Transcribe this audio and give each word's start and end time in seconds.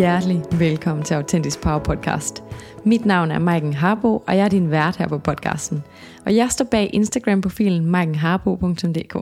Hjertelig 0.00 0.42
velkommen 0.58 1.04
til 1.04 1.14
Autentisk 1.14 1.60
Power 1.60 1.78
Podcast. 1.78 2.42
Mit 2.84 3.04
navn 3.04 3.30
er 3.30 3.38
Maiken 3.38 3.72
Harbo, 3.72 4.16
og 4.16 4.36
jeg 4.36 4.44
er 4.44 4.48
din 4.48 4.70
vært 4.70 4.96
her 4.96 5.08
på 5.08 5.18
podcasten. 5.18 5.82
Og 6.26 6.36
jeg 6.36 6.50
står 6.50 6.64
bag 6.64 6.90
Instagram-profilen 6.92 7.86
maikenharbo.dk. 7.86 9.16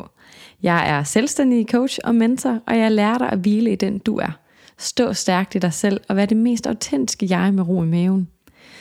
Jeg 0.63 0.91
er 0.91 1.03
selvstændig 1.03 1.67
coach 1.71 1.99
og 2.05 2.15
mentor, 2.15 2.59
og 2.67 2.79
jeg 2.79 2.93
lærer 2.93 3.19
dig 3.19 3.33
at 3.33 3.39
hvile 3.39 3.73
i 3.73 3.77
den 3.77 3.99
du 3.99 4.17
er. 4.17 4.39
Stå 4.77 5.13
stærkt 5.13 5.55
i 5.55 5.59
dig 5.59 5.73
selv 5.73 6.01
og 6.09 6.17
være 6.17 6.27
det 6.27 6.37
mest 6.37 6.67
autentiske 6.67 7.27
jeg 7.31 7.55
med 7.55 7.69
ro 7.69 7.83
i 7.83 7.87
maven. 7.87 8.29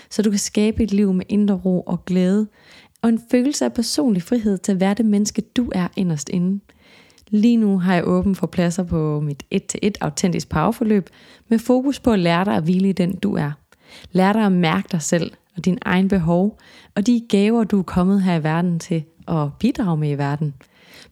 Så 0.09 0.21
du 0.21 0.29
kan 0.29 0.39
skabe 0.39 0.83
et 0.83 0.91
liv 0.91 1.13
med 1.13 1.25
indre 1.29 1.55
ro 1.55 1.81
og 1.81 2.05
glæde, 2.05 2.47
og 3.01 3.09
en 3.09 3.21
følelse 3.31 3.65
af 3.65 3.73
personlig 3.73 4.23
frihed 4.23 4.57
til 4.57 4.71
at 4.71 4.79
være 4.79 4.93
det 4.93 5.05
menneske 5.05 5.41
du 5.41 5.71
er 5.75 5.87
inderst 5.95 6.29
inde. 6.29 6.59
Lige 7.29 7.57
nu 7.57 7.79
har 7.79 7.93
jeg 7.93 8.07
åben 8.07 8.35
for 8.35 8.47
pladser 8.47 8.83
på 8.83 9.19
mit 9.19 9.43
1-1 9.55 9.91
autentisk 10.01 10.49
powerforløb 10.49 11.09
med 11.47 11.59
fokus 11.59 11.99
på 11.99 12.11
at 12.11 12.19
lære 12.19 12.45
dig 12.45 12.55
at 12.55 12.63
hvile 12.63 12.89
i 12.89 12.93
den 12.93 13.15
du 13.15 13.35
er. 13.35 13.51
Lær 14.11 14.33
dig 14.33 14.45
at 14.45 14.51
mærke 14.51 14.87
dig 14.91 15.01
selv 15.01 15.31
og 15.57 15.65
din 15.65 15.77
egen 15.81 16.07
behov 16.07 16.59
og 16.95 17.07
de 17.07 17.21
gaver 17.29 17.63
du 17.63 17.79
er 17.79 17.83
kommet 17.83 18.23
her 18.23 18.35
i 18.35 18.43
verden 18.43 18.79
til 18.79 19.03
at 19.27 19.47
bidrage 19.59 19.97
med 19.97 20.09
i 20.09 20.17
verden. 20.17 20.53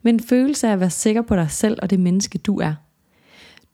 Men 0.01 0.19
følelse 0.19 0.67
af 0.67 0.73
at 0.73 0.79
være 0.79 0.89
sikker 0.89 1.21
på 1.21 1.35
dig 1.35 1.51
selv 1.51 1.77
og 1.81 1.89
det 1.89 1.99
menneske 1.99 2.37
du 2.37 2.59
er. 2.59 2.73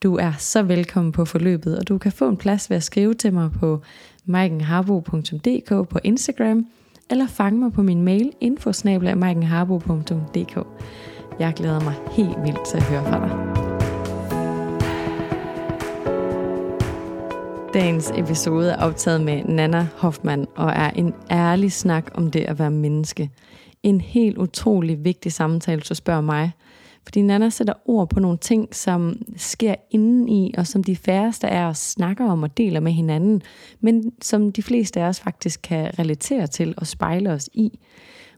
Du 0.03 0.15
er 0.15 0.33
så 0.37 0.63
velkommen 0.63 1.11
på 1.11 1.25
forløbet, 1.25 1.79
og 1.79 1.87
du 1.87 1.97
kan 1.97 2.11
få 2.11 2.29
en 2.29 2.37
plads 2.37 2.69
ved 2.69 2.77
at 2.77 2.83
skrive 2.83 3.13
til 3.13 3.33
mig 3.33 3.51
på 3.51 3.81
maikenharbo.dk 4.25 5.89
på 5.89 5.99
Instagram, 6.03 6.65
eller 7.09 7.27
fange 7.27 7.59
mig 7.59 7.73
på 7.73 7.81
min 7.81 8.01
mail 8.01 8.31
infosnabla.maikenharbo.dk. 8.41 10.57
Jeg 11.41 11.53
glæder 11.53 11.79
mig 11.79 11.93
helt 12.11 12.43
vildt 12.43 12.65
til 12.65 12.77
at 12.77 12.83
høre 12.83 13.03
fra 13.03 13.19
dig. 13.19 13.31
Dagens 17.73 18.11
episode 18.15 18.71
er 18.71 18.77
optaget 18.77 19.21
med 19.21 19.43
Nana 19.43 19.87
Hoffmann 19.97 20.47
og 20.55 20.69
er 20.69 20.89
en 20.89 21.13
ærlig 21.31 21.71
snak 21.71 22.11
om 22.13 22.31
det 22.31 22.39
at 22.39 22.59
være 22.59 22.71
menneske. 22.71 23.29
En 23.83 24.01
helt 24.01 24.37
utrolig 24.37 25.05
vigtig 25.05 25.31
samtale, 25.31 25.83
så 25.83 25.95
spørger 25.95 26.21
mig. 26.21 26.51
Fordi 27.03 27.21
Nana 27.21 27.49
sætter 27.49 27.73
ord 27.85 28.09
på 28.09 28.19
nogle 28.19 28.37
ting, 28.37 28.75
som 28.75 29.21
sker 29.37 29.75
indeni, 29.91 30.53
og 30.57 30.67
som 30.67 30.83
de 30.83 30.95
færreste 30.95 31.47
af 31.47 31.63
os 31.63 31.77
snakker 31.77 32.25
om 32.25 32.43
og 32.43 32.57
deler 32.57 32.79
med 32.79 32.91
hinanden, 32.91 33.41
men 33.79 34.11
som 34.21 34.51
de 34.51 34.63
fleste 34.63 35.01
af 35.01 35.05
os 35.07 35.19
faktisk 35.19 35.59
kan 35.63 35.99
relatere 35.99 36.47
til 36.47 36.73
og 36.77 36.87
spejle 36.87 37.31
os 37.31 37.49
i. 37.53 37.79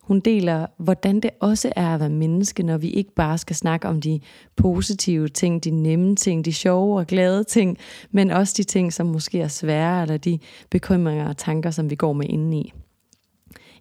Hun 0.03 0.19
deler, 0.19 0.65
hvordan 0.77 1.19
det 1.19 1.29
også 1.39 1.73
er 1.75 1.93
at 1.93 1.99
være 1.99 2.09
menneske, 2.09 2.63
når 2.63 2.77
vi 2.77 2.89
ikke 2.89 3.13
bare 3.13 3.37
skal 3.37 3.55
snakke 3.55 3.87
om 3.87 4.01
de 4.01 4.19
positive 4.55 5.27
ting, 5.27 5.63
de 5.63 5.71
nemme 5.71 6.15
ting, 6.15 6.45
de 6.45 6.53
sjove 6.53 6.99
og 6.99 7.07
glade 7.07 7.43
ting, 7.43 7.77
men 8.11 8.31
også 8.31 8.53
de 8.57 8.63
ting, 8.63 8.93
som 8.93 9.07
måske 9.07 9.39
er 9.39 9.47
svære, 9.47 10.01
eller 10.01 10.17
de 10.17 10.39
bekymringer 10.69 11.27
og 11.27 11.37
tanker, 11.37 11.71
som 11.71 11.89
vi 11.89 11.95
går 11.95 12.13
med 12.13 12.25
indeni. 12.29 12.73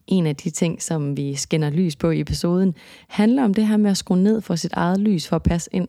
En 0.06 0.26
af 0.26 0.36
de 0.36 0.50
ting, 0.50 0.82
som 0.82 1.16
vi 1.16 1.34
skinner 1.34 1.70
lys 1.70 1.96
på 1.96 2.10
i 2.10 2.20
episoden, 2.20 2.74
handler 3.08 3.44
om 3.44 3.54
det 3.54 3.66
her 3.66 3.76
med 3.76 3.90
at 3.90 3.96
skrue 3.96 4.18
ned 4.18 4.40
for 4.40 4.56
sit 4.56 4.72
eget 4.72 5.00
lys 5.00 5.28
for 5.28 5.36
at 5.36 5.42
passe 5.42 5.70
ind. 5.72 5.88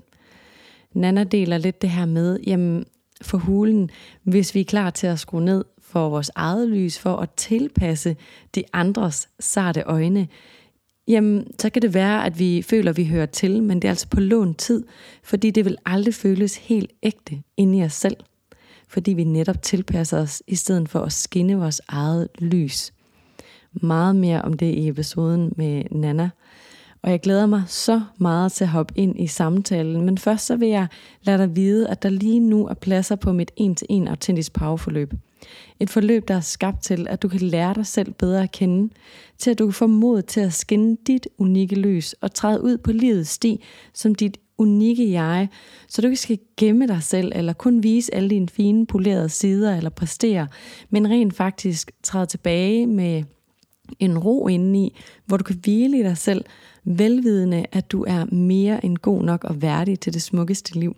Nana 0.93 1.23
deler 1.23 1.57
lidt 1.57 1.81
det 1.81 1.89
her 1.89 2.05
med, 2.05 2.39
jamen 2.47 2.85
for 3.21 3.37
hulen, 3.37 3.89
hvis 4.23 4.55
vi 4.55 4.59
er 4.59 4.65
klar 4.65 4.89
til 4.89 5.07
at 5.07 5.19
skrue 5.19 5.41
ned 5.41 5.63
for 5.93 6.09
vores 6.09 6.31
eget 6.35 6.69
lys, 6.69 6.99
for 6.99 7.15
at 7.15 7.29
tilpasse 7.31 8.15
de 8.55 8.63
andres 8.73 9.29
sarte 9.39 9.81
øjne, 9.81 10.27
jamen 11.07 11.47
så 11.59 11.69
kan 11.69 11.81
det 11.81 11.93
være, 11.93 12.25
at 12.25 12.39
vi 12.39 12.61
føler, 12.61 12.89
at 12.89 12.97
vi 12.97 13.05
hører 13.05 13.25
til, 13.25 13.63
men 13.63 13.81
det 13.81 13.87
er 13.87 13.91
altså 13.91 14.07
på 14.07 14.19
lån 14.19 14.53
tid, 14.53 14.83
fordi 15.23 15.51
det 15.51 15.65
vil 15.65 15.77
aldrig 15.85 16.13
føles 16.13 16.57
helt 16.57 16.91
ægte 17.03 17.41
inde 17.57 17.77
i 17.77 17.83
os 17.83 17.93
selv, 17.93 18.15
fordi 18.87 19.13
vi 19.13 19.23
netop 19.23 19.61
tilpasser 19.61 20.19
os, 20.19 20.43
i 20.47 20.55
stedet 20.55 20.89
for 20.89 20.99
at 20.99 21.13
skinne 21.13 21.55
vores 21.55 21.81
eget 21.87 22.27
lys. 22.39 22.93
Meget 23.73 24.15
mere 24.15 24.41
om 24.41 24.53
det 24.53 24.75
i 24.75 24.87
episoden 24.87 25.53
med 25.55 25.83
Nana. 25.91 26.29
Og 27.01 27.11
jeg 27.11 27.19
glæder 27.19 27.45
mig 27.45 27.63
så 27.67 28.01
meget 28.17 28.51
til 28.51 28.63
at 28.63 28.69
hoppe 28.69 28.93
ind 28.97 29.19
i 29.19 29.27
samtalen, 29.27 30.01
men 30.05 30.17
først 30.17 30.45
så 30.45 30.55
vil 30.55 30.69
jeg 30.69 30.87
lade 31.23 31.37
dig 31.37 31.55
vide, 31.55 31.89
at 31.89 32.03
der 32.03 32.09
lige 32.09 32.39
nu 32.39 32.67
er 32.67 32.73
pladser 32.73 33.15
på 33.15 33.31
mit 33.31 33.51
1-til-1 33.61 34.09
autentisk 34.09 34.53
powerforløb. 34.53 35.13
Et 35.79 35.89
forløb, 35.89 36.27
der 36.27 36.35
er 36.35 36.41
skabt 36.41 36.83
til, 36.83 37.07
at 37.09 37.21
du 37.21 37.27
kan 37.27 37.39
lære 37.39 37.73
dig 37.73 37.85
selv 37.85 38.13
bedre 38.13 38.43
at 38.43 38.51
kende, 38.51 38.93
til 39.37 39.51
at 39.51 39.59
du 39.59 39.65
kan 39.65 39.73
få 39.73 39.87
mod 39.87 40.21
til 40.21 40.39
at 40.39 40.53
skinne 40.53 40.97
dit 41.07 41.27
unikke 41.37 41.75
lys 41.75 42.13
og 42.13 42.33
træde 42.33 42.63
ud 42.63 42.77
på 42.77 42.91
livets 42.91 43.29
sti 43.29 43.63
som 43.93 44.15
dit 44.15 44.37
unikke 44.57 45.11
jeg, 45.11 45.47
så 45.87 46.01
du 46.01 46.07
ikke 46.07 46.21
skal 46.21 46.39
gemme 46.57 46.87
dig 46.87 47.03
selv 47.03 47.31
eller 47.35 47.53
kun 47.53 47.83
vise 47.83 48.15
alle 48.15 48.29
dine 48.29 48.49
fine 48.49 48.85
polerede 48.85 49.29
sider 49.29 49.77
eller 49.77 49.89
præstere, 49.89 50.47
men 50.89 51.09
rent 51.09 51.35
faktisk 51.35 51.91
træde 52.03 52.25
tilbage 52.25 52.87
med 52.87 53.23
en 53.99 54.17
ro 54.17 54.47
indeni, 54.47 54.95
hvor 55.25 55.37
du 55.37 55.43
kan 55.43 55.55
hvile 55.55 55.99
i 55.99 56.03
dig 56.03 56.17
selv, 56.17 56.45
velvidende, 56.83 57.65
at 57.71 57.91
du 57.91 58.03
er 58.07 58.25
mere 58.25 58.85
end 58.85 58.97
god 58.97 59.23
nok 59.23 59.43
og 59.43 59.61
værdig 59.61 59.99
til 59.99 60.13
det 60.13 60.21
smukkeste 60.21 60.79
liv. 60.79 60.95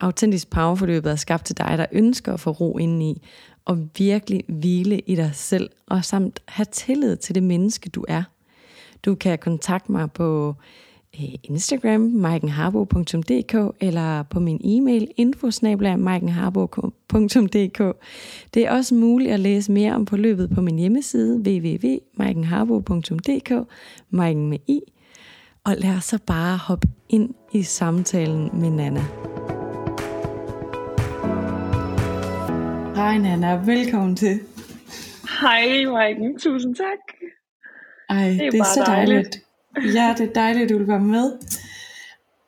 Autentisk 0.00 0.50
powerforløbet 0.50 1.12
er 1.12 1.16
skabt 1.16 1.44
til 1.44 1.58
dig, 1.58 1.74
der 1.78 1.86
ønsker 1.92 2.32
at 2.32 2.40
få 2.40 2.50
ro 2.50 2.78
indeni, 2.78 3.22
og 3.64 3.88
virkelig 3.98 4.44
hvile 4.48 5.00
i 5.00 5.14
dig 5.14 5.30
selv, 5.34 5.70
og 5.86 6.04
samt 6.04 6.40
have 6.48 6.66
tillid 6.72 7.16
til 7.16 7.34
det 7.34 7.42
menneske, 7.42 7.90
du 7.90 8.04
er. 8.08 8.22
Du 9.04 9.14
kan 9.14 9.38
kontakte 9.38 9.92
mig 9.92 10.12
på 10.12 10.54
øh, 11.20 11.34
Instagram, 11.42 12.00
maikenharbo.dk, 12.00 13.76
eller 13.80 14.22
på 14.22 14.40
min 14.40 14.60
e-mail, 14.64 15.08
infosnabla.maikenharbo.dk. 15.16 17.96
Det 18.54 18.66
er 18.66 18.70
også 18.70 18.94
muligt 18.94 19.30
at 19.30 19.40
læse 19.40 19.72
mere 19.72 19.94
om 19.94 20.06
forløbet 20.06 20.50
på 20.50 20.60
min 20.60 20.78
hjemmeside, 20.78 21.36
www.maikenharbo.dk, 21.36 23.52
Maiken 24.10 24.48
med 24.48 24.58
i. 24.66 24.80
Og 25.64 25.74
lad 25.78 25.96
os 25.96 26.04
så 26.04 26.18
bare 26.26 26.56
hoppe 26.56 26.88
ind 27.08 27.34
i 27.52 27.62
samtalen 27.62 28.50
med 28.52 28.70
Nana. 28.70 29.29
Hej 33.00 33.18
Nana, 33.18 33.54
velkommen 33.54 34.16
til. 34.16 34.40
Hej 35.40 35.84
Maiken, 35.84 36.38
tusind 36.38 36.74
tak. 36.74 36.98
Ej, 38.08 38.28
det 38.28 38.46
er, 38.46 38.50
det 38.50 38.60
er 38.60 38.64
så 38.64 38.82
dejligt. 38.86 39.42
dejligt. 39.74 39.96
Ja, 39.96 40.14
det 40.18 40.28
er 40.28 40.32
dejligt, 40.32 40.64
at 40.64 40.70
du 40.70 40.78
vil 40.78 40.88
være 40.88 41.00
med. 41.00 41.38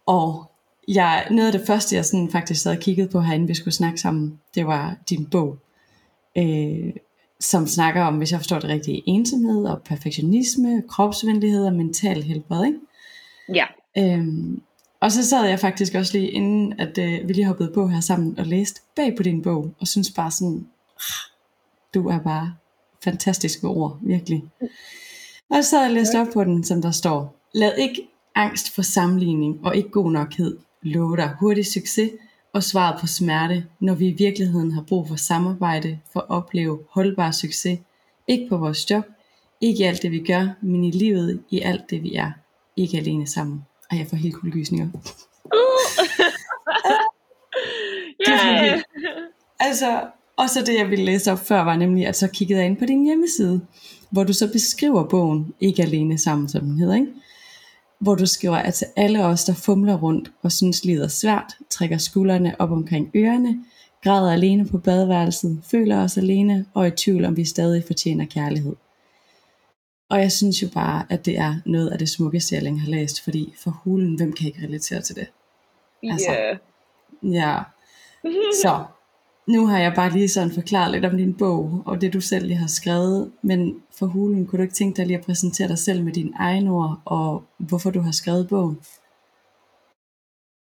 Og 0.06 0.50
jeg, 0.88 1.26
noget 1.30 1.52
af 1.52 1.58
det 1.58 1.66
første, 1.66 1.96
jeg 1.96 2.04
sådan 2.04 2.30
faktisk 2.32 2.62
sad 2.62 2.76
og 2.76 2.82
kiggede 2.82 3.08
på 3.08 3.20
herinde, 3.20 3.46
vi 3.46 3.54
skulle 3.54 3.74
snakke 3.74 3.98
sammen, 3.98 4.40
det 4.54 4.66
var 4.66 4.96
din 5.10 5.26
bog, 5.30 5.58
øh, 6.38 6.92
som 7.40 7.66
snakker 7.66 8.02
om, 8.02 8.18
hvis 8.18 8.32
jeg 8.32 8.40
forstår 8.40 8.58
det 8.58 8.68
rigtigt, 8.68 9.02
ensomhed 9.06 9.64
og 9.64 9.82
perfektionisme, 9.82 10.82
kropsvenlighed 10.88 11.66
og 11.66 11.72
mental 11.72 12.22
helbred, 12.22 12.66
ikke? 12.66 12.78
Ja. 13.54 13.66
Øhm, 13.98 14.62
og 15.02 15.12
så 15.12 15.28
sad 15.28 15.46
jeg 15.46 15.60
faktisk 15.60 15.94
også 15.94 16.18
lige 16.18 16.30
inden, 16.30 16.80
at 16.80 16.98
øh, 16.98 17.28
vi 17.28 17.32
lige 17.32 17.46
hoppede 17.46 17.72
på 17.74 17.88
her 17.88 18.00
sammen 18.00 18.38
og 18.38 18.46
læste 18.46 18.80
bag 18.96 19.16
på 19.16 19.22
din 19.22 19.42
bog, 19.42 19.74
og 19.80 19.88
synes 19.88 20.10
bare 20.10 20.30
sådan, 20.30 20.66
ah, 20.96 21.30
du 21.94 22.08
er 22.08 22.18
bare 22.18 22.54
fantastisk 23.04 23.62
med 23.62 23.70
ord, 23.70 23.98
virkelig. 24.02 24.44
Og 25.50 25.64
så 25.64 25.70
sad 25.70 25.78
jeg 25.78 25.88
og 25.88 25.94
læste 25.94 26.20
op 26.20 26.26
på 26.34 26.44
den, 26.44 26.64
som 26.64 26.82
der 26.82 26.90
står, 26.90 27.36
lad 27.54 27.72
ikke 27.78 28.08
angst 28.34 28.74
for 28.74 28.82
sammenligning 28.82 29.66
og 29.66 29.76
ikke 29.76 29.88
god 29.88 30.10
nokhed 30.10 30.58
love 30.82 31.16
dig 31.16 31.36
hurtig 31.40 31.66
succes 31.66 32.10
og 32.52 32.62
svaret 32.62 33.00
på 33.00 33.06
smerte, 33.06 33.66
når 33.80 33.94
vi 33.94 34.08
i 34.08 34.12
virkeligheden 34.18 34.72
har 34.72 34.82
brug 34.82 35.08
for 35.08 35.16
samarbejde 35.16 35.98
for 36.12 36.20
at 36.20 36.30
opleve 36.30 36.78
holdbar 36.90 37.30
succes. 37.30 37.78
Ikke 38.28 38.46
på 38.48 38.56
vores 38.56 38.90
job, 38.90 39.04
ikke 39.60 39.80
i 39.80 39.82
alt 39.82 40.02
det 40.02 40.10
vi 40.10 40.24
gør, 40.26 40.48
men 40.60 40.84
i 40.84 40.90
livet, 40.90 41.42
i 41.50 41.60
alt 41.60 41.90
det 41.90 42.02
vi 42.02 42.14
er. 42.14 42.32
Ikke 42.76 42.98
alene 42.98 43.26
sammen. 43.26 43.64
Ej, 43.92 43.98
jeg 43.98 44.06
får 44.06 44.16
helt 44.16 44.34
kuldegysninger. 44.34 44.88
Uh. 45.44 46.04
yeah. 48.28 48.82
Altså, 49.60 50.00
og 50.36 50.50
så 50.50 50.60
det 50.66 50.74
jeg 50.78 50.90
ville 50.90 51.04
læse 51.04 51.32
op 51.32 51.38
før 51.38 51.60
var 51.60 51.76
nemlig, 51.76 52.06
at 52.06 52.16
så 52.16 52.28
kiggede 52.28 52.60
jeg 52.60 52.68
ind 52.68 52.76
på 52.76 52.84
din 52.84 53.04
hjemmeside, 53.04 53.60
hvor 54.10 54.24
du 54.24 54.32
så 54.32 54.52
beskriver 54.52 55.08
bogen, 55.08 55.54
ikke 55.60 55.82
alene 55.82 56.18
sammen, 56.18 56.48
som 56.48 56.60
den 56.60 56.78
hedder, 56.78 56.94
ikke? 56.94 57.12
hvor 58.02 58.14
du 58.14 58.26
skriver, 58.26 58.56
at 58.56 58.74
til 58.74 58.86
alle 58.96 59.24
os, 59.24 59.44
der 59.44 59.54
fumler 59.54 59.96
rundt 59.96 60.32
og 60.42 60.52
synes 60.52 60.84
livet 60.84 61.04
er 61.04 61.08
svært, 61.08 61.56
trækker 61.70 61.98
skuldrene 61.98 62.54
op 62.58 62.70
omkring 62.70 63.10
ørerne, 63.16 63.64
græder 64.04 64.32
alene 64.32 64.66
på 64.68 64.78
badeværelset, 64.78 65.62
føler 65.70 66.02
os 66.02 66.18
alene 66.18 66.66
og 66.74 66.82
er 66.82 66.92
i 66.92 66.96
tvivl 66.96 67.24
om 67.24 67.36
vi 67.36 67.44
stadig 67.44 67.84
fortjener 67.86 68.24
kærlighed. 68.24 68.72
Og 70.12 70.18
jeg 70.20 70.32
synes 70.32 70.62
jo 70.62 70.68
bare, 70.74 71.06
at 71.10 71.26
det 71.26 71.38
er 71.38 71.54
noget 71.66 71.90
af 71.90 71.98
det 71.98 72.08
smukkeste, 72.08 72.54
jeg 72.54 72.62
længe 72.62 72.80
har 72.80 72.90
læst, 72.90 73.24
fordi 73.24 73.54
for 73.64 73.70
hulen, 73.70 74.16
hvem 74.16 74.32
kan 74.32 74.46
ikke 74.46 74.62
relatere 74.66 75.00
til 75.00 75.16
det? 75.16 75.26
Altså, 76.02 76.32
yeah. 76.32 76.58
Ja. 77.22 77.58
Så, 78.62 78.84
nu 79.46 79.66
har 79.66 79.78
jeg 79.78 79.92
bare 79.96 80.10
lige 80.10 80.28
sådan 80.28 80.50
forklaret 80.50 80.92
lidt 80.92 81.04
om 81.04 81.16
din 81.16 81.34
bog, 81.34 81.82
og 81.86 82.00
det 82.00 82.12
du 82.12 82.20
selv 82.20 82.46
lige 82.46 82.56
har 82.56 82.66
skrevet, 82.66 83.32
men 83.42 83.82
for 83.98 84.06
hulen, 84.06 84.46
kunne 84.46 84.58
du 84.58 84.62
ikke 84.62 84.74
tænke 84.74 84.96
dig 84.96 85.06
lige 85.06 85.18
at 85.18 85.24
præsentere 85.24 85.68
dig 85.68 85.78
selv 85.78 86.04
med 86.04 86.12
dine 86.12 86.32
egne 86.38 86.70
ord, 86.70 87.00
og 87.04 87.44
hvorfor 87.56 87.90
du 87.90 88.00
har 88.00 88.12
skrevet 88.12 88.48
bogen? 88.48 88.78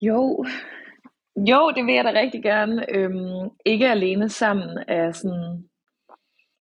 Jo, 0.02 0.44
Jo, 1.36 1.72
det 1.76 1.86
vil 1.86 1.94
jeg 1.94 2.04
da 2.04 2.10
rigtig 2.10 2.42
gerne. 2.42 2.96
Øhm, 2.96 3.50
ikke 3.66 3.88
alene 3.88 4.28
sammen 4.28 4.78
er 4.88 5.12
sådan... 5.12 5.69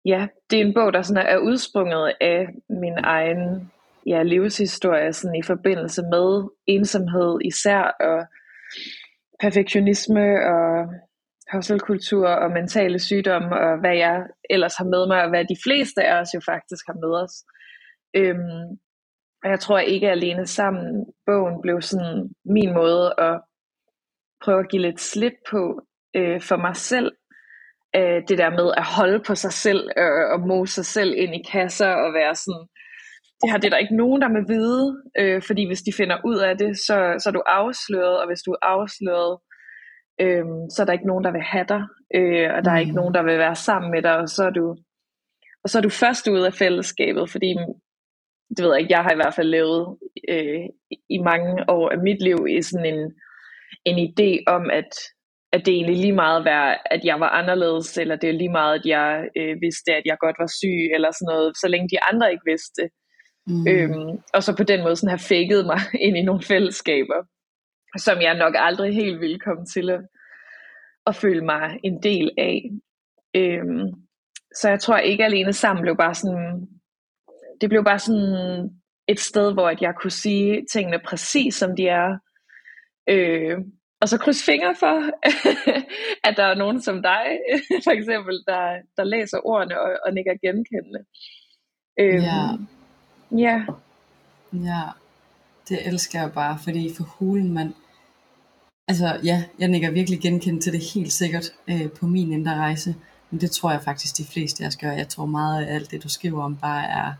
Ja, 0.06 0.28
det 0.50 0.62
er 0.62 0.66
en 0.66 0.74
bog, 0.74 0.94
der 0.94 1.02
sådan 1.02 1.28
er 1.28 1.38
udsprunget 1.38 2.14
af 2.22 2.48
min 2.70 2.98
egen 2.98 3.72
ja, 4.08 4.24
livshistorie 4.24 5.14
sådan 5.14 5.36
i 5.36 5.44
forbindelse 5.44 6.02
med 6.02 6.50
ensomhed 6.68 7.40
især, 7.46 7.82
og 8.00 8.26
perfektionisme 9.42 10.46
og 10.46 10.94
hustle-kultur 11.54 12.28
og 12.28 12.52
mentale 12.52 13.00
sygdomme, 13.00 13.60
og 13.60 13.80
hvad 13.80 13.96
jeg 13.96 14.28
ellers 14.50 14.76
har 14.76 14.86
med 14.86 15.08
mig, 15.08 15.24
og 15.24 15.30
hvad 15.30 15.46
de 15.46 15.58
fleste 15.64 16.04
af 16.04 16.22
os 16.22 16.34
jo 16.36 16.42
faktisk 16.46 16.84
har 16.88 16.94
med 16.94 17.22
os. 17.24 17.34
Øhm, 18.16 18.78
og 19.44 19.50
jeg 19.50 19.60
tror 19.60 19.80
ikke 19.80 20.10
alene 20.12 20.48
sammen, 20.48 21.06
bogen 21.26 21.62
blev 21.62 21.82
sådan 21.82 22.30
min 22.46 22.74
måde 22.74 23.14
at 23.18 23.42
prøve 24.44 24.60
at 24.60 24.70
give 24.70 24.82
lidt 24.82 25.00
slip 25.00 25.34
på 25.52 25.82
øh, 26.16 26.42
for 26.42 26.58
mig 26.58 26.76
selv. 26.76 27.12
Øh, 27.96 28.20
det 28.28 28.38
der 28.38 28.50
med 28.50 28.74
at 28.78 28.86
holde 28.98 29.20
på 29.28 29.36
sig 29.36 29.54
selv 29.54 29.90
øh, 29.98 30.26
og 30.34 30.40
mose 30.48 30.74
sig 30.74 30.86
selv 30.86 31.14
ind 31.18 31.36
i 31.36 31.46
kasser 31.52 31.92
og 32.04 32.14
være 32.14 32.36
sådan, 32.36 32.68
det 33.44 33.52
her 33.52 33.58
det 33.58 33.66
er 33.68 33.70
der 33.70 33.86
ikke 33.86 34.02
nogen, 34.04 34.22
der 34.22 34.30
vil 34.36 34.46
vide, 34.56 34.86
øh, 35.20 35.42
fordi 35.48 35.68
hvis 35.68 35.82
de 35.82 35.94
finder 35.94 36.18
ud 36.26 36.38
af 36.38 36.58
det, 36.58 36.78
så, 36.78 36.96
så 37.22 37.30
er 37.30 37.34
du 37.34 37.44
afsløret, 37.46 38.22
og 38.22 38.28
hvis 38.28 38.42
du 38.46 38.52
er 38.52 38.62
afsløret, 38.62 39.38
øh, 40.22 40.46
så 40.74 40.78
er 40.82 40.86
der 40.86 40.94
ikke 40.94 41.12
nogen, 41.12 41.24
der 41.24 41.32
vil 41.32 41.42
have 41.42 41.66
dig, 41.74 41.84
øh, 42.18 42.50
og 42.56 42.66
der 42.66 42.72
er 42.72 42.80
ikke 42.80 42.92
mm. 42.92 43.00
nogen, 43.00 43.14
der 43.14 43.24
vil 43.24 43.38
være 43.38 43.56
sammen 43.56 43.92
med 43.92 44.02
dig, 44.02 44.18
og 44.18 44.30
så 44.30 44.44
er 44.44 44.54
du, 44.60 44.66
og 45.64 45.70
så 45.70 45.78
er 45.78 45.82
du 45.82 45.90
først 45.90 46.28
ude 46.28 46.46
af 46.46 46.54
fællesskabet, 46.54 47.30
fordi 47.30 47.52
det 48.56 48.64
ved 48.64 48.72
jeg 48.72 48.82
ikke, 48.82 48.94
jeg 48.94 49.04
har 49.04 49.12
i 49.14 49.22
hvert 49.22 49.36
fald 49.36 49.50
levet 49.50 49.98
øh, 50.30 50.64
i 51.10 51.18
mange 51.18 51.70
år 51.70 51.90
af 51.90 51.98
mit 51.98 52.22
liv 52.22 52.40
i 52.50 52.62
sådan 52.62 52.86
en, 52.94 53.02
en 53.86 53.98
idé 54.08 54.30
om, 54.48 54.70
at, 54.70 54.92
at 55.54 55.66
det 55.66 55.74
egentlig 55.74 55.98
lige 55.98 56.20
meget 56.26 56.46
var, 56.46 56.82
at 56.86 57.02
jeg 57.06 57.20
var 57.20 57.30
anderledes, 57.30 57.98
eller 57.98 58.16
det 58.16 58.30
er 58.30 58.34
lige 58.34 58.52
meget, 58.52 58.80
at 58.80 58.86
jeg 58.86 59.30
øh, 59.38 59.62
vidste, 59.62 59.92
at 60.00 60.06
jeg 60.06 60.18
godt 60.20 60.36
var 60.40 60.52
syg, 60.60 60.80
eller 60.96 61.12
sådan 61.12 61.32
noget, 61.34 61.58
så 61.58 61.68
længe 61.68 61.90
de 61.90 62.04
andre 62.04 62.32
ikke 62.32 62.50
vidste 62.52 62.82
det. 62.82 62.90
Mm. 63.48 63.68
Øhm, 63.68 64.12
og 64.34 64.44
så 64.44 64.56
på 64.58 64.64
den 64.64 64.84
måde 64.84 64.96
sådan 64.96 65.10
have 65.10 65.28
faked 65.32 65.64
mig 65.72 65.82
ind 66.06 66.18
i 66.18 66.22
nogle 66.22 66.44
fællesskaber, 66.52 67.20
som 67.98 68.22
jeg 68.22 68.38
nok 68.38 68.54
aldrig 68.58 68.96
helt 68.96 69.20
ville 69.20 69.40
komme 69.40 69.66
til 69.66 69.90
at, 69.90 70.02
at 71.08 71.16
føle 71.16 71.46
mig 71.46 71.80
en 71.84 72.04
del 72.04 72.32
af. 72.38 72.70
Øhm, 73.36 73.88
så 74.56 74.70
jeg 74.70 74.80
tror 74.80 74.98
ikke 74.98 75.26
alene 75.26 75.54
sammen 75.54 75.82
blev 75.82 75.98
bare 75.98 76.16
sådan 76.16 76.68
det 77.62 77.70
blev 77.70 77.84
bare 77.84 78.00
sådan 78.00 78.70
et 79.08 79.20
sted, 79.20 79.54
hvor 79.54 79.70
at 79.70 79.82
jeg 79.82 79.94
kunne 80.02 80.12
sige 80.12 80.66
tingene 80.72 81.00
præcis 81.06 81.56
som 81.56 81.76
de 81.76 81.88
er. 81.88 82.18
Øh, 83.10 83.58
og 84.04 84.10
så 84.10 84.18
kryds 84.18 84.44
fingre 84.44 84.76
for, 84.80 84.96
at 86.28 86.34
der 86.38 86.44
er 86.44 86.56
nogen 86.56 86.82
som 86.82 87.02
dig, 87.02 87.26
for 87.86 87.92
eksempel, 87.92 88.44
der, 88.48 88.64
der 88.98 89.04
læser 89.04 89.40
ordene 89.44 89.82
og, 89.82 89.90
og 90.06 90.14
nikker 90.14 90.34
genkendende. 90.46 91.02
Øh, 92.00 92.24
ja. 92.24 92.42
Ja. 93.46 93.66
Ja, 94.54 94.82
det 95.70 95.88
elsker 95.88 96.22
jeg 96.22 96.34
bare, 96.34 96.60
fordi 96.64 96.94
for 96.98 97.04
hulen, 97.04 97.54
man, 97.54 97.74
altså 98.88 99.20
ja, 99.24 99.44
jeg 99.60 99.68
nikker 99.68 99.92
virkelig 99.92 100.22
genkendt 100.22 100.64
til 100.64 100.74
det 100.74 100.94
helt 100.94 101.12
sikkert 101.12 101.46
øh, 101.68 101.92
på 101.92 102.06
min 102.06 102.32
indre 102.32 102.56
rejse, 102.56 102.96
men 103.30 103.42
det 103.42 103.52
tror 103.52 103.72
jeg 103.72 103.82
faktisk 103.84 104.18
de 104.18 104.26
fleste 104.26 104.64
af 104.64 104.68
os 104.68 104.78
gør. 104.78 104.92
Jeg 104.92 105.08
tror 105.08 105.26
meget 105.26 105.66
af 105.66 105.76
alt 105.76 105.92
det, 105.92 106.04
du 106.04 106.10
skriver 106.10 106.44
om, 106.44 106.58
bare 106.58 106.86
er 106.86 107.14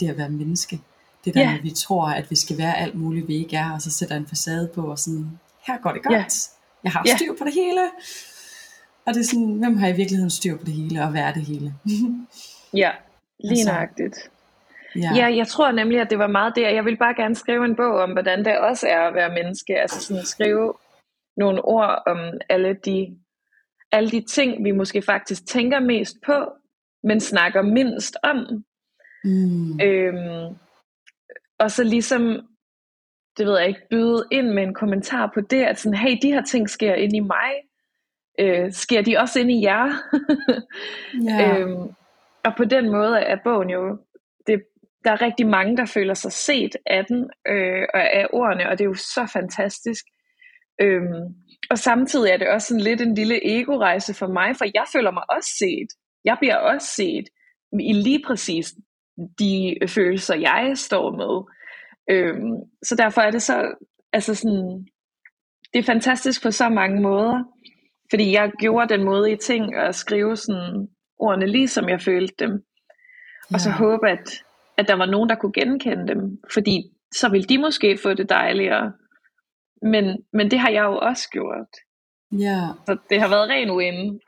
det 0.00 0.08
at 0.10 0.18
være 0.18 0.30
menneske. 0.30 0.80
Det 1.24 1.34
der, 1.34 1.52
yeah. 1.52 1.62
vi 1.62 1.70
tror, 1.70 2.06
at 2.06 2.30
vi 2.30 2.36
skal 2.36 2.58
være 2.58 2.78
alt 2.78 2.94
muligt, 2.94 3.28
vi 3.28 3.34
ikke 3.36 3.56
er, 3.56 3.70
og 3.70 3.82
så 3.82 3.90
sætter 3.90 4.16
en 4.16 4.26
facade 4.26 4.70
på, 4.74 4.90
og 4.90 4.98
sådan, 4.98 5.38
her 5.70 5.78
går 5.78 5.92
det 5.92 6.02
godt. 6.02 6.12
Yeah. 6.12 6.30
Jeg 6.84 6.92
har 6.92 7.16
styr 7.16 7.32
på 7.38 7.44
det 7.44 7.54
hele. 7.54 7.80
Og 9.06 9.14
det 9.14 9.20
er 9.20 9.24
sådan, 9.24 9.54
hvem 9.54 9.76
har 9.76 9.88
i 9.88 9.96
virkeligheden 9.96 10.30
styr 10.30 10.56
på 10.56 10.64
det 10.64 10.74
hele, 10.74 11.02
og 11.02 11.10
hvad 11.10 11.20
er 11.20 11.32
det 11.32 11.42
hele? 11.42 11.74
ja, 12.82 12.90
lige 13.38 13.50
altså, 13.50 13.72
nøjagtigt. 13.72 14.30
Ja. 14.96 15.10
ja, 15.16 15.36
jeg 15.36 15.46
tror 15.48 15.72
nemlig, 15.72 16.00
at 16.00 16.10
det 16.10 16.18
var 16.18 16.26
meget 16.26 16.56
det, 16.56 16.62
jeg 16.62 16.84
vil 16.84 16.96
bare 16.96 17.14
gerne 17.14 17.34
skrive 17.34 17.64
en 17.64 17.76
bog 17.76 17.94
om, 17.94 18.12
hvordan 18.12 18.44
det 18.44 18.58
også 18.58 18.88
er 18.88 19.00
at 19.00 19.14
være 19.14 19.34
menneske. 19.34 19.80
Altså 19.80 20.00
sådan 20.00 20.24
skrive 20.24 20.74
nogle 21.36 21.64
ord 21.64 22.02
om 22.06 22.18
alle 22.48 22.74
de, 22.74 23.18
alle 23.92 24.10
de 24.10 24.20
ting, 24.20 24.64
vi 24.64 24.70
måske 24.70 25.02
faktisk 25.02 25.46
tænker 25.46 25.80
mest 25.80 26.16
på, 26.26 26.52
men 27.02 27.20
snakker 27.20 27.62
mindst 27.62 28.16
om. 28.22 28.64
Mm. 29.24 29.80
Øhm, 29.80 30.56
og 31.58 31.70
så 31.70 31.84
ligesom, 31.84 32.48
det 33.40 33.48
ved 33.48 33.58
jeg 33.58 33.68
ikke, 33.68 33.88
byde 33.90 34.24
ind 34.30 34.48
med 34.48 34.62
en 34.62 34.74
kommentar 34.74 35.30
på 35.34 35.40
det, 35.40 35.62
at 35.62 35.78
sådan, 35.78 35.98
hey, 35.98 36.16
de 36.22 36.32
her 36.32 36.42
ting 36.42 36.70
sker 36.70 36.94
ind 36.94 37.16
i 37.16 37.20
mig. 37.20 37.52
Øh, 38.40 38.72
sker 38.72 39.02
de 39.02 39.18
også 39.18 39.40
ind 39.40 39.50
i 39.50 39.62
jer? 39.62 39.86
yeah. 41.30 41.60
øhm, 41.60 41.82
og 42.44 42.52
på 42.56 42.64
den 42.64 42.90
måde 42.90 43.18
er 43.18 43.36
bogen 43.44 43.70
jo, 43.70 43.98
det, 44.46 44.62
der 45.04 45.10
er 45.12 45.22
rigtig 45.22 45.46
mange, 45.46 45.76
der 45.76 45.86
føler 45.86 46.14
sig 46.14 46.32
set 46.32 46.76
af 46.86 47.04
den, 47.04 47.30
øh, 47.48 47.84
og 47.94 48.14
af 48.14 48.26
ordene, 48.32 48.68
og 48.68 48.78
det 48.78 48.84
er 48.84 48.88
jo 48.88 48.94
så 48.94 49.30
fantastisk. 49.32 50.04
Øhm, 50.82 51.22
og 51.70 51.78
samtidig 51.78 52.30
er 52.30 52.36
det 52.36 52.48
også 52.48 52.68
sådan 52.68 52.80
lidt 52.80 53.00
en 53.00 53.14
lille 53.14 53.58
ego-rejse 53.58 54.14
for 54.14 54.26
mig, 54.26 54.56
for 54.56 54.64
jeg 54.74 54.84
føler 54.92 55.10
mig 55.10 55.22
også 55.30 55.50
set. 55.58 55.88
Jeg 56.24 56.36
bliver 56.40 56.56
også 56.56 56.88
set 56.96 57.24
i 57.80 57.92
lige 57.92 58.22
præcis 58.26 58.74
de 59.38 59.76
følelser, 59.88 60.34
jeg 60.34 60.72
står 60.74 61.10
med. 61.22 61.59
Øhm, 62.10 62.56
så 62.82 62.94
derfor 62.94 63.20
er 63.20 63.30
det 63.30 63.42
så, 63.42 63.74
altså 64.12 64.34
sådan, 64.34 64.86
det 65.72 65.78
er 65.78 65.82
fantastisk 65.82 66.42
på 66.42 66.50
så 66.50 66.68
mange 66.68 67.00
måder, 67.02 67.44
fordi 68.10 68.32
jeg 68.32 68.52
gjorde 68.58 68.94
den 68.94 69.04
måde 69.04 69.32
i 69.32 69.36
ting 69.36 69.74
at 69.74 69.94
skrive 69.94 70.36
sådan 70.36 70.88
ordene 71.18 71.46
lige 71.46 71.68
som 71.68 71.88
jeg 71.88 72.00
følte 72.00 72.34
dem. 72.38 72.50
Ja. 72.50 73.54
Og 73.54 73.60
så 73.60 73.70
håbe, 73.70 74.10
at, 74.10 74.42
at 74.76 74.88
der 74.88 74.94
var 74.94 75.06
nogen, 75.06 75.28
der 75.28 75.34
kunne 75.34 75.52
genkende 75.52 76.08
dem, 76.08 76.40
fordi 76.52 76.90
så 77.14 77.28
ville 77.28 77.48
de 77.48 77.58
måske 77.58 77.98
få 78.02 78.14
det 78.14 78.28
dejligere. 78.28 78.92
Men, 79.82 80.24
men 80.32 80.50
det 80.50 80.58
har 80.58 80.70
jeg 80.70 80.84
jo 80.84 80.98
også 80.98 81.28
gjort. 81.32 81.72
Ja. 82.32 82.60
Så 82.86 82.96
det 83.10 83.20
har 83.20 83.28
været 83.28 83.48
ren 83.48 83.70
uinde. 83.70 84.20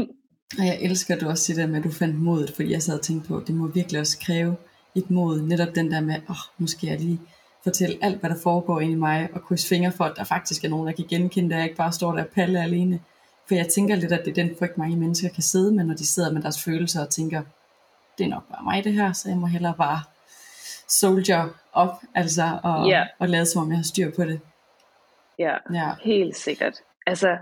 Og 0.58 0.66
jeg 0.66 0.78
elsker, 0.82 1.14
at 1.14 1.20
du 1.20 1.28
også 1.28 1.44
siger 1.44 1.60
det 1.60 1.70
med, 1.70 1.78
at 1.78 1.84
du 1.84 1.90
fandt 1.90 2.16
modet, 2.16 2.50
fordi 2.50 2.72
jeg 2.72 2.82
sad 2.82 2.94
og 2.94 3.02
tænkte 3.02 3.28
på, 3.28 3.36
at 3.36 3.46
det 3.46 3.54
må 3.54 3.66
virkelig 3.66 4.00
også 4.00 4.18
kræve 4.26 4.56
et 4.96 5.10
mod, 5.10 5.40
netop 5.40 5.74
den 5.74 5.90
der 5.90 6.00
med, 6.00 6.14
åh, 6.14 6.30
oh, 6.30 6.36
nu 6.58 6.66
skal 6.66 6.88
jeg 6.88 7.00
lige 7.00 7.20
fortælle 7.64 7.98
alt, 8.02 8.20
hvad 8.20 8.30
der 8.30 8.36
foregår 8.42 8.80
inde 8.80 8.92
i 8.92 8.96
mig, 8.96 9.28
og 9.32 9.42
krydse 9.42 9.68
fingre 9.68 9.92
for, 9.92 10.04
at 10.04 10.16
der 10.16 10.24
faktisk 10.24 10.64
er 10.64 10.68
nogen, 10.68 10.86
der 10.86 10.92
kan 10.92 11.04
genkende, 11.08 11.54
at 11.54 11.58
jeg 11.58 11.64
ikke 11.64 11.76
bare 11.76 11.92
står 11.92 12.12
der 12.12 12.24
og 12.24 12.28
palle 12.34 12.62
alene. 12.62 13.00
For 13.48 13.54
jeg 13.54 13.68
tænker 13.68 13.96
lidt, 13.96 14.12
at 14.12 14.24
det 14.24 14.30
er 14.30 14.44
den 14.44 14.56
frygt, 14.58 14.78
mange 14.78 14.96
mennesker 14.96 15.28
kan 15.28 15.42
sidde 15.42 15.72
med, 15.74 15.84
når 15.84 15.94
de 15.94 16.06
sidder 16.06 16.32
med 16.32 16.42
deres 16.42 16.64
følelser 16.64 17.02
og 17.02 17.10
tænker, 17.10 17.42
det 18.18 18.24
er 18.24 18.28
nok 18.28 18.48
bare 18.50 18.64
mig 18.64 18.84
det 18.84 18.92
her, 18.92 19.12
så 19.12 19.28
jeg 19.28 19.38
må 19.38 19.46
hellere 19.46 19.74
bare 19.78 20.00
soldier 20.88 21.48
op, 21.72 22.02
altså, 22.14 22.58
og, 22.62 22.88
yeah. 22.88 23.06
og 23.18 23.28
lade 23.28 23.46
som 23.46 23.62
om 23.62 23.70
jeg 23.70 23.78
har 23.78 23.84
styr 23.84 24.10
på 24.16 24.24
det. 24.24 24.40
Ja, 25.38 25.54
ja. 25.74 25.90
helt 26.04 26.36
sikkert. 26.36 26.74
Altså, 27.06 27.36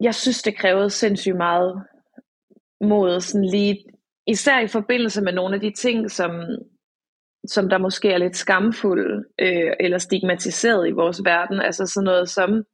jeg 0.00 0.14
synes, 0.14 0.42
det 0.42 0.56
krævede 0.56 0.90
sindssygt 0.90 1.36
meget 1.36 1.82
mod, 2.80 3.20
sådan 3.20 3.44
lige, 3.44 3.84
især 4.26 4.60
i 4.60 4.68
forbindelse 4.68 5.22
med 5.22 5.32
nogle 5.32 5.54
af 5.54 5.60
de 5.60 5.72
ting, 5.72 6.10
som, 6.10 6.30
som 7.46 7.68
der 7.68 7.78
måske 7.78 8.10
er 8.10 8.18
lidt 8.18 8.36
skamfulde 8.36 9.24
øh, 9.40 9.72
eller 9.80 9.98
stigmatiseret 9.98 10.88
i 10.88 10.92
vores 10.92 11.24
verden. 11.24 11.60
Altså 11.60 11.86
sådan 11.86 12.04
noget 12.04 12.28
som 12.28 12.64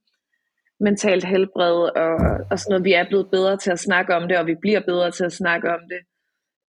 mentalt 0.81 1.25
helbred 1.25 1.79
og, 1.97 2.17
og 2.51 2.59
sådan 2.59 2.71
noget. 2.71 2.85
Vi 2.85 2.93
er 2.93 3.09
blevet 3.09 3.31
bedre 3.31 3.57
til 3.57 3.71
at 3.71 3.79
snakke 3.79 4.15
om 4.15 4.29
det, 4.29 4.39
og 4.39 4.47
vi 4.47 4.55
bliver 4.61 4.81
bedre 4.81 5.11
til 5.11 5.25
at 5.25 5.33
snakke 5.33 5.71
om 5.71 5.81
det. 5.93 6.01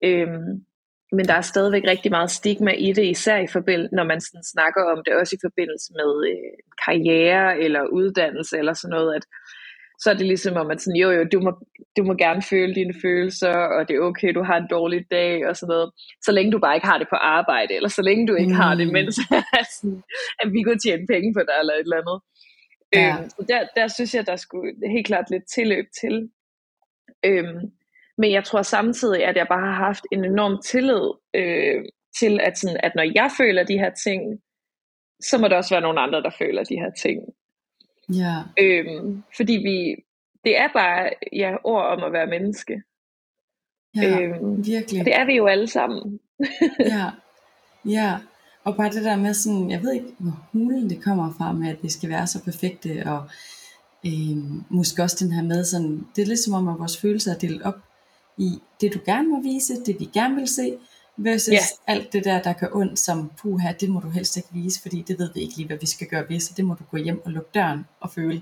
Øhm, 0.04 0.66
men 1.12 1.26
der 1.26 1.34
er 1.34 1.42
stadigvæk 1.42 1.84
rigtig 1.88 2.12
meget 2.12 2.32
stigma 2.32 2.72
i 2.72 2.94
det, 2.94 3.06
især 3.06 3.38
i 3.38 3.48
forbindelse, 3.48 3.96
når 3.96 4.04
man 4.04 4.22
sådan 4.22 4.44
snakker 4.44 4.84
om 4.84 5.04
det, 5.06 5.14
også 5.16 5.36
i 5.36 5.44
forbindelse 5.48 5.94
med 5.94 6.12
øh, 6.32 6.58
karriere 6.86 7.60
eller 7.60 7.84
uddannelse 7.88 8.58
eller 8.58 8.74
sådan 8.74 8.96
noget, 8.98 9.16
at 9.16 9.26
så 10.02 10.10
er 10.10 10.14
det 10.14 10.28
ligesom 10.28 10.56
om, 10.56 10.72
at 10.72 10.82
sådan, 10.82 11.02
jo 11.04 11.12
jo, 11.12 11.24
du 11.24 11.40
må, 11.40 11.52
du 11.98 12.04
må 12.04 12.14
gerne 12.14 12.42
føle 12.42 12.76
dine 12.76 12.94
følelser, 13.02 13.56
og 13.76 13.88
det 13.88 13.96
er 13.96 14.02
okay, 14.10 14.34
du 14.34 14.44
har 14.44 14.58
en 14.58 14.68
dårlig 14.70 15.06
dag, 15.12 15.48
og 15.48 15.58
sådan 15.58 15.72
noget. 15.74 15.92
Så 16.22 16.32
længe 16.32 16.52
du 16.52 16.60
bare 16.60 16.76
ikke 16.76 16.88
har 16.88 16.98
det 16.98 17.08
på 17.10 17.16
arbejde, 17.16 17.74
eller 17.76 17.90
så 17.90 18.02
længe 18.02 18.28
du 18.28 18.36
ikke 18.36 18.54
mm. 18.54 18.62
har 18.62 18.76
det, 18.76 18.88
mm. 18.88 18.94
mens 18.94 19.16
sådan, 19.76 20.04
at 20.42 20.48
vi 20.54 20.64
kunne 20.64 20.80
tjene 20.86 21.06
penge 21.14 21.34
på 21.34 21.42
dig, 21.48 21.56
eller 21.60 21.74
et 21.74 21.88
eller 21.88 22.02
andet. 22.02 22.20
Ja. 22.94 23.18
Øhm, 23.18 23.30
så 23.30 23.46
der, 23.48 23.62
der 23.76 23.88
synes 23.88 24.16
jeg, 24.16 24.28
der 24.28 24.36
skulle 24.36 24.74
helt 24.96 25.08
klart 25.08 25.30
lidt 25.30 25.44
tilløb 25.56 25.86
til. 26.02 26.30
Øhm, 27.26 27.62
men 28.18 28.32
jeg 28.32 28.44
tror 28.44 28.62
samtidig, 28.62 29.26
at 29.26 29.36
jeg 29.38 29.48
bare 29.50 29.66
har 29.72 29.86
haft 29.88 30.04
en 30.12 30.26
enorm 30.26 30.62
tillid 30.62 31.06
øh, 31.34 31.86
til, 32.20 32.40
at, 32.44 32.58
sådan, 32.58 32.80
at 32.84 32.92
når 32.96 33.08
jeg 33.16 33.30
føler 33.38 33.64
de 33.64 33.80
her 33.84 33.92
ting, 34.06 34.22
så 35.30 35.38
må 35.38 35.48
der 35.48 35.58
også 35.58 35.74
være 35.74 35.82
nogle 35.82 36.02
andre, 36.02 36.22
der 36.22 36.30
føler 36.40 36.64
de 36.64 36.76
her 36.76 36.92
ting. 36.92 37.20
Ja. 38.10 38.38
Øhm, 38.60 39.24
fordi 39.36 39.54
vi, 39.54 39.96
det 40.44 40.58
er 40.58 40.68
bare 40.74 41.10
ja, 41.34 41.56
ord 41.64 41.86
om 41.86 42.04
at 42.04 42.14
være 42.14 42.28
menneske. 42.28 42.82
Ja, 43.96 44.22
øhm, 44.22 44.66
virkelig. 44.66 45.06
Det 45.06 45.16
er 45.16 45.26
vi 45.26 45.36
jo 45.36 45.48
alle 45.48 45.68
sammen. 45.68 46.20
ja, 46.80 47.10
ja. 47.86 48.18
Og 48.64 48.76
bare 48.78 48.90
det 48.90 49.04
der 49.04 49.16
med 49.16 49.34
sådan, 49.34 49.72
jeg 49.72 49.82
ved 49.84 49.94
ikke, 49.94 50.16
hvor 50.20 50.48
hulen 50.52 50.90
det 50.90 51.04
kommer 51.04 51.34
fra 51.38 51.52
med, 51.54 51.70
at 51.70 51.84
vi 51.84 51.90
skal 51.90 52.10
være 52.10 52.28
så 52.28 52.44
perfekte, 52.44 53.04
og 53.06 53.30
Øh, 54.06 54.38
måske 54.70 55.04
også 55.04 55.26
den 55.26 55.32
her 55.32 55.44
med 55.44 55.64
sådan, 55.64 56.08
det 56.16 56.22
er 56.22 56.26
lidt 56.26 56.40
som 56.40 56.54
om, 56.54 56.68
at 56.68 56.80
vores 56.80 56.98
følelser 56.98 57.34
er 57.34 57.38
delt 57.38 57.62
op 57.62 57.80
i 58.38 58.60
det, 58.82 58.94
du 58.94 59.00
gerne 59.06 59.30
må 59.30 59.42
vise, 59.42 59.84
det 59.86 60.00
vi 60.00 60.06
gerne 60.06 60.36
vil 60.36 60.48
se, 60.48 60.78
versus 61.24 61.54
yeah. 61.54 61.98
alt 61.98 62.14
det 62.14 62.26
der, 62.26 62.42
der 62.42 62.54
gør 62.54 62.68
ondt, 62.74 63.00
som 63.00 63.32
puha, 63.42 63.74
det 63.80 63.90
må 63.90 64.00
du 64.00 64.10
helst 64.10 64.38
ikke 64.38 64.50
vise, 64.52 64.82
fordi 64.82 65.02
det 65.02 65.20
ved 65.20 65.34
vi 65.34 65.42
ikke 65.42 65.58
lige, 65.58 65.68
hvad 65.68 65.78
vi 65.78 65.86
skal 65.86 66.08
gøre 66.08 66.30
ved, 66.30 66.40
så 66.40 66.54
det 66.58 66.66
må 66.66 66.74
du 66.74 66.84
gå 66.92 66.98
hjem 66.98 67.26
og 67.26 67.32
lukke 67.32 67.50
døren 67.54 67.86
og 68.00 68.12
føle. 68.12 68.42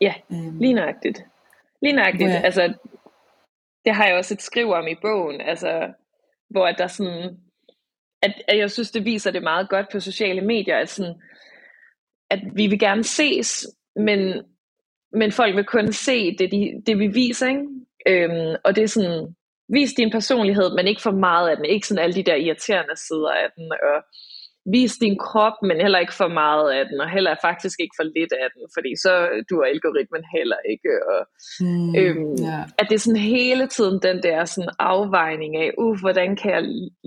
Ja, 0.00 0.14
øhm, 0.32 0.58
lige 0.58 0.72
nøjagtigt. 0.72 1.24
Lige 1.82 1.92
nøjagtigt. 1.92 2.30
Jeg... 2.30 2.44
Altså, 2.44 2.74
det 3.84 3.94
har 3.94 4.06
jeg 4.06 4.16
også 4.16 4.34
et 4.34 4.42
skriv 4.42 4.70
om 4.70 4.86
i 4.86 4.94
bogen, 5.02 5.40
altså, 5.40 5.92
hvor 6.50 6.66
der 6.66 6.86
sådan, 6.86 7.38
at, 8.22 8.42
at 8.48 8.58
jeg 8.58 8.70
synes, 8.70 8.90
det 8.90 9.04
viser 9.04 9.30
det 9.30 9.42
meget 9.42 9.68
godt 9.68 9.86
på 9.92 10.00
sociale 10.00 10.40
medier, 10.40 10.76
at, 10.76 10.88
sådan, 10.88 11.14
at 12.30 12.40
vi 12.54 12.66
vil 12.66 12.78
gerne 12.78 13.04
ses, 13.04 13.66
men, 13.96 14.42
men 15.12 15.32
folk 15.32 15.56
vil 15.56 15.64
kun 15.64 15.92
se 15.92 16.36
det, 16.36 16.52
de, 16.52 16.82
det 16.86 16.98
vi 16.98 17.06
viser, 17.06 17.48
ikke? 17.48 17.66
Øhm, 18.06 18.56
og 18.64 18.76
det 18.76 18.84
er 18.84 18.88
sådan, 18.88 19.34
vis 19.68 19.92
din 19.92 20.10
personlighed, 20.10 20.74
men 20.76 20.86
ikke 20.86 21.02
for 21.02 21.10
meget 21.10 21.48
af 21.50 21.56
den, 21.56 21.64
ikke 21.64 21.86
sådan 21.86 22.04
alle 22.04 22.14
de 22.14 22.22
der 22.22 22.34
irriterende 22.34 22.96
sider 22.96 23.32
af 23.42 23.48
den, 23.56 23.72
og 23.90 23.96
vis 24.72 24.92
din 24.96 25.18
krop, 25.18 25.52
men 25.62 25.76
heller 25.80 25.98
ikke 25.98 26.14
for 26.14 26.28
meget 26.28 26.72
af 26.72 26.84
den, 26.88 27.00
og 27.00 27.10
heller 27.10 27.34
faktisk 27.42 27.80
ikke 27.80 27.96
for 27.98 28.06
lidt 28.16 28.32
af 28.32 28.48
den, 28.54 28.62
fordi 28.76 28.92
så 28.96 29.12
du 29.50 29.54
er 29.60 29.66
algoritmen 29.66 30.24
heller 30.36 30.60
ikke. 30.72 30.92
Og, 31.12 31.20
mm, 31.60 31.96
øhm, 32.00 32.34
yeah. 32.44 32.64
At 32.78 32.86
det 32.88 32.94
er 32.94 33.04
sådan 33.06 33.26
hele 33.36 33.66
tiden 33.66 34.02
den 34.02 34.22
der 34.22 34.44
sådan 34.44 34.70
afvejning 34.78 35.56
af, 35.56 35.70
uh, 35.78 36.00
hvordan 36.00 36.36
kan 36.36 36.50
jeg 36.52 36.62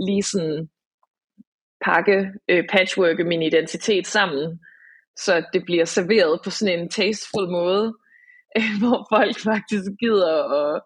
lige 0.07 0.23
sådan 0.23 0.69
pakke, 1.85 2.31
øh, 2.49 2.63
patchworke 2.69 3.23
min 3.23 3.41
identitet 3.41 4.07
sammen, 4.07 4.59
så 5.17 5.43
det 5.53 5.61
bliver 5.65 5.85
serveret 5.85 6.39
på 6.43 6.49
sådan 6.49 6.79
en 6.79 6.89
tasteful 6.89 7.49
måde, 7.49 7.93
øh, 8.57 8.71
hvor 8.81 8.99
folk 9.15 9.37
faktisk 9.49 9.91
gider 9.99 10.35
at, 10.61 10.81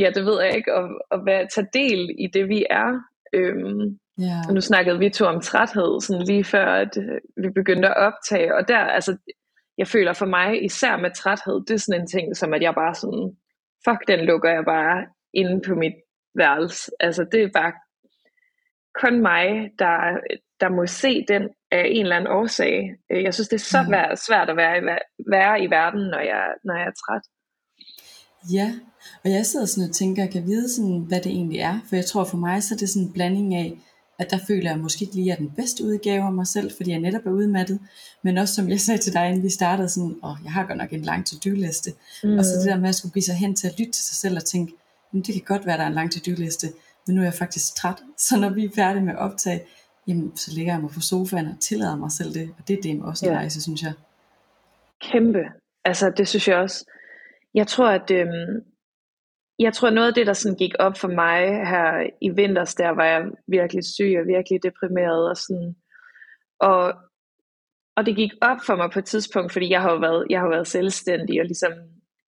ja, 0.00 0.10
det 0.14 0.24
ved 0.26 0.42
jeg 0.42 0.56
ikke, 0.56 0.72
at, 0.72 0.88
at 1.10 1.20
være, 1.26 1.48
tage 1.54 1.66
del 1.72 2.10
i 2.18 2.26
det, 2.26 2.48
vi 2.48 2.66
er. 2.70 3.00
Øhm, 3.32 3.98
Yeah. 4.22 4.44
Og 4.48 4.54
nu 4.54 4.60
snakkede 4.60 4.98
vi 4.98 5.10
to 5.10 5.24
om 5.24 5.40
træthed, 5.40 6.00
sådan 6.00 6.22
lige 6.22 6.44
før 6.44 6.66
at 6.66 6.96
øh, 6.96 7.20
vi 7.36 7.50
begyndte 7.50 7.88
at 7.88 7.96
optage, 7.96 8.54
og 8.54 8.68
der, 8.68 8.78
altså, 8.78 9.16
jeg 9.78 9.88
føler 9.88 10.12
for 10.12 10.26
mig, 10.26 10.64
især 10.64 10.96
med 10.96 11.10
træthed, 11.14 11.64
det 11.66 11.74
er 11.74 11.78
sådan 11.78 12.00
en 12.00 12.06
ting, 12.06 12.36
som 12.36 12.54
at 12.54 12.62
jeg 12.62 12.74
bare 12.74 12.94
sådan, 12.94 13.36
fuck, 13.84 14.08
den 14.08 14.20
lukker 14.20 14.50
jeg 14.50 14.64
bare 14.64 15.06
inde 15.34 15.60
på 15.66 15.74
mit 15.74 15.92
værelse. 16.34 16.90
Altså, 17.00 17.26
det 17.32 17.42
er 17.42 17.48
bare 17.54 17.72
kun 19.02 19.22
mig, 19.22 19.70
der, 19.78 20.20
der 20.60 20.68
må 20.68 20.86
se 20.86 21.24
den 21.28 21.48
af 21.70 21.84
en 21.90 22.02
eller 22.02 22.16
anden 22.16 22.32
årsag. 22.32 22.96
Øh, 23.10 23.22
jeg 23.22 23.34
synes, 23.34 23.48
det 23.48 23.56
er 23.56 23.70
så 23.74 23.82
mm. 23.82 24.16
svært 24.16 24.50
at 24.50 24.56
være 24.56 24.78
i, 24.78 24.82
være 25.30 25.62
i 25.64 25.70
verden, 25.70 26.00
når 26.00 26.20
jeg, 26.20 26.54
når 26.64 26.74
jeg 26.76 26.86
er 26.86 26.96
træt. 27.02 27.22
Ja, 28.52 28.68
og 29.24 29.30
jeg 29.30 29.46
sidder 29.46 29.66
sådan 29.66 29.88
og 29.88 29.94
tænker, 29.94 30.22
jeg 30.22 30.32
kan 30.32 30.46
vide 30.46 30.74
sådan, 30.74 30.98
hvad 31.08 31.20
det 31.20 31.32
egentlig 31.32 31.58
er. 31.58 31.80
For 31.88 31.96
jeg 31.96 32.04
tror 32.04 32.24
for 32.24 32.36
mig, 32.36 32.62
så 32.62 32.74
er 32.74 32.78
det 32.78 32.88
sådan 32.88 33.06
en 33.06 33.12
blanding 33.12 33.54
af, 33.54 33.78
at 34.20 34.30
der 34.30 34.38
føler 34.46 34.70
jeg 34.70 34.78
måske 34.78 35.02
ikke 35.02 35.14
lige 35.14 35.30
er 35.32 35.36
den 35.36 35.50
bedste 35.56 35.84
udgave 35.84 36.24
af 36.24 36.32
mig 36.32 36.46
selv, 36.46 36.70
fordi 36.76 36.90
jeg 36.90 36.98
netop 36.98 37.26
er 37.26 37.30
udmattet. 37.30 37.80
Men 38.22 38.38
også 38.38 38.54
som 38.54 38.68
jeg 38.68 38.80
sagde 38.80 39.00
til 39.00 39.12
dig, 39.12 39.28
inden 39.28 39.42
vi 39.42 39.50
startede, 39.50 39.88
sådan, 39.88 40.16
åh, 40.24 40.36
jeg 40.44 40.52
har 40.52 40.66
godt 40.66 40.78
nok 40.78 40.92
en 40.92 41.02
lang 41.02 41.26
to-do-liste. 41.26 41.92
Mm. 42.24 42.38
Og 42.38 42.44
så 42.44 42.50
det 42.58 42.66
der 42.66 42.78
med 42.78 42.88
at 42.88 42.94
skulle 42.94 43.12
blive 43.12 43.22
så 43.22 43.32
hen 43.32 43.54
til 43.54 43.66
at 43.66 43.78
lytte 43.78 43.92
til 43.92 44.04
sig 44.04 44.16
selv 44.16 44.36
og 44.36 44.44
tænke, 44.44 44.72
men 45.12 45.22
det 45.22 45.34
kan 45.34 45.42
godt 45.46 45.66
være, 45.66 45.76
der 45.76 45.82
er 45.82 45.88
en 45.88 45.94
lang 45.94 46.12
to-do-liste, 46.12 46.66
men 47.06 47.16
nu 47.16 47.20
er 47.20 47.24
jeg 47.24 47.34
faktisk 47.34 47.74
træt. 47.74 47.96
Så 48.28 48.36
når 48.40 48.50
vi 48.50 48.64
er 48.64 48.70
færdige 48.74 49.04
med 49.04 49.12
at 49.12 49.18
optage, 49.18 49.62
jamen, 50.06 50.36
så 50.36 50.50
ligger 50.54 50.72
jeg 50.72 50.80
mig 50.80 50.90
på 50.90 51.00
sofaen 51.00 51.46
og 51.46 51.60
tillader 51.60 51.96
mig 51.96 52.12
selv 52.12 52.34
det. 52.34 52.50
Og 52.58 52.68
det 52.68 52.78
er 52.78 52.82
det 52.82 53.02
også 53.02 53.26
en 53.26 53.32
ja. 53.32 53.38
rejse, 53.38 53.62
synes 53.62 53.82
jeg. 53.82 53.92
Kæmpe. 55.00 55.42
Altså, 55.84 56.12
det 56.16 56.28
synes 56.28 56.48
jeg 56.48 56.56
også. 56.56 56.84
Jeg 57.54 57.66
tror, 57.66 57.88
at 57.88 58.10
øhm, 58.10 58.64
jeg 59.60 59.72
tror 59.72 59.90
noget 59.90 60.08
af 60.08 60.14
det, 60.14 60.26
der 60.26 60.32
sådan 60.32 60.56
gik 60.56 60.74
op 60.78 60.96
for 60.96 61.08
mig 61.08 61.40
her 61.72 62.10
i 62.20 62.28
vinters, 62.30 62.74
der 62.74 62.90
var 62.90 63.04
jeg 63.04 63.22
virkelig 63.48 63.84
syg 63.84 64.12
og 64.20 64.26
virkelig 64.26 64.62
deprimeret 64.62 65.30
og 65.30 65.36
sådan. 65.36 65.74
Og, 66.60 66.94
og 67.96 68.06
det 68.06 68.16
gik 68.16 68.32
op 68.42 68.60
for 68.66 68.76
mig 68.76 68.90
på 68.92 68.98
et 68.98 69.04
tidspunkt, 69.04 69.52
fordi 69.52 69.70
jeg 69.70 69.82
har 69.82 69.92
jo 69.92 69.98
været, 69.98 70.26
jeg 70.30 70.40
har 70.40 70.48
været 70.48 70.66
selvstændig 70.66 71.40
og 71.40 71.46
ligesom 71.46 71.72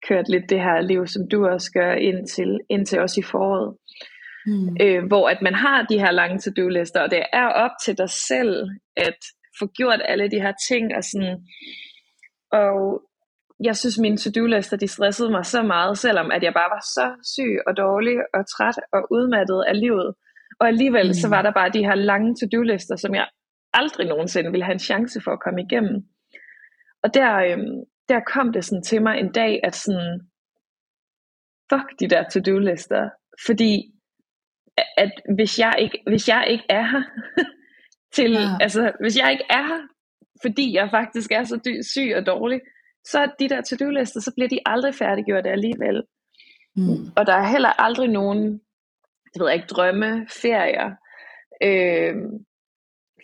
kørt 0.08 0.28
lidt 0.28 0.50
det 0.50 0.60
her 0.60 0.80
liv, 0.80 1.06
som 1.06 1.22
du 1.28 1.46
også 1.46 1.70
gør 1.72 1.92
indtil, 1.92 2.60
indtil 2.70 3.00
også 3.00 3.20
i 3.20 3.28
foråret. 3.32 3.76
Mm. 4.46 4.76
Øh, 4.82 5.06
hvor 5.06 5.28
at 5.28 5.42
man 5.42 5.54
har 5.54 5.82
de 5.82 5.98
her 5.98 6.10
lange 6.10 6.38
to-do-lister, 6.38 7.00
og 7.00 7.10
det 7.10 7.22
er 7.32 7.46
op 7.46 7.70
til 7.84 7.98
dig 7.98 8.10
selv 8.10 8.68
at 8.96 9.18
få 9.58 9.66
gjort 9.66 10.00
alle 10.04 10.30
de 10.30 10.40
her 10.40 10.52
ting, 10.68 10.84
og 10.96 11.04
sådan, 11.04 11.36
og 12.52 13.02
jeg 13.64 13.76
synes, 13.76 13.98
mine 13.98 14.16
to-do-lister, 14.16 14.76
de 14.76 14.88
stressede 14.88 15.30
mig 15.30 15.44
så 15.44 15.62
meget, 15.62 15.98
selvom 15.98 16.30
at 16.30 16.42
jeg 16.42 16.52
bare 16.54 16.70
var 16.70 16.84
så 16.96 17.06
syg 17.34 17.58
og 17.66 17.76
dårlig 17.76 18.16
og 18.34 18.42
træt 18.54 18.78
og 18.92 19.00
udmattet 19.10 19.64
af 19.68 19.80
livet. 19.80 20.14
Og 20.60 20.68
alligevel 20.68 21.06
mm. 21.06 21.14
så 21.14 21.28
var 21.28 21.42
der 21.42 21.52
bare 21.52 21.70
de 21.70 21.84
her 21.84 21.94
lange 21.94 22.36
to-do-lister, 22.36 22.96
som 22.96 23.14
jeg 23.14 23.26
aldrig 23.72 24.06
nogensinde 24.06 24.50
ville 24.50 24.64
have 24.64 24.72
en 24.72 24.88
chance 24.90 25.20
for 25.24 25.30
at 25.30 25.40
komme 25.40 25.62
igennem. 25.62 25.96
Og 27.02 27.14
der, 27.14 27.32
øhm, 27.36 27.84
der 28.08 28.20
kom 28.20 28.52
det 28.52 28.64
sådan 28.64 28.82
til 28.82 29.02
mig 29.02 29.18
en 29.18 29.32
dag, 29.32 29.60
at 29.64 29.74
sådan, 29.74 30.20
fuck 31.72 32.00
de 32.00 32.08
der 32.08 32.28
to-do-lister. 32.28 33.10
Fordi 33.46 33.92
at 34.96 35.12
hvis 35.36 35.58
jeg 35.58 35.74
ikke, 35.78 36.02
hvis 36.06 36.28
jeg 36.28 36.46
ikke 36.48 36.64
er 36.68 36.86
her, 36.90 37.02
til, 38.16 38.32
ja. 38.32 38.56
altså 38.60 38.92
hvis 39.00 39.18
jeg 39.18 39.32
ikke 39.32 39.44
er 39.50 39.66
her, 39.66 39.82
fordi 40.42 40.74
jeg 40.74 40.88
faktisk 40.90 41.32
er 41.32 41.44
så 41.44 41.56
dy- 41.56 41.82
syg 41.92 42.12
og 42.16 42.26
dårlig, 42.26 42.60
så 43.04 43.30
de 43.38 43.48
der 43.48 43.60
to-do-lister, 43.60 44.20
så 44.20 44.32
bliver 44.34 44.48
de 44.48 44.60
aldrig 44.66 44.94
færdiggjort 44.94 45.46
alligevel. 45.46 46.02
Mm. 46.76 47.12
Og 47.16 47.26
der 47.26 47.32
er 47.32 47.46
heller 47.46 47.80
aldrig 47.80 48.08
nogen, 48.08 48.52
det 49.32 49.40
ved 49.40 49.46
jeg 49.48 49.54
ikke, 49.54 49.66
drømme, 49.66 50.26
ferier, 50.42 50.90
øh, 51.62 52.14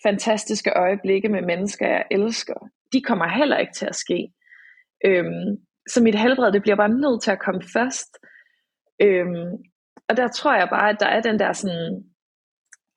fantastiske 0.02 0.70
øjeblikke 0.76 1.28
med 1.28 1.42
mennesker, 1.42 1.87
jeg 1.87 2.04
elsker. 2.11 2.68
De 2.92 3.02
kommer 3.02 3.28
heller 3.28 3.58
ikke 3.58 3.73
til 3.73 3.87
at 3.87 3.94
ske. 3.94 4.32
Øh, 5.04 5.25
så 5.88 6.02
mit 6.02 6.14
helbred, 6.14 6.52
det 6.52 6.62
bliver 6.62 6.76
bare 6.76 6.88
nødt 6.88 7.23
til 7.23 7.30
at 7.30 7.40
komme 7.40 7.62
først. 7.73 8.18
Øh, 9.02 9.26
og 10.08 10.16
der 10.16 10.28
tror 10.28 10.54
jeg 10.54 10.68
bare, 10.70 10.90
at 10.90 11.00
der 11.00 11.06
er 11.06 11.20
den 11.20 11.38
der 11.38 11.52
sådan 11.52 12.04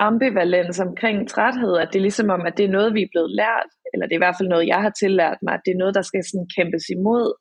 ambivalens 0.07 0.79
omkring 0.79 1.29
træthed, 1.29 1.77
at 1.77 1.89
det 1.91 1.99
er 1.99 2.07
ligesom 2.09 2.29
om, 2.29 2.41
at 2.41 2.57
det 2.57 2.65
er 2.65 2.75
noget, 2.77 2.93
vi 2.93 3.01
er 3.01 3.11
blevet 3.11 3.31
lært, 3.31 3.69
eller 3.93 4.05
det 4.05 4.13
er 4.13 4.19
i 4.21 4.25
hvert 4.25 4.35
fald 4.39 4.49
noget, 4.49 4.67
jeg 4.67 4.81
har 4.81 4.93
tillært 4.99 5.37
mig, 5.41 5.53
at 5.53 5.61
det 5.65 5.71
er 5.71 5.77
noget, 5.77 5.95
der 5.95 6.01
skal 6.01 6.23
sådan 6.23 6.47
kæmpes 6.57 6.89
imod. 6.89 7.33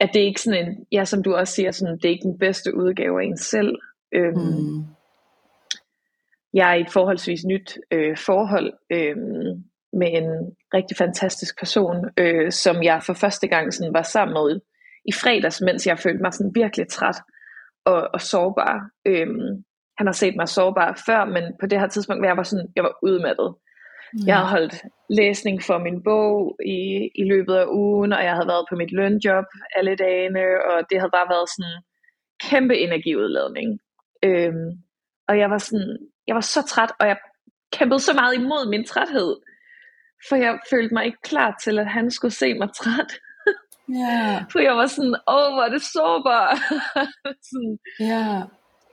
At 0.00 0.10
det 0.12 0.22
er 0.22 0.26
ikke 0.26 0.40
sådan 0.40 0.66
en, 0.66 0.86
ja, 0.92 1.04
som 1.04 1.22
du 1.22 1.34
også 1.34 1.54
siger, 1.54 1.70
sådan, 1.70 1.96
det 1.96 2.04
er 2.04 2.16
ikke 2.16 2.30
den 2.30 2.38
bedste 2.38 2.76
udgave 2.76 3.22
af 3.22 3.26
en 3.26 3.36
selv. 3.36 3.78
Øhm, 4.14 4.38
mm. 4.38 4.84
Jeg 6.54 6.70
er 6.70 6.74
i 6.74 6.80
et 6.80 6.90
forholdsvis 6.90 7.44
nyt 7.44 7.78
øh, 7.90 8.16
forhold 8.16 8.72
øh, 8.92 9.16
med 9.92 10.10
en 10.20 10.56
rigtig 10.74 10.96
fantastisk 10.96 11.58
person, 11.58 11.96
øh, 12.18 12.52
som 12.52 12.82
jeg 12.82 13.02
for 13.06 13.12
første 13.12 13.48
gang 13.48 13.74
sådan 13.74 13.94
var 13.94 14.02
sammen 14.02 14.34
med 14.34 14.60
i 15.04 15.12
fredags, 15.12 15.60
mens 15.60 15.86
jeg 15.86 15.98
følte 15.98 16.22
mig 16.22 16.32
sådan 16.32 16.52
virkelig 16.54 16.88
træt 16.88 17.16
og, 17.84 18.08
og 18.14 18.20
sårbar. 18.20 18.90
Øh, 19.06 19.26
han 20.02 20.06
har 20.06 20.20
set 20.22 20.36
mig 20.36 20.48
sårbar 20.48 21.02
før, 21.06 21.24
men 21.24 21.44
på 21.60 21.66
det 21.66 21.80
her 21.80 21.88
tidspunkt, 21.88 22.20
hvor 22.20 22.30
jeg 22.32 22.36
var 22.36 22.48
sådan, 22.50 22.68
jeg 22.76 22.84
var 22.84 22.94
udmattet. 23.02 23.50
Mm. 24.12 24.26
Jeg 24.26 24.36
havde 24.36 24.48
holdt 24.56 24.74
læsning 25.10 25.62
for 25.62 25.78
min 25.78 26.02
bog 26.08 26.56
i, 26.76 26.80
i 27.22 27.24
løbet 27.32 27.54
af 27.54 27.66
ugen, 27.66 28.12
og 28.12 28.22
jeg 28.24 28.34
havde 28.36 28.52
været 28.52 28.66
på 28.70 28.74
mit 28.76 28.92
lønjob 28.92 29.44
alle 29.76 29.94
dagene, 29.96 30.44
og 30.70 30.76
det 30.90 30.96
havde 31.00 31.16
bare 31.18 31.32
været 31.34 31.48
sådan 31.54 31.76
kæmpe 32.46 32.74
energiudladning. 32.86 33.68
Øhm, 34.24 34.68
og 35.28 35.34
jeg 35.38 35.50
var 35.50 35.58
sådan, 35.58 35.98
jeg 36.26 36.34
var 36.34 36.46
så 36.54 36.62
træt, 36.62 36.92
og 37.00 37.06
jeg 37.06 37.16
kæmpede 37.72 38.00
så 38.00 38.12
meget 38.20 38.34
imod 38.34 38.70
min 38.70 38.84
træthed, 38.84 39.30
for 40.28 40.36
jeg 40.36 40.58
følte 40.70 40.94
mig 40.94 41.04
ikke 41.04 41.22
klar 41.24 41.50
til, 41.64 41.78
at 41.78 41.86
han 41.86 42.10
skulle 42.10 42.34
se 42.34 42.54
mig 42.54 42.68
træt. 42.80 43.12
Yeah. 43.90 44.42
For 44.52 44.58
jeg 44.58 44.74
var 44.76 44.86
sådan, 44.86 45.16
åh, 45.36 45.48
hvor 45.54 45.62
er 45.62 45.68
det 45.68 45.82
sårbar. 45.82 46.48
sådan, 47.50 47.78
yeah. 48.00 48.42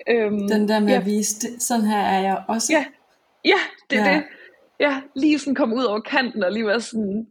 Øhm, 0.08 0.48
Den 0.48 0.68
der 0.68 0.79
med 0.79 0.94
ja. 0.94 1.00
at 1.00 1.06
vise, 1.06 1.60
sådan 1.60 1.86
her 1.86 2.00
er 2.00 2.20
jeg 2.20 2.44
også. 2.48 2.74
Ja, 2.74 2.86
ja 3.46 3.60
det 3.89 4.00
er 4.00 4.12
ja. 4.12 4.15
det 4.15 4.24
ja, 4.79 5.01
lige 5.15 5.39
sådan 5.39 5.56
komme 5.56 5.75
ud 5.75 5.84
over 5.84 6.00
kanten 6.00 6.44
og 6.44 6.51
lige 6.51 6.65
være 6.65 6.82
sådan, 6.82 7.27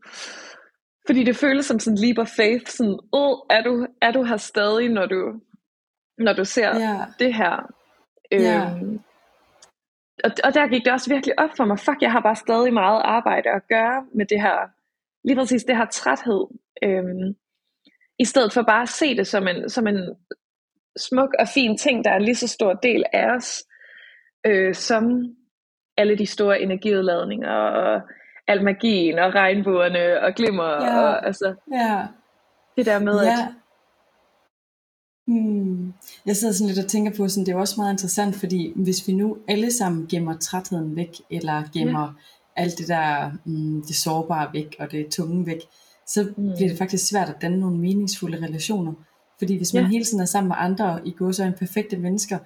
fordi 1.07 1.25
det 1.25 1.37
føles 1.37 1.67
som 1.67 1.79
sådan 1.79 1.99
leap 1.99 2.19
of 2.19 2.29
faith, 2.37 2.71
sådan, 2.71 2.99
åh, 3.13 3.39
er 3.51 3.63
du, 3.63 3.87
er 4.03 4.11
du 4.13 4.23
her 4.23 4.37
stadig, 4.37 4.89
når 4.89 5.07
du, 5.07 5.41
når 6.19 6.33
du 6.33 6.45
ser 6.45 6.81
yeah. 6.81 7.09
det 7.19 7.35
her? 7.35 7.73
Øhm, 8.33 9.01
og, 10.25 10.31
og 10.45 10.55
der 10.55 10.69
gik 10.69 10.85
det 10.85 10.93
også 10.93 11.11
virkelig 11.11 11.39
op 11.39 11.51
for 11.57 11.65
mig, 11.65 11.79
fuck, 11.79 12.03
jeg 12.03 12.13
har 12.13 12.21
bare 12.21 12.37
stadig 12.37 12.73
meget 12.73 13.03
arbejde 13.05 13.49
at 13.51 13.63
gøre 13.69 14.07
med 14.15 14.27
det 14.27 14.41
her, 14.41 14.71
lige 15.25 15.37
præcis 15.37 15.65
det 15.65 15.77
her 15.77 15.87
træthed, 15.87 16.47
øhm, 16.83 17.37
i 18.19 18.25
stedet 18.25 18.53
for 18.53 18.63
bare 18.63 18.83
at 18.83 18.89
se 18.89 19.17
det 19.17 19.27
som 19.27 19.49
en, 19.49 19.69
som 19.69 19.87
en 19.87 20.17
smuk 20.99 21.31
og 21.39 21.49
fin 21.49 21.79
ting, 21.79 22.05
der 22.05 22.11
er 22.11 22.17
en 22.17 22.23
lige 22.23 22.35
så 22.35 22.49
stor 22.49 22.73
del 22.73 23.05
af 23.13 23.37
os, 23.37 23.63
øh, 24.47 24.75
som 24.75 25.35
alle 25.97 26.19
de 26.19 26.27
store 26.27 26.61
energiudladninger 26.61 27.53
og 27.53 28.03
al 28.47 28.65
magien 28.65 29.19
og 29.19 29.35
regnbuerne 29.35 30.21
og 30.21 30.35
glimmer. 30.35 30.85
Ja. 30.85 31.01
Og, 31.01 31.27
altså, 31.27 31.55
ja. 31.73 32.07
Det 32.77 32.87
der 32.87 32.99
med, 32.99 33.23
ja. 33.23 33.33
at... 33.33 33.39
Hmm. 35.27 35.93
Jeg 36.27 36.37
sidder 36.37 36.55
sådan 36.55 36.67
lidt 36.69 36.85
og 36.85 36.91
tænker 36.91 37.13
på, 37.17 37.29
sådan, 37.29 37.47
det 37.47 37.53
er 37.53 37.59
også 37.59 37.75
meget 37.77 37.93
interessant, 37.93 38.37
fordi 38.37 38.73
hvis 38.77 39.09
vi 39.09 39.13
nu 39.13 39.37
alle 39.49 39.73
sammen 39.73 40.07
gemmer 40.11 40.37
trætheden 40.37 40.97
væk, 40.97 41.11
eller 41.31 41.63
gemmer 41.75 42.15
ja. 42.57 42.63
alt 42.63 42.79
det 42.79 42.89
der, 42.89 43.31
mm, 43.45 43.83
det 43.83 43.97
sårbare 43.97 44.51
væk, 44.53 44.77
og 44.79 44.93
det 44.93 45.09
tunge 45.09 45.47
væk, 45.47 45.61
så 46.07 46.33
mm. 46.37 46.53
bliver 46.57 46.69
det 46.69 46.79
faktisk 46.79 47.09
svært 47.09 47.29
at 47.29 47.43
danne 47.43 47.61
nogle 47.61 47.79
meningsfulde 47.79 48.47
relationer. 48.47 48.93
Fordi 49.39 49.57
hvis 49.57 49.75
man 49.75 49.83
ja. 49.83 49.89
hele 49.89 50.05
tiden 50.05 50.21
er 50.21 50.25
sammen 50.25 50.49
med 50.49 50.57
andre 50.59 51.01
i 51.05 51.11
går 51.11 51.33
så 51.33 51.45
en 51.45 51.53
perfekte 51.53 51.97
mennesker, 51.97 52.39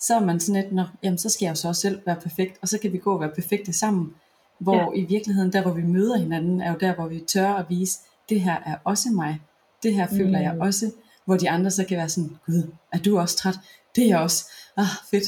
så 0.00 0.14
er 0.14 0.20
man 0.20 0.40
sådan 0.40 0.62
lidt, 0.62 0.72
Nå, 0.72 0.82
jamen 1.02 1.18
så 1.18 1.28
skal 1.28 1.46
jeg 1.46 1.50
jo 1.50 1.54
så 1.54 1.68
også 1.68 1.80
selv 1.80 2.00
være 2.06 2.16
perfekt, 2.16 2.58
og 2.62 2.68
så 2.68 2.78
kan 2.78 2.92
vi 2.92 2.98
gå 2.98 3.14
og 3.14 3.20
være 3.20 3.32
perfekte 3.34 3.72
sammen. 3.72 4.14
Hvor 4.58 4.94
ja. 4.94 5.00
i 5.00 5.04
virkeligheden, 5.04 5.52
der 5.52 5.62
hvor 5.62 5.72
vi 5.72 5.82
møder 5.82 6.18
hinanden, 6.18 6.60
er 6.60 6.72
jo 6.72 6.78
der, 6.80 6.94
hvor 6.94 7.08
vi 7.08 7.20
tør 7.20 7.48
at 7.48 7.66
vise, 7.68 7.98
det 8.28 8.40
her 8.40 8.56
er 8.66 8.76
også 8.84 9.08
mig. 9.14 9.40
Det 9.82 9.94
her 9.94 10.06
føler 10.06 10.38
mm. 10.38 10.44
jeg 10.44 10.56
også. 10.60 10.90
Hvor 11.24 11.36
de 11.36 11.50
andre 11.50 11.70
så 11.70 11.84
kan 11.86 11.96
være 11.96 12.08
sådan, 12.08 12.30
gud, 12.46 12.72
er 12.92 12.98
du 12.98 13.18
også 13.18 13.36
træt? 13.36 13.54
Det 13.96 14.04
er 14.04 14.08
jeg 14.08 14.18
også. 14.18 14.50
Ah, 14.76 14.84
fedt. 15.10 15.24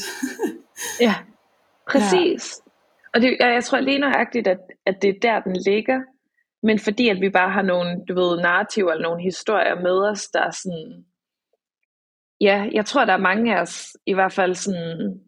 ja, 1.07 1.15
præcis. 1.91 2.55
Ja. 2.57 2.71
Og 3.13 3.21
det, 3.21 3.37
jeg, 3.39 3.53
jeg 3.53 3.63
tror 3.63 3.79
lige 3.79 3.99
nøjagtigt, 3.99 4.47
at, 4.47 4.59
at 4.85 5.01
det 5.01 5.09
er 5.09 5.19
der, 5.21 5.39
den 5.39 5.55
ligger. 5.65 5.99
Men 6.63 6.79
fordi 6.79 7.09
at 7.09 7.21
vi 7.21 7.29
bare 7.29 7.51
har 7.51 7.61
nogle, 7.61 8.05
du 8.07 8.13
ved, 8.13 8.41
narrativer 8.41 8.91
eller 8.91 9.07
nogle 9.09 9.23
historier 9.23 9.75
med 9.75 10.09
os, 10.11 10.27
der 10.27 10.41
er 10.41 10.51
sådan, 10.51 11.05
ja, 12.41 12.69
jeg 12.73 12.85
tror, 12.85 13.05
der 13.05 13.13
er 13.13 13.17
mange 13.17 13.55
af 13.55 13.61
os, 13.61 13.97
i 14.05 14.13
hvert 14.13 14.33
fald 14.33 14.55
sådan 14.55 15.21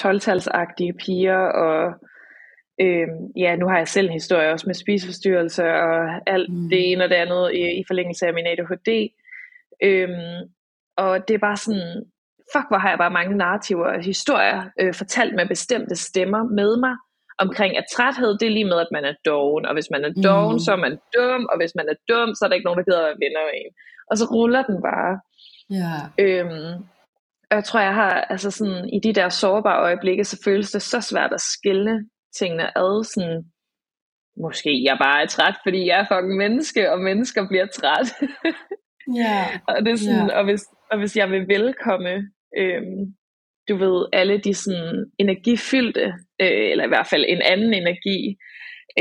12-talsagtige 0.00 0.92
piger, 1.04 1.38
og 1.38 1.94
øh, 2.80 3.08
ja, 3.36 3.56
nu 3.56 3.68
har 3.68 3.76
jeg 3.76 3.88
selv 3.88 4.06
en 4.06 4.12
historie 4.12 4.52
også 4.52 4.66
med 4.66 4.74
spiseforstyrrelser, 4.74 5.72
og 5.72 6.20
alt 6.26 6.52
mm. 6.52 6.68
det 6.68 6.92
ene 6.92 7.04
og 7.04 7.10
det 7.10 7.16
andet 7.16 7.52
i, 7.54 7.80
i 7.80 7.84
forlængelse 7.86 8.26
af 8.26 8.34
min 8.34 8.46
ADHD. 8.46 9.08
Øh, 9.82 10.08
og 10.96 11.28
det 11.28 11.34
er 11.34 11.38
bare 11.38 11.56
sådan, 11.56 12.04
fuck, 12.52 12.66
hvor 12.68 12.78
har 12.78 12.88
jeg 12.88 12.98
bare 12.98 13.10
mange 13.10 13.36
narrativer 13.36 13.86
og 13.86 14.02
historier 14.02 14.70
øh, 14.80 14.94
fortalt 14.94 15.34
med 15.34 15.48
bestemte 15.48 15.96
stemmer 15.96 16.42
med 16.44 16.76
mig, 16.76 16.96
omkring, 17.44 17.72
at 17.76 17.90
træthed, 17.94 18.30
det 18.38 18.46
er 18.46 18.56
lige 18.58 18.70
med, 18.72 18.80
at 18.84 18.92
man 18.96 19.04
er 19.10 19.14
doven, 19.28 19.64
og 19.68 19.72
hvis 19.76 19.90
man 19.94 20.02
er 20.08 20.12
doven, 20.26 20.56
mm. 20.56 20.64
så 20.64 20.70
er 20.76 20.80
man 20.86 20.94
dum, 21.16 21.42
og 21.50 21.56
hvis 21.60 21.74
man 21.78 21.86
er 21.92 21.96
dum, 22.10 22.28
så 22.34 22.40
er 22.42 22.48
der 22.48 22.56
ikke 22.56 22.68
nogen, 22.68 22.78
der 22.78 22.88
gider 22.88 23.02
at 23.02 23.08
være 23.08 23.22
venner 23.24 23.42
med 23.48 23.54
en. 23.62 23.72
Og 24.10 24.14
så 24.18 24.24
ruller 24.34 24.62
den 24.70 24.78
bare. 24.90 25.12
Ja. 25.70 25.94
Øhm, 26.18 26.84
og 27.50 27.56
jeg 27.56 27.64
tror, 27.64 27.80
jeg 27.80 27.94
har, 27.94 28.10
altså 28.10 28.50
sådan, 28.50 28.88
i 28.88 29.00
de 29.00 29.12
der 29.12 29.28
sårbare 29.28 29.82
øjeblikke, 29.82 30.24
så 30.24 30.40
føles 30.44 30.70
det 30.70 30.82
så 30.82 31.00
svært 31.00 31.32
at 31.32 31.40
skille 31.40 32.08
tingene 32.38 32.78
ad, 32.78 33.04
sådan, 33.04 33.44
måske 34.36 34.84
jeg 34.84 34.96
bare 35.00 35.22
er 35.22 35.26
træt, 35.26 35.56
fordi 35.64 35.86
jeg 35.86 36.00
er 36.00 36.06
fucking 36.10 36.36
menneske, 36.36 36.92
og 36.92 37.00
mennesker 37.00 37.48
bliver 37.48 37.66
træt. 37.66 38.08
ja. 39.22 39.60
og, 39.68 39.84
det 39.84 39.92
er 39.92 39.96
sådan, 39.96 40.28
yeah. 40.28 40.38
og, 40.38 40.44
hvis, 40.44 40.64
og 40.90 40.98
hvis 40.98 41.16
jeg 41.16 41.30
vil 41.30 41.48
velkomme, 41.48 42.14
øhm, 42.58 43.14
du 43.68 43.76
ved, 43.76 44.06
alle 44.12 44.38
de 44.38 44.54
sådan 44.54 45.12
energifyldte, 45.18 46.06
øh, 46.40 46.70
eller 46.70 46.84
i 46.84 46.88
hvert 46.88 47.06
fald 47.06 47.24
en 47.28 47.42
anden 47.42 47.74
energi, 47.74 48.36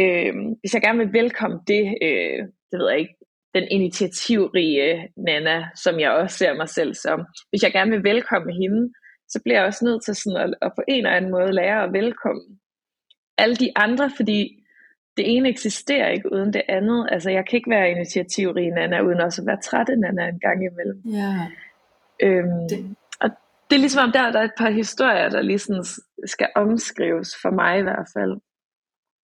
øh, 0.02 0.34
hvis 0.60 0.74
jeg 0.74 0.82
gerne 0.82 1.00
vil 1.00 1.14
velkomme 1.14 1.60
det, 1.68 1.84
øh, 2.02 2.40
det 2.72 2.80
ved 2.80 2.90
jeg 2.90 3.00
ikke, 3.00 3.16
den 3.54 3.64
initiativrige 3.72 5.10
Nana, 5.18 5.70
som 5.76 6.00
jeg 6.00 6.12
også 6.12 6.38
ser 6.38 6.54
mig 6.54 6.70
selv 6.70 6.94
som. 6.94 7.26
Hvis 7.50 7.64
jeg 7.64 7.72
gerne 7.72 7.92
vil 7.92 8.04
velkomme 8.04 8.54
hende, 8.54 8.94
så 9.28 9.40
bliver 9.44 9.58
jeg 9.58 9.66
også 9.66 9.86
nødt 9.86 10.04
til 10.06 10.16
sådan 10.16 10.38
at, 10.38 10.54
at 10.62 10.72
på 10.76 10.82
en 10.88 11.06
eller 11.06 11.18
anden 11.18 11.32
måde 11.32 11.52
lære 11.52 11.84
at 11.84 11.94
velkomme 11.94 12.42
alle 13.38 13.56
de 13.56 13.72
andre, 13.76 14.12
fordi 14.16 14.66
det 15.18 15.36
ene 15.36 15.50
eksisterer 15.50 16.10
ikke 16.10 16.34
uden 16.34 16.54
det 16.54 16.62
andet. 16.70 17.10
Altså 17.12 17.30
jeg 17.30 17.46
kan 17.50 17.58
ikke 17.58 17.70
være 17.70 17.92
initiativrig 17.92 18.72
Nana, 18.72 19.02
uden 19.02 19.22
også 19.22 19.42
at 19.42 19.46
være 19.48 19.62
træt 19.62 19.90
af 19.90 19.98
Nana 20.00 20.28
en 20.28 20.40
gang 20.40 20.66
imellem. 20.66 21.02
Ja. 21.06 21.48
Øhm, 22.24 22.70
det, 22.70 22.96
det 23.70 23.76
er 23.76 23.80
ligesom 23.80 24.04
om 24.04 24.12
der, 24.12 24.32
der 24.32 24.40
er 24.40 24.44
et 24.44 24.58
par 24.58 24.70
historier, 24.70 25.30
der 25.30 25.42
lige 25.42 25.60
sådan 25.60 25.86
skal 26.26 26.50
omskrives, 26.56 27.36
for 27.42 27.50
mig 27.50 27.80
i 27.80 27.82
hvert 27.82 28.08
fald. 28.14 28.38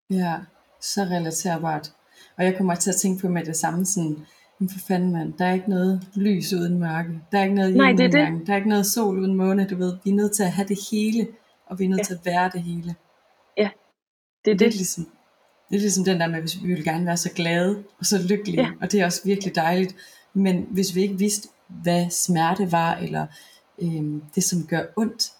Ja, 0.10 0.36
så 0.82 1.02
relaterbart. 1.02 1.92
Og 2.38 2.46
jeg 2.46 2.58
kommer 2.58 2.76
til 2.76 2.90
at 2.90 2.96
tænke 2.96 3.22
på 3.22 3.30
med 3.30 3.46
det 3.46 3.56
samme 3.56 3.86
sådan, 3.86 4.26
men 4.60 4.70
for 4.70 4.80
fanden 4.88 5.12
mand, 5.12 5.34
der 5.34 5.46
er 5.46 5.54
ikke 5.54 5.70
noget 5.70 6.08
lys 6.16 6.54
uden 6.54 6.80
mørke. 6.80 7.10
Der 7.32 7.40
er 7.40 7.44
ikke 7.44 7.56
noget 7.56 7.76
Nej, 7.76 7.92
det 7.92 8.06
er 8.06 8.10
det. 8.10 8.48
Der 8.48 8.54
er 8.54 8.58
ikke 8.58 8.70
noget 8.70 8.86
sol 8.86 9.20
uden 9.20 9.36
måne, 9.36 9.68
du 9.68 9.76
ved. 9.76 9.98
Vi 10.04 10.10
er 10.10 10.16
nødt 10.16 10.32
til 10.32 10.44
at 10.44 10.52
have 10.52 10.68
det 10.68 10.78
hele, 10.92 11.28
og 11.66 11.80
vi 11.80 11.86
er 11.86 11.90
nødt 11.90 12.00
ja. 12.00 12.04
til 12.04 12.14
at 12.14 12.26
være 12.26 12.50
det 12.54 12.62
hele. 12.62 12.96
Ja, 13.58 13.70
det 14.46 14.52
er 14.52 14.58
det. 14.58 14.60
Det 14.60 14.68
er 14.68 14.72
ligesom, 14.72 15.08
det 15.70 15.76
er 15.76 15.80
ligesom 15.80 16.04
den 16.04 16.20
der 16.20 16.28
med, 16.28 16.40
hvis 16.40 16.64
vi 16.64 16.68
vil 16.68 16.84
gerne 16.84 17.06
være 17.06 17.18
så 17.18 17.32
glade 17.36 17.84
og 18.00 18.06
så 18.06 18.18
lykkelige, 18.30 18.62
ja. 18.62 18.70
og 18.82 18.92
det 18.92 19.02
er 19.02 19.06
også 19.06 19.22
virkelig 19.26 19.56
dejligt. 19.56 19.96
Men 20.34 20.68
hvis 20.72 20.96
vi 20.96 21.02
ikke 21.02 21.18
vidste, 21.18 21.48
hvad 21.68 22.10
smerte 22.10 22.72
var, 22.72 22.96
eller 22.96 23.28
øh, 23.82 24.22
det, 24.36 24.44
som 24.44 24.68
gør 24.68 24.84
ondt, 24.96 25.32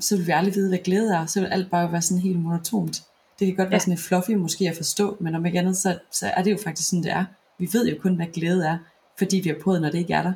så 0.00 0.16
vil 0.16 0.26
vi 0.26 0.32
aldrig 0.32 0.54
vide, 0.54 0.68
hvad 0.68 0.78
glæde 0.78 1.14
er. 1.14 1.26
Så 1.26 1.40
vil 1.40 1.46
alt 1.46 1.70
bare 1.70 1.92
være 1.92 2.02
sådan 2.02 2.22
helt 2.22 2.40
monotont. 2.40 3.02
Det 3.42 3.50
kan 3.50 3.64
godt 3.64 3.70
være 3.70 3.80
sådan 3.80 3.94
lidt 3.94 4.06
fluffy 4.08 4.30
måske 4.30 4.68
at 4.68 4.76
forstå, 4.76 5.16
men 5.20 5.34
om 5.34 5.46
ikke 5.46 5.58
andet, 5.58 5.76
så, 5.76 5.98
så 6.10 6.26
er 6.36 6.42
det 6.42 6.50
jo 6.50 6.58
faktisk 6.64 6.88
sådan, 6.88 7.02
det 7.02 7.12
er. 7.12 7.24
Vi 7.58 7.68
ved 7.72 7.88
jo 7.88 7.96
kun, 8.00 8.16
hvad 8.16 8.26
glæde 8.26 8.66
er, 8.66 8.78
fordi 9.18 9.40
vi 9.44 9.48
har 9.48 9.56
prøvet, 9.62 9.82
når 9.82 9.90
det 9.90 9.98
ikke 9.98 10.14
er 10.14 10.22
der. 10.22 10.32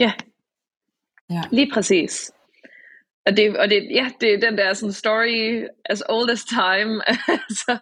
Ja, 0.00 0.12
ja. 1.30 1.42
lige 1.50 1.70
præcis. 1.72 2.32
Og 3.26 3.36
det, 3.36 3.56
og 3.56 3.70
det, 3.70 3.88
ja, 3.90 4.10
det 4.20 4.34
er 4.34 4.40
den 4.40 4.58
der 4.58 4.74
sådan 4.74 4.92
story 4.92 5.66
as 5.84 6.02
old 6.08 6.30
as 6.30 6.44
time, 6.44 7.02
altså, 7.48 7.78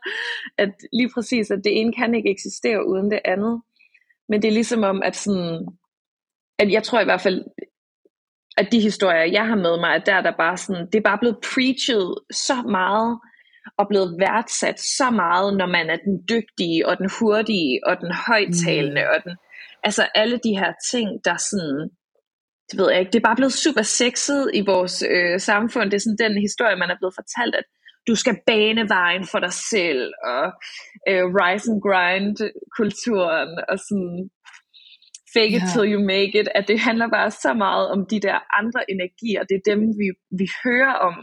at 0.59 0.71
lige 0.93 1.11
præcis, 1.15 1.51
at 1.51 1.61
det 1.65 1.81
ene 1.81 1.93
kan 1.93 2.15
ikke 2.15 2.31
eksistere 2.31 2.89
uden 2.89 3.11
det 3.11 3.21
andet. 3.25 3.63
Men 4.29 4.43
det 4.43 4.49
er 4.49 4.53
ligesom 4.53 4.83
om, 4.83 5.03
at 5.03 5.17
sådan, 5.17 5.67
at 6.59 6.73
jeg 6.73 6.83
tror 6.83 7.01
i 7.01 7.05
hvert 7.05 7.21
fald, 7.21 7.45
at 8.59 8.73
de 8.73 8.81
historier, 8.81 9.33
jeg 9.33 9.47
har 9.47 9.57
med 9.57 9.81
mig, 9.81 9.95
at 9.95 10.07
der 10.07 10.15
er 10.15 10.23
der 10.23 10.37
bare 10.37 10.57
sådan, 10.57 10.87
det 10.87 10.95
er 10.99 11.03
bare 11.11 11.19
blevet 11.19 11.39
preached 11.55 12.15
så 12.31 12.55
meget, 12.63 13.19
og 13.79 13.89
blevet 13.89 14.17
værdsat 14.21 14.81
så 14.81 15.11
meget, 15.11 15.57
når 15.57 15.67
man 15.67 15.91
er 15.91 15.97
den 15.97 16.17
dygtige, 16.33 16.89
og 16.89 16.99
den 16.99 17.11
hurtige, 17.21 17.81
og 17.87 17.95
den 18.01 18.13
højtalende, 18.27 19.03
mm. 19.05 19.13
og 19.15 19.25
den, 19.25 19.37
altså 19.85 20.03
alle 20.15 20.37
de 20.47 20.59
her 20.61 20.73
ting, 20.93 21.09
der 21.25 21.37
sådan, 21.51 21.91
det 22.69 22.79
ved 22.79 22.91
jeg 22.91 23.01
ikke, 23.01 23.13
det 23.13 23.21
er 23.21 23.29
bare 23.29 23.41
blevet 23.41 23.63
super 23.65 23.83
sexet 23.83 24.51
i 24.55 24.61
vores 24.73 25.05
øh, 25.11 25.41
samfund, 25.41 25.91
det 25.91 25.97
er 25.97 26.07
sådan 26.07 26.25
den 26.27 26.41
historie, 26.47 26.77
man 26.77 26.91
er 26.91 26.99
blevet 27.01 27.19
fortalt, 27.21 27.55
at 27.55 27.67
du 28.09 28.15
skal 28.15 28.37
bane 28.47 28.89
vejen 28.89 29.25
for 29.33 29.39
dig 29.39 29.53
selv, 29.53 30.13
og 30.33 30.45
øh, 31.09 31.25
rise 31.41 31.67
and 31.73 31.83
grind 31.87 32.37
kulturen, 32.79 33.51
og 33.69 33.77
sådan, 33.87 34.31
fake 35.35 35.55
it 35.57 35.63
yeah. 35.63 35.73
till 35.73 35.87
you 35.93 36.01
make 36.15 36.33
it, 36.41 36.49
at 36.55 36.65
det 36.69 36.79
handler 36.89 37.09
bare 37.09 37.31
så 37.31 37.53
meget 37.65 37.87
om 37.95 38.07
de 38.13 38.21
der 38.21 38.39
andre 38.61 38.91
energier, 38.91 39.43
det 39.49 39.57
er 39.57 39.71
dem, 39.73 39.81
vi, 40.01 40.09
vi 40.41 40.47
hører 40.65 40.95
om. 41.09 41.17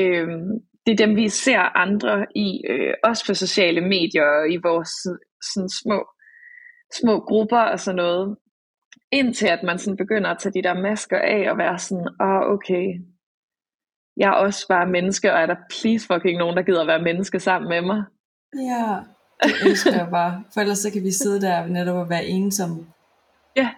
Øhm, 0.00 0.50
det 0.86 0.92
er 0.92 1.06
dem, 1.06 1.16
vi 1.16 1.28
ser 1.28 1.76
andre 1.76 2.26
i, 2.34 2.62
øh, 2.70 2.94
også 3.04 3.24
på 3.26 3.34
sociale 3.34 3.80
medier 3.80 4.22
og 4.22 4.50
i 4.50 4.56
vores 4.56 4.90
sådan 5.54 5.68
små, 5.82 6.06
små 7.00 7.20
grupper 7.20 7.60
og 7.60 7.80
sådan 7.80 7.96
noget. 7.96 8.36
Indtil 9.12 9.46
at 9.46 9.62
man 9.62 9.78
sådan 9.78 9.96
begynder 9.96 10.30
at 10.30 10.38
tage 10.38 10.52
de 10.52 10.62
der 10.62 10.74
masker 10.74 11.18
af 11.18 11.50
og 11.50 11.58
være 11.58 11.78
sådan, 11.78 12.08
åh 12.20 12.28
oh, 12.28 12.52
okay, 12.54 12.86
jeg 14.16 14.28
er 14.28 14.32
også 14.32 14.68
bare 14.68 14.86
menneske, 14.86 15.32
og 15.32 15.40
er 15.40 15.46
der 15.46 15.56
please 15.70 16.06
fucking 16.06 16.38
nogen, 16.38 16.56
der 16.56 16.62
gider 16.62 16.80
at 16.80 16.86
være 16.86 17.02
menneske 17.02 17.40
sammen 17.40 17.68
med 17.68 17.82
mig? 17.82 18.04
Ja, 18.54 18.96
det 19.42 19.70
elsker 19.70 19.92
jeg 19.92 20.08
bare. 20.10 20.44
For 20.54 20.60
ellers 20.60 20.78
så 20.78 20.92
kan 20.92 21.02
vi 21.02 21.10
sidde 21.10 21.40
der 21.40 21.66
netop 21.66 21.96
og 21.96 22.10
være 22.10 22.26
ensomme 22.26 22.86
Ja, 23.56 23.70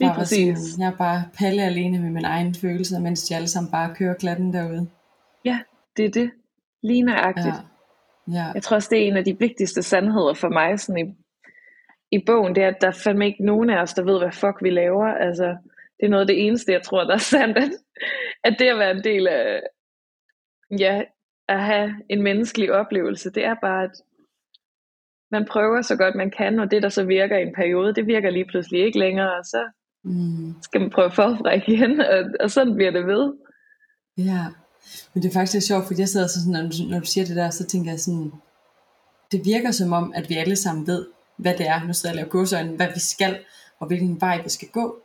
lige 0.00 0.14
præcis. 0.14 0.58
Sådan, 0.58 0.84
jeg 0.84 0.92
er 0.92 0.96
bare 0.96 1.24
palle 1.38 1.62
alene 1.62 1.98
med 1.98 2.10
min 2.10 2.24
egen 2.24 2.54
følelse, 2.54 3.00
mens 3.00 3.22
de 3.24 3.36
alle 3.36 3.48
sammen 3.48 3.70
bare 3.70 3.94
kører 3.94 4.14
klatten 4.14 4.52
derude. 4.52 4.88
Ja, 5.44 5.60
det 5.96 6.04
er 6.04 6.10
det. 6.10 6.30
Lige 6.82 7.02
nøjagtigt. 7.02 7.46
Ja. 7.46 7.74
Ja. 8.32 8.44
Jeg 8.54 8.62
tror 8.62 8.76
også, 8.76 8.88
det 8.92 9.02
er 9.02 9.06
en 9.06 9.16
af 9.16 9.24
de 9.24 9.38
vigtigste 9.38 9.82
sandheder 9.82 10.34
for 10.34 10.48
mig 10.48 10.80
sådan 10.80 11.06
i, 11.06 11.14
i 12.10 12.22
bogen, 12.26 12.54
det 12.54 12.62
er, 12.62 12.68
at 12.68 12.80
der 12.80 12.86
er 12.88 13.00
fandme 13.04 13.26
ikke 13.26 13.44
nogen 13.44 13.70
af 13.70 13.82
os, 13.82 13.94
der 13.94 14.04
ved, 14.04 14.18
hvad 14.18 14.32
fuck 14.32 14.62
vi 14.62 14.70
laver. 14.70 15.06
Altså, 15.06 15.56
det 16.00 16.06
er 16.06 16.08
noget 16.08 16.20
af 16.20 16.26
det 16.26 16.46
eneste, 16.46 16.72
jeg 16.72 16.82
tror, 16.82 17.04
der 17.04 17.14
er 17.14 17.18
sandt, 17.34 17.58
at, 17.58 17.70
at 18.44 18.56
det 18.58 18.66
at 18.66 18.78
være 18.78 18.90
en 18.90 19.04
del 19.04 19.28
af, 19.28 19.60
ja, 20.78 21.02
at 21.48 21.60
have 21.60 21.94
en 22.08 22.22
menneskelig 22.22 22.72
oplevelse, 22.72 23.30
det 23.30 23.44
er 23.44 23.54
bare, 23.62 23.84
at 23.84 23.90
man 25.30 25.46
prøver 25.50 25.82
så 25.82 25.96
godt 25.96 26.14
man 26.14 26.30
kan, 26.30 26.58
og 26.58 26.70
det 26.70 26.82
der 26.82 26.88
så 26.88 27.04
virker 27.04 27.38
i 27.38 27.42
en 27.42 27.54
periode, 27.54 27.94
det 27.94 28.06
virker 28.06 28.30
lige 28.30 28.46
pludselig 28.46 28.84
ikke 28.84 28.98
længere, 28.98 29.38
og 29.38 29.44
så 29.44 29.70
mm. 30.04 30.62
skal 30.62 30.80
man 30.80 30.90
prøve 30.90 31.10
forfra 31.10 31.52
igen, 31.68 32.00
og, 32.00 32.24
og 32.40 32.50
sådan 32.50 32.74
bliver 32.74 32.90
det 32.90 33.06
ved. 33.06 33.34
Ja, 34.18 34.44
men 35.14 35.22
det 35.22 35.28
er 35.28 35.32
faktisk 35.32 35.66
sjovt, 35.66 35.86
fordi 35.86 36.00
jeg 36.00 36.08
sidder 36.08 36.26
så 36.26 36.40
sådan, 36.40 36.52
når 36.52 36.70
du, 36.70 36.76
når 36.90 36.98
du 36.98 37.06
siger 37.06 37.26
det 37.26 37.36
der, 37.36 37.50
så 37.50 37.64
tænker 37.64 37.90
jeg 37.90 38.00
sådan, 38.00 38.32
det 39.32 39.44
virker 39.44 39.70
som 39.70 39.92
om, 39.92 40.12
at 40.14 40.28
vi 40.28 40.34
alle 40.34 40.56
sammen 40.56 40.86
ved, 40.86 41.06
hvad 41.36 41.54
det 41.58 41.68
er, 41.68 41.84
nu 41.84 41.92
sidder 41.92 42.08
jeg 42.08 42.12
og 42.12 42.16
laver 42.16 42.28
godsøjne, 42.28 42.76
hvad 42.76 42.88
vi 42.94 43.00
skal, 43.00 43.38
og 43.80 43.86
hvilken 43.86 44.20
vej 44.20 44.42
vi 44.42 44.48
skal 44.48 44.68
gå. 44.68 44.96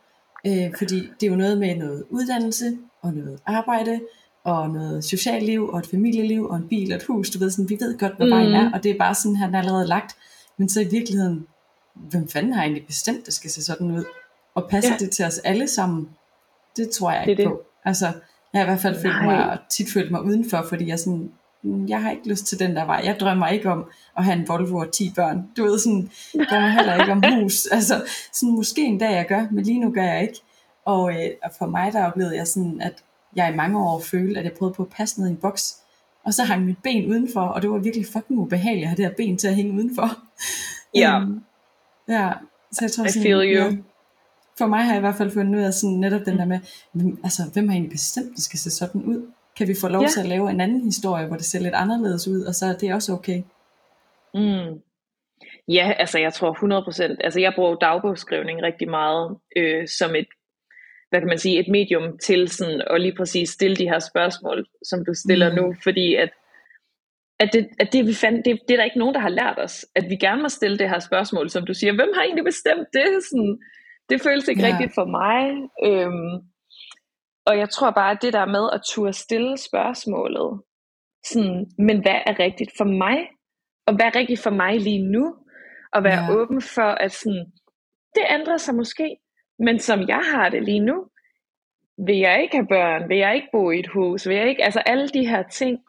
Øh, 0.47 0.71
fordi 0.77 0.95
det 1.19 1.27
er 1.27 1.31
jo 1.31 1.35
noget 1.35 1.57
med 1.57 1.75
noget 1.75 2.03
uddannelse, 2.09 2.77
og 3.01 3.13
noget 3.13 3.39
arbejde, 3.45 3.99
og 4.43 4.69
noget 4.69 5.03
socialt 5.03 5.45
liv, 5.45 5.69
og 5.69 5.79
et 5.79 5.87
familieliv, 5.87 6.45
og 6.45 6.55
en 6.57 6.67
bil 6.67 6.91
og 6.91 6.97
et 6.97 7.03
hus, 7.03 7.29
du 7.29 7.39
ved 7.39 7.49
sådan, 7.51 7.69
vi 7.69 7.77
ved 7.79 7.97
godt, 7.97 8.15
hvad 8.17 8.25
mm. 8.25 8.31
vejen 8.31 8.53
er, 8.53 8.71
og 8.73 8.83
det 8.83 8.91
er 8.91 8.97
bare 8.97 9.15
sådan, 9.15 9.35
han 9.35 9.55
er 9.55 9.59
allerede 9.59 9.87
lagt, 9.87 10.15
men 10.57 10.69
så 10.69 10.81
i 10.81 10.87
virkeligheden, 10.91 11.47
hvem 11.95 12.27
fanden 12.27 12.53
har 12.53 12.61
egentlig 12.61 12.85
bestemt, 12.87 13.25
det 13.25 13.33
skal 13.33 13.49
se 13.49 13.63
sådan 13.63 13.91
ud? 13.91 14.03
Og 14.55 14.69
passer 14.69 14.91
ja. 14.91 14.97
det 14.97 15.11
til 15.11 15.25
os 15.25 15.37
alle 15.37 15.67
sammen? 15.67 16.09
Det 16.77 16.89
tror 16.89 17.11
jeg 17.11 17.27
ikke 17.27 17.43
det 17.43 17.49
på. 17.49 17.61
Altså, 17.85 18.11
jeg 18.53 18.59
har 18.59 18.65
i 18.65 18.69
hvert 18.69 18.81
fald 18.81 19.01
følt 19.01 19.23
mig, 19.23 19.57
tit 19.69 19.87
følt 19.93 20.11
mig 20.11 20.23
udenfor, 20.23 20.65
fordi 20.69 20.87
jeg 20.87 20.99
sådan, 20.99 21.31
mm, 21.63 21.87
jeg 21.87 22.01
har 22.01 22.11
ikke 22.11 22.29
lyst 22.29 22.45
til 22.45 22.59
den 22.59 22.75
der 22.75 22.85
vej. 22.85 23.01
Jeg 23.05 23.19
drømmer 23.19 23.47
ikke 23.47 23.71
om 23.71 23.85
at 24.17 24.23
have 24.23 24.39
en 24.39 24.47
Volvo 24.47 24.77
og 24.77 24.91
10 24.91 25.11
børn. 25.15 25.47
Du 25.57 25.63
ved 25.63 25.79
sådan, 25.79 26.11
jeg 26.33 26.47
drømmer 26.49 26.69
heller 26.69 26.99
ikke 27.01 27.11
om 27.11 27.23
hus. 27.33 27.65
Altså, 27.71 28.03
sådan 28.33 28.55
måske 28.55 28.85
en 28.85 28.97
dag 28.97 29.11
jeg 29.11 29.25
gør, 29.27 29.45
men 29.51 29.63
lige 29.63 29.79
nu 29.79 29.91
gør 29.91 30.03
jeg 30.03 30.21
ikke. 30.21 30.39
Og, 30.85 31.11
øh, 31.11 31.29
og 31.43 31.51
for 31.57 31.65
mig 31.65 31.93
der 31.93 32.05
oplevede 32.05 32.35
jeg 32.35 32.47
sådan, 32.47 32.81
at 32.81 32.93
jeg 33.35 33.53
i 33.53 33.55
mange 33.55 33.79
år 33.79 33.99
følte, 33.99 34.39
at 34.39 34.45
jeg 34.45 34.53
prøvede 34.53 34.75
på 34.75 34.83
at 34.83 34.89
passe 34.89 35.19
ned 35.19 35.27
i 35.27 35.31
en 35.31 35.37
boks. 35.37 35.77
Og 36.23 36.33
så 36.33 36.43
hang 36.43 36.65
mit 36.65 36.77
ben 36.83 37.09
udenfor, 37.09 37.41
og 37.41 37.61
det 37.61 37.69
var 37.69 37.77
virkelig 37.77 38.05
fucking 38.05 38.39
ubehageligt 38.39 38.83
at 38.83 38.89
have 38.89 38.97
det 38.97 39.05
her 39.05 39.13
ben 39.17 39.37
til 39.37 39.47
at 39.47 39.55
hænge 39.55 39.73
udenfor. 39.73 40.09
Ja. 40.95 41.17
um, 41.17 41.43
ja, 42.07 42.31
så 42.71 42.79
jeg 42.81 42.91
tror 42.91 43.05
I 43.05 43.09
sådan, 43.09 43.23
feel 43.23 43.55
you. 43.55 43.63
Ja, 43.63 43.77
for 44.59 44.67
mig 44.67 44.81
har 44.83 44.91
jeg 44.93 44.99
i 44.99 45.05
hvert 45.07 45.15
fald 45.15 45.31
fundet 45.31 45.59
ud 45.59 45.63
af 45.63 45.73
sådan 45.73 45.99
netop 46.05 46.21
den 46.25 46.37
der 46.37 46.45
med, 46.45 46.59
altså 47.23 47.41
hvem 47.53 47.67
har 47.67 47.75
egentlig 47.75 47.91
bestemt, 47.91 48.35
det 48.35 48.43
skal 48.43 48.59
se 48.59 48.71
sådan 48.71 49.01
ud? 49.01 49.31
Kan 49.57 49.67
vi 49.67 49.75
få 49.81 49.87
lov 49.87 50.01
ja. 50.01 50.07
til 50.07 50.19
at 50.19 50.29
lave 50.33 50.49
en 50.49 50.61
anden 50.61 50.83
historie, 50.83 51.27
hvor 51.27 51.35
det 51.35 51.45
ser 51.45 51.59
lidt 51.59 51.73
anderledes 51.73 52.27
ud, 52.27 52.41
og 52.41 52.53
så 52.55 52.65
er 52.65 52.73
det 52.77 52.93
også 52.93 53.13
okay? 53.13 53.39
Mm. 54.33 54.81
Ja, 55.67 55.93
altså 55.99 56.19
jeg 56.19 56.33
tror 56.33 56.51
100%, 57.13 57.15
altså 57.23 57.39
jeg 57.39 57.53
bruger 57.55 57.75
dagbogsskrivning 57.75 58.61
rigtig 58.61 58.89
meget 58.89 59.37
øh, 59.57 59.87
som 59.87 60.15
et, 60.15 60.27
hvad 61.09 61.19
kan 61.19 61.27
man 61.27 61.37
sige, 61.37 61.59
et 61.59 61.67
medium 61.67 62.17
til 62.17 62.47
sådan 62.47 62.81
at 62.89 63.01
lige 63.01 63.15
præcis 63.17 63.49
stille 63.49 63.75
de 63.75 63.89
her 63.89 63.99
spørgsmål, 63.99 64.65
som 64.83 65.05
du 65.05 65.13
stiller 65.13 65.49
mm. 65.49 65.55
nu, 65.55 65.75
fordi 65.83 66.15
at 66.15 66.29
at 67.39 67.49
det, 67.53 67.67
at 67.79 67.93
det 67.93 68.07
vi 68.07 68.13
fandt, 68.13 68.45
det, 68.45 68.59
det 68.67 68.73
er 68.73 68.77
der 68.77 68.83
ikke 68.83 68.99
nogen, 68.99 69.15
der 69.15 69.21
har 69.21 69.29
lært 69.29 69.57
os, 69.57 69.85
at 69.95 70.05
vi 70.09 70.15
gerne 70.15 70.41
må 70.41 70.49
stille 70.49 70.77
det 70.77 70.89
her 70.89 70.99
spørgsmål, 70.99 71.49
som 71.49 71.65
du 71.65 71.73
siger, 71.73 71.93
hvem 71.93 72.11
har 72.15 72.23
egentlig 72.23 72.43
bestemt 72.43 72.87
det? 72.93 73.07
Sådan, 73.29 73.59
det 74.09 74.21
føles 74.21 74.47
ikke 74.47 74.61
ja. 74.61 74.67
rigtigt 74.67 74.93
for 74.95 75.05
mig. 75.19 75.41
Øhm, 75.87 76.35
og 77.45 77.57
jeg 77.57 77.69
tror 77.69 77.91
bare, 77.91 78.11
at 78.11 78.21
det 78.21 78.33
der 78.33 78.45
med 78.45 78.69
at 78.73 78.81
turde 78.89 79.13
stille 79.13 79.57
spørgsmålet, 79.57 80.61
sådan, 81.25 81.71
men 81.77 82.01
hvad 82.01 82.19
er 82.25 82.39
rigtigt 82.39 82.71
for 82.77 82.85
mig? 82.85 83.17
Og 83.87 83.95
hvad 83.95 84.05
er 84.05 84.15
rigtigt 84.15 84.43
for 84.43 84.49
mig 84.49 84.79
lige 84.79 85.11
nu? 85.11 85.35
Og 85.93 86.03
være 86.03 86.23
ja. 86.23 86.31
åben 86.37 86.61
for, 86.61 86.91
at 87.05 87.11
sådan, 87.11 87.45
det 88.15 88.23
ændrer 88.29 88.57
sig 88.57 88.75
måske, 88.75 89.17
men 89.59 89.79
som 89.79 89.99
jeg 90.07 90.21
har 90.33 90.49
det 90.49 90.63
lige 90.63 90.79
nu, 90.79 91.07
vil 92.07 92.17
jeg 92.17 92.41
ikke 92.41 92.55
have 92.55 92.67
børn, 92.67 93.09
vil 93.09 93.17
jeg 93.17 93.35
ikke 93.35 93.49
bo 93.51 93.71
i 93.71 93.79
et 93.79 93.87
hus, 93.87 94.27
vil 94.27 94.37
jeg 94.37 94.49
ikke, 94.49 94.63
altså 94.63 94.79
alle 94.79 95.07
de 95.07 95.27
her 95.27 95.43
ting, 95.43 95.79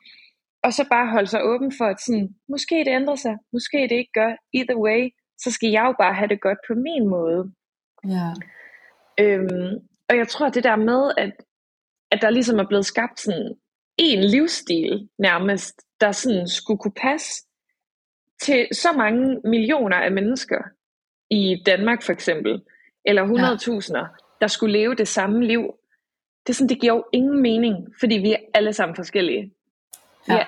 og 0.65 0.73
så 0.73 0.89
bare 0.91 1.11
holde 1.11 1.27
sig 1.27 1.45
åben 1.45 1.73
for, 1.79 1.85
at 1.85 2.01
sådan, 2.01 2.29
måske 2.49 2.77
det 2.87 2.93
ændrer 3.01 3.15
sig, 3.15 3.35
måske 3.53 3.79
det 3.83 3.97
ikke 4.03 4.13
gør, 4.21 4.33
either 4.55 4.79
way, 4.87 5.01
så 5.39 5.53
skal 5.53 5.71
jeg 5.71 5.85
jo 5.87 5.95
bare 6.03 6.15
have 6.15 6.29
det 6.29 6.41
godt 6.41 6.59
på 6.69 6.75
min 6.75 7.09
måde. 7.09 7.53
Ja. 8.09 8.33
Øhm, 9.21 9.79
og 10.09 10.17
jeg 10.17 10.29
tror, 10.29 10.47
at 10.47 10.55
det 10.55 10.65
der 10.65 10.77
med, 10.77 11.13
at, 11.17 11.33
at 12.11 12.23
der 12.23 12.31
ligesom 12.31 12.59
er 12.59 12.67
blevet 12.69 12.87
skabt 12.87 13.21
sådan 13.21 13.55
en 13.99 14.25
livsstil 14.25 15.09
nærmest, 15.19 15.83
der 16.01 16.13
sådan 16.13 16.49
skulle 16.49 16.79
kunne 16.79 17.01
passe 17.03 17.47
til 18.43 18.69
så 18.73 18.93
mange 18.93 19.41
millioner 19.45 19.97
af 19.97 20.13
mennesker 20.13 20.63
i 21.31 21.63
Danmark 21.67 22.03
for 22.03 22.13
eksempel, 22.13 22.63
eller 23.05 23.23
100.000'er, 23.23 23.99
ja. 23.99 24.05
der 24.41 24.47
skulle 24.47 24.73
leve 24.73 24.95
det 24.95 25.09
samme 25.09 25.47
liv. 25.47 25.75
Det, 26.47 26.53
er 26.53 26.55
sådan, 26.55 26.69
det 26.69 26.81
giver 26.81 26.95
jo 26.95 27.05
ingen 27.13 27.43
mening, 27.43 27.95
fordi 28.01 28.15
vi 28.15 28.33
er 28.33 28.39
alle 28.55 28.73
sammen 28.73 28.97
forskellige. 28.97 29.53
Ja. 30.29 30.35
Vi 30.35 30.41
er 30.41 30.45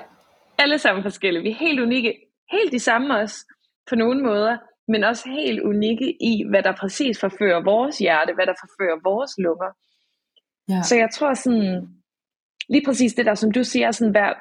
alle 0.59 0.79
sammen 0.79 1.03
forskellige. 1.03 1.43
Vi 1.43 1.51
er 1.51 1.55
helt 1.55 1.81
unikke. 1.81 2.15
Helt 2.53 2.73
de 2.73 2.79
samme 2.79 3.17
også, 3.17 3.47
på 3.89 3.95
nogle 3.95 4.23
måder 4.23 4.59
men 4.93 5.05
også 5.05 5.25
helt 5.29 5.61
unikke 5.61 6.09
i, 6.31 6.35
hvad 6.51 6.63
der 6.63 6.81
præcis 6.83 7.21
forfører 7.21 7.65
vores 7.73 7.99
hjerte, 7.99 8.35
hvad 8.35 8.47
der 8.47 8.57
forfører 8.63 8.99
vores 9.11 9.33
lunger. 9.39 9.71
Ja. 10.69 10.83
Så 10.83 10.95
jeg 10.97 11.09
tror 11.13 11.35
sådan, 11.35 11.89
lige 12.69 12.85
præcis 12.87 13.15
det 13.15 13.27
der, 13.27 13.35
som 13.35 13.51
du 13.51 13.65
siger, 13.65 13.91
sådan 13.91 14.15
vær, 14.15 14.33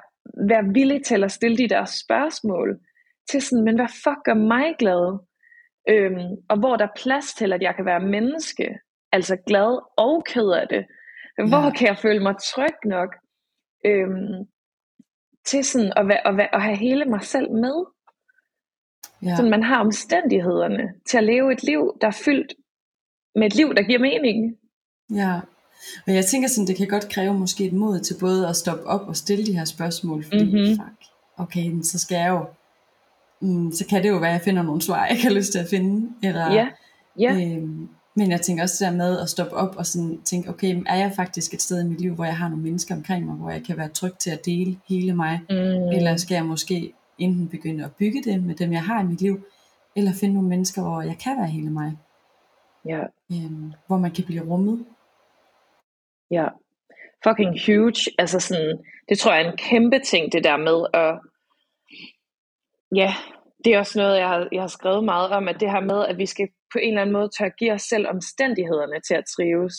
vær 0.51 0.73
villig 0.73 1.03
til 1.03 1.23
at 1.23 1.31
stille 1.31 1.57
de 1.57 1.69
der 1.69 1.85
spørgsmål, 1.85 2.79
til 3.29 3.41
sådan, 3.41 3.65
men 3.65 3.75
hvad 3.75 3.91
fuck 4.03 4.19
gør 4.25 4.33
mig 4.33 4.75
glad? 4.79 5.19
Øhm, 5.89 6.29
og 6.49 6.59
hvor 6.59 6.75
der 6.75 6.85
er 6.85 6.99
plads 7.03 7.33
til, 7.33 7.53
at 7.53 7.61
jeg 7.61 7.75
kan 7.75 7.85
være 7.85 8.07
menneske, 8.15 8.67
altså 9.11 9.35
glad 9.47 9.71
og 9.97 10.23
ked 10.25 10.49
af 10.61 10.67
det. 10.67 10.85
Hvor 11.49 11.65
ja. 11.65 11.71
kan 11.71 11.87
jeg 11.87 11.97
føle 11.97 12.23
mig 12.23 12.35
tryg 12.51 12.77
nok? 12.85 13.15
Øhm, 13.85 14.35
til 15.45 15.63
sådan 15.63 15.93
at, 15.95 16.07
være, 16.07 16.27
at, 16.27 16.37
være, 16.37 16.55
at 16.55 16.61
have 16.61 16.77
hele 16.77 17.05
mig 17.05 17.21
selv 17.21 17.51
med. 17.51 17.77
Ja. 19.23 19.35
Så 19.35 19.43
man 19.43 19.63
har 19.63 19.79
omstændighederne 19.79 20.93
til 21.09 21.17
at 21.17 21.23
leve 21.23 21.53
et 21.53 21.63
liv, 21.63 21.97
der 22.01 22.07
er 22.07 22.17
fyldt 22.25 22.53
med 23.35 23.47
et 23.47 23.55
liv, 23.55 23.75
der 23.75 23.83
giver 23.83 23.99
mening. 23.99 24.55
Ja, 25.15 25.39
og 26.07 26.13
jeg 26.13 26.25
tænker 26.25 26.49
sådan, 26.49 26.67
det 26.67 26.77
kan 26.77 26.87
godt 26.87 27.09
kræve 27.09 27.33
måske 27.33 27.65
et 27.65 27.73
mod 27.73 27.99
til 27.99 28.15
både 28.19 28.47
at 28.47 28.55
stoppe 28.55 28.85
op 28.85 29.07
og 29.07 29.15
stille 29.15 29.45
de 29.45 29.57
her 29.57 29.65
spørgsmål, 29.65 30.23
fordi 30.23 30.43
mm-hmm. 30.43 30.67
fuck, 30.67 31.09
okay, 31.37 31.81
så 31.83 31.99
skal 31.99 32.15
jeg 32.15 32.29
jo, 32.29 32.45
mm, 33.41 33.71
så 33.71 33.85
kan 33.87 34.03
det 34.03 34.09
jo 34.09 34.17
være, 34.17 34.29
at 34.29 34.33
jeg 34.33 34.41
finder 34.41 34.63
nogle 34.63 34.81
svar, 34.81 35.03
jeg 35.05 35.11
ikke 35.11 35.27
har 35.27 35.33
lyst 35.33 35.51
til 35.51 35.59
at 35.59 35.67
finde, 35.69 36.09
eller, 36.23 36.53
ja. 36.53 36.67
Ja. 37.19 37.33
Øhm, 37.33 37.89
men 38.15 38.31
jeg 38.31 38.41
tænker 38.41 38.63
også 38.63 38.85
det 38.85 38.91
der 38.91 38.97
med 38.97 39.19
at 39.19 39.29
stoppe 39.29 39.55
op 39.55 39.75
og 39.77 39.85
sådan 39.85 40.21
tænke, 40.25 40.49
okay, 40.49 40.83
er 40.85 40.95
jeg 40.95 41.11
faktisk 41.15 41.53
et 41.53 41.61
sted 41.61 41.81
i 41.85 41.87
mit 41.87 42.01
liv, 42.01 42.15
hvor 42.15 42.25
jeg 42.25 42.37
har 42.37 42.49
nogle 42.49 42.63
mennesker 42.63 42.95
omkring 42.95 43.25
mig, 43.25 43.35
hvor 43.35 43.49
jeg 43.49 43.63
kan 43.63 43.77
være 43.77 43.89
tryg 43.89 44.11
til 44.19 44.29
at 44.29 44.45
dele 44.45 44.77
hele 44.89 45.15
mig, 45.15 45.39
mm. 45.49 45.55
eller 45.55 46.17
skal 46.17 46.35
jeg 46.35 46.45
måske 46.45 46.93
enten 47.21 47.49
begynde 47.49 47.85
at 47.85 47.95
bygge 47.99 48.23
det 48.23 48.43
med 48.43 48.55
dem, 48.55 48.71
jeg 48.71 48.83
har 48.83 49.03
i 49.03 49.07
mit 49.07 49.21
liv, 49.21 49.45
eller 49.95 50.11
finde 50.19 50.33
nogle 50.33 50.49
mennesker, 50.49 50.81
hvor 50.81 51.01
jeg 51.01 51.17
kan 51.23 51.37
være 51.37 51.47
hele 51.47 51.69
mig. 51.69 51.97
Ja. 52.85 53.01
Øhm, 53.31 53.73
hvor 53.87 53.97
man 53.97 54.11
kan 54.11 54.25
blive 54.25 54.49
rummet. 54.49 54.85
Ja. 56.31 56.47
Fucking 57.23 57.53
huge. 57.65 58.01
Altså 58.17 58.39
sådan, 58.39 58.77
det 59.09 59.19
tror 59.19 59.33
jeg 59.33 59.45
er 59.45 59.51
en 59.51 59.57
kæmpe 59.57 59.99
ting, 59.99 60.31
det 60.31 60.43
der 60.43 60.57
med 60.57 60.85
at, 60.93 61.19
ja, 62.95 63.13
det 63.65 63.73
er 63.73 63.79
også 63.79 63.99
noget, 63.99 64.17
jeg 64.17 64.27
har, 64.27 64.47
jeg 64.51 64.61
har 64.61 64.67
skrevet 64.67 65.03
meget 65.03 65.31
om, 65.31 65.47
at 65.47 65.59
det 65.59 65.71
her 65.71 65.79
med, 65.79 66.05
at 66.05 66.17
vi 66.17 66.25
skal 66.25 66.47
på 66.73 66.79
en 66.79 66.87
eller 66.87 67.01
anden 67.01 67.13
måde 67.13 67.29
tør 67.37 67.49
give 67.49 67.73
os 67.73 67.81
selv 67.81 68.07
omstændighederne 68.07 68.99
til 69.07 69.13
at 69.13 69.23
trives. 69.35 69.75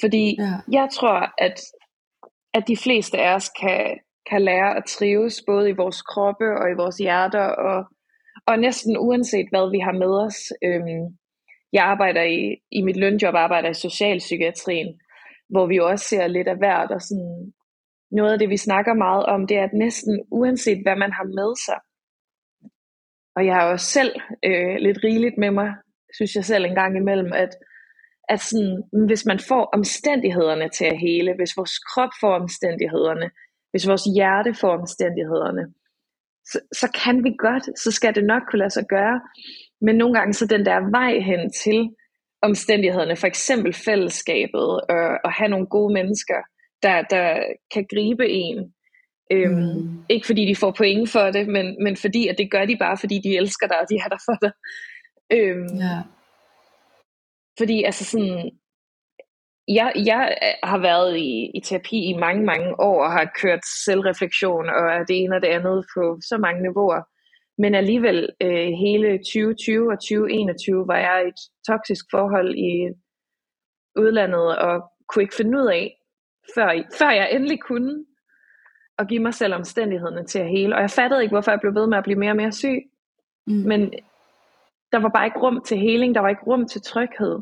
Fordi 0.00 0.36
ja. 0.38 0.52
jeg 0.72 0.88
tror, 0.92 1.18
at, 1.38 1.60
at 2.54 2.68
de 2.68 2.76
fleste 2.76 3.18
af 3.18 3.34
os 3.34 3.48
kan, 3.60 3.98
kan 4.30 4.42
lære 4.42 4.76
at 4.76 4.84
trives 4.84 5.42
både 5.46 5.70
i 5.70 5.78
vores 5.82 6.02
kroppe 6.02 6.48
og 6.60 6.70
i 6.70 6.78
vores 6.82 6.96
hjerter 6.96 7.46
og, 7.68 7.84
og 8.46 8.58
næsten 8.58 8.98
uanset 8.98 9.48
hvad 9.50 9.70
vi 9.70 9.78
har 9.78 9.92
med 9.92 10.12
os. 10.26 10.38
Øhm, 10.64 11.18
jeg 11.72 11.84
arbejder 11.84 12.22
i, 12.22 12.56
i 12.70 12.82
mit 12.82 12.96
lønjob 12.96 13.34
arbejder 13.34 13.68
i 13.70 13.74
socialpsykiatrien, 13.74 15.00
hvor 15.48 15.66
vi 15.66 15.78
også 15.78 16.04
ser 16.08 16.26
lidt 16.26 16.48
af 16.48 16.56
hvert, 16.56 16.90
og 16.90 17.00
sådan, 17.02 17.52
noget 18.10 18.32
af 18.32 18.38
det 18.38 18.48
vi 18.48 18.56
snakker 18.56 18.94
meget 18.94 19.26
om, 19.26 19.46
det 19.46 19.56
er 19.56 19.64
at 19.64 19.72
næsten 19.74 20.24
uanset 20.30 20.82
hvad 20.82 20.96
man 20.96 21.12
har 21.12 21.24
med 21.24 21.56
sig, 21.66 21.78
og 23.36 23.46
jeg 23.46 23.54
har 23.54 23.66
også 23.72 23.86
selv 23.86 24.12
øh, 24.44 24.76
lidt 24.86 24.98
rigeligt 25.04 25.38
med 25.38 25.50
mig, 25.50 25.74
synes 26.14 26.34
jeg 26.36 26.44
selv 26.44 26.64
en 26.64 26.74
gang 26.74 26.96
imellem, 26.96 27.32
at, 27.32 27.52
at 28.28 28.40
sådan, 28.40 28.82
hvis 29.06 29.26
man 29.26 29.38
får 29.48 29.64
omstændighederne 29.72 30.68
til 30.68 30.84
at 30.84 30.98
hele, 30.98 31.34
hvis 31.38 31.56
vores 31.56 31.78
krop 31.78 32.12
får 32.20 32.34
omstændighederne, 32.34 33.30
hvis 33.70 33.88
vores 33.88 34.04
hjerte 34.16 34.54
får 34.54 34.72
omstændighederne, 34.80 35.64
så, 36.50 36.58
så 36.72 36.86
kan 37.04 37.24
vi 37.24 37.32
godt, 37.38 37.78
så 37.78 37.90
skal 37.90 38.14
det 38.14 38.24
nok 38.24 38.42
kunne 38.50 38.58
lade 38.58 38.70
sig 38.70 38.84
gøre. 38.88 39.20
Men 39.80 39.96
nogle 39.96 40.14
gange 40.18 40.32
så 40.32 40.46
den 40.46 40.66
der 40.66 40.90
vej 40.90 41.12
hen 41.18 41.52
til 41.62 41.88
omstændighederne, 42.42 43.16
for 43.16 43.26
eksempel 43.26 43.72
fællesskabet, 43.72 44.68
og, 44.94 45.06
og 45.24 45.32
have 45.32 45.48
nogle 45.48 45.66
gode 45.66 45.92
mennesker, 45.94 46.40
der, 46.82 47.02
der 47.02 47.44
kan 47.74 47.86
gribe 47.90 48.28
en. 48.28 48.74
Øhm, 49.32 49.54
mm. 49.54 50.04
Ikke 50.08 50.26
fordi 50.26 50.46
de 50.46 50.56
får 50.56 50.74
point 50.78 51.10
for 51.10 51.30
det, 51.30 51.48
men, 51.48 51.76
men 51.84 51.96
fordi 51.96 52.28
at 52.28 52.38
det 52.38 52.50
gør 52.50 52.64
de 52.64 52.76
bare, 52.76 52.96
fordi 52.96 53.20
de 53.24 53.36
elsker 53.36 53.66
dig, 53.66 53.80
og 53.80 53.86
de 53.90 53.94
er 54.04 54.08
der 54.08 54.22
for 54.28 54.36
dig. 54.42 54.52
Øhm, 55.32 55.76
ja. 55.76 56.02
Fordi 57.58 57.82
altså 57.84 58.04
sådan, 58.04 58.50
jeg, 59.74 59.92
jeg 60.06 60.38
har 60.62 60.78
været 60.78 61.16
i, 61.16 61.50
i 61.54 61.60
terapi 61.60 61.96
i 61.96 62.12
mange, 62.12 62.44
mange 62.44 62.80
år 62.80 63.04
og 63.04 63.12
har 63.12 63.32
kørt 63.42 63.60
selvreflektion 63.84 64.68
og 64.68 65.08
det 65.08 65.16
ene 65.22 65.36
og 65.36 65.42
det 65.42 65.48
andet 65.48 65.84
på 65.94 66.18
så 66.20 66.38
mange 66.38 66.62
niveauer. 66.62 67.02
Men 67.58 67.74
alligevel 67.74 68.28
øh, 68.42 68.70
hele 68.84 69.18
2020 69.18 69.92
og 69.92 69.98
2021 69.98 70.86
var 70.86 70.98
jeg 70.98 71.22
i 71.24 71.28
et 71.28 71.40
toksisk 71.66 72.04
forhold 72.10 72.54
i 72.54 72.72
udlandet 73.96 74.58
og 74.58 74.82
kunne 75.08 75.22
ikke 75.22 75.34
finde 75.36 75.58
ud 75.58 75.66
af, 75.66 75.96
før, 76.54 76.68
før 76.98 77.10
jeg 77.10 77.28
endelig 77.32 77.60
kunne, 77.60 78.04
at 78.98 79.08
give 79.08 79.22
mig 79.22 79.34
selv 79.34 79.54
omstændighederne 79.54 80.26
til 80.26 80.38
at 80.38 80.48
hele. 80.48 80.74
Og 80.74 80.80
jeg 80.80 80.90
fattede 80.90 81.22
ikke, 81.22 81.34
hvorfor 81.34 81.50
jeg 81.50 81.60
blev 81.60 81.74
ved 81.74 81.86
med 81.86 81.98
at 81.98 82.04
blive 82.04 82.18
mere 82.18 82.30
og 82.30 82.36
mere 82.36 82.52
syg. 82.52 82.78
Mm. 83.46 83.54
Men 83.54 83.80
der 84.92 84.98
var 84.98 85.08
bare 85.08 85.26
ikke 85.26 85.38
rum 85.38 85.62
til 85.66 85.78
heling, 85.78 86.14
der 86.14 86.20
var 86.20 86.28
ikke 86.28 86.46
rum 86.46 86.68
til 86.68 86.82
tryghed. 86.82 87.38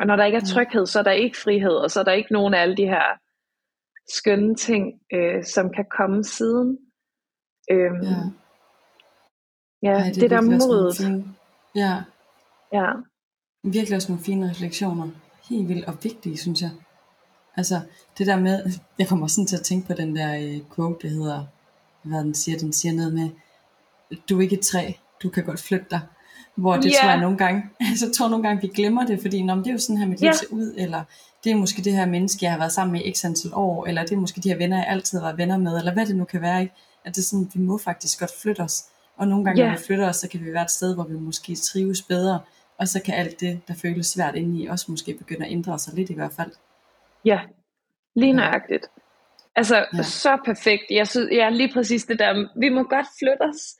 Og 0.00 0.06
når 0.06 0.16
der 0.16 0.24
ikke 0.24 0.38
er 0.38 0.44
tryghed, 0.54 0.86
så 0.86 0.98
er 0.98 1.02
der 1.02 1.10
ikke 1.10 1.36
frihed, 1.36 1.76
og 1.76 1.90
så 1.90 2.00
er 2.00 2.04
der 2.04 2.12
ikke 2.12 2.32
nogen 2.32 2.54
af 2.54 2.62
alle 2.62 2.76
de 2.76 2.86
her 2.86 3.18
skønne 4.08 4.54
ting, 4.54 5.00
øh, 5.12 5.44
som 5.44 5.70
kan 5.70 5.86
komme 5.98 6.24
siden. 6.24 6.78
Øhm, 7.70 8.02
ja, 8.02 8.30
ja 9.82 9.98
Ej, 9.98 10.06
det, 10.06 10.20
det 10.20 10.30
der 10.30 10.40
modet. 10.40 11.24
Ja. 11.74 12.02
Ja. 12.72 12.92
Virkelig 13.64 13.96
også 13.96 14.12
nogle 14.12 14.24
fine 14.24 14.50
refleksioner. 14.50 15.08
Helt 15.50 15.68
vildt 15.68 15.84
og 15.84 15.94
vigtige, 16.02 16.36
synes 16.36 16.62
jeg. 16.62 16.70
Altså, 17.56 17.80
det 18.18 18.26
der 18.26 18.40
med, 18.40 18.64
jeg 18.98 19.08
kommer 19.08 19.26
sådan 19.26 19.46
til 19.46 19.56
at 19.56 19.62
tænke 19.62 19.86
på 19.86 19.92
den 19.92 20.16
der 20.16 20.36
øh, 20.36 20.74
quote, 20.74 21.08
der 21.08 21.14
hedder, 21.14 21.46
hvad 22.02 22.18
den 22.18 22.34
siger, 22.34 22.58
den 22.58 22.72
siger 22.72 22.92
noget 22.92 23.14
med, 23.14 23.30
du 24.28 24.38
er 24.38 24.42
ikke 24.42 24.56
et 24.56 24.64
træ, 24.64 24.92
du 25.22 25.28
kan 25.28 25.44
godt 25.44 25.60
flytte 25.60 25.86
dig. 25.90 26.00
Hvor 26.56 26.76
det 26.76 26.84
yeah. 26.84 27.00
tror 27.00 27.10
jeg 27.10 27.20
nogle 27.20 27.36
gange, 27.36 27.62
altså 27.90 28.12
tror 28.12 28.28
nogle 28.28 28.48
gange, 28.48 28.62
vi 28.62 28.68
glemmer 28.68 29.06
det, 29.06 29.20
fordi 29.20 29.42
når 29.42 29.54
det 29.54 29.66
er 29.66 29.72
jo 29.72 29.78
sådan 29.78 29.96
her, 29.96 30.06
mit 30.06 30.20
liv 30.20 30.26
yeah. 30.26 30.36
ser 30.36 30.46
ud, 30.50 30.74
eller 30.76 31.02
det 31.44 31.52
er 31.52 31.56
måske 31.56 31.82
det 31.82 31.92
her 31.92 32.06
menneske, 32.06 32.44
jeg 32.44 32.52
har 32.52 32.58
været 32.58 32.72
sammen 32.72 32.92
med 32.92 33.00
i 33.04 33.12
x 33.14 33.24
antal 33.24 33.50
år, 33.54 33.86
eller 33.86 34.02
det 34.02 34.12
er 34.12 34.16
måske 34.16 34.40
de 34.40 34.48
her 34.48 34.56
venner, 34.56 34.76
jeg 34.76 34.86
altid 34.86 35.18
har 35.18 35.26
været 35.26 35.38
venner 35.38 35.58
med, 35.58 35.78
eller 35.78 35.92
hvad 35.92 36.06
det 36.06 36.16
nu 36.16 36.24
kan 36.24 36.42
være, 36.42 36.60
ikke? 36.60 36.74
at 37.04 37.14
det 37.14 37.18
er 37.18 37.24
sådan, 37.24 37.50
vi 37.54 37.60
må 37.60 37.78
faktisk 37.78 38.20
godt 38.20 38.30
flytte 38.42 38.60
os. 38.60 38.84
Og 39.16 39.28
nogle 39.28 39.44
gange, 39.44 39.60
yeah. 39.60 39.70
når 39.70 39.78
vi 39.78 39.84
flytter 39.86 40.08
os, 40.08 40.16
så 40.16 40.28
kan 40.28 40.44
vi 40.44 40.52
være 40.52 40.62
et 40.62 40.70
sted, 40.70 40.94
hvor 40.94 41.04
vi 41.04 41.14
måske 41.14 41.54
trives 41.54 42.02
bedre, 42.02 42.40
og 42.78 42.88
så 42.88 43.02
kan 43.02 43.14
alt 43.14 43.40
det, 43.40 43.60
der 43.68 43.74
føles 43.74 44.06
svært 44.06 44.34
indeni, 44.34 44.66
også 44.66 44.86
måske 44.88 45.14
begynde 45.14 45.46
at 45.46 45.52
ændre 45.52 45.78
sig 45.78 45.94
lidt 45.94 46.10
i 46.10 46.14
hvert 46.14 46.32
fald. 46.36 46.50
Ja, 47.24 47.40
lige 48.14 48.32
nøjagtigt. 48.32 48.86
Altså, 49.56 49.86
ja. 49.96 50.02
så 50.02 50.38
perfekt. 50.44 50.82
Jeg 50.90 51.08
synes, 51.08 51.28
ja, 51.32 51.50
lige 51.50 51.72
præcis 51.72 52.04
det 52.04 52.18
der, 52.18 52.48
vi 52.60 52.68
må 52.68 52.82
godt 52.82 53.06
flytte 53.18 53.42
os, 53.42 53.76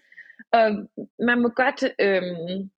og 0.53 0.89
man 1.19 1.43
må 1.43 1.49
godt 1.49 1.85
øhm, 1.99 2.71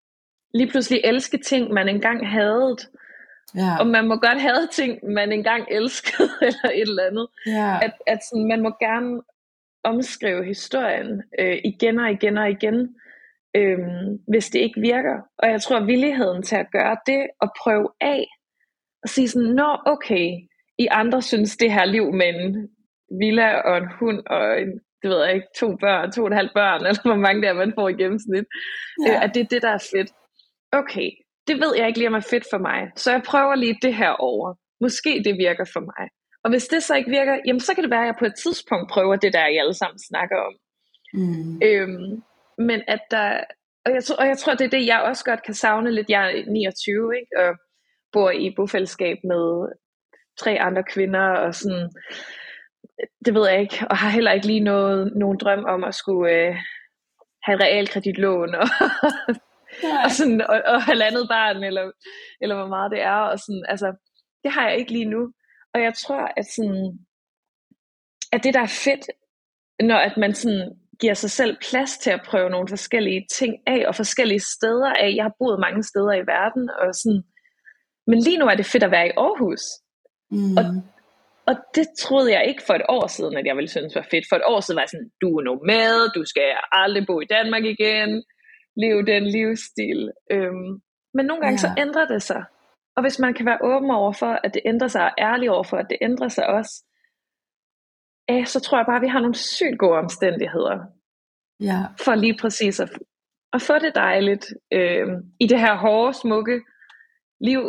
lige 0.55 0.71
pludselig 0.71 1.01
elske 1.05 1.39
ting, 1.39 1.73
man 1.73 1.89
engang 1.89 2.31
havde. 2.31 2.77
Ja. 3.55 3.77
Og 3.79 3.87
man 3.87 4.09
må 4.09 4.17
godt 4.17 4.41
have 4.41 4.69
ting, 4.73 4.99
man 5.03 5.33
engang 5.33 5.67
elskede, 5.71 6.31
eller 6.49 6.71
et 6.75 6.89
eller 6.89 7.07
andet. 7.07 7.27
Ja. 7.47 7.79
At, 7.83 7.93
at 8.07 8.19
sådan, 8.31 8.49
man 8.49 8.63
må 8.63 8.71
gerne 8.81 9.23
omskrive 9.85 10.45
historien 10.45 11.23
øh, 11.39 11.59
igen 11.65 11.99
og 11.99 12.11
igen 12.11 12.39
og 12.39 12.51
igen, 12.51 12.97
øh, 13.57 13.79
hvis 14.29 14.51
det 14.51 14.59
ikke 14.59 14.81
virker. 14.81 15.19
Og 15.39 15.51
jeg 15.51 15.63
tror, 15.63 15.81
villigheden 15.81 16.43
til 16.43 16.57
at 16.57 16.71
gøre 16.73 16.97
det, 17.07 17.27
og 17.41 17.49
prøve 17.63 17.89
af, 18.01 18.27
og 19.03 19.09
sige 19.09 19.29
sådan, 19.29 19.49
nå 19.49 19.77
okay, 19.87 20.29
I 20.79 20.89
andre 20.91 21.23
synes 21.23 21.57
det 21.57 21.73
her 21.73 21.85
liv 21.85 22.13
med 22.13 22.29
en 22.29 22.69
villa 23.21 23.61
og 23.61 23.79
en 23.79 23.89
hund 23.99 24.23
og 24.27 24.61
en, 24.63 24.81
det 25.03 25.11
ved 25.11 25.25
jeg 25.25 25.35
ikke, 25.35 25.47
to 25.57 25.77
børn, 25.77 26.13
to 26.13 26.23
og 26.23 26.29
et 26.29 26.35
halvt 26.35 26.55
børn, 26.55 26.81
eller 26.87 27.03
hvor 27.03 27.23
mange 27.27 27.43
der 27.43 27.53
man 27.53 27.73
får 27.79 27.89
i 27.89 27.93
gennemsnit, 27.93 28.45
ja. 29.07 29.13
øh, 29.13 29.25
at 29.25 29.35
det 29.35 29.41
er 29.41 29.51
det, 29.55 29.63
der 29.63 29.71
er 29.71 29.89
fedt. 29.95 30.11
Okay, 30.73 31.11
det 31.49 31.57
ved 31.61 31.73
jeg 31.77 31.87
ikke 31.87 31.99
lige 31.99 32.09
om 32.09 32.15
er 32.15 32.31
fedt 32.31 32.47
for 32.53 32.59
mig, 32.59 32.91
så 32.97 33.11
jeg 33.11 33.23
prøver 33.23 33.55
lige 33.55 33.79
det 33.83 33.95
her 33.95 34.11
over. 34.11 34.55
Måske 34.81 35.23
det 35.25 35.39
virker 35.39 35.65
for 35.73 35.81
mig. 35.81 36.09
Og 36.45 36.51
hvis 36.51 36.67
det 36.69 36.83
så 36.83 36.95
ikke 36.97 37.11
virker, 37.11 37.39
jamen 37.47 37.61
så 37.61 37.75
kan 37.75 37.83
det 37.85 37.91
være, 37.91 38.01
at 38.01 38.07
jeg 38.07 38.15
på 38.19 38.25
et 38.25 38.35
tidspunkt 38.43 38.91
prøver 38.91 39.17
det 39.17 39.33
der, 39.33 39.47
I 39.47 39.57
alle 39.57 39.75
sammen 39.75 39.99
snakker 39.99 40.37
om. 40.37 40.55
Mm. 41.15 41.61
Øhm, 41.65 42.23
men 42.59 42.83
at 42.87 43.01
der, 43.11 43.45
og 43.85 43.93
jeg, 43.93 44.03
og 44.19 44.27
jeg 44.27 44.39
tror, 44.39 44.55
det 44.55 44.65
er 44.65 44.77
det, 44.77 44.87
jeg 44.87 45.01
også 45.01 45.25
godt 45.25 45.43
kan 45.43 45.55
savne 45.55 45.91
lidt. 45.91 46.11
Jeg 46.11 46.33
er 46.33 46.51
29, 46.51 47.17
ikke? 47.17 47.33
og 47.39 47.57
bor 48.13 48.31
i 48.31 48.55
bofællesskab 48.57 49.17
med 49.25 49.73
tre 50.39 50.61
andre 50.61 50.83
kvinder, 50.83 51.27
og 51.45 51.55
sådan, 51.55 51.91
det 53.25 53.35
ved 53.35 53.49
jeg 53.49 53.61
ikke, 53.61 53.87
og 53.91 53.97
har 53.97 54.11
heller 54.11 54.33
ikke 54.33 54.47
lige 54.47 54.61
noget, 54.61 55.13
nogen 55.17 55.39
drøm 55.39 55.65
om 55.65 55.85
at 55.85 55.95
skulle 55.95 56.33
øh, 56.33 56.57
have 57.43 57.55
et 57.57 57.63
realkreditlån, 57.63 58.55
og, 58.55 58.69
og, 60.05 60.11
sådan, 60.11 60.41
og, 60.41 60.63
og 60.67 60.83
halvandet 60.83 61.29
barn, 61.29 61.65
eller, 61.65 61.91
eller 62.41 62.57
hvor 62.57 62.69
meget 62.69 62.91
det 62.91 63.01
er, 63.03 63.21
og 63.33 63.39
sådan, 63.39 63.65
altså, 63.69 63.89
det 64.45 64.53
har 64.53 64.69
jeg 64.69 64.79
ikke 64.79 64.93
lige 64.93 65.11
nu. 65.15 65.33
Og 65.75 65.83
jeg 65.83 65.95
tror, 65.95 66.33
at, 66.37 66.47
sådan, 66.57 66.99
at 68.33 68.45
det, 68.45 68.55
der 68.55 68.61
er 68.61 68.83
fedt, 68.85 69.05
når 69.81 69.97
at 69.97 70.17
man 70.17 70.35
sådan 70.35 70.79
giver 71.01 71.15
sig 71.15 71.31
selv 71.31 71.57
plads 71.71 71.99
til 71.99 72.11
at 72.11 72.25
prøve 72.27 72.51
nogle 72.51 72.69
forskellige 72.69 73.27
ting 73.39 73.55
af, 73.67 73.89
og 73.89 73.95
forskellige 73.95 74.41
steder 74.41 74.93
af. 74.93 75.15
Jeg 75.17 75.25
har 75.25 75.35
boet 75.39 75.61
mange 75.61 75.83
steder 75.83 76.13
i 76.13 76.27
verden, 76.27 76.71
og 76.81 76.95
sådan, 76.95 77.23
men 78.07 78.19
lige 78.19 78.39
nu 78.39 78.47
er 78.47 78.55
det 78.55 78.67
fedt 78.67 78.85
at 78.85 78.91
være 78.91 79.07
i 79.07 79.17
Aarhus. 79.17 79.61
Mm. 80.31 80.57
Og, 80.59 80.65
og 81.49 81.55
det 81.75 81.87
troede 81.99 82.33
jeg 82.33 82.45
ikke 82.51 82.63
for 82.67 82.75
et 82.75 82.87
år 82.89 83.07
siden, 83.07 83.37
at 83.37 83.47
jeg 83.47 83.57
ville 83.57 83.69
synes 83.69 83.95
var 83.95 84.07
fedt. 84.11 84.25
For 84.29 84.37
et 84.37 84.49
år 84.53 84.61
siden 84.61 84.77
var 84.77 84.83
jeg 84.83 84.89
sådan, 84.89 85.11
du 85.23 85.29
er 85.39 85.43
nu 85.49 85.55
med, 85.73 85.93
du 86.17 86.23
skal 86.25 86.51
aldrig 86.73 87.07
bo 87.07 87.21
i 87.21 87.31
Danmark 87.37 87.65
igen, 87.65 88.11
leve 88.77 89.03
den 89.13 89.25
livsstil. 89.37 90.01
Øhm, 90.31 90.71
men 91.15 91.27
nogle 91.27 91.43
gange 91.43 91.59
ja. 91.61 91.65
så 91.65 91.71
ændrer 91.85 92.07
det 92.07 92.23
sig. 92.23 92.43
Og 92.97 93.03
hvis 93.03 93.19
man 93.19 93.35
kan 93.35 93.47
være 93.47 93.59
åben 93.63 93.91
over 93.91 94.13
for, 94.13 94.33
at 94.45 94.55
det 94.55 94.63
ændrer 94.65 94.89
sig, 94.89 95.03
og 95.05 95.15
ærlig 95.19 95.51
over 95.51 95.63
for, 95.71 95.77
at 95.77 95.87
det 95.91 95.99
ændrer 96.03 96.29
sig 96.29 96.47
også, 96.47 96.85
øh, 98.31 98.47
så 98.47 98.61
tror 98.61 98.79
jeg 98.79 98.87
bare, 98.87 98.97
at 98.97 99.03
vi 99.03 99.15
har 99.15 99.21
nogle 99.21 99.35
sygt 99.35 99.79
gode 99.79 99.99
omstændigheder. 99.99 100.77
Ja. 101.61 101.81
For 102.05 102.15
lige 102.15 102.37
præcis 102.41 102.81
at, 102.81 102.91
at 103.53 103.63
få 103.63 103.79
det 103.79 103.95
dejligt 103.95 104.47
øh, 104.73 105.07
i 105.41 105.47
det 105.47 105.61
her 105.61 105.75
hårde, 105.77 106.13
smukke 106.15 106.61
liv, 107.41 107.63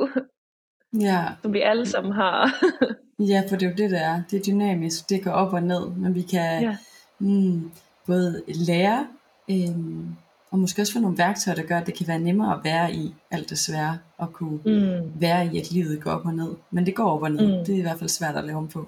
ja. 0.93 1.28
som 1.41 1.54
vi 1.54 1.62
alle 1.62 1.86
sammen 1.86 2.13
har. 2.13 2.63
ja, 3.32 3.43
for 3.49 3.56
det 3.56 3.65
er 3.65 3.69
jo 3.69 3.75
det, 3.78 3.91
der 3.91 3.99
er. 3.99 4.21
Det 4.32 4.39
er 4.39 4.43
dynamisk, 4.43 5.10
det 5.10 5.23
går 5.23 5.32
op 5.32 5.54
og 5.54 5.63
ned, 5.63 5.89
men 5.89 6.15
vi 6.15 6.21
kan 6.21 6.63
ja. 6.63 6.78
mm, 7.19 7.71
både 8.06 8.43
lære, 8.47 9.08
øh, 9.49 9.69
og 10.52 10.60
måske 10.60 10.82
også 10.82 10.93
få 10.93 10.99
nogle 10.99 11.17
værktøjer, 11.17 11.56
der 11.56 11.63
gør, 11.63 11.78
at 11.78 11.88
det 11.88 11.93
kan 11.93 12.08
være 12.08 12.19
nemmere 12.19 12.54
at 12.54 12.60
være 12.63 12.93
i 12.93 13.15
alt 13.32 13.49
det 13.49 13.60
svære, 13.60 13.97
og 14.17 14.34
kunne 14.34 14.60
mm. 14.65 15.12
være 15.15 15.45
i, 15.45 15.60
at 15.60 15.71
livet 15.71 16.02
går 16.02 16.12
op 16.12 16.25
og 16.25 16.34
ned. 16.34 16.56
Men 16.71 16.86
det 16.86 16.95
går 16.95 17.12
op 17.12 17.21
og 17.21 17.32
ned. 17.32 17.58
Mm. 17.58 17.65
Det 17.65 17.75
er 17.75 17.80
i 17.80 17.82
hvert 17.82 17.99
fald 17.99 18.10
svært 18.10 18.36
at 18.36 18.43
lave 18.43 18.58
om 18.58 18.67
på. 18.67 18.88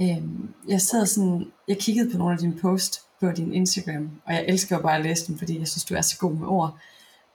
Øhm, 0.00 0.54
jeg 0.68 0.80
sad 0.80 1.06
sådan, 1.06 1.52
jeg 1.68 1.78
kiggede 1.78 2.10
på 2.10 2.18
nogle 2.18 2.32
af 2.32 2.38
dine 2.38 2.56
posts 2.56 3.02
på 3.20 3.30
din 3.30 3.54
Instagram, 3.54 4.10
og 4.24 4.34
jeg 4.34 4.44
elsker 4.48 4.76
jo 4.76 4.82
bare 4.82 4.96
at 4.96 5.02
læse 5.02 5.26
dem, 5.26 5.38
fordi 5.38 5.58
jeg 5.58 5.68
synes, 5.68 5.84
du 5.84 5.94
er 5.94 6.00
så 6.00 6.18
god 6.18 6.32
med 6.32 6.46
ord. 6.46 6.78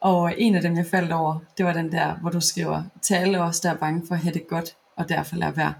Og 0.06 0.34
en 0.38 0.56
af 0.56 0.62
dem, 0.62 0.78
jeg 0.78 0.86
faldt 0.86 1.12
over, 1.12 1.39
det 1.58 1.65
var 1.65 1.74
den 1.74 1.91
der, 1.91 2.15
hvor 2.15 2.30
du 2.30 2.41
skriver, 2.41 2.84
til 3.02 3.13
alle 3.13 3.41
os, 3.41 3.60
der 3.60 3.72
er 3.72 3.78
bange 3.78 4.08
for 4.08 4.15
at 4.15 4.22
have 4.22 4.34
det 4.34 4.48
godt, 4.48 4.76
og 4.96 5.10
derfor 5.10 5.36
lade 5.36 5.58
være. 5.58 5.74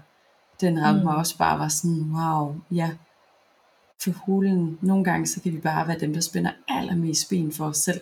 Den 0.60 0.82
ramte 0.82 0.98
mm. 0.98 1.04
mig 1.04 1.16
også 1.16 1.38
bare 1.38 1.58
var 1.58 1.68
sådan, 1.68 2.10
wow, 2.14 2.54
ja, 2.70 2.90
for 4.02 4.10
hulen. 4.10 4.78
Nogle 4.80 5.04
gange, 5.04 5.26
så 5.26 5.40
kan 5.40 5.52
vi 5.52 5.58
bare 5.58 5.88
være 5.88 5.98
dem, 5.98 6.14
der 6.14 6.20
spænder 6.20 6.50
allermest 6.68 7.28
ben 7.30 7.52
for 7.52 7.64
os 7.64 7.76
selv. 7.76 8.00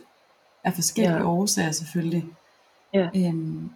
Af 0.64 0.74
forskellige 0.74 1.16
ja. 1.16 1.24
årsager 1.24 1.72
selvfølgelig. 1.72 2.24
Ja. 2.94 3.08
Øhm, 3.16 3.70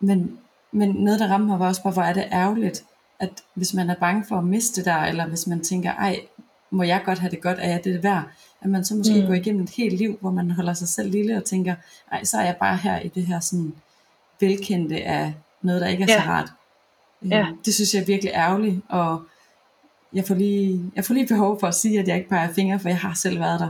men, 0.00 0.38
men 0.72 0.90
noget, 0.90 1.20
der 1.20 1.30
ramte 1.30 1.46
mig, 1.46 1.58
var 1.58 1.66
også 1.66 1.82
bare, 1.82 1.92
hvor 1.92 2.02
er 2.02 2.12
det 2.12 2.28
ærgerligt, 2.32 2.84
at 3.18 3.42
hvis 3.54 3.74
man 3.74 3.90
er 3.90 3.96
bange 4.00 4.24
for 4.28 4.36
at 4.36 4.44
miste 4.44 4.84
der, 4.84 4.96
eller 4.96 5.26
hvis 5.26 5.46
man 5.46 5.60
tænker, 5.60 5.92
ej, 5.92 6.20
må 6.70 6.82
jeg 6.82 7.02
godt 7.04 7.18
have 7.18 7.30
det 7.30 7.42
godt, 7.42 7.58
er 7.58 7.68
jeg 7.68 7.84
det 7.84 8.02
værd, 8.02 8.24
at 8.64 8.70
man 8.70 8.84
så 8.84 8.94
måske 8.94 9.20
mm. 9.20 9.26
går 9.26 9.34
igennem 9.34 9.62
et 9.62 9.70
helt 9.70 9.98
liv, 9.98 10.18
hvor 10.20 10.30
man 10.30 10.50
holder 10.50 10.74
sig 10.74 10.88
selv 10.88 11.10
lille 11.10 11.36
og 11.36 11.44
tænker, 11.44 11.74
ej, 12.12 12.24
så 12.24 12.38
er 12.38 12.44
jeg 12.44 12.56
bare 12.60 12.76
her 12.76 12.98
i 12.98 13.08
det 13.08 13.26
her 13.26 13.40
sådan 13.40 13.74
velkendte 14.40 15.02
af 15.02 15.34
noget, 15.62 15.80
der 15.80 15.88
ikke 15.88 16.02
er 16.04 16.12
ja. 16.12 16.22
så 16.22 16.28
rart. 16.28 16.52
Ja. 17.30 17.40
Øhm, 17.40 17.58
det 17.64 17.74
synes 17.74 17.94
jeg 17.94 18.00
er 18.00 18.06
virkelig 18.06 18.32
ærgerligt, 18.34 18.80
og 18.88 19.22
jeg 20.12 20.24
får, 20.24 20.34
lige, 20.34 20.92
jeg 20.96 21.04
får 21.04 21.14
lige 21.14 21.26
behov 21.26 21.60
for 21.60 21.66
at 21.66 21.74
sige, 21.74 22.00
at 22.00 22.08
jeg 22.08 22.16
ikke 22.16 22.28
peger 22.28 22.52
fingre, 22.52 22.80
for 22.80 22.88
jeg 22.88 22.98
har 22.98 23.14
selv 23.14 23.40
været 23.40 23.60
der. 23.60 23.68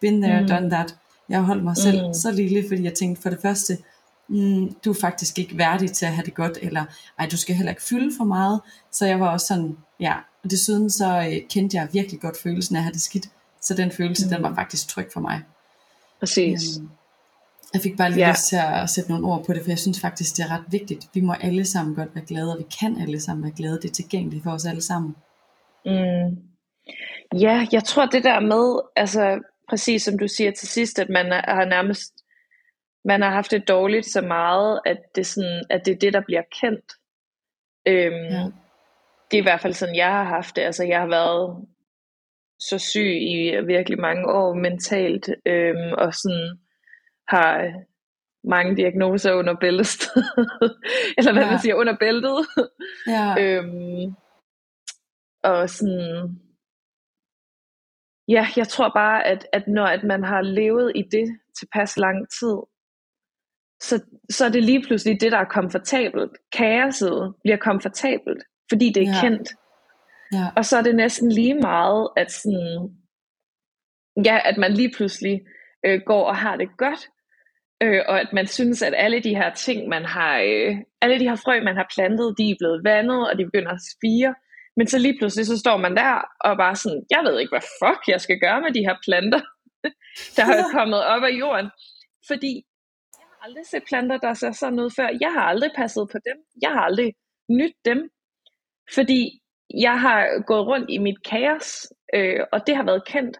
Been 0.00 0.22
there, 0.22 0.40
mm. 0.40 0.48
done 0.48 0.70
that. 0.70 0.96
Jeg 1.28 1.38
har 1.38 1.44
holdt 1.44 1.64
mig 1.64 1.76
selv 1.76 2.06
mm. 2.06 2.14
så 2.14 2.30
lille, 2.30 2.64
fordi 2.68 2.82
jeg 2.82 2.94
tænkte 2.94 3.22
for 3.22 3.30
det 3.30 3.38
første, 3.42 3.78
mm, 4.28 4.74
du 4.84 4.90
er 4.90 4.96
faktisk 5.00 5.38
ikke 5.38 5.58
værdig 5.58 5.92
til 5.92 6.06
at 6.06 6.12
have 6.12 6.24
det 6.24 6.34
godt, 6.34 6.58
eller 6.62 6.84
ej, 7.18 7.28
du 7.30 7.36
skal 7.36 7.54
heller 7.54 7.72
ikke 7.72 7.82
fylde 7.82 8.16
for 8.16 8.24
meget. 8.24 8.60
Så 8.92 9.06
jeg 9.06 9.20
var 9.20 9.28
også 9.28 9.46
sådan, 9.46 9.76
ja, 10.00 10.14
og 10.44 10.50
desuden 10.50 10.90
så 10.90 11.18
øh, 11.18 11.48
kendte 11.48 11.76
jeg 11.76 11.88
virkelig 11.92 12.20
godt 12.20 12.36
følelsen 12.42 12.76
af 12.76 12.80
at 12.80 12.84
have 12.84 12.92
det 12.92 13.00
skidt. 13.00 13.28
Så 13.62 13.74
den 13.74 13.90
følelse, 13.90 14.26
mm. 14.26 14.32
den 14.32 14.42
var 14.42 14.54
faktisk 14.54 14.88
tryg 14.88 15.08
for 15.12 15.20
mig. 15.20 15.42
Præcis. 16.20 16.78
Um, 16.78 16.90
jeg 17.74 17.82
fik 17.82 17.96
bare 17.96 18.10
lige 18.10 18.24
ja. 18.24 18.30
lyst 18.30 18.48
til 18.48 18.56
at 18.56 18.90
sætte 18.90 19.10
nogle 19.10 19.26
ord 19.26 19.44
på 19.44 19.52
det, 19.52 19.62
for 19.62 19.70
jeg 19.70 19.78
synes 19.78 20.00
faktisk, 20.00 20.36
det 20.36 20.44
er 20.44 20.50
ret 20.50 20.64
vigtigt. 20.70 21.06
Vi 21.14 21.20
må 21.20 21.32
alle 21.32 21.64
sammen 21.64 21.94
godt 21.94 22.14
være 22.14 22.24
glade, 22.24 22.52
og 22.52 22.58
vi 22.58 22.66
kan 22.80 23.00
alle 23.00 23.20
sammen 23.20 23.42
være 23.42 23.52
glade. 23.56 23.80
Det 23.82 23.90
er 23.90 23.94
tilgængeligt 23.94 24.42
for 24.44 24.50
os 24.50 24.66
alle 24.66 24.82
sammen. 24.82 25.16
Mm. 25.84 26.36
Ja, 27.38 27.66
jeg 27.72 27.84
tror 27.84 28.06
det 28.06 28.24
der 28.24 28.40
med, 28.40 28.80
altså 28.96 29.40
præcis 29.68 30.02
som 30.02 30.18
du 30.18 30.28
siger 30.28 30.50
til 30.50 30.68
sidst, 30.68 30.98
at 30.98 31.08
man 31.08 31.26
har 31.32 31.64
nærmest 31.64 32.12
man 33.04 33.22
har 33.22 33.30
haft 33.30 33.50
det 33.50 33.68
dårligt 33.68 34.06
så 34.06 34.20
meget, 34.20 34.80
at 34.86 34.98
det, 35.14 35.26
sådan, 35.26 35.64
at 35.70 35.82
det 35.84 35.92
er 35.92 35.98
det, 35.98 36.12
der 36.12 36.20
bliver 36.26 36.42
kendt. 36.60 36.92
Øhm, 37.86 38.34
ja. 38.34 38.44
Det 39.30 39.36
er 39.36 39.42
i 39.42 39.48
hvert 39.48 39.60
fald 39.60 39.74
sådan, 39.74 39.96
jeg 39.96 40.10
har 40.10 40.24
haft 40.24 40.56
det. 40.56 40.62
Altså, 40.62 40.84
jeg 40.84 41.00
har 41.00 41.06
været 41.06 41.66
så 42.60 42.78
syg 42.78 43.22
i 43.22 43.60
virkelig 43.66 44.00
mange 44.00 44.26
år 44.26 44.54
mentalt, 44.54 45.28
øhm, 45.46 45.92
og 45.92 46.14
sådan 46.14 46.58
har 47.28 47.72
mange 48.48 48.76
diagnoser 48.76 49.32
under 49.32 49.56
bæltet. 49.60 50.00
Eller 51.18 51.32
hvad 51.32 51.42
ja. 51.42 51.50
man 51.50 51.58
siger, 51.58 51.74
under 51.74 51.96
bæltet. 52.00 52.46
Ja. 53.06 53.34
øhm, 53.42 54.14
og 55.42 55.70
sådan, 55.70 56.40
ja, 58.28 58.46
jeg 58.56 58.68
tror 58.68 58.90
bare, 58.94 59.26
at, 59.26 59.46
at 59.52 59.68
når 59.68 59.86
at 59.86 60.04
man 60.04 60.24
har 60.24 60.42
levet 60.42 60.92
i 60.94 61.02
det 61.02 61.38
tilpas 61.58 61.96
lang 61.96 62.28
tid, 62.40 62.56
så, 63.82 64.04
så 64.30 64.44
er 64.44 64.48
det 64.48 64.64
lige 64.64 64.82
pludselig 64.86 65.20
det, 65.20 65.32
der 65.32 65.38
er 65.38 65.44
komfortabelt. 65.44 66.32
Kaoset 66.52 67.34
bliver 67.42 67.56
komfortabelt, 67.56 68.42
fordi 68.70 68.92
det 68.94 69.02
er 69.02 69.12
ja. 69.14 69.20
kendt. 69.20 69.48
Ja. 70.32 70.46
Og 70.56 70.64
så 70.64 70.76
er 70.78 70.82
det 70.82 70.94
næsten 70.94 71.32
lige 71.32 71.54
meget, 71.54 72.08
at, 72.16 72.32
sådan, 72.32 72.96
ja, 74.24 74.38
at 74.44 74.56
man 74.58 74.72
lige 74.72 74.92
pludselig 74.96 75.40
øh, 75.86 76.00
går 76.06 76.24
og 76.24 76.36
har 76.36 76.56
det 76.56 76.68
godt. 76.78 77.08
Øh, 77.82 78.02
og 78.08 78.20
at 78.20 78.32
man 78.32 78.46
synes, 78.46 78.82
at 78.82 78.94
alle 78.96 79.20
de 79.20 79.36
her 79.36 79.54
ting, 79.54 79.88
man 79.88 80.04
har, 80.04 80.38
øh, 80.38 80.76
alle 81.02 81.18
de 81.18 81.28
her 81.28 81.36
frø, 81.36 81.62
man 81.62 81.76
har 81.76 81.90
plantet, 81.94 82.34
de 82.38 82.50
er 82.50 82.56
blevet 82.58 82.84
vandet, 82.84 83.30
og 83.30 83.38
de 83.38 83.44
begynder 83.44 83.72
at 83.72 83.86
spire. 83.94 84.34
Men 84.76 84.86
så 84.86 84.98
lige 84.98 85.18
pludselig, 85.18 85.46
så 85.46 85.58
står 85.58 85.76
man 85.76 85.96
der 85.96 86.22
og 86.40 86.56
bare 86.56 86.76
sådan, 86.76 87.02
jeg 87.10 87.20
ved 87.24 87.40
ikke, 87.40 87.52
hvad 87.52 87.68
fuck 87.82 88.08
jeg 88.08 88.20
skal 88.20 88.40
gøre 88.40 88.60
med 88.60 88.72
de 88.74 88.86
her 88.88 88.96
planter, 89.04 89.40
der 90.36 90.44
har 90.44 90.70
kommet 90.78 91.04
op 91.04 91.22
af 91.22 91.34
jorden. 91.42 91.70
Fordi 92.26 92.52
jeg 93.18 93.26
har 93.30 93.46
aldrig 93.46 93.66
set 93.66 93.84
planter, 93.88 94.16
der 94.18 94.34
ser 94.34 94.52
sådan 94.52 94.80
ud 94.80 94.90
før. 94.96 95.08
Jeg 95.20 95.32
har 95.32 95.44
aldrig 95.52 95.70
passet 95.76 96.08
på 96.12 96.18
dem. 96.28 96.36
Jeg 96.62 96.70
har 96.70 96.80
aldrig 96.80 97.14
nyt 97.50 97.76
dem. 97.84 98.10
Fordi 98.94 99.39
jeg 99.78 100.00
har 100.00 100.42
gået 100.46 100.66
rundt 100.66 100.90
i 100.90 100.98
mit 100.98 101.22
kaos, 101.30 101.92
øh, 102.14 102.40
og 102.52 102.66
det 102.66 102.76
har 102.76 102.84
været 102.84 103.06
kendt. 103.06 103.38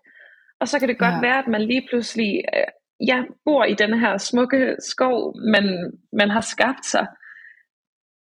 Og 0.60 0.68
så 0.68 0.78
kan 0.78 0.88
det 0.88 0.98
godt 0.98 1.14
ja. 1.14 1.20
være, 1.20 1.38
at 1.38 1.48
man 1.48 1.62
lige 1.62 1.86
pludselig, 1.90 2.44
øh, 2.54 2.66
jeg 3.06 3.24
bor 3.44 3.64
i 3.64 3.74
den 3.74 4.00
her 4.00 4.18
smukke 4.18 4.76
skov, 4.78 5.34
man, 5.46 5.92
man 6.12 6.30
har 6.30 6.40
skabt 6.40 6.86
sig. 6.86 7.06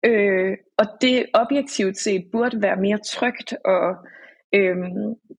Øh, 0.06 0.58
og 0.78 0.86
det 1.02 1.26
objektivt 1.34 1.98
set 1.98 2.24
burde 2.32 2.62
være 2.62 2.76
mere 2.76 3.00
trygt 3.06 3.54
og 3.66 3.96
øh, 4.56 4.78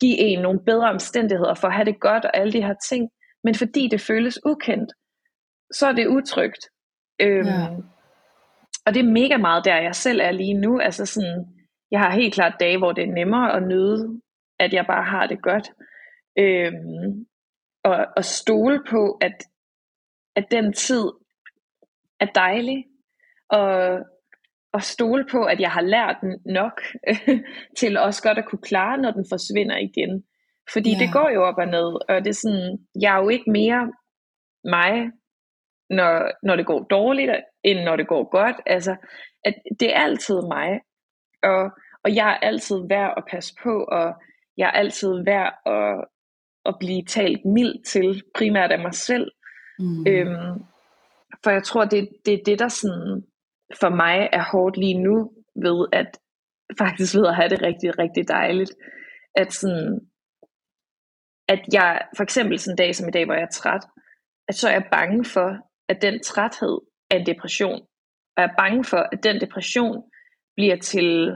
give 0.01 0.19
en 0.19 0.43
nogle 0.43 0.61
bedre 0.67 0.91
omstændigheder 0.91 1.55
for 1.55 1.69
at 1.69 1.75
have 1.75 1.85
det 1.85 2.01
godt 2.01 2.25
og 2.25 2.37
alle 2.37 2.53
de 2.53 2.63
her 2.63 2.75
ting. 2.89 3.11
Men 3.45 3.55
fordi 3.55 3.89
det 3.89 4.01
føles 4.01 4.39
ukendt, 4.47 4.93
så 5.73 5.87
er 5.87 5.93
det 5.93 6.07
utrygt. 6.07 6.63
Øh, 7.21 7.47
ja. 7.47 7.69
Og 8.87 8.95
det 8.95 9.01
er 9.01 9.13
mega 9.13 9.37
meget 9.37 9.65
der, 9.65 9.77
jeg 9.77 9.95
selv 9.95 10.21
er 10.21 10.31
lige 10.31 10.55
nu. 10.55 10.81
Altså 10.81 11.07
sådan, 11.07 11.56
jeg 11.91 12.01
har 12.01 12.11
helt 12.11 12.35
klart 12.35 12.61
dage, 12.61 12.79
hvor 12.79 12.93
det 12.93 13.05
er 13.05 13.13
nemmere 13.13 13.57
at 13.57 13.63
nyde, 13.63 14.21
at 14.59 14.73
jeg 14.73 14.87
bare 14.87 15.05
har 15.05 15.27
det 15.27 15.43
godt. 15.43 15.71
Øhm, 16.39 17.27
og, 17.85 18.07
og 18.17 18.25
stole 18.25 18.85
på, 18.91 19.19
at, 19.21 19.45
at 20.37 20.47
den 20.51 20.73
tid 20.73 21.05
er 22.21 22.27
dejlig. 22.27 22.85
Og, 23.51 24.01
og 24.73 24.83
stole 24.83 25.27
på, 25.31 25.45
at 25.45 25.61
jeg 25.61 25.71
har 25.71 25.81
lært 25.81 26.17
nok 26.47 26.83
til 27.79 27.97
også 27.97 28.23
godt 28.23 28.39
at 28.39 28.45
kunne 28.49 28.63
klare, 28.63 28.99
når 28.99 29.11
den 29.11 29.27
forsvinder 29.31 29.77
igen. 29.77 30.25
Fordi 30.73 30.91
yeah. 30.91 31.01
det 31.01 31.13
går 31.13 31.31
jo 31.35 31.43
op 31.43 31.59
og 31.59 31.67
ned, 31.67 31.91
og 32.09 32.25
det 32.25 32.31
er 32.31 32.41
sådan, 32.45 32.79
jeg 33.01 33.17
er 33.17 33.23
jo 33.23 33.29
ikke 33.29 33.51
mere 33.51 33.93
mig, 34.65 35.11
når, 35.91 36.47
når 36.47 36.57
det 36.57 36.67
går 36.67 36.81
dårligt, 36.85 37.31
end 37.65 37.79
når 37.79 37.97
det 37.97 38.09
går 38.09 38.31
godt. 38.31 38.57
Altså, 38.67 38.97
at 39.45 39.55
det 39.81 39.95
er 39.97 40.01
altid 40.01 40.41
mig. 40.49 40.81
Og, 41.47 41.71
og 42.05 42.15
jeg 42.15 42.29
er 42.31 42.47
altid 42.49 42.77
værd 42.89 43.15
at 43.17 43.25
passe 43.31 43.55
på, 43.63 43.85
og 43.85 44.15
jeg 44.57 44.67
er 44.67 44.79
altid 44.83 45.25
værd 45.25 45.53
at, 45.67 46.05
at 46.67 46.75
blive 46.81 47.05
talt 47.05 47.45
mildt 47.45 47.87
til, 47.87 48.23
primært 48.35 48.73
af 48.73 48.79
mig 48.79 48.95
selv. 48.95 49.31
Mm. 49.79 50.07
Øhm, 50.07 50.65
for 51.45 51.51
jeg 51.51 51.63
tror, 51.63 51.85
det, 51.85 52.09
det 52.25 52.35
er 52.35 52.45
det, 52.47 52.59
der 52.59 52.69
sådan, 52.69 53.25
for 53.81 53.89
mig 53.89 54.29
er 54.33 54.45
hårdt 54.53 54.77
lige 54.77 55.03
nu, 55.03 55.33
ved 55.57 55.87
at 55.93 56.19
faktisk 56.81 57.17
ved 57.17 57.27
at 57.27 57.37
have 57.37 57.49
det 57.49 57.63
rigtig, 57.63 57.99
rigtig 57.99 58.29
dejligt. 58.29 58.73
At 59.35 59.53
sådan, 59.53 60.01
at 61.49 61.61
jeg, 61.73 62.03
for 62.17 62.23
eksempel 62.23 62.59
sådan 62.59 62.73
en 62.73 62.77
dag 62.77 62.95
som 62.95 63.09
i 63.09 63.11
dag, 63.11 63.25
hvor 63.25 63.35
jeg 63.35 63.43
er 63.43 63.57
træt, 63.61 63.85
at 64.49 64.55
så 64.55 64.69
er 64.69 64.73
jeg 64.73 64.89
bange 64.93 65.25
for, 65.25 65.57
at 65.89 66.03
den 66.03 66.23
træthed 66.23 66.79
er 67.11 67.17
en 67.17 67.27
depression. 67.27 67.81
Og 68.37 68.43
jeg 68.43 68.51
er 68.51 68.57
bange 68.59 68.85
for, 68.85 69.09
at 69.13 69.25
den 69.25 69.41
depression 69.41 70.03
bliver 70.57 70.77
til 70.77 71.33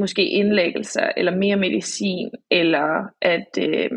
måske 0.00 0.28
indlæggelser, 0.28 1.12
eller 1.16 1.36
mere 1.36 1.56
medicin, 1.56 2.30
eller 2.50 2.86
at, 3.22 3.48
øh, 3.58 3.90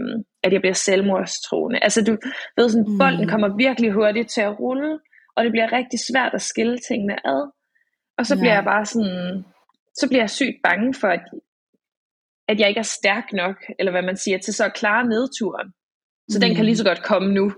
at 0.44 0.54
jeg 0.54 0.62
bliver 0.62 0.74
selvmordstroende. 0.74 1.80
Altså 1.84 2.04
du 2.04 2.18
ved, 2.58 2.70
sådan, 2.70 2.86
mm. 2.88 2.98
bolden 2.98 3.28
kommer 3.28 3.58
virkelig 3.58 3.92
hurtigt 3.92 4.30
til 4.30 4.42
at 4.42 4.60
rulle, 4.60 5.00
og 5.36 5.44
det 5.44 5.52
bliver 5.52 5.72
rigtig 5.72 6.00
svært 6.10 6.34
at 6.34 6.42
skille 6.42 6.78
tingene 6.78 7.28
ad. 7.28 7.52
Og 8.18 8.26
så 8.26 8.36
ja. 8.36 8.40
bliver 8.40 8.54
jeg 8.54 8.64
bare 8.64 8.86
sådan, 8.86 9.44
så 10.00 10.08
bliver 10.10 10.22
jeg 10.22 10.30
sygt 10.30 10.58
bange 10.64 10.94
for, 10.94 11.08
at, 11.08 11.24
at 12.48 12.60
jeg 12.60 12.70
ikke 12.70 12.80
er 12.80 12.94
stærk 13.00 13.34
nok, 13.34 13.56
eller 13.80 13.92
hvad 13.92 14.02
man 14.02 14.18
siger, 14.18 14.38
til 14.38 14.54
så 14.54 14.66
at 14.66 14.74
klare 14.74 15.08
nedturen. 15.08 15.68
Så 16.30 16.38
mm. 16.38 16.42
den 16.42 16.56
kan 16.56 16.64
mm. 16.64 16.66
lige 16.66 16.78
så 16.78 16.84
godt 16.84 17.04
komme 17.04 17.34
nu. 17.34 17.54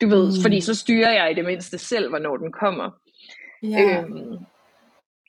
Du 0.00 0.08
ved, 0.08 0.26
mm. 0.26 0.42
fordi 0.42 0.60
så 0.60 0.74
styrer 0.74 1.12
jeg 1.12 1.30
i 1.30 1.34
det 1.34 1.44
mindste 1.44 1.78
selv, 1.78 2.08
hvornår 2.08 2.36
den 2.36 2.52
kommer. 2.52 2.90
Ja. 3.62 4.02
Øhm, 4.02 4.36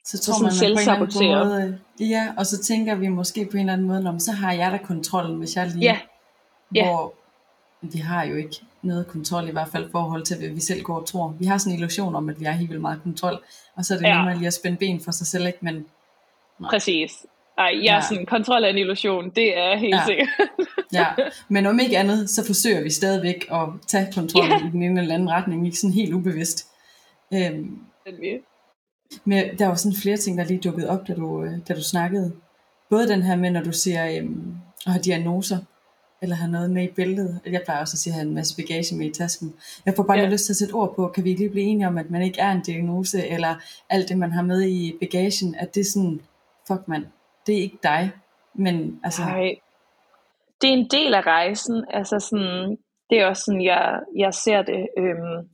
så 0.04 0.18
tror 0.18 0.34
så 0.34 0.42
man, 0.42 0.98
man 0.98 1.08
på 1.12 1.18
en 1.18 1.24
eller 1.24 1.40
anden 1.40 1.78
måde, 1.98 2.08
ja, 2.10 2.32
og 2.36 2.46
så 2.46 2.62
tænker 2.62 2.94
vi 2.94 3.08
måske 3.08 3.44
på 3.44 3.56
en 3.56 3.60
eller 3.60 3.72
anden 3.72 3.86
måde, 3.86 4.06
om 4.06 4.18
så 4.18 4.32
har 4.32 4.52
jeg 4.52 4.72
da 4.72 4.78
kontrollen, 4.86 5.38
hvis 5.38 5.56
jeg 5.56 5.66
lige, 5.66 6.00
ja. 6.74 6.84
hvor 6.84 7.14
ja. 7.82 7.88
vi 7.92 7.98
har 7.98 8.24
jo 8.24 8.36
ikke 8.36 8.56
noget 8.82 9.06
kontrol, 9.06 9.48
i 9.48 9.52
hvert 9.52 9.68
fald 9.68 9.88
i 9.88 9.90
forhold 9.92 10.22
til, 10.22 10.38
hvad 10.38 10.48
vi 10.48 10.60
selv 10.60 10.82
går 10.82 11.00
og 11.00 11.06
tror. 11.06 11.34
Vi 11.38 11.44
har 11.44 11.58
sådan 11.58 11.72
en 11.72 11.78
illusion 11.78 12.14
om, 12.14 12.28
at 12.28 12.40
vi 12.40 12.44
har 12.44 12.52
helt 12.52 12.70
vildt 12.70 12.82
meget 12.82 13.02
kontrol, 13.02 13.42
og 13.76 13.84
så 13.84 13.94
er 13.94 13.98
det 13.98 14.06
ja. 14.06 14.16
nemmere 14.16 14.36
lige 14.36 14.46
at 14.46 14.54
spænde 14.54 14.76
ben 14.76 15.00
for 15.00 15.10
sig 15.10 15.26
selv, 15.26 15.46
ikke? 15.46 15.58
Men, 15.60 15.86
nej. 16.58 16.70
Præcis. 16.70 17.26
Ej, 17.58 17.80
jeg 17.82 17.96
er 17.96 18.00
sådan, 18.00 18.26
kontrol 18.26 18.64
er 18.64 18.68
en 18.68 18.78
illusion, 18.78 19.30
det 19.30 19.58
er 19.58 19.76
helt 19.76 19.94
ja. 19.94 20.04
sikkert. 20.06 20.28
ja, 20.92 21.06
men 21.48 21.66
om 21.66 21.80
ikke 21.80 21.98
andet, 21.98 22.30
så 22.30 22.46
forsøger 22.46 22.82
vi 22.82 22.90
stadigvæk 22.90 23.46
at 23.52 23.68
tage 23.86 24.12
kontrollen 24.14 24.50
ja. 24.60 24.66
i 24.66 24.70
den 24.70 24.82
ene 24.82 25.00
eller 25.00 25.14
anden 25.14 25.30
retning, 25.30 25.66
ikke 25.66 25.78
sådan 25.78 25.94
helt 25.94 26.14
ubevidst. 26.14 26.66
Øhm, 27.34 27.78
men 29.24 29.58
der 29.58 29.66
var 29.66 29.74
sådan 29.74 29.96
flere 30.02 30.16
ting, 30.16 30.38
der 30.38 30.44
lige 30.44 30.60
dukkede 30.60 30.88
op, 30.88 31.08
da 31.08 31.14
du, 31.14 31.44
øh, 31.44 31.52
da 31.68 31.74
du 31.74 31.82
snakkede. 31.82 32.32
Både 32.90 33.08
den 33.08 33.22
her 33.22 33.36
med, 33.36 33.50
når 33.50 33.62
du 33.62 33.72
siger 33.72 34.18
øhm, 34.18 34.54
at 34.86 34.92
have 34.92 35.02
diagnoser, 35.02 35.58
eller 36.22 36.36
have 36.36 36.50
noget 36.50 36.70
med 36.70 36.84
i 36.84 36.92
billedet. 36.96 37.40
Jeg 37.46 37.62
plejer 37.64 37.80
også 37.80 37.94
at 37.94 37.98
sige, 37.98 38.12
at 38.12 38.14
have 38.14 38.28
en 38.28 38.34
masse 38.34 38.56
bagage 38.56 38.96
med 38.96 39.06
i 39.06 39.12
tasken. 39.12 39.54
Jeg 39.86 39.94
får 39.96 40.02
bare 40.02 40.18
ja. 40.18 40.28
lyst 40.28 40.44
til 40.44 40.52
at 40.52 40.56
sætte 40.56 40.72
ord 40.72 40.96
på, 40.96 41.08
kan 41.08 41.24
vi 41.24 41.32
lige 41.32 41.50
blive 41.50 41.66
enige 41.66 41.86
om, 41.86 41.98
at 41.98 42.10
man 42.10 42.22
ikke 42.22 42.40
er 42.40 42.52
en 42.52 42.60
diagnose, 42.60 43.26
eller 43.26 43.54
alt 43.90 44.08
det, 44.08 44.18
man 44.18 44.32
har 44.32 44.42
med 44.42 44.62
i 44.68 44.96
bagagen, 45.00 45.54
at 45.54 45.74
det 45.74 45.80
er 45.80 45.84
sådan, 45.84 46.20
fuck 46.68 46.88
mand, 46.88 47.06
det 47.46 47.58
er 47.58 47.62
ikke 47.62 47.78
dig. 47.82 48.10
Men 48.54 49.00
altså... 49.04 49.22
Nej. 49.22 49.54
Det 50.60 50.70
er 50.70 50.74
en 50.74 50.88
del 50.90 51.14
af 51.14 51.26
rejsen. 51.26 51.84
Altså 51.90 52.18
sådan, 52.18 52.78
det 53.10 53.20
er 53.20 53.26
også 53.26 53.42
sådan, 53.44 53.64
jeg, 53.64 54.00
jeg 54.16 54.34
ser 54.34 54.62
det. 54.62 54.88
Øhm, 54.98 55.48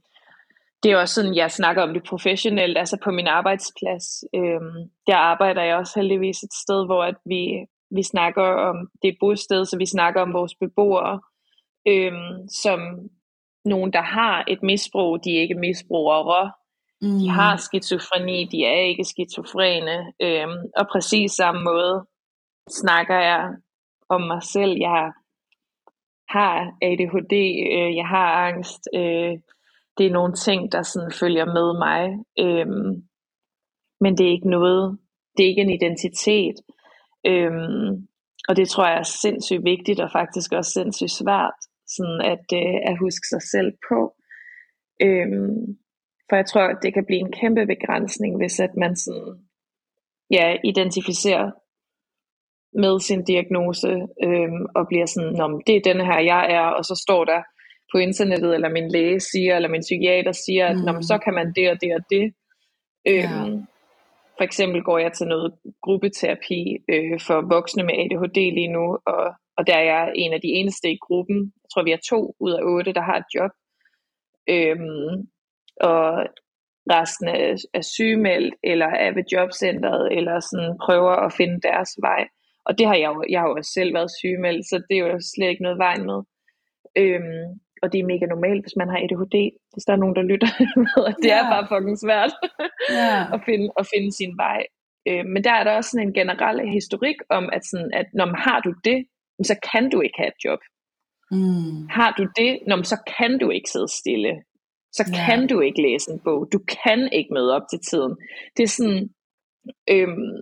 det 0.86 0.92
er 0.92 1.00
også 1.00 1.14
sådan, 1.14 1.34
jeg 1.34 1.50
snakker 1.50 1.82
om 1.82 1.94
det 1.94 2.02
professionelt, 2.02 2.78
altså 2.78 2.98
på 3.04 3.10
min 3.10 3.26
arbejdsplads. 3.26 4.24
Øhm, 4.34 4.90
der 5.06 5.16
arbejder 5.16 5.62
jeg 5.62 5.76
også 5.76 5.92
heldigvis 6.00 6.42
et 6.42 6.54
sted, 6.62 6.86
hvor 6.86 7.04
at 7.04 7.14
vi, 7.24 7.66
vi 7.90 8.02
snakker 8.02 8.42
om, 8.42 8.76
det 9.02 9.08
er 9.08 9.12
et 9.12 9.18
bosted, 9.20 9.64
så 9.64 9.78
vi 9.78 9.86
snakker 9.86 10.20
om 10.22 10.32
vores 10.32 10.54
beboere, 10.54 11.20
øhm, 11.88 12.48
som 12.48 12.80
nogen, 13.64 13.92
der 13.92 14.02
har 14.02 14.44
et 14.48 14.62
misbrug, 14.62 15.24
de 15.24 15.36
er 15.36 15.40
ikke 15.40 15.54
misbrugere. 15.54 16.52
Mm. 17.02 17.18
De 17.18 17.28
har 17.28 17.56
skizofreni, 17.56 18.48
de 18.52 18.64
er 18.64 18.80
ikke 18.80 19.04
skizofrene. 19.04 20.12
Øhm, 20.22 20.58
og 20.76 20.86
præcis 20.92 21.32
samme 21.32 21.64
måde 21.64 22.06
snakker 22.70 23.18
jeg 23.18 23.54
om 24.08 24.20
mig 24.20 24.42
selv. 24.42 24.76
Jeg 24.78 25.12
har 26.28 26.56
ADHD, 26.82 27.34
øh, 27.72 27.96
jeg 27.96 28.06
har 28.06 28.28
angst, 28.48 28.88
øh, 28.94 29.38
det 29.98 30.06
er 30.06 30.10
nogle 30.18 30.34
ting, 30.34 30.72
der 30.72 30.82
sådan 30.82 31.12
følger 31.20 31.46
med 31.58 31.68
mig. 31.86 32.02
Øhm, 32.44 32.92
men 34.00 34.18
det 34.18 34.26
er 34.26 34.30
ikke 34.30 34.50
noget, 34.50 34.98
det 35.36 35.44
er 35.44 35.48
ikke 35.48 35.62
en 35.62 35.76
identitet. 35.80 36.56
Øhm, 37.26 38.08
og 38.48 38.56
det 38.56 38.68
tror 38.68 38.86
jeg 38.86 38.98
er 38.98 39.02
sindssygt 39.22 39.64
vigtigt, 39.64 40.00
og 40.00 40.10
faktisk 40.12 40.52
også 40.52 40.70
sindssygt 40.70 41.10
svært, 41.10 41.60
sådan 41.86 42.20
at, 42.32 42.46
øh, 42.60 42.78
at 42.90 42.98
huske 42.98 43.26
sig 43.28 43.42
selv 43.42 43.72
på. 43.88 44.14
Øhm, 45.02 45.78
for 46.28 46.36
jeg 46.36 46.46
tror, 46.46 46.62
at 46.62 46.78
det 46.82 46.94
kan 46.94 47.06
blive 47.06 47.20
en 47.20 47.32
kæmpe 47.32 47.66
begrænsning, 47.66 48.36
hvis 48.36 48.60
at 48.60 48.70
man 48.76 48.96
sådan, 48.96 49.34
ja, 50.30 50.56
identificerer 50.64 51.50
med 52.84 53.00
sin 53.00 53.24
diagnose, 53.24 53.92
øhm, 54.24 54.62
og 54.76 54.82
bliver 54.88 55.06
sådan, 55.06 55.32
Nå, 55.32 55.62
det 55.66 55.76
er 55.76 55.80
denne 55.90 56.04
her, 56.04 56.20
jeg 56.20 56.42
er, 56.58 56.66
og 56.78 56.84
så 56.84 56.94
står 57.04 57.24
der 57.24 57.42
på 57.92 57.98
internettet, 57.98 58.54
eller 58.54 58.68
min 58.68 58.88
læge 58.90 59.20
siger, 59.20 59.56
eller 59.56 59.68
min 59.68 59.80
psykiater 59.80 60.32
siger, 60.32 60.66
at 60.66 60.76
mm. 60.76 61.02
så 61.02 61.18
kan 61.24 61.34
man 61.34 61.52
det 61.56 61.70
og 61.70 61.76
det 61.80 61.94
og 61.94 62.02
det. 62.10 62.34
Ja. 63.06 63.12
Øhm, 63.12 63.66
for 64.36 64.44
eksempel 64.44 64.82
går 64.82 64.98
jeg 64.98 65.12
til 65.12 65.26
noget 65.26 65.54
gruppeterapi 65.82 66.62
øh, 66.92 67.20
for 67.26 67.48
voksne 67.54 67.82
med 67.82 67.94
ADHD 67.94 68.38
lige 68.58 68.72
nu, 68.72 68.98
og, 69.06 69.24
og 69.56 69.66
der 69.66 69.74
er 69.74 69.84
jeg 69.84 70.12
en 70.14 70.32
af 70.32 70.40
de 70.40 70.48
eneste 70.48 70.90
i 70.90 70.98
gruppen. 71.06 71.38
Jeg 71.62 71.68
tror, 71.72 71.82
vi 71.82 71.92
er 71.92 72.06
to 72.10 72.36
ud 72.40 72.52
af 72.52 72.62
otte, 72.62 72.92
der 72.92 73.00
har 73.00 73.16
et 73.18 73.30
job. 73.34 73.52
Øhm, 74.48 75.16
og 75.80 76.26
resten 76.90 77.28
er, 77.28 77.64
er 77.74 77.80
sygemeldt, 77.80 78.54
eller 78.64 78.86
er 78.86 79.14
ved 79.14 79.24
jobcentret, 79.32 80.16
eller 80.16 80.40
sådan 80.40 80.78
prøver 80.86 81.14
at 81.26 81.32
finde 81.32 81.60
deres 81.60 81.90
vej. 82.08 82.22
Og 82.66 82.78
det 82.78 82.86
har 82.86 82.94
jeg 82.94 83.10
jo, 83.14 83.24
jeg 83.30 83.40
har 83.40 83.48
jo 83.48 83.62
selv 83.74 83.94
været 83.94 84.16
sygemeldt, 84.20 84.68
så 84.70 84.76
det 84.88 84.94
er 84.96 85.06
jo 85.06 85.18
slet 85.34 85.50
ikke 85.50 85.62
noget 85.62 85.78
vej 85.78 85.96
med. 86.08 86.18
Øhm, 87.02 87.48
og 87.82 87.86
det 87.92 87.98
er 87.98 88.10
mega 88.12 88.26
normalt, 88.26 88.62
hvis 88.64 88.76
man 88.80 88.88
har 88.92 88.98
ADHD, 89.04 89.36
hvis 89.72 89.84
der 89.86 89.92
er 89.92 90.02
nogen, 90.02 90.16
der 90.18 90.30
lytter 90.30 90.50
med, 90.86 91.00
at 91.10 91.16
det 91.22 91.30
yeah. 91.30 91.40
er 91.40 91.50
bare 91.54 91.68
fucking 91.72 91.98
svært 92.04 92.32
yeah. 92.96 93.22
at, 93.34 93.40
finde, 93.48 93.68
at 93.80 93.84
finde 93.92 94.10
sin 94.20 94.32
vej. 94.44 94.60
Øh, 95.08 95.24
men 95.32 95.44
der 95.46 95.54
er 95.58 95.64
der 95.64 95.72
også 95.76 95.90
sådan 95.90 96.06
en 96.08 96.18
generel 96.20 96.58
historik 96.78 97.18
om, 97.30 97.44
at, 97.56 97.62
sådan, 97.70 97.90
at 98.00 98.06
når 98.18 98.26
man 98.32 98.40
har 98.48 98.60
du 98.66 98.70
det, 98.88 98.98
så 99.50 99.54
kan 99.72 99.84
du 99.92 99.98
ikke 100.00 100.18
have 100.22 100.32
et 100.34 100.40
job. 100.44 100.60
Mm. 101.30 101.88
Har 101.98 102.10
du 102.18 102.24
det, 102.40 102.52
når 102.66 102.82
så 102.82 102.98
kan 103.18 103.38
du 103.38 103.50
ikke 103.50 103.70
sidde 103.70 103.88
stille. 104.00 104.32
så 104.92 105.02
ja. 105.08 105.26
kan 105.26 105.40
du 105.48 105.60
ikke 105.60 105.82
læse 105.82 106.10
en 106.12 106.20
bog. 106.24 106.48
Du 106.52 106.58
kan 106.84 107.08
ikke 107.12 107.34
møde 107.34 107.54
op 107.56 107.66
til 107.70 107.80
tiden. 107.90 108.16
Det 108.56 108.62
er 108.62 108.72
sådan, 108.78 109.02
øhm, 109.90 110.36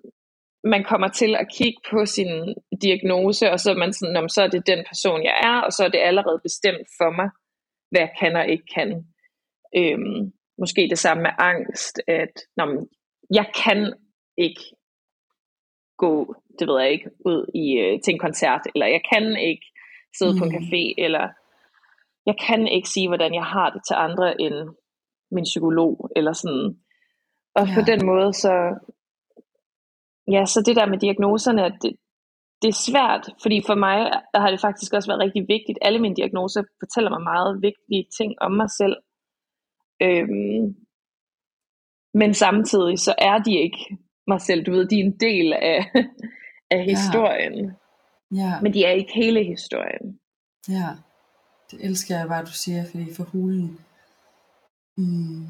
man 0.65 0.85
kommer 0.85 1.09
til 1.09 1.37
at 1.37 1.47
kigge 1.57 1.81
på 1.91 2.07
sin 2.07 2.55
diagnose, 2.83 3.51
og 3.51 3.61
så 3.61 3.71
er 3.71 3.77
man 3.77 3.93
sådan, 3.93 4.29
så 4.29 4.43
er 4.43 4.49
det 4.49 4.67
den 4.67 4.85
person, 4.89 5.25
jeg 5.25 5.37
er, 5.43 5.61
og 5.61 5.73
så 5.73 5.85
er 5.85 5.89
det 5.89 5.99
allerede 5.99 6.41
bestemt 6.43 6.89
for 6.99 7.11
mig, 7.11 7.29
hvad 7.91 8.01
jeg 8.01 8.13
kan 8.21 8.37
og 8.37 8.49
ikke 8.49 8.67
kan. 8.75 8.91
Øhm, 9.77 10.33
måske 10.59 10.89
det 10.91 10.99
samme 10.99 11.23
med 11.23 11.31
angst, 11.39 12.01
at 12.09 12.35
nå, 12.57 12.89
jeg 13.31 13.47
kan 13.65 13.95
ikke 14.39 14.65
gå, 15.99 16.35
det 16.59 16.69
ved 16.69 16.81
jeg 16.81 16.93
ikke, 16.93 17.11
ud 17.27 17.51
i, 17.55 17.67
øh, 17.83 18.01
til 18.03 18.13
en 18.13 18.25
koncert, 18.27 18.61
eller 18.75 18.87
jeg 18.87 19.03
kan 19.13 19.37
ikke 19.37 19.67
sidde 20.19 20.33
mm. 20.33 20.39
på 20.39 20.45
en 20.45 20.53
mm. 20.53 20.57
café, 20.57 20.95
eller 20.99 21.29
jeg 22.27 22.37
kan 22.47 22.69
ikke 22.69 22.89
sige, 22.89 23.09
hvordan 23.09 23.35
jeg 23.35 23.45
har 23.45 23.71
det 23.71 23.83
til 23.89 23.95
andre 24.07 24.41
end 24.41 24.55
min 25.31 25.45
psykolog, 25.45 26.11
eller 26.17 26.33
sådan. 26.33 26.79
Og 27.59 27.67
ja. 27.67 27.75
på 27.75 27.81
den 27.91 28.07
måde, 28.07 28.33
så, 28.33 28.55
ja, 30.29 30.45
så 30.47 30.63
det 30.67 30.77
der 30.77 30.87
med 30.87 30.99
diagnoserne, 30.99 31.63
det, 31.83 31.93
det 32.63 32.69
er 32.69 32.83
svært, 32.91 33.25
fordi 33.43 33.63
for 33.67 33.75
mig 33.75 33.99
der 34.33 34.41
har 34.41 34.51
det 34.51 34.61
faktisk 34.61 34.93
også 34.93 35.09
været 35.11 35.25
rigtig 35.25 35.45
vigtigt. 35.49 35.79
Alle 35.83 35.99
mine 35.99 36.17
diagnoser 36.17 36.63
fortæller 36.83 37.11
mig 37.11 37.23
meget 37.23 37.63
vigtige 37.63 38.05
ting 38.19 38.33
om 38.41 38.53
mig 38.53 38.71
selv. 38.71 38.97
Øhm, 40.03 40.77
men 42.15 42.35
samtidig 42.35 42.99
så 42.99 43.15
er 43.19 43.39
de 43.39 43.53
ikke 43.65 43.99
mig 44.27 44.41
selv. 44.41 44.65
Du 44.67 44.71
ved, 44.71 44.87
de 44.89 45.01
er 45.01 45.05
en 45.05 45.19
del 45.21 45.53
af, 45.53 45.81
af 46.77 46.85
historien. 46.85 47.57
Ja. 48.33 48.37
ja. 48.37 48.61
Men 48.63 48.75
de 48.75 48.85
er 48.85 48.91
ikke 48.91 49.13
hele 49.15 49.45
historien. 49.45 50.21
Ja, 50.69 50.89
det 51.71 51.85
elsker 51.85 52.19
jeg 52.19 52.29
bare, 52.29 52.45
du 52.45 52.53
siger, 52.53 52.85
fordi 52.91 53.15
for 53.15 53.25
hulen. 53.25 53.79
Mm. 54.97 55.47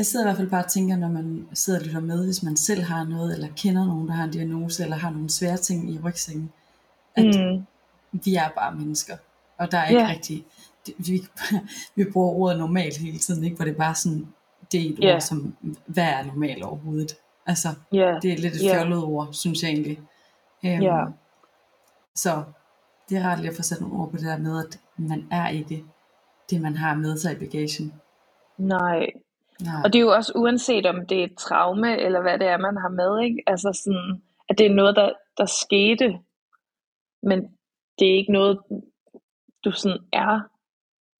Jeg 0.00 0.06
sidder 0.06 0.24
i 0.24 0.28
hvert 0.28 0.36
fald 0.36 0.50
bare 0.50 0.64
og 0.64 0.70
tænker, 0.70 0.96
når 0.96 1.08
man 1.08 1.48
sidder 1.54 1.78
og 1.78 1.86
lytter 1.86 2.00
med, 2.00 2.24
hvis 2.24 2.42
man 2.42 2.56
selv 2.56 2.82
har 2.82 3.04
noget, 3.04 3.34
eller 3.34 3.48
kender 3.56 3.86
nogen, 3.86 4.08
der 4.08 4.14
har 4.14 4.24
en 4.24 4.30
diagnose, 4.30 4.82
eller 4.82 4.96
har 4.96 5.10
nogle 5.10 5.30
svære 5.30 5.56
ting 5.56 5.90
i 5.90 6.00
rygsækken, 6.04 6.52
at 7.16 7.24
mm. 7.24 7.66
vi 8.12 8.34
er 8.34 8.48
bare 8.56 8.74
mennesker. 8.74 9.16
Og 9.58 9.72
der 9.72 9.78
er 9.78 9.88
ikke 9.88 10.00
yeah. 10.00 10.10
rigtig, 10.10 10.46
det, 10.86 10.94
vi, 10.98 11.22
vi 11.96 12.10
bruger 12.12 12.28
ordet 12.28 12.58
normalt 12.58 12.96
hele 12.96 13.18
tiden, 13.18 13.44
ikke? 13.44 13.56
hvor 13.56 13.64
det 13.64 13.72
er 13.72 13.78
bare 13.78 13.94
sådan, 13.94 14.26
det 14.72 14.80
er 14.80 14.90
et 14.90 14.98
yeah. 15.02 15.14
ord 15.14 15.20
som, 15.20 15.56
hvad 15.86 16.04
er 16.04 16.24
normalt 16.24 16.64
overhovedet? 16.64 17.16
Altså, 17.46 17.68
yeah. 17.94 18.22
det 18.22 18.32
er 18.32 18.38
lidt 18.38 18.54
et 18.54 18.60
yeah. 18.64 18.76
fjollet 18.76 19.02
ord, 19.02 19.28
synes 19.32 19.62
jeg 19.62 19.70
egentlig. 19.70 19.98
Um, 20.64 20.68
yeah. 20.68 21.08
Så 22.14 22.42
det 23.08 23.18
er 23.18 23.22
ret 23.22 23.38
lige 23.38 23.50
at 23.50 23.56
få 23.56 23.62
sat 23.62 23.80
nogle 23.80 23.96
ord 23.96 24.10
på 24.10 24.16
det 24.16 24.24
der 24.26 24.38
med, 24.38 24.66
at 24.66 24.78
man 24.96 25.26
er 25.30 25.48
ikke 25.48 25.84
det, 26.50 26.60
man 26.60 26.76
har 26.76 26.94
med 26.94 27.18
sig 27.18 27.32
i 27.32 27.38
bagagen. 27.38 27.92
Nej. 28.58 29.06
Nej. 29.64 29.82
Og 29.84 29.92
det 29.92 29.98
er 29.98 30.02
jo 30.02 30.12
også 30.12 30.32
uanset 30.34 30.86
om 30.86 31.06
det 31.06 31.20
er 31.20 31.24
et 31.24 31.36
traume, 31.38 31.98
eller 31.98 32.20
hvad 32.22 32.38
det 32.38 32.48
er, 32.48 32.56
man 32.56 32.76
har 32.76 32.88
med, 32.88 33.24
ikke? 33.24 33.42
Altså 33.46 33.80
sådan, 33.84 34.22
at 34.48 34.58
det 34.58 34.66
er 34.66 34.74
noget, 34.74 34.96
der, 34.96 35.12
der 35.38 35.46
skete, 35.46 36.18
men 37.22 37.38
det 37.98 38.10
er 38.10 38.16
ikke 38.16 38.32
noget, 38.32 38.58
du 39.64 39.70
sådan 39.72 39.98
er. 40.12 40.40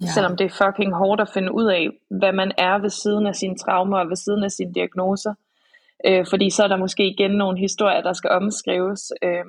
Ja. 0.03 0.07
Selvom 0.07 0.36
det 0.36 0.45
er 0.45 0.64
fucking 0.64 0.95
hårdt 0.95 1.20
at 1.20 1.30
finde 1.34 1.53
ud 1.55 1.66
af, 1.66 1.88
hvad 2.11 2.32
man 2.32 2.53
er 2.59 2.78
ved 2.78 2.91
siden 2.91 3.26
af 3.26 3.34
sine 3.34 3.57
traumer 3.57 3.99
og 3.99 4.09
ved 4.09 4.16
siden 4.16 4.45
af 4.45 4.51
sine 4.51 4.74
diagnoser. 4.74 5.34
Øh, 6.07 6.26
fordi 6.30 6.51
så 6.51 6.64
er 6.64 6.68
der 6.68 6.76
måske 6.76 7.11
igen 7.11 7.30
nogle 7.30 7.59
historier, 7.59 8.03
der 8.03 8.12
skal 8.12 8.30
omskrives. 8.30 9.12
Øh, 9.22 9.45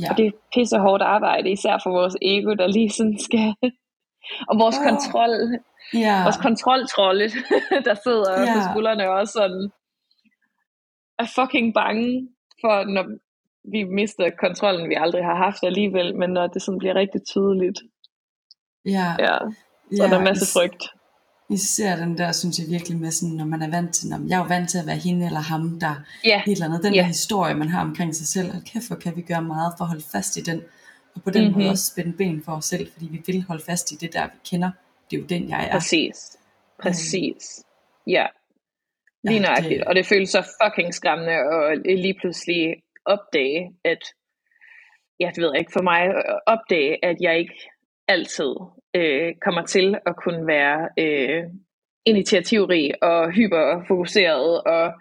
ja. 0.00 0.10
Og 0.10 0.16
det 0.16 0.26
er 0.26 0.30
pisse 0.54 0.78
hårdt 0.78 1.02
arbejde, 1.02 1.50
især 1.50 1.80
for 1.82 1.90
vores 1.90 2.16
ego, 2.22 2.54
der 2.54 2.66
lige 2.66 2.90
sådan 2.90 3.18
skal... 3.18 3.54
og 4.48 4.58
vores 4.58 4.78
oh. 4.78 4.84
kontrol, 4.88 5.34
yeah. 5.94 6.24
vores 6.24 6.36
kontroltrolle, 6.36 7.24
der 7.88 7.94
sidder 8.04 8.32
yeah. 8.38 8.54
på 8.54 8.60
skuldrene 8.70 9.08
og 9.10 9.14
også 9.20 9.32
sådan, 9.32 9.70
er 11.18 11.26
fucking 11.38 11.74
bange 11.74 12.28
for, 12.60 12.74
når 12.94 13.04
vi 13.72 13.84
mister 13.84 14.30
kontrollen, 14.44 14.88
vi 14.88 14.94
aldrig 14.94 15.24
har 15.24 15.36
haft 15.36 15.62
alligevel, 15.62 16.16
men 16.16 16.30
når 16.30 16.46
det 16.46 16.62
sådan 16.62 16.78
bliver 16.78 16.94
rigtig 16.94 17.20
tydeligt. 17.32 17.78
Ja. 18.84 19.08
ja. 19.18 19.36
Så 19.96 20.02
ja, 20.02 20.04
er 20.04 20.08
der 20.08 20.18
en 20.18 20.24
masse 20.24 20.52
frygt. 20.52 20.82
Især 21.50 21.96
den 21.96 22.18
der, 22.18 22.32
synes 22.32 22.58
jeg 22.58 22.66
virkelig 22.70 22.98
med 22.98 23.10
sådan, 23.10 23.34
når 23.34 23.44
man 23.44 23.62
er 23.62 23.70
vant 23.70 23.94
til, 23.94 24.08
når 24.08 24.18
jeg 24.28 24.36
er 24.36 24.42
jo 24.42 24.48
vant 24.48 24.70
til 24.70 24.78
at 24.78 24.86
være 24.86 24.96
hende 24.96 25.26
eller 25.26 25.40
ham, 25.40 25.80
der 25.80 25.94
yeah. 26.26 26.48
et 26.48 26.52
eller 26.52 26.64
andet, 26.64 26.82
den 26.82 26.94
yeah. 26.94 27.02
der 27.02 27.08
historie, 27.08 27.54
man 27.54 27.68
har 27.68 27.80
omkring 27.80 28.14
sig 28.14 28.26
selv, 28.26 28.48
og 28.56 28.62
kæft, 28.64 28.86
hvor 28.88 28.96
kan 28.96 29.16
vi 29.16 29.22
gøre 29.22 29.42
meget 29.42 29.74
for 29.76 29.84
at 29.84 29.88
holde 29.88 30.04
fast 30.12 30.36
i 30.36 30.40
den, 30.40 30.62
og 31.14 31.22
på 31.22 31.30
den 31.30 31.44
mm-hmm. 31.44 31.60
måde 31.60 31.70
også 31.70 31.86
spænde 31.92 32.16
ben 32.16 32.42
for 32.44 32.52
os 32.52 32.64
selv, 32.64 32.92
fordi 32.92 33.06
vi 33.10 33.22
vil 33.26 33.44
holde 33.48 33.62
fast 33.62 33.92
i 33.92 33.94
det 33.94 34.12
der, 34.12 34.26
vi 34.26 34.38
kender. 34.50 34.70
Det 35.10 35.16
er 35.16 35.20
jo 35.20 35.26
den, 35.26 35.48
jeg 35.48 35.66
er. 35.66 35.72
Præcis. 35.72 36.38
Præcis. 36.82 37.64
Mm. 38.06 38.10
Ja. 38.12 38.26
Lige 39.24 39.50
ja, 39.50 39.68
det... 39.68 39.84
Og 39.84 39.94
det 39.94 40.06
føles 40.06 40.30
så 40.30 40.42
fucking 40.62 40.94
skræmmende 40.94 41.32
at 41.32 41.98
lige 41.98 42.14
pludselig 42.20 42.82
opdage, 43.04 43.74
at, 43.84 44.02
ja, 45.20 45.30
det 45.34 45.42
ved 45.42 45.50
jeg 45.52 45.58
ikke, 45.58 45.72
for 45.72 45.82
mig, 45.82 46.02
opdage, 46.46 47.04
at 47.04 47.16
jeg 47.20 47.38
ikke 47.38 47.70
altid 48.08 48.54
øh, 48.94 49.34
kommer 49.44 49.62
til 49.66 49.98
at 50.06 50.14
kunne 50.24 50.46
være 50.46 50.88
øh, 50.98 51.42
initiativrig 52.06 53.02
og 53.02 53.30
hyperfokuseret 53.30 54.62
og 54.62 54.92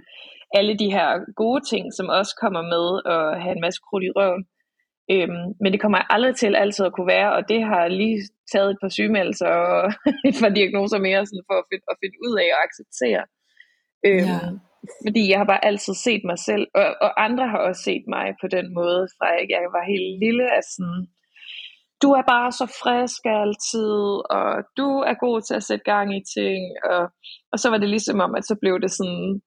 alle 0.54 0.78
de 0.78 0.92
her 0.92 1.34
gode 1.36 1.62
ting, 1.70 1.94
som 1.94 2.10
også 2.10 2.36
kommer 2.42 2.62
med 2.62 2.86
at 3.16 3.42
have 3.42 3.56
en 3.56 3.62
masse 3.62 3.82
krudt 3.90 4.04
i 4.04 4.12
røven. 4.16 4.46
Øhm, 5.14 5.46
men 5.62 5.70
det 5.74 5.82
kommer 5.82 6.12
aldrig 6.14 6.36
til 6.36 6.56
altid 6.56 6.86
at 6.86 6.94
kunne 6.94 7.12
være, 7.18 7.30
og 7.38 7.42
det 7.52 7.62
har 7.72 7.88
lige 7.88 8.20
taget 8.52 8.70
et 8.72 8.82
par 8.82 8.90
sygemeldelser 8.98 9.52
og 9.72 9.84
et 10.30 10.36
par 10.42 10.52
diagnoser 10.58 11.00
mere 11.08 11.26
sådan 11.26 11.48
for 11.50 11.58
at 11.62 11.68
finde, 11.70 11.86
at 11.92 12.00
finde 12.02 12.18
ud 12.26 12.34
af 12.44 12.48
og 12.56 12.62
acceptere. 12.68 13.24
Øhm, 14.08 14.34
ja. 14.34 14.40
Fordi 15.06 15.24
jeg 15.32 15.38
har 15.40 15.50
bare 15.54 15.66
altid 15.70 15.94
set 15.94 16.24
mig 16.32 16.40
selv, 16.50 16.66
og, 16.82 16.90
og 17.06 17.12
andre 17.26 17.46
har 17.54 17.62
også 17.68 17.82
set 17.90 18.06
mig 18.16 18.26
på 18.42 18.48
den 18.56 18.68
måde, 18.80 19.02
fra 19.16 19.28
jeg 19.56 19.64
var 19.76 19.92
helt 19.94 20.12
lille, 20.26 20.46
at 20.58 20.66
sådan, 20.76 21.02
du 22.02 22.10
er 22.20 22.26
bare 22.34 22.52
så 22.52 22.66
frisk 22.82 23.22
altid, 23.40 24.00
og 24.38 24.50
du 24.80 24.90
er 25.10 25.24
god 25.26 25.38
til 25.42 25.56
at 25.60 25.68
sætte 25.70 25.86
gang 25.94 26.08
i 26.20 26.22
ting, 26.38 26.62
og, 26.92 27.04
og 27.52 27.58
så 27.60 27.68
var 27.70 27.78
det 27.78 27.90
ligesom 27.90 28.20
om, 28.26 28.32
at 28.36 28.46
så 28.46 28.56
blev 28.62 28.76
det 28.84 28.92
sådan, 28.92 29.42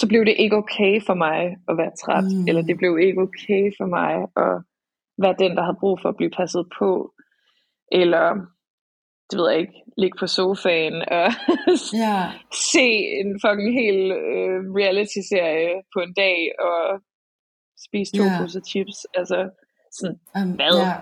så 0.00 0.06
blev 0.08 0.24
det 0.24 0.34
ikke 0.38 0.56
okay 0.56 1.02
for 1.06 1.14
mig 1.14 1.40
at 1.68 1.74
være 1.80 1.92
træt, 2.02 2.24
mm. 2.24 2.48
eller 2.48 2.62
det 2.62 2.76
blev 2.76 2.98
ikke 2.98 3.20
okay 3.22 3.64
for 3.78 3.86
mig 3.86 4.14
at 4.44 4.54
være 5.22 5.36
den, 5.38 5.56
der 5.56 5.62
havde 5.62 5.80
brug 5.80 5.98
for 6.02 6.08
at 6.08 6.16
blive 6.16 6.30
passet 6.30 6.64
på, 6.78 6.90
eller 7.92 8.26
det 9.30 9.38
ved 9.38 9.50
jeg 9.50 9.60
ikke, 9.60 9.78
ligge 9.98 10.18
på 10.18 10.26
sofaen 10.26 10.96
og 11.18 11.28
yeah. 12.02 12.24
se 12.72 12.86
en 13.20 13.30
fucking 13.44 13.72
hel 13.80 13.98
uh, 14.12 14.58
reality-serie 14.80 15.72
på 15.94 15.98
en 16.06 16.12
dag 16.14 16.38
og 16.68 16.82
spise 17.86 18.12
to 18.16 18.24
yeah. 18.24 18.40
poser 18.40 18.60
chips. 18.70 18.98
Altså, 19.14 19.38
sådan, 19.98 20.18
um, 20.36 20.50
hvad? 20.58 20.76
Yeah. 20.86 21.00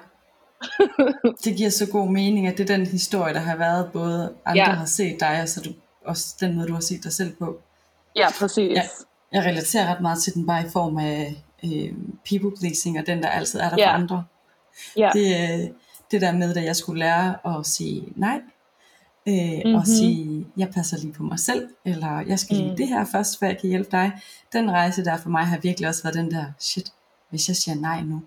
det 1.44 1.52
giver 1.58 1.70
så 1.70 1.86
god 1.92 2.08
mening, 2.20 2.46
at 2.46 2.58
det 2.58 2.70
er 2.70 2.76
den 2.76 2.86
historie, 2.86 3.34
der 3.34 3.44
har 3.50 3.56
været, 3.56 3.90
både 3.92 4.36
andre 4.46 4.70
ja. 4.70 4.82
har 4.82 4.90
set 4.98 5.20
dig, 5.20 5.42
og 5.42 5.48
så 5.48 5.60
du, 5.64 5.70
også 6.04 6.36
den 6.40 6.54
måde, 6.54 6.68
du 6.68 6.72
har 6.72 6.86
set 6.90 7.04
dig 7.04 7.12
selv 7.12 7.32
på. 7.36 7.60
Ja, 8.16 8.28
præcis. 8.38 8.72
Jeg, 8.72 8.88
jeg 9.32 9.44
relaterer 9.44 9.94
ret 9.94 10.00
meget 10.00 10.22
til 10.22 10.34
den 10.34 10.46
bare 10.46 10.66
i 10.66 10.68
form 10.72 10.98
af 10.98 11.44
øh, 11.64 11.92
people 12.28 12.56
pleasing, 12.60 12.98
og 12.98 13.06
den, 13.06 13.22
der 13.22 13.28
altid 13.28 13.60
er 13.60 13.68
der 13.68 13.76
ja. 13.78 13.88
for 13.88 13.94
andre. 13.94 14.24
Ja. 14.96 15.10
Det, 15.12 15.72
det 16.10 16.20
der 16.20 16.32
med, 16.32 16.56
at 16.56 16.64
jeg 16.64 16.76
skulle 16.76 16.98
lære 16.98 17.58
at 17.58 17.66
sige 17.66 18.12
nej, 18.16 18.40
øh, 19.28 19.34
mm-hmm. 19.34 19.74
og 19.74 19.86
sige, 19.86 20.46
jeg 20.56 20.68
passer 20.70 20.96
lige 20.98 21.12
på 21.12 21.22
mig 21.22 21.38
selv, 21.38 21.68
eller 21.84 22.20
jeg 22.20 22.38
skal 22.38 22.56
lige 22.56 22.70
mm. 22.70 22.76
det 22.76 22.88
her 22.88 23.04
først, 23.12 23.38
for 23.38 23.46
jeg 23.46 23.58
kan 23.58 23.68
hjælpe 23.70 23.90
dig. 23.90 24.12
Den 24.52 24.70
rejse 24.70 25.04
der 25.04 25.16
for 25.16 25.28
mig 25.28 25.46
har 25.46 25.58
virkelig 25.58 25.88
også 25.88 26.02
været 26.02 26.14
den 26.14 26.30
der, 26.30 26.44
shit, 26.58 26.92
hvis 27.30 27.48
jeg 27.48 27.56
siger 27.56 27.74
nej 27.74 28.02
nu, 28.02 28.22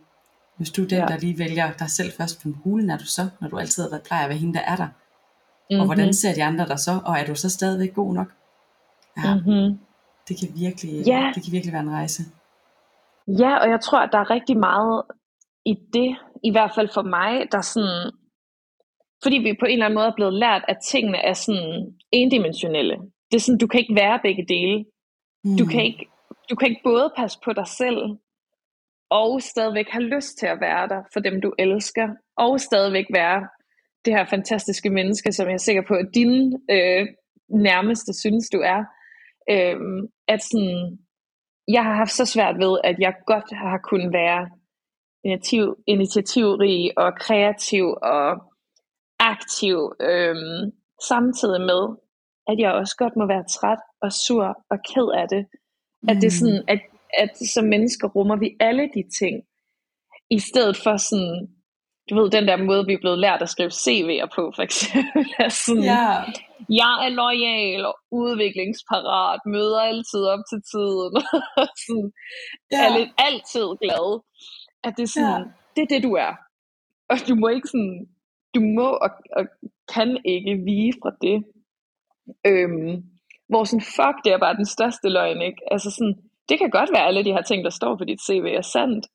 hvis 0.58 0.70
du 0.70 0.84
er 0.84 0.88
den, 0.88 0.98
ja. 0.98 1.06
der 1.06 1.18
lige 1.18 1.38
vælger 1.38 1.72
dig 1.72 1.90
selv 1.90 2.12
først, 2.18 2.44
hvem 2.44 2.54
hulen 2.64 2.90
er 2.90 2.98
du 2.98 3.06
så, 3.06 3.30
når 3.42 3.48
du 3.48 3.58
altid 3.58 3.84
har 3.84 3.90
været 3.90 4.04
plejer 4.04 4.24
at 4.24 4.30
være 4.30 4.38
hende, 4.38 4.54
der 4.54 4.60
er 4.66 4.76
der? 4.76 4.86
Mm-hmm. 4.86 5.80
Og 5.80 5.86
hvordan 5.86 6.06
mhm. 6.06 6.14
ser 6.14 6.34
de 6.34 6.44
andre 6.44 6.68
der 6.68 6.76
så? 6.76 7.00
Og 7.06 7.20
er 7.20 7.26
du 7.26 7.36
så 7.36 7.50
stadigvæk 7.50 7.94
god 7.94 8.14
nok? 8.14 8.28
Ja, 9.26 9.36
mm-hmm. 9.36 9.80
det, 10.28 10.36
kan 10.40 10.50
virkelig, 10.64 11.08
ja. 11.08 11.32
det 11.36 11.44
kan 11.44 11.52
virkelig 11.52 11.74
være 11.74 11.82
en 11.82 11.96
rejse. 12.00 12.24
Ja, 13.28 13.58
og 13.58 13.70
jeg 13.70 13.82
tror, 13.82 14.00
at 14.00 14.10
der 14.12 14.20
er 14.20 14.30
rigtig 14.30 14.58
meget 14.58 15.04
i 15.66 15.74
det, 15.94 16.18
i 16.44 16.52
hvert 16.52 16.72
fald 16.76 16.90
for 16.94 17.02
mig, 17.02 17.52
der 17.52 17.62
sådan, 17.62 18.12
fordi 19.24 19.38
vi 19.38 19.58
på 19.60 19.66
en 19.66 19.72
eller 19.72 19.86
anden 19.86 20.00
måde 20.00 20.08
er 20.08 20.20
blevet 20.20 20.34
lært, 20.34 20.64
at 20.68 20.78
tingene 20.92 21.18
er 21.18 21.34
sådan 21.34 21.98
endimensionelle. 22.12 22.96
Det 23.32 23.36
er 23.36 23.40
sådan, 23.40 23.58
du 23.58 23.68
kan 23.68 23.80
ikke 23.80 23.96
være 23.96 24.20
begge 24.24 24.46
dele. 24.48 24.86
Mm. 25.44 25.58
Du, 25.60 25.66
kan 25.66 25.84
ikke, 25.84 26.06
du 26.50 26.56
kan 26.56 26.70
ikke 26.70 26.82
både 26.84 27.14
passe 27.18 27.40
på 27.46 27.54
dig 27.54 27.68
selv, 27.68 28.02
og 29.10 29.42
stadigvæk 29.42 29.90
have 29.90 30.04
lyst 30.04 30.38
til 30.38 30.46
at 30.46 30.62
være 30.62 30.88
der 30.88 31.02
for 31.14 31.20
dem, 31.20 31.42
du 31.42 31.54
elsker, 31.60 32.08
og 32.38 32.60
stadigvæk 32.60 33.06
være 33.14 33.48
det 34.06 34.14
her 34.14 34.26
fantastiske 34.26 34.90
menneske, 34.90 35.32
som 35.32 35.48
jeg 35.48 35.54
er 35.54 35.58
sikker 35.68 35.84
på, 35.88 35.94
at 35.94 36.08
dine 36.16 36.60
øh, 36.72 37.08
nærmeste 37.50 38.14
synes, 38.20 38.50
du 38.50 38.58
er. 38.58 38.84
Øh, 39.50 39.78
at 40.28 40.44
sådan, 40.44 41.00
jeg 41.68 41.84
har 41.84 41.94
haft 41.94 42.12
så 42.12 42.26
svært 42.26 42.56
ved, 42.60 42.80
at 42.84 43.00
jeg 43.00 43.14
godt 43.26 43.54
har 43.54 43.80
kunnet 43.90 44.14
være 44.14 44.50
initiativ, 45.24 45.76
initiativrig 45.88 46.98
og 46.98 47.14
kreativ 47.20 47.86
og 48.02 48.28
aktiv, 49.20 49.78
øh, 50.02 50.36
samtidig 51.08 51.62
med, 51.62 51.84
at 52.48 52.60
jeg 52.60 52.72
også 52.74 52.96
godt 52.98 53.16
må 53.16 53.26
være 53.28 53.44
træt 53.56 53.82
og 54.02 54.12
sur 54.12 54.46
og 54.70 54.78
ked 54.90 55.08
af 55.22 55.28
det. 55.30 55.46
At 56.10 56.16
det 56.16 56.28
er 56.32 56.36
mm. 56.36 56.40
sådan, 56.42 56.64
at, 56.68 56.82
at 57.18 57.32
som 57.54 57.66
mennesker 57.66 58.08
rummer 58.08 58.36
vi 58.36 58.56
alle 58.60 58.90
de 58.96 59.04
ting, 59.20 59.44
i 60.30 60.40
stedet 60.40 60.78
for 60.84 60.98
sådan, 60.98 61.48
du 62.10 62.16
ved, 62.16 62.30
den 62.30 62.48
der 62.48 62.58
måde, 62.58 62.86
vi 62.86 62.94
er 62.94 63.04
blevet 63.04 63.20
lært 63.20 63.42
at 63.42 63.50
skrive 63.50 63.72
CV'er 63.84 64.28
på, 64.36 64.52
for 64.56 64.64
eksempel. 64.64 65.26
sådan, 65.66 65.84
ja. 65.84 66.08
Jeg 66.82 66.96
er 67.06 67.10
lojal 67.10 67.86
og 67.86 67.96
udviklingsparat, 68.12 69.40
møder 69.46 69.82
altid 69.82 70.24
op 70.34 70.44
til 70.52 70.60
tiden. 70.72 71.14
sådan, 71.86 72.12
ja. 72.72 72.86
er 72.86 72.98
lidt 72.98 73.12
altid 73.18 73.68
glad. 73.84 74.22
At 74.84 74.94
det 74.98 75.04
er 75.04 75.08
sådan, 75.08 75.42
ja. 75.42 75.52
det 75.76 75.82
er 75.82 75.96
det, 75.96 76.04
du 76.04 76.14
er. 76.14 76.34
Og 77.10 77.18
du 77.28 77.36
må 77.36 77.48
ikke 77.48 77.68
sådan, 77.68 78.08
du 78.56 78.60
må 78.78 78.90
og, 79.06 79.10
og 79.38 79.44
kan 79.94 80.18
ikke 80.26 80.62
vige 80.66 80.94
fra 81.02 81.12
det. 81.22 81.38
Øhm, 82.48 83.04
hvor 83.50 83.64
sådan, 83.64 83.88
fuck, 83.98 84.16
det 84.24 84.32
er 84.34 84.40
bare 84.46 84.60
den 84.62 84.66
største 84.66 85.10
løgn, 85.10 85.42
ikke? 85.42 85.62
Altså 85.72 85.92
sådan, 85.92 86.16
det 86.50 86.60
kan 86.60 86.70
godt 86.70 86.90
være, 86.94 87.08
alle 87.08 87.26
de 87.26 87.34
her 87.36 87.42
ting, 87.42 87.64
der 87.64 87.70
står 87.70 87.96
på 87.96 88.04
dit 88.06 88.22
CV, 88.28 88.46
er 88.58 88.62
sandt. 88.62 89.06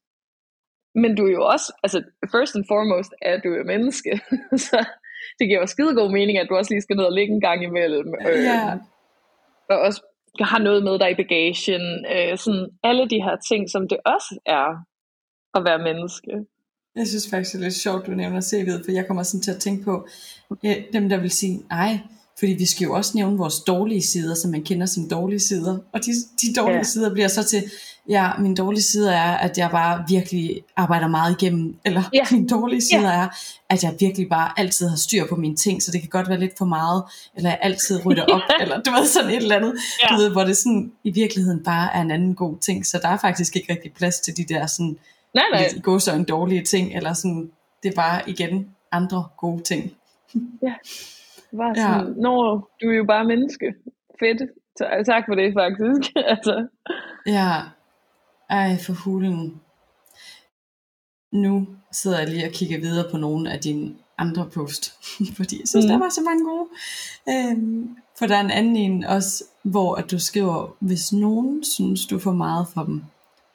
Men 0.94 1.16
du 1.16 1.26
er 1.26 1.32
jo 1.32 1.44
også, 1.54 1.72
altså 1.82 2.02
first 2.34 2.56
and 2.56 2.64
foremost, 2.68 3.12
er 3.22 3.40
du 3.40 3.48
jo 3.48 3.64
menneske. 3.64 4.20
så 4.66 4.78
det 5.38 5.48
giver 5.48 5.60
jo 5.60 5.66
skide 5.66 5.94
god 5.94 6.10
mening, 6.12 6.38
at 6.38 6.46
du 6.48 6.56
også 6.56 6.70
lige 6.72 6.82
skal 6.82 6.96
ned 6.96 7.04
og 7.04 7.12
ligge 7.12 7.34
en 7.34 7.40
gang 7.40 7.62
imellem. 7.64 8.14
Øh, 8.28 8.44
ja. 8.44 8.78
Og 9.70 9.78
også 9.78 10.00
har 10.40 10.58
noget 10.58 10.84
med 10.84 10.98
dig 10.98 11.10
i 11.10 11.14
bagagen. 11.22 12.06
Øh, 12.14 12.38
sådan 12.38 12.66
alle 12.82 13.08
de 13.08 13.22
her 13.26 13.36
ting, 13.48 13.70
som 13.70 13.88
det 13.88 13.98
også 14.06 14.40
er 14.46 14.68
at 15.56 15.64
være 15.64 15.78
menneske. 15.78 16.32
Jeg 16.96 17.06
synes 17.06 17.30
faktisk, 17.30 17.52
det 17.52 17.58
er 17.58 17.62
lidt 17.62 17.74
sjovt, 17.74 18.06
du 18.06 18.10
nævner 18.10 18.40
CV'et, 18.40 18.84
for 18.84 18.92
jeg 18.92 19.06
kommer 19.06 19.22
sådan 19.22 19.42
til 19.42 19.50
at 19.50 19.60
tænke 19.60 19.84
på, 19.84 20.06
ja, 20.62 20.74
dem 20.92 21.08
der 21.08 21.20
vil 21.20 21.30
sige, 21.30 21.56
nej, 21.70 21.98
fordi 22.38 22.52
vi 22.52 22.66
skal 22.66 22.84
jo 22.84 22.92
også 22.94 23.12
nævne 23.14 23.38
vores 23.38 23.60
dårlige 23.60 24.02
sider, 24.02 24.34
som 24.34 24.50
man 24.50 24.62
kender 24.62 24.86
som 24.86 25.08
dårlige 25.08 25.40
sider. 25.40 25.78
Og 25.92 26.00
de, 26.04 26.10
de 26.42 26.54
dårlige 26.54 26.76
ja. 26.76 26.82
sider 26.82 27.12
bliver 27.12 27.28
så 27.28 27.42
til, 27.42 27.64
ja, 28.08 28.30
min 28.38 28.54
dårlige 28.54 28.82
side 28.82 29.12
er, 29.12 29.32
at 29.36 29.58
jeg 29.58 29.70
bare 29.70 30.04
virkelig 30.08 30.62
arbejder 30.76 31.08
meget 31.08 31.36
igennem. 31.40 31.76
Eller 31.84 32.02
ja. 32.12 32.26
min 32.36 32.48
dårlige 32.48 32.82
side 32.82 33.10
ja. 33.10 33.22
er, 33.22 33.28
at 33.70 33.84
jeg 33.84 33.94
virkelig 34.00 34.28
bare 34.28 34.52
altid 34.56 34.88
har 34.88 34.96
styr 34.96 35.26
på 35.28 35.36
mine 35.36 35.56
ting, 35.56 35.82
så 35.82 35.90
det 35.92 36.00
kan 36.00 36.10
godt 36.10 36.28
være 36.28 36.40
lidt 36.40 36.58
for 36.58 36.64
meget. 36.64 37.02
Eller 37.36 37.50
jeg 37.50 37.58
altid 37.62 38.06
rydder 38.06 38.24
op, 38.24 38.40
eller 38.60 38.82
du 38.82 38.90
ved 38.90 39.06
sådan 39.06 39.30
et 39.30 39.36
eller 39.36 39.56
andet. 39.56 39.74
Ja. 40.02 40.14
Du 40.14 40.20
ved, 40.20 40.30
hvor 40.30 40.44
det 40.44 40.56
sådan 40.56 40.92
i 41.04 41.10
virkeligheden 41.10 41.64
bare 41.64 41.94
er 41.94 42.00
en 42.00 42.10
anden 42.10 42.34
god 42.34 42.58
ting. 42.58 42.86
Så 42.86 42.98
der 43.02 43.08
er 43.08 43.18
faktisk 43.18 43.56
ikke 43.56 43.72
rigtig 43.72 43.92
plads 43.92 44.20
til 44.20 44.36
de 44.36 44.44
der 44.44 44.66
sådan, 44.66 44.96
nej, 45.34 45.44
nej. 45.52 45.80
gå 45.82 45.98
så 45.98 46.12
en 46.12 46.24
dårlige 46.24 46.64
ting, 46.64 46.96
eller 46.96 47.12
sådan, 47.12 47.50
det 47.82 47.88
er 47.88 47.94
bare 47.94 48.30
igen 48.30 48.66
andre 48.92 49.24
gode 49.36 49.62
ting. 49.62 49.92
Ja. 50.62 50.74
Var 51.56 51.74
sådan, 51.74 52.06
ja. 52.06 52.22
Nå, 52.22 52.60
du 52.82 52.90
er 52.90 52.96
jo 52.96 53.04
bare 53.04 53.24
menneske. 53.24 53.74
Fedt. 54.20 54.42
Tak 55.06 55.24
for 55.28 55.34
det 55.34 55.54
faktisk. 55.60 56.12
altså. 56.32 56.66
Ja. 57.26 57.50
Ej, 58.50 58.76
for 58.86 58.92
hulen. 59.04 59.60
Nu 61.32 61.66
sidder 61.92 62.18
jeg 62.18 62.28
lige 62.28 62.46
og 62.46 62.52
kigger 62.52 62.80
videre 62.80 63.10
på 63.10 63.16
nogle 63.16 63.52
af 63.52 63.58
dine 63.60 63.94
andre 64.18 64.50
post, 64.54 64.92
fordi 65.38 65.60
jeg 65.60 65.68
synes, 65.68 65.84
mm. 65.84 65.88
der 65.88 65.98
var 65.98 66.08
så 66.08 66.20
mange 66.20 66.44
gode. 66.44 66.68
Øhm, 67.28 67.96
for 68.18 68.26
der 68.26 68.36
er 68.36 68.40
en 68.40 68.50
anden 68.50 68.76
en 68.76 69.04
også, 69.04 69.44
hvor 69.62 69.94
at 69.94 70.10
du 70.10 70.18
skriver, 70.18 70.76
hvis 70.80 71.12
nogen 71.12 71.64
synes, 71.64 72.06
du 72.06 72.18
får 72.18 72.32
meget 72.32 72.66
for 72.74 72.82
dem, 72.82 73.02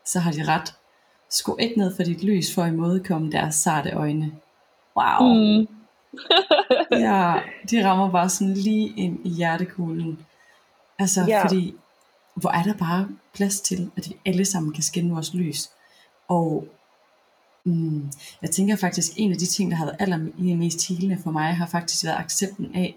så 0.06 0.20
har 0.20 0.32
de 0.32 0.44
ret. 0.48 0.74
Skru 1.30 1.56
ikke 1.60 1.78
ned 1.78 1.96
for 1.96 2.04
dit 2.04 2.24
lys 2.24 2.56
for 2.56 2.62
at 2.62 2.74
imødekomme 2.74 3.32
deres 3.32 3.56
sarte 3.56 3.92
øjne. 3.92 4.32
Wow. 4.98 5.34
Mm. 5.34 5.68
Ja, 6.92 7.40
de 7.72 7.86
rammer 7.86 8.12
bare 8.12 8.30
sådan 8.30 8.54
lige 8.54 8.94
ind 8.98 9.26
i 9.26 9.30
hjertekuglen. 9.30 10.20
Altså, 11.00 11.26
ja. 11.28 11.44
fordi, 11.44 11.76
hvor 12.36 12.50
er 12.50 12.64
der 12.64 12.74
bare 12.74 13.08
plads 13.34 13.62
til, 13.62 13.92
at 13.98 14.10
vi 14.10 14.16
alle 14.26 14.46
sammen 14.46 14.74
kan 14.74 14.84
skinne 14.84 15.14
vores 15.14 15.34
lys. 15.34 15.70
Og 16.28 16.68
mm, 17.64 18.12
jeg 18.42 18.50
tænker 18.50 18.76
faktisk, 18.76 19.12
en 19.18 19.32
af 19.32 19.38
de 19.38 19.46
ting, 19.46 19.72
der 19.72 19.78
har 19.78 19.86
været 19.86 19.98
allermest 20.00 20.88
healende 20.88 21.18
for 21.24 21.32
mig, 21.32 21.56
har 21.56 21.66
faktisk 21.66 22.06
været 22.06 22.18
accepten 22.18 22.76
af, 22.76 22.96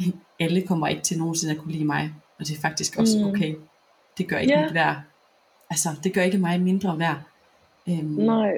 at 0.00 0.06
alle 0.40 0.62
kommer 0.62 0.86
ikke 0.86 1.02
til 1.02 1.18
nogensinde 1.18 1.54
at 1.54 1.60
kunne 1.60 1.72
lide 1.72 1.84
mig. 1.84 2.14
Og 2.38 2.46
det 2.46 2.56
er 2.56 2.60
faktisk 2.60 2.96
også 2.98 3.18
mm. 3.18 3.24
okay. 3.24 3.54
Det 4.18 4.28
gør 4.28 4.38
ikke 4.38 4.52
yeah. 4.52 4.64
mit 4.64 4.74
værd. 4.74 4.96
Altså, 5.70 5.88
det 6.04 6.14
gør 6.14 6.22
ikke 6.22 6.38
mig 6.38 6.60
mindre 6.60 6.98
værd. 6.98 7.22
Øhm, 7.88 8.04
Nej 8.04 8.52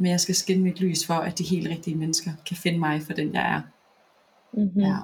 men 0.00 0.10
jeg 0.10 0.20
skal 0.20 0.34
skinne 0.34 0.64
mit 0.64 0.80
lys 0.80 1.06
for, 1.06 1.14
at 1.14 1.38
de 1.38 1.44
helt 1.44 1.68
rigtige 1.68 1.96
mennesker 1.96 2.30
kan 2.48 2.56
finde 2.56 2.78
mig 2.78 3.02
for 3.06 3.12
den, 3.12 3.34
jeg 3.34 3.46
er. 3.56 3.62
Mm-hmm. 4.52 4.82
Ja. 4.82 4.96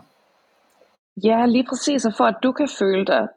ja, 1.28 1.46
lige 1.46 1.66
præcis, 1.70 2.06
og 2.06 2.12
for 2.16 2.24
at 2.24 2.38
du 2.42 2.52
kan 2.52 2.68
føle 2.78 3.06
dig 3.06 3.28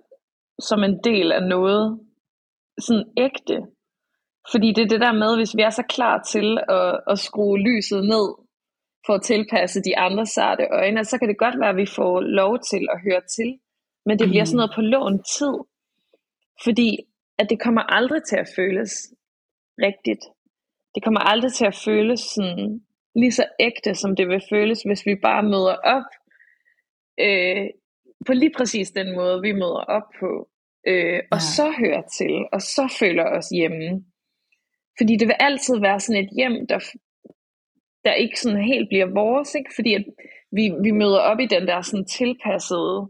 som 0.60 0.84
en 0.84 0.99
del 1.03 1.32
af 1.32 1.43
noget 1.43 1.99
sådan 2.80 3.05
ægte. 3.18 3.57
Fordi 4.51 4.68
det 4.74 4.84
er 4.84 4.88
det 4.88 5.01
der 5.01 5.14
med, 5.14 5.36
hvis 5.36 5.55
vi 5.55 5.62
er 5.62 5.70
så 5.70 5.84
klar 5.89 6.24
til 6.34 6.57
at, 6.70 6.99
at 7.07 7.20
skrue 7.20 7.60
lyset 7.60 8.01
ned, 8.03 8.28
for 9.05 9.14
at 9.14 9.22
tilpasse 9.22 9.82
de 9.82 9.97
andre 9.97 10.26
sarte 10.26 10.64
øjne, 10.72 11.05
så 11.05 11.18
kan 11.18 11.28
det 11.28 11.38
godt 11.38 11.60
være, 11.60 11.70
at 11.70 11.82
vi 11.84 11.86
får 11.86 12.20
lov 12.20 12.60
til 12.72 12.88
at 12.93 13.01
høre 13.05 13.22
til. 13.36 13.60
Men 14.05 14.20
det 14.20 14.28
bliver 14.30 14.45
sådan 14.45 14.57
noget 14.57 14.72
på 14.76 14.82
lån 14.82 15.24
tid. 15.38 15.55
Fordi 16.64 16.89
at 17.39 17.49
det 17.49 17.60
kommer 17.60 17.82
aldrig 17.82 18.22
til 18.24 18.38
at 18.43 18.49
føles 18.55 18.91
rigtigt 19.88 20.24
det 20.96 21.04
kommer 21.04 21.20
aldrig 21.20 21.54
til 21.54 21.66
at 21.66 21.82
føles 21.86 22.20
sådan 22.20 22.82
lige 23.16 23.32
så 23.32 23.46
ægte, 23.60 23.96
som 23.96 24.16
det 24.16 24.28
vil 24.28 24.42
føles, 24.50 24.82
hvis 24.82 25.06
vi 25.06 25.16
bare 25.16 25.44
møder 25.44 25.76
op 25.96 26.10
øh, 27.20 27.68
på 28.26 28.34
lige 28.34 28.54
præcis 28.58 28.92
den 28.92 29.16
måde, 29.16 29.42
vi 29.42 29.52
møder 29.52 29.84
op 29.98 30.08
på. 30.20 30.50
Øh, 30.88 31.20
og 31.32 31.38
ja. 31.38 31.50
så 31.56 31.74
hører 31.80 32.02
til, 32.18 32.46
og 32.54 32.62
så 32.62 32.96
føler 33.00 33.26
os 33.38 33.48
hjemme. 33.50 34.06
Fordi 34.98 35.16
det 35.16 35.28
vil 35.28 35.36
altid 35.40 35.80
være 35.80 36.00
sådan 36.00 36.24
et 36.24 36.30
hjem, 36.38 36.68
der, 36.68 36.80
der 38.06 38.14
ikke 38.14 38.40
sådan 38.40 38.64
helt 38.64 38.90
bliver 38.90 39.06
vores, 39.06 39.56
ikke? 39.56 39.72
fordi 39.76 39.94
at 39.94 40.06
vi, 40.52 40.74
vi 40.84 40.92
møder 40.92 41.20
op 41.20 41.40
i 41.40 41.46
den 41.46 41.68
der 41.68 41.82
sådan 41.82 42.06
tilpassede 42.06 43.10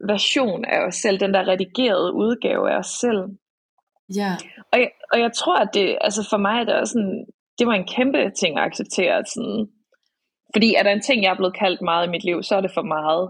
version 0.00 0.64
af 0.64 0.86
os 0.86 0.94
selv, 0.94 1.20
den 1.20 1.34
der 1.34 1.48
redigerede 1.48 2.14
udgave 2.14 2.70
af 2.70 2.78
os 2.78 2.86
selv. 2.86 3.22
Ja. 4.16 4.32
Og 4.72 4.78
jeg, 4.80 4.90
og 5.12 5.20
jeg 5.20 5.32
tror, 5.32 5.58
at 5.58 5.68
det, 5.74 5.98
altså 6.00 6.26
for 6.30 6.36
mig 6.36 6.60
er 6.60 6.64
det 6.64 6.74
også 6.74 6.92
sådan, 6.92 7.26
det 7.58 7.66
var 7.66 7.72
en 7.72 7.88
kæmpe 7.96 8.30
ting 8.40 8.58
at 8.58 8.64
acceptere. 8.64 9.24
Sådan, 9.34 9.68
fordi 10.54 10.74
er 10.74 10.82
der 10.82 10.90
en 10.90 11.00
ting, 11.00 11.22
jeg 11.22 11.30
er 11.30 11.36
blevet 11.36 11.58
kaldt 11.58 11.82
meget 11.82 12.06
i 12.06 12.10
mit 12.10 12.24
liv, 12.24 12.42
så 12.42 12.56
er 12.56 12.60
det 12.60 12.70
for 12.74 12.82
meget. 12.82 13.24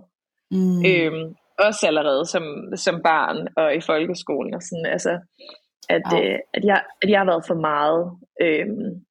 Mm. 0.51 0.85
Øhm, 0.87 1.35
også 1.59 1.87
allerede 1.87 2.25
som, 2.27 2.45
som 2.77 3.03
barn 3.03 3.49
og 3.57 3.77
i 3.77 3.81
folkeskolen. 3.81 4.55
Og 4.55 4.63
sådan, 4.63 4.87
altså, 4.87 5.19
at, 5.89 6.03
oh. 6.13 6.19
øh, 6.19 6.39
at, 6.55 6.65
jeg, 6.65 6.83
at 7.03 7.11
jeg 7.11 7.19
har 7.19 7.27
været 7.27 7.45
for 7.47 7.55
meget, 7.55 8.03
øhm, 8.41 9.07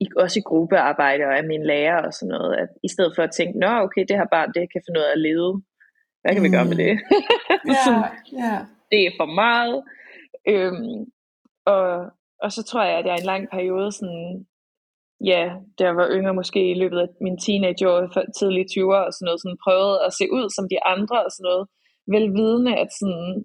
i, 0.00 0.06
også 0.16 0.38
i 0.38 0.48
gruppearbejde 0.50 1.24
og 1.24 1.38
af 1.38 1.44
mine 1.44 1.66
lærer 1.66 2.02
og 2.06 2.12
sådan 2.12 2.32
noget. 2.36 2.56
At 2.56 2.68
i 2.84 2.88
stedet 2.88 3.12
for 3.16 3.22
at 3.22 3.32
tænke, 3.36 3.58
nå 3.58 3.66
okay, 3.66 4.04
det 4.08 4.16
her 4.16 4.26
barn, 4.30 4.52
det 4.54 4.72
kan 4.72 4.82
finde 4.86 5.06
af 5.06 5.12
at 5.12 5.20
leve. 5.28 5.62
Hvad 6.20 6.32
kan 6.32 6.42
mm. 6.42 6.44
vi 6.44 6.56
gøre 6.56 6.64
med 6.64 6.76
det? 6.76 6.86
yeah, 7.70 8.04
yeah. 8.38 8.60
Det 8.90 9.00
er 9.06 9.12
for 9.20 9.28
meget. 9.42 9.78
Øhm, 10.48 10.98
og, 11.66 12.06
og 12.42 12.52
så 12.52 12.62
tror 12.62 12.82
jeg, 12.84 12.98
at 12.98 13.06
jeg 13.06 13.16
i 13.16 13.20
en 13.20 13.26
lang 13.32 13.44
periode 13.50 13.92
sådan, 13.92 14.46
ja, 15.24 15.42
da 15.78 15.84
jeg 15.84 15.96
var 15.96 16.08
yngre 16.16 16.34
måske 16.34 16.70
i 16.70 16.74
løbet 16.82 16.98
af 16.98 17.08
min 17.20 17.38
teenageår, 17.38 17.98
tidlige 18.38 18.70
20'er 18.72 19.02
og 19.06 19.12
sådan 19.12 19.26
noget, 19.26 19.40
sådan 19.40 19.62
prøvede 19.64 20.04
at 20.06 20.12
se 20.18 20.24
ud 20.36 20.46
som 20.56 20.64
de 20.72 20.78
andre 20.94 21.18
og 21.24 21.30
sådan 21.32 21.48
noget, 21.50 21.64
velvidende, 22.14 22.72
at 22.82 22.90
sådan, 23.00 23.44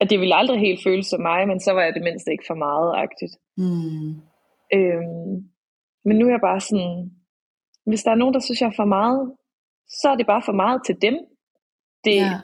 at 0.00 0.10
det 0.10 0.20
ville 0.20 0.38
aldrig 0.40 0.58
helt 0.60 0.82
føles 0.86 1.06
som 1.06 1.20
mig, 1.20 1.48
men 1.48 1.60
så 1.60 1.70
var 1.72 1.82
jeg 1.82 1.94
det 1.94 2.02
mindste 2.02 2.32
ikke 2.32 2.44
for 2.50 2.58
meget-agtigt. 2.66 3.34
Mm. 3.62 4.10
Øhm, 4.76 5.32
men 6.06 6.14
nu 6.18 6.26
er 6.26 6.30
jeg 6.30 6.46
bare 6.50 6.60
sådan, 6.60 7.10
hvis 7.86 8.02
der 8.02 8.10
er 8.10 8.20
nogen, 8.20 8.34
der 8.34 8.40
synes, 8.40 8.60
jeg 8.60 8.68
er 8.68 8.80
for 8.82 8.90
meget, 8.98 9.32
så 10.00 10.08
er 10.12 10.16
det 10.16 10.26
bare 10.26 10.42
for 10.48 10.52
meget 10.52 10.80
til 10.86 10.96
dem. 11.02 11.16
Det, 12.04 12.16
ja. 12.16 12.40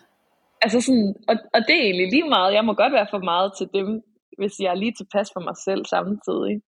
Altså 0.62 0.80
sådan, 0.80 1.14
og, 1.28 1.34
og 1.54 1.60
det 1.66 1.74
er 1.76 1.82
egentlig 1.82 2.08
lige 2.10 2.28
meget. 2.28 2.54
Jeg 2.54 2.64
må 2.64 2.72
godt 2.74 2.92
være 2.92 3.08
for 3.10 3.18
meget 3.18 3.52
til 3.58 3.68
dem, 3.74 4.02
hvis 4.36 4.52
jeg 4.60 4.70
er 4.70 4.74
lige 4.74 4.94
tilpas 4.96 5.28
for 5.32 5.40
mig 5.40 5.56
selv 5.64 5.86
samtidig. 5.86 6.62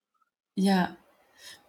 Ja, 0.56 0.86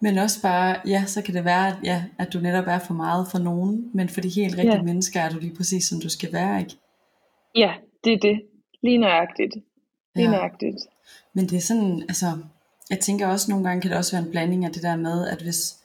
men 0.00 0.18
også 0.18 0.42
bare, 0.42 0.80
ja, 0.86 1.04
så 1.06 1.22
kan 1.22 1.34
det 1.34 1.44
være, 1.44 1.68
at, 1.68 1.76
ja, 1.84 2.04
at 2.18 2.32
du 2.32 2.38
netop 2.38 2.64
er 2.66 2.78
for 2.78 2.94
meget 2.94 3.28
for 3.30 3.38
nogen, 3.38 3.90
men 3.94 4.08
for 4.08 4.20
de 4.20 4.28
helt 4.28 4.58
rigtige 4.58 4.76
ja. 4.76 4.82
mennesker 4.82 5.20
er 5.20 5.30
du 5.30 5.38
lige 5.38 5.56
præcis, 5.56 5.84
som 5.84 6.00
du 6.00 6.08
skal 6.08 6.32
være, 6.32 6.60
ikke? 6.60 6.76
Ja, 7.54 7.74
det 8.04 8.12
er 8.12 8.18
det. 8.18 8.42
Lige 8.82 8.98
nøjagtigt. 8.98 9.54
Lige 10.14 10.30
ja. 10.30 10.36
nøjagtigt. 10.36 10.76
Men 11.34 11.44
det 11.46 11.56
er 11.56 11.60
sådan, 11.60 12.02
altså, 12.02 12.26
jeg 12.90 13.00
tænker 13.00 13.26
også, 13.26 13.50
nogle 13.50 13.68
gange 13.68 13.82
kan 13.82 13.90
det 13.90 13.98
også 13.98 14.16
være 14.16 14.24
en 14.26 14.30
blanding 14.30 14.64
af 14.64 14.72
det 14.72 14.82
der 14.82 14.96
med, 14.96 15.28
at 15.28 15.42
hvis, 15.42 15.76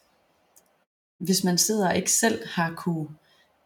hvis 1.19 1.43
man 1.43 1.57
sidder 1.57 1.89
og 1.89 1.95
ikke 1.95 2.11
selv 2.11 2.47
har 2.47 2.73
kunne 2.75 3.07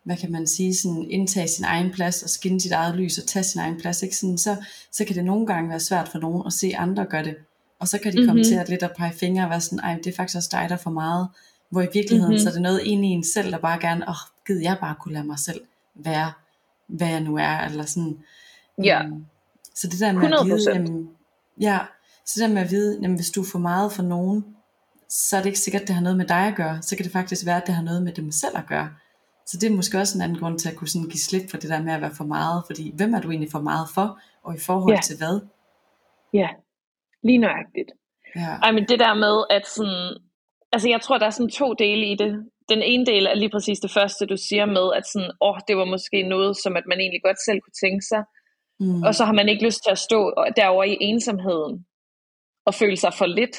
hvad 0.09 0.17
kan 0.17 0.31
man 0.31 0.47
sige, 0.47 0.75
sådan 0.75 1.05
indtage 1.09 1.47
sin 1.47 1.65
egen 1.65 1.91
plads 1.91 2.23
og 2.23 2.29
skinne 2.29 2.61
sit 2.61 2.71
eget 2.71 2.95
lys 2.95 3.17
og 3.17 3.27
tage 3.27 3.43
sin 3.43 3.59
egen 3.59 3.79
plads, 3.79 4.03
ikke? 4.03 4.15
Sådan, 4.15 4.37
så, 4.37 4.55
så 4.91 5.05
kan 5.05 5.15
det 5.15 5.25
nogle 5.25 5.47
gange 5.47 5.69
være 5.69 5.79
svært 5.79 6.07
for 6.07 6.19
nogen 6.19 6.43
at 6.45 6.53
se 6.53 6.73
andre 6.77 7.05
gøre 7.05 7.23
det. 7.23 7.35
Og 7.79 7.87
så 7.87 7.97
kan 7.97 8.11
de 8.11 8.17
mm-hmm. 8.17 8.27
komme 8.29 8.43
til 8.43 8.55
at 8.55 8.69
lidt 8.69 8.83
at 8.83 8.91
pege 8.97 9.13
fingre 9.13 9.43
og 9.43 9.49
være 9.49 9.61
sådan, 9.61 9.79
ej, 9.79 9.95
det 9.95 10.07
er 10.07 10.15
faktisk 10.15 10.37
også 10.37 10.49
dig, 10.51 10.69
der 10.69 10.77
for 10.77 10.89
meget. 10.89 11.27
Hvor 11.69 11.81
i 11.81 11.87
virkeligheden, 11.93 12.33
mm-hmm. 12.33 12.39
så 12.39 12.49
er 12.49 12.53
det 12.53 12.61
noget 12.61 12.81
inde 12.83 13.07
i 13.07 13.11
en 13.11 13.23
selv, 13.23 13.51
der 13.51 13.57
bare 13.57 13.79
gerne, 13.79 14.03
åh, 14.03 14.09
oh, 14.09 14.15
gider 14.47 14.61
jeg 14.61 14.77
bare 14.81 14.95
kunne 14.99 15.13
lade 15.13 15.25
mig 15.25 15.39
selv 15.39 15.61
være, 15.95 16.31
hvad 16.87 17.07
jeg 17.07 17.21
nu 17.21 17.37
er, 17.37 17.57
eller 17.57 17.85
sådan. 17.85 18.17
Ja. 18.83 19.03
Øhm, 19.03 19.25
så 19.75 19.87
det 19.87 19.99
der 19.99 20.11
med 20.11 20.23
100%. 20.23 20.41
at 20.41 20.47
vide, 20.47 20.73
jamen, 20.73 21.09
ja, 21.61 21.79
så 22.25 22.33
det 22.35 22.49
der 22.49 22.53
med 22.53 22.61
at 22.61 22.71
vide, 22.71 22.99
jamen, 23.01 23.15
hvis 23.15 23.29
du 23.29 23.41
er 23.41 23.45
for 23.51 23.59
meget 23.59 23.91
for 23.91 24.03
nogen, 24.03 24.45
så 25.09 25.37
er 25.37 25.41
det 25.41 25.47
ikke 25.47 25.59
sikkert, 25.59 25.81
at 25.81 25.87
det 25.87 25.95
har 25.95 26.03
noget 26.03 26.17
med 26.17 26.25
dig 26.25 26.47
at 26.47 26.55
gøre. 26.55 26.81
Så 26.81 26.95
kan 26.95 27.03
det 27.03 27.11
faktisk 27.11 27.45
være, 27.45 27.57
at 27.61 27.67
det 27.67 27.75
har 27.75 27.83
noget 27.83 28.03
med 28.03 28.13
dem 28.13 28.31
selv 28.31 28.57
at 28.57 28.67
gøre. 28.67 28.89
Så 29.49 29.57
det 29.59 29.71
er 29.71 29.75
måske 29.75 29.97
også 29.97 30.17
en 30.17 30.23
anden 30.23 30.39
grund 30.39 30.59
til 30.59 30.69
at 30.69 30.75
kunne 30.75 30.87
sådan 30.87 31.09
give 31.13 31.25
slip 31.27 31.45
for 31.51 31.57
det 31.57 31.69
der 31.69 31.81
med 31.81 31.93
at 31.93 32.01
være 32.01 32.15
for 32.17 32.23
meget. 32.23 32.63
Fordi 32.69 32.85
hvem 32.97 33.13
er 33.13 33.21
du 33.21 33.29
egentlig 33.29 33.51
for 33.51 33.63
meget 33.71 33.87
for? 33.95 34.07
Og 34.43 34.55
i 34.55 34.61
forhold 34.67 34.95
ja. 34.95 35.01
til 35.01 35.17
hvad? 35.17 35.35
Ja, 36.33 36.49
lige 37.23 37.37
nøjagtigt. 37.37 37.91
Ja. 38.35 38.51
Ej, 38.63 38.71
men 38.71 38.83
det 38.89 38.99
der 38.99 39.13
med, 39.25 39.35
at 39.57 39.67
sådan, 39.67 40.17
altså 40.73 40.89
jeg 40.89 41.01
tror, 41.01 41.17
der 41.17 41.25
er 41.25 41.35
sådan 41.37 41.49
to 41.61 41.73
dele 41.73 42.05
i 42.11 42.15
det. 42.15 42.31
Den 42.69 42.81
ene 42.91 43.05
del 43.05 43.25
er 43.25 43.35
lige 43.35 43.53
præcis 43.55 43.79
det 43.79 43.91
første, 43.91 44.25
du 44.25 44.37
siger 44.37 44.65
med, 44.65 44.85
at 44.97 45.05
sådan, 45.13 45.31
åh, 45.41 45.57
det 45.67 45.77
var 45.77 45.85
måske 45.85 46.23
noget, 46.23 46.57
som 46.63 46.77
at 46.77 46.83
man 46.87 46.99
egentlig 46.99 47.23
godt 47.23 47.39
selv 47.47 47.59
kunne 47.61 47.79
tænke 47.83 48.05
sig. 48.11 48.23
Mm. 48.79 49.01
Og 49.07 49.15
så 49.15 49.25
har 49.25 49.33
man 49.33 49.49
ikke 49.49 49.65
lyst 49.65 49.81
til 49.83 49.91
at 49.91 50.03
stå 50.07 50.19
derovre 50.55 50.89
i 50.89 50.97
ensomheden 50.99 51.85
og 52.65 52.73
føle 52.73 52.97
sig 52.97 53.13
for 53.13 53.25
lidt. 53.25 53.55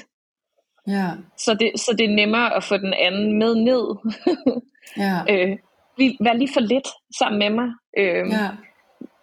Ja. 0.86 1.08
Så, 1.44 1.50
det, 1.60 1.70
så 1.84 1.94
det 1.98 2.04
er 2.04 2.16
nemmere 2.20 2.56
at 2.56 2.64
få 2.64 2.76
den 2.76 2.94
anden 3.06 3.38
med 3.38 3.54
ned. 3.54 3.84
ja. 5.04 5.16
øh, 5.32 5.58
vær 6.20 6.32
lige 6.32 6.52
for 6.52 6.60
lidt 6.60 6.88
sammen 7.18 7.38
med 7.38 7.50
mig. 7.50 7.68
Øh, 7.98 8.24
ja. 8.36 8.48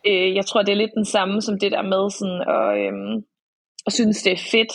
øh, 0.07 0.36
jeg 0.36 0.45
tror, 0.45 0.61
det 0.61 0.71
er 0.71 0.82
lidt 0.84 0.95
den 0.95 1.05
samme 1.05 1.41
som 1.41 1.59
det 1.59 1.71
der 1.71 1.82
med 1.82 2.03
sådan, 2.17 2.41
at, 2.57 2.67
øh, 2.84 3.23
at 3.86 3.93
synes, 3.93 4.23
det 4.23 4.34
er 4.34 4.47
fedt, 4.51 4.73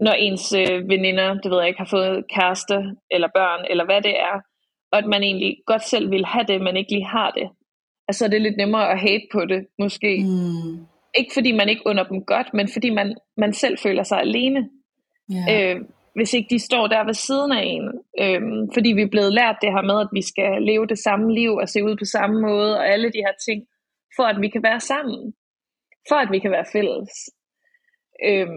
når 0.00 0.12
ens 0.12 0.52
øh, 0.52 0.88
veninder, 0.88 1.34
det 1.34 1.50
ved 1.50 1.58
jeg 1.58 1.68
ikke, 1.68 1.84
har 1.84 1.94
fået 1.96 2.24
kæreste 2.34 2.76
eller 3.10 3.28
børn, 3.34 3.64
eller 3.70 3.84
hvad 3.84 4.02
det 4.02 4.14
er, 4.20 4.36
og 4.92 4.98
at 4.98 5.06
man 5.06 5.22
egentlig 5.22 5.56
godt 5.66 5.82
selv 5.82 6.10
vil 6.10 6.24
have 6.24 6.46
det, 6.48 6.60
men 6.60 6.76
ikke 6.76 6.92
lige 6.92 7.06
har 7.06 7.30
det. 7.30 7.48
Altså 8.08 8.28
det 8.28 8.34
er 8.34 8.46
lidt 8.46 8.56
nemmere 8.56 8.92
at 8.92 9.00
hate 9.00 9.26
på 9.32 9.44
det, 9.44 9.66
måske. 9.78 10.24
Mm. 10.24 10.86
Ikke 11.18 11.30
fordi 11.34 11.52
man 11.52 11.68
ikke 11.68 11.86
under 11.86 12.04
dem 12.04 12.24
godt, 12.24 12.54
men 12.54 12.68
fordi 12.72 12.90
man, 12.90 13.16
man 13.36 13.52
selv 13.52 13.78
føler 13.78 14.02
sig 14.02 14.18
alene. 14.20 14.68
Yeah. 15.34 15.76
Øh, 15.76 15.80
hvis 16.14 16.34
ikke 16.34 16.54
de 16.54 16.58
står 16.58 16.86
der 16.86 17.04
ved 17.04 17.14
siden 17.14 17.52
af 17.52 17.62
en. 17.74 17.86
Øh, 18.22 18.42
fordi 18.74 18.88
vi 18.92 19.02
er 19.02 19.14
blevet 19.14 19.32
lært 19.32 19.56
det 19.62 19.72
her 19.72 19.82
med, 19.82 20.00
at 20.00 20.08
vi 20.12 20.22
skal 20.22 20.62
leve 20.62 20.86
det 20.86 20.98
samme 20.98 21.34
liv 21.34 21.52
og 21.54 21.68
se 21.68 21.84
ud 21.84 21.96
på 21.96 22.04
samme 22.04 22.40
måde, 22.40 22.78
og 22.78 22.88
alle 22.88 23.12
de 23.12 23.24
her 23.26 23.34
ting, 23.46 23.66
for 24.16 24.22
at 24.22 24.40
vi 24.40 24.48
kan 24.48 24.62
være 24.62 24.80
sammen. 24.80 25.34
For 26.08 26.14
at 26.14 26.28
vi 26.30 26.38
kan 26.38 26.50
være 26.50 26.72
fælles. 26.72 27.10
Øh, 28.28 28.48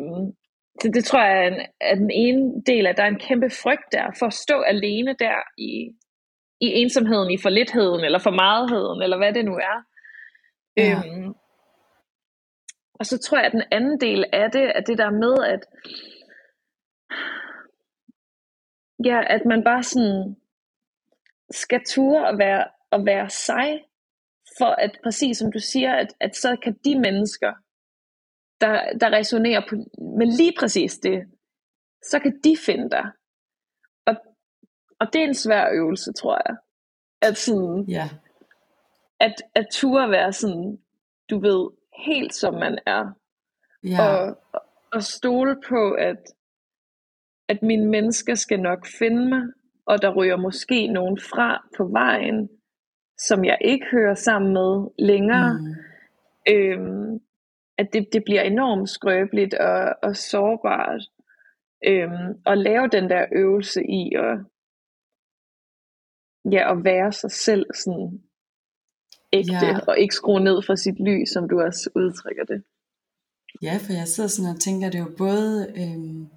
så 0.82 0.92
det 0.94 1.06
tror 1.06 1.24
jeg 1.24 1.44
er, 1.44 1.48
en, 1.48 1.62
er 1.82 1.96
den 1.96 2.12
ene 2.12 2.62
del, 2.66 2.88
at 2.88 2.98
der 2.98 3.04
er 3.04 3.08
en 3.08 3.26
kæmpe 3.28 3.50
frygt 3.50 3.88
der, 3.92 4.08
for 4.20 4.26
at 4.26 4.34
stå 4.34 4.62
alene 4.62 5.16
der 5.20 5.38
i, 5.58 5.72
i 6.62 6.68
ensomheden, 6.82 7.32
i 7.32 7.38
forlitheden, 7.38 8.04
eller 8.06 8.20
for 8.20 8.32
mightheden, 8.32 9.02
eller 9.02 9.18
hvad 9.18 9.34
det 9.34 9.46
nu 9.46 9.56
er. 9.56 9.78
Ja. 10.78 11.02
Øhm, 11.06 11.34
og 13.00 13.06
så 13.06 13.18
tror 13.18 13.38
jeg, 13.38 13.46
at 13.46 13.52
den 13.52 13.64
anden 13.72 14.00
del 14.00 14.26
af 14.34 14.52
det, 14.52 14.72
er 14.76 14.82
det 14.82 14.98
der 14.98 15.12
med, 15.12 15.36
at 15.54 15.60
ja, 19.06 19.22
at 19.28 19.46
man 19.46 19.64
bare 19.64 19.84
sådan 19.84 20.36
skal 21.52 21.82
ture 21.88 22.28
og 22.28 22.38
være, 22.38 22.68
og 22.92 23.06
være 23.06 23.30
sig, 23.30 23.86
for 24.58 24.66
at 24.66 25.00
præcis 25.04 25.38
som 25.38 25.52
du 25.52 25.60
siger, 25.60 25.94
at, 25.94 26.14
at 26.20 26.36
så 26.36 26.58
kan 26.64 26.74
de 26.86 27.00
mennesker, 27.00 27.54
der, 28.62 28.98
der 28.98 29.10
resonerer 29.10 29.62
på, 29.70 29.76
med 30.18 30.38
lige 30.38 30.54
præcis 30.60 30.98
det, 30.98 31.24
så 32.04 32.20
kan 32.20 32.40
de 32.44 32.58
finde 32.66 32.90
dig. 32.90 33.06
Og, 34.06 34.16
og 35.00 35.14
det 35.14 35.22
er 35.22 35.26
en 35.26 35.34
svær 35.34 35.70
øvelse, 35.72 36.14
tror 36.14 36.42
jeg. 36.48 36.56
At 37.22 37.38
sådan, 37.38 37.86
ja. 37.88 38.10
at, 39.20 39.36
at 39.56 39.68
ture 39.72 40.10
være 40.10 40.34
sådan, 40.34 40.80
du 41.30 41.40
ved, 41.40 41.70
helt 42.06 42.36
som 42.36 42.54
man 42.54 42.80
er. 42.86 43.14
Ja. 43.84 44.02
Og, 44.02 44.38
og 44.94 45.04
stole 45.04 45.62
på, 45.68 45.92
at, 45.92 46.33
at 47.50 47.64
mine 47.64 47.86
mennesker 47.86 48.36
skal 48.36 48.60
nok 48.60 48.88
finde 49.00 49.30
mig, 49.30 49.42
og 49.86 50.02
der 50.02 50.16
ryger 50.16 50.38
måske 50.38 50.88
nogen 50.88 51.20
fra 51.20 51.68
på 51.78 51.88
vejen, 51.88 52.50
som 53.18 53.46
jeg 53.46 53.58
ikke 53.62 53.86
hører 53.92 54.16
sammen 54.16 54.54
med 54.54 54.88
længere. 55.00 55.60
Mm. 55.60 56.54
Øhm, 56.54 57.20
at 57.78 57.94
det, 57.94 58.08
det 58.14 58.24
bliver 58.24 58.42
enormt 58.42 58.90
skrøbeligt 58.90 59.54
og, 59.54 59.96
og 60.04 60.16
sårbart 60.16 61.02
øhm, 61.86 62.42
at 62.46 62.58
lave 62.58 62.88
den 62.88 63.10
der 63.10 63.26
øvelse 63.32 63.82
i 63.84 64.12
at, 64.16 64.40
ja, 66.52 66.72
at 66.72 66.84
være 66.84 67.12
sig 67.12 67.32
selv 67.32 67.66
sådan 67.74 68.22
ægte, 69.34 69.66
ja. 69.66 69.80
og 69.88 70.00
ikke 70.00 70.16
skrue 70.16 70.44
ned 70.44 70.62
for 70.66 70.76
sit 70.76 71.00
lys, 71.00 71.30
som 71.30 71.50
du 71.50 71.62
også 71.62 71.90
udtrykker 71.96 72.44
det. 72.44 72.64
Ja, 73.62 73.76
for 73.86 73.94
jeg 73.94 74.08
sidder 74.08 74.30
sådan 74.30 74.56
og 74.56 74.60
tænker, 74.60 74.90
det 74.90 75.00
jo 75.00 75.12
både 75.18 75.74
øhm, 75.82 76.28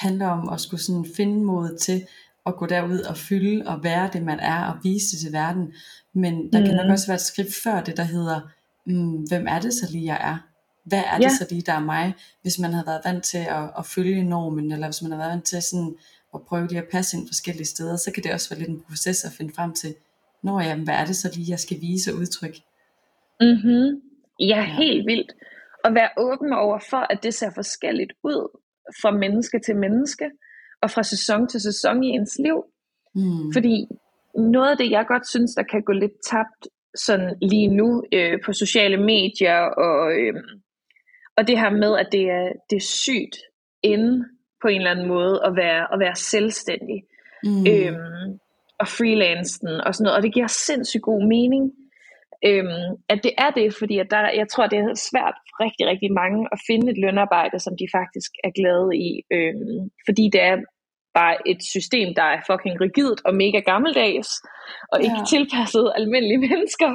handler 0.00 0.26
om 0.26 0.48
at 0.48 0.60
skulle 0.60 0.82
sådan 0.82 1.06
finde 1.16 1.44
mod 1.44 1.78
til 1.78 2.06
at 2.46 2.56
gå 2.56 2.66
derud 2.66 3.00
og 3.00 3.16
fylde 3.16 3.66
og 3.66 3.84
være 3.84 4.10
det, 4.12 4.22
man 4.22 4.40
er, 4.40 4.64
og 4.64 4.78
vise 4.82 5.12
det 5.12 5.20
til 5.20 5.32
verden. 5.32 5.72
Men 6.14 6.52
der 6.52 6.60
mm. 6.60 6.66
kan 6.66 6.76
nok 6.76 6.90
også 6.90 7.06
være 7.06 7.14
et 7.14 7.20
skridt 7.20 7.54
før 7.64 7.80
det, 7.80 7.96
der 7.96 8.02
hedder, 8.02 8.40
mm, 8.86 9.12
hvem 9.28 9.46
er 9.48 9.60
det 9.60 9.74
så 9.74 9.88
lige, 9.90 10.06
jeg 10.06 10.18
er? 10.20 10.50
hvad 10.84 11.02
er 11.06 11.16
det 11.16 11.24
ja. 11.24 11.28
så 11.28 11.46
lige, 11.50 11.62
der 11.62 11.72
er 11.72 11.80
mig, 11.80 12.14
hvis 12.42 12.58
man 12.58 12.72
har 12.72 12.84
været 12.84 13.00
vant 13.04 13.24
til 13.24 13.38
at, 13.38 13.70
at 13.78 13.86
følge 13.86 14.24
normen, 14.24 14.72
eller 14.72 14.86
hvis 14.86 15.02
man 15.02 15.10
har 15.10 15.18
været 15.18 15.30
vant 15.30 15.44
til 15.44 15.62
sådan 15.62 15.94
at 16.34 16.40
prøve 16.48 16.66
lige 16.68 16.78
at 16.78 16.88
passe 16.92 17.16
ind 17.16 17.28
forskellige 17.28 17.66
steder, 17.66 17.96
så 17.96 18.12
kan 18.12 18.22
det 18.22 18.32
også 18.32 18.50
være 18.50 18.58
lidt 18.58 18.70
en 18.70 18.84
proces 18.88 19.24
at 19.24 19.32
finde 19.32 19.54
frem 19.54 19.72
til, 19.72 19.94
når 20.42 20.60
jamen, 20.60 20.84
hvad 20.84 20.94
er 20.94 21.04
det 21.04 21.16
så 21.16 21.32
lige, 21.34 21.50
jeg 21.50 21.58
skal 21.58 21.80
vise 21.80 22.12
og 22.12 22.18
udtrykke? 22.18 22.62
Mm-hmm. 23.40 24.00
Ja, 24.40 24.46
ja, 24.46 24.64
helt 24.64 25.06
vildt. 25.06 25.32
Og 25.84 25.94
være 25.94 26.08
åben 26.16 26.52
over 26.52 26.78
for, 26.90 27.12
at 27.12 27.22
det 27.22 27.34
ser 27.34 27.50
forskelligt 27.54 28.12
ud 28.22 28.59
fra 29.02 29.10
menneske 29.10 29.58
til 29.66 29.76
menneske, 29.76 30.30
og 30.82 30.90
fra 30.90 31.02
sæson 31.02 31.48
til 31.48 31.60
sæson 31.60 32.04
i 32.04 32.08
ens 32.08 32.38
liv. 32.38 32.64
Mm. 33.14 33.52
Fordi 33.52 33.86
noget 34.34 34.70
af 34.70 34.76
det, 34.76 34.90
jeg 34.90 35.04
godt 35.08 35.28
synes, 35.28 35.54
der 35.54 35.62
kan 35.62 35.82
gå 35.82 35.92
lidt 35.92 36.16
tabt 36.30 36.62
sådan 36.94 37.36
lige 37.42 37.68
nu 37.68 38.04
øh, 38.12 38.38
på 38.44 38.52
sociale 38.52 38.96
medier 38.96 39.60
og 39.86 40.12
øh, 40.12 40.34
og 41.36 41.46
det 41.48 41.58
her 41.58 41.70
med, 41.70 41.98
at 41.98 42.08
det 42.12 42.24
er, 42.30 42.52
det 42.70 42.76
er 42.76 42.86
sygt 43.04 43.36
inde 43.82 44.24
på 44.62 44.68
en 44.68 44.76
eller 44.76 44.90
anden 44.90 45.08
måde 45.08 45.40
at 45.44 45.56
være, 45.56 45.82
at 45.92 46.00
være 46.00 46.14
selvstændig. 46.14 46.98
Mm. 47.44 47.66
Øhm, 47.70 48.38
og 48.80 48.88
freelancen 48.88 49.68
og 49.68 49.94
sådan 49.94 50.04
noget. 50.04 50.16
Og 50.16 50.22
det 50.22 50.34
giver 50.34 50.46
sindssygt 50.46 51.02
god 51.02 51.22
mening, 51.26 51.72
øhm, 52.48 52.86
at 53.12 53.20
det 53.24 53.32
er 53.44 53.50
det, 53.50 53.68
fordi 53.80 53.98
at 53.98 54.10
der, 54.10 54.22
jeg 54.40 54.48
tror, 54.48 54.66
det 54.66 54.78
er 54.78 54.94
svært 55.10 55.36
for 55.48 55.54
rigtig, 55.64 55.84
rigtig 55.86 56.12
mange 56.12 56.48
at 56.52 56.58
finde 56.68 56.86
et 56.92 56.98
lønarbejde, 57.04 57.58
som 57.58 57.74
de 57.80 57.86
faktisk 57.98 58.30
er 58.46 58.52
glade 58.58 58.90
i. 59.08 59.10
Øhm, 59.36 59.80
fordi 60.06 60.24
det 60.34 60.42
er 60.50 60.56
bare 61.14 61.36
et 61.52 61.62
system, 61.74 62.08
der 62.18 62.26
er 62.34 62.46
fucking 62.50 62.76
rigidt 62.80 63.20
og 63.28 63.32
mega 63.34 63.60
gammeldags, 63.70 64.30
og 64.92 64.96
ja. 64.98 65.04
ikke 65.04 65.22
tilpasset 65.32 65.92
almindelige 65.98 66.44
mennesker. 66.48 66.90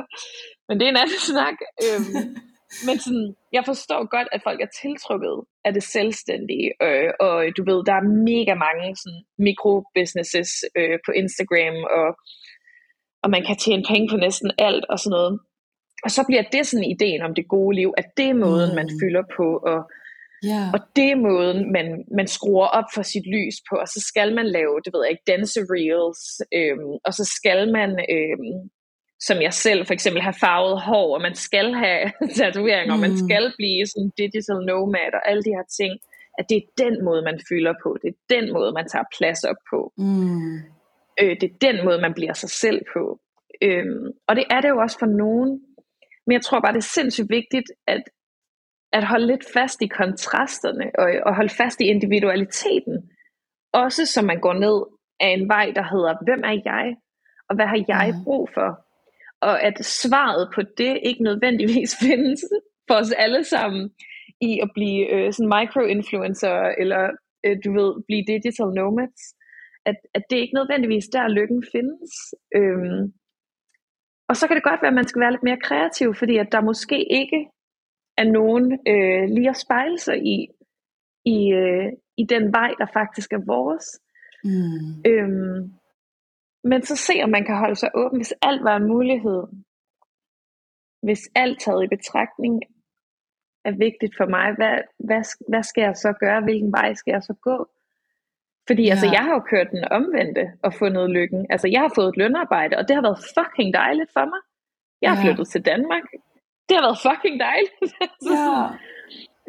Men 0.68 0.74
det 0.78 0.86
er 0.86 0.94
en 0.94 1.04
anden 1.04 1.24
snak. 1.32 1.58
Øhm, 1.86 2.18
men 2.88 2.96
sådan, 3.04 3.28
jeg 3.58 3.64
forstår 3.66 4.02
godt, 4.16 4.30
at 4.36 4.42
folk 4.48 4.60
er 4.62 4.76
tiltrukket 4.82 5.36
af 5.68 5.72
det 5.74 5.84
selvstændige, 5.84 6.70
øh, 6.86 7.12
og 7.28 7.38
du 7.58 7.62
ved, 7.70 7.80
der 7.90 7.96
er 7.98 8.12
mega 8.32 8.54
mange 8.68 8.88
sådan, 9.02 9.22
mikrobusinesses 9.48 10.52
øh, 10.80 10.98
på 11.06 11.12
Instagram, 11.22 11.78
og, 12.00 12.10
og 13.26 13.30
man 13.36 13.44
kan 13.48 13.58
tjene 13.58 13.84
penge 13.92 14.08
på 14.12 14.18
næsten 14.26 14.52
alt 14.68 14.86
og 14.94 15.00
sådan 15.00 15.16
noget. 15.18 15.40
Og 16.06 16.12
så 16.16 16.22
bliver 16.28 16.44
det 16.54 16.68
sådan 16.68 16.92
ideen 16.96 17.22
om 17.22 17.36
det 17.36 17.48
gode 17.48 17.76
liv, 17.76 17.90
at 17.98 18.08
det 18.18 18.28
er 18.30 18.42
måden, 18.46 18.70
mm. 18.70 18.76
man 18.76 18.90
fylder 19.02 19.24
på, 19.38 19.48
og, 19.72 19.80
yeah. 20.50 20.68
og 20.76 20.80
det 20.96 21.08
er 21.12 21.24
måden, 21.30 21.60
man, 21.78 21.88
man 22.20 22.28
skruer 22.28 22.70
op 22.80 22.90
for 22.96 23.04
sit 23.14 23.28
lys 23.36 23.58
på, 23.70 23.76
og 23.84 23.88
så 23.88 24.00
skal 24.10 24.30
man 24.40 24.48
lave, 24.58 24.82
det 24.84 24.94
ved 24.94 25.02
jeg 25.04 25.12
ikke, 25.12 25.32
dance 25.34 25.60
reels, 25.74 26.22
øh, 26.58 26.78
og 27.06 27.12
så 27.18 27.24
skal 27.38 27.60
man 27.78 27.90
øh, 28.14 28.38
som 29.28 29.38
jeg 29.42 29.54
selv 29.54 29.82
for 29.86 29.94
eksempel 29.94 30.22
har 30.22 30.38
farvet 30.46 30.82
hår, 30.82 31.16
og 31.16 31.22
man 31.22 31.36
skal 31.36 31.74
have 31.74 32.04
tatoveringer, 32.38 32.94
mm. 32.94 32.98
og 32.98 33.04
man 33.06 33.16
mm. 33.16 33.24
skal 33.26 33.46
blive 33.60 33.86
sådan 33.92 34.12
digital 34.24 34.60
nomad, 34.70 35.12
og 35.18 35.24
alle 35.30 35.44
de 35.48 35.56
her 35.58 35.68
ting, 35.80 35.94
at 36.40 36.46
det 36.50 36.58
er 36.58 36.66
den 36.84 36.96
måde, 37.08 37.22
man 37.30 37.40
fylder 37.50 37.74
på, 37.84 37.90
det 38.02 38.10
er 38.14 38.20
den 38.36 38.46
måde, 38.56 38.72
man 38.80 38.88
tager 38.94 39.08
plads 39.18 39.42
op 39.52 39.62
på. 39.72 39.80
Mm. 39.98 40.58
Øh, 41.22 41.36
det 41.42 41.44
er 41.44 41.58
den 41.62 41.86
måde, 41.86 42.02
man 42.02 42.14
bliver 42.14 42.34
sig 42.34 42.50
selv 42.50 42.82
på. 42.94 43.20
Øhm, 43.62 44.08
og 44.28 44.36
det 44.36 44.46
er 44.50 44.62
det 44.62 44.70
jo 44.70 44.78
også 44.78 45.00
for 45.00 45.06
nogen, 45.06 45.62
men 46.28 46.34
jeg 46.34 46.42
tror 46.42 46.60
bare, 46.60 46.74
det 46.74 46.78
er 46.78 46.94
sindssygt 46.98 47.30
vigtigt, 47.30 47.72
at, 47.88 48.04
at 48.94 49.04
holde 49.04 49.28
lidt 49.28 49.46
fast 49.54 49.82
i 49.82 49.88
kontrasterne, 49.88 50.92
og, 51.00 51.08
og 51.26 51.36
holde 51.36 51.54
fast 51.54 51.82
i 51.82 51.86
individualiteten, 51.86 53.10
også 53.74 54.06
som 54.06 54.26
man 54.26 54.40
går 54.40 54.54
ned 54.54 54.78
af 55.20 55.30
en 55.30 55.48
vej, 55.48 55.72
der 55.76 55.84
hedder, 55.84 56.24
hvem 56.24 56.42
er 56.44 56.62
jeg? 56.66 56.96
Og 57.50 57.56
hvad 57.56 57.66
har 57.66 57.86
jeg 57.88 58.14
mm. 58.16 58.24
brug 58.24 58.50
for? 58.54 58.86
og 59.42 59.64
at 59.64 59.86
svaret 59.86 60.50
på 60.56 60.62
det 60.78 61.00
ikke 61.04 61.24
nødvendigvis 61.24 61.96
findes 62.06 62.42
for 62.88 62.96
os 62.96 63.12
alle 63.12 63.44
sammen 63.44 63.92
i 64.42 64.60
at 64.64 64.70
blive 64.74 65.02
øh, 65.14 65.34
sådan 65.34 65.54
micro-influencer, 65.58 66.56
eller 66.82 67.04
øh, 67.46 67.58
du 67.66 67.70
ved, 67.80 67.92
blive 68.08 68.24
digital 68.34 68.70
nomads, 68.80 69.22
at, 69.86 69.96
at 70.14 70.24
det 70.30 70.38
ikke 70.38 70.56
nødvendigvis 70.56 71.08
der 71.08 71.28
lykken 71.28 71.64
findes. 71.72 72.12
Øhm, 72.56 73.14
og 74.30 74.36
så 74.36 74.48
kan 74.48 74.56
det 74.56 74.64
godt 74.64 74.82
være, 74.82 74.94
at 74.94 75.00
man 75.02 75.08
skal 75.08 75.22
være 75.22 75.32
lidt 75.32 75.44
mere 75.44 75.66
kreativ, 75.68 76.16
fordi 76.16 76.38
at 76.38 76.52
der 76.52 76.62
måske 76.62 77.00
ikke 77.22 77.50
er 78.18 78.24
nogen 78.24 78.66
øh, 78.88 79.24
lige 79.36 79.50
at 79.50 79.58
spejle 79.58 80.00
sig 80.00 80.18
i, 80.34 80.48
i, 81.26 81.38
øh, 81.54 81.92
i 82.18 82.24
den 82.24 82.54
vej, 82.54 82.72
der 82.80 82.88
faktisk 82.94 83.34
er 83.34 83.46
vores. 83.56 83.86
Mm. 84.44 85.12
Øhm, 85.12 85.74
men 86.64 86.82
så 86.82 86.96
se, 86.96 87.14
om 87.24 87.30
man 87.30 87.46
kan 87.46 87.58
holde 87.58 87.76
sig 87.76 87.90
åben, 87.96 88.20
hvis 88.20 88.34
alt 88.42 88.64
var 88.64 88.76
en 88.78 88.88
mulighed. 88.88 89.44
Hvis 91.04 91.30
alt 91.36 91.60
taget 91.60 91.84
i 91.84 91.96
betragtning 91.96 92.62
er 93.66 93.72
vigtigt 93.86 94.14
for 94.18 94.28
mig, 94.36 94.56
hvad, 94.56 94.78
hvad, 95.08 95.24
hvad 95.50 95.64
skal 95.64 95.82
jeg 95.82 95.96
så 95.96 96.14
gøre? 96.20 96.44
Hvilken 96.44 96.72
vej 96.72 96.94
skal 96.94 97.12
jeg 97.12 97.24
så 97.24 97.34
gå? 97.34 97.68
Fordi 98.68 98.84
ja. 98.84 98.92
altså, 98.92 99.08
jeg 99.16 99.24
har 99.24 99.34
jo 99.34 99.40
kørt 99.40 99.72
den 99.72 99.84
omvendte 99.92 100.44
og 100.64 100.74
fundet 100.74 101.10
lykken. 101.10 101.46
Altså, 101.50 101.68
jeg 101.68 101.82
har 101.82 101.92
fået 101.96 102.10
et 102.10 102.18
lønarbejde, 102.18 102.78
og 102.78 102.88
det 102.88 102.96
har 102.96 103.02
været 103.02 103.26
fucking 103.38 103.74
dejligt 103.74 104.12
for 104.14 104.26
mig. 104.26 104.42
Jeg 105.02 105.12
har 105.12 105.18
ja. 105.18 105.24
flyttet 105.24 105.48
til 105.48 105.62
Danmark. 105.66 106.04
Det 106.68 106.74
har 106.78 106.84
været 106.88 107.04
fucking 107.08 107.40
dejligt. 107.40 107.94
ja. 108.32 108.68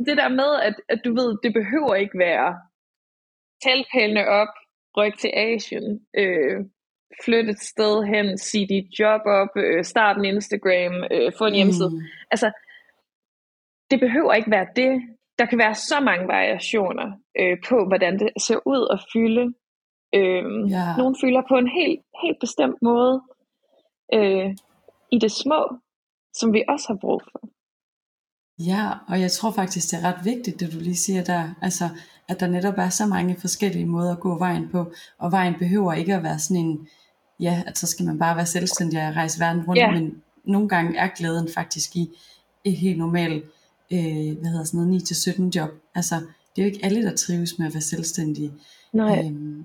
det 0.07 0.17
der 0.17 0.29
med, 0.29 0.51
at, 0.69 0.75
at 0.89 1.01
du 1.05 1.15
ved, 1.15 1.39
det 1.43 1.53
behøver 1.53 1.95
ikke 1.95 2.19
være 2.19 2.49
talpælene 3.65 4.29
op, 4.29 4.53
ryk 4.97 5.19
til 5.19 5.31
Asien, 5.35 6.07
øh, 6.17 6.65
flytte 7.25 7.51
et 7.51 7.61
sted 7.61 8.05
hen, 8.05 8.39
sige 8.39 8.69
dit 8.69 8.99
job 8.99 9.21
op, 9.27 9.49
øh, 9.57 9.85
starte 9.85 10.19
en 10.19 10.25
Instagram, 10.25 10.95
øh, 11.11 11.33
få 11.39 11.45
en 11.45 11.53
mm. 11.53 11.57
hjemmeside. 11.57 11.93
Altså, 12.31 12.49
det 13.91 14.01
behøver 14.01 14.33
ikke 14.35 14.51
være 14.51 14.69
det, 14.77 15.16
der 15.39 15.47
kan 15.47 15.59
være 15.59 15.75
så 15.75 16.01
mange 16.01 16.29
variationer 16.29 17.07
øh, 17.41 17.57
på, 17.69 17.77
hvordan 17.87 18.19
det 18.19 18.29
ser 18.47 18.61
ud 18.67 18.83
at 18.95 19.01
fylde. 19.13 19.45
Øh, 20.15 20.71
ja. 20.71 20.97
Nogle 20.97 21.17
fylder 21.21 21.43
på 21.49 21.55
en 21.55 21.69
helt, 21.69 22.01
helt 22.23 22.39
bestemt 22.41 22.79
måde 22.83 23.23
øh, 24.15 24.49
i 25.13 25.19
det 25.19 25.33
små, 25.33 25.77
som 26.35 26.53
vi 26.53 26.65
også 26.69 26.87
har 26.89 26.99
brug 27.01 27.23
for. 27.33 27.41
Ja, 28.59 28.91
og 29.09 29.21
jeg 29.21 29.31
tror 29.31 29.51
faktisk, 29.51 29.91
det 29.91 29.99
er 29.99 30.09
ret 30.09 30.25
vigtigt, 30.25 30.61
det 30.61 30.73
du 30.73 30.79
lige 30.79 30.97
siger 30.97 31.25
der. 31.25 31.49
Altså, 31.63 31.85
at 32.29 32.41
der 32.41 32.47
netop 32.47 32.79
er 32.79 32.89
så 32.89 33.07
mange 33.07 33.37
forskellige 33.41 33.87
måder 33.87 34.13
at 34.13 34.21
gå 34.21 34.39
vejen 34.39 34.69
på, 34.69 34.93
og 35.19 35.33
vejen 35.33 35.55
behøver 35.59 35.93
ikke 35.93 36.15
at 36.15 36.23
være 36.23 36.39
sådan 36.39 36.65
en, 36.65 36.89
ja, 37.41 37.63
at 37.67 37.79
så 37.79 37.87
skal 37.87 38.07
man 38.07 38.19
bare 38.19 38.37
være 38.37 38.47
selvstændig 38.47 39.09
og 39.09 39.17
rejse 39.17 39.41
verden 39.41 39.65
rundt, 39.67 39.79
ja. 39.79 39.91
men 39.91 40.23
nogle 40.45 40.69
gange 40.69 40.99
er 40.99 41.09
glæden 41.09 41.49
faktisk 41.55 41.97
i 41.97 42.11
et 42.65 42.77
helt 42.77 42.99
normalt 42.99 43.45
øh, 43.93 44.39
hvad 44.41 44.51
hedder 44.51 44.65
sådan 44.65 44.81
noget, 44.81 45.13
9-17 45.13 45.51
job. 45.55 45.71
Altså, 45.95 46.15
det 46.57 46.63
er 46.63 46.67
jo 46.67 46.73
ikke 46.73 46.85
alle, 46.85 47.03
der 47.03 47.17
trives 47.17 47.59
med 47.59 47.67
at 47.67 47.75
være 47.75 47.81
selvstændige. 47.81 48.53
Nej. 48.93 49.25
Øhm, 49.25 49.65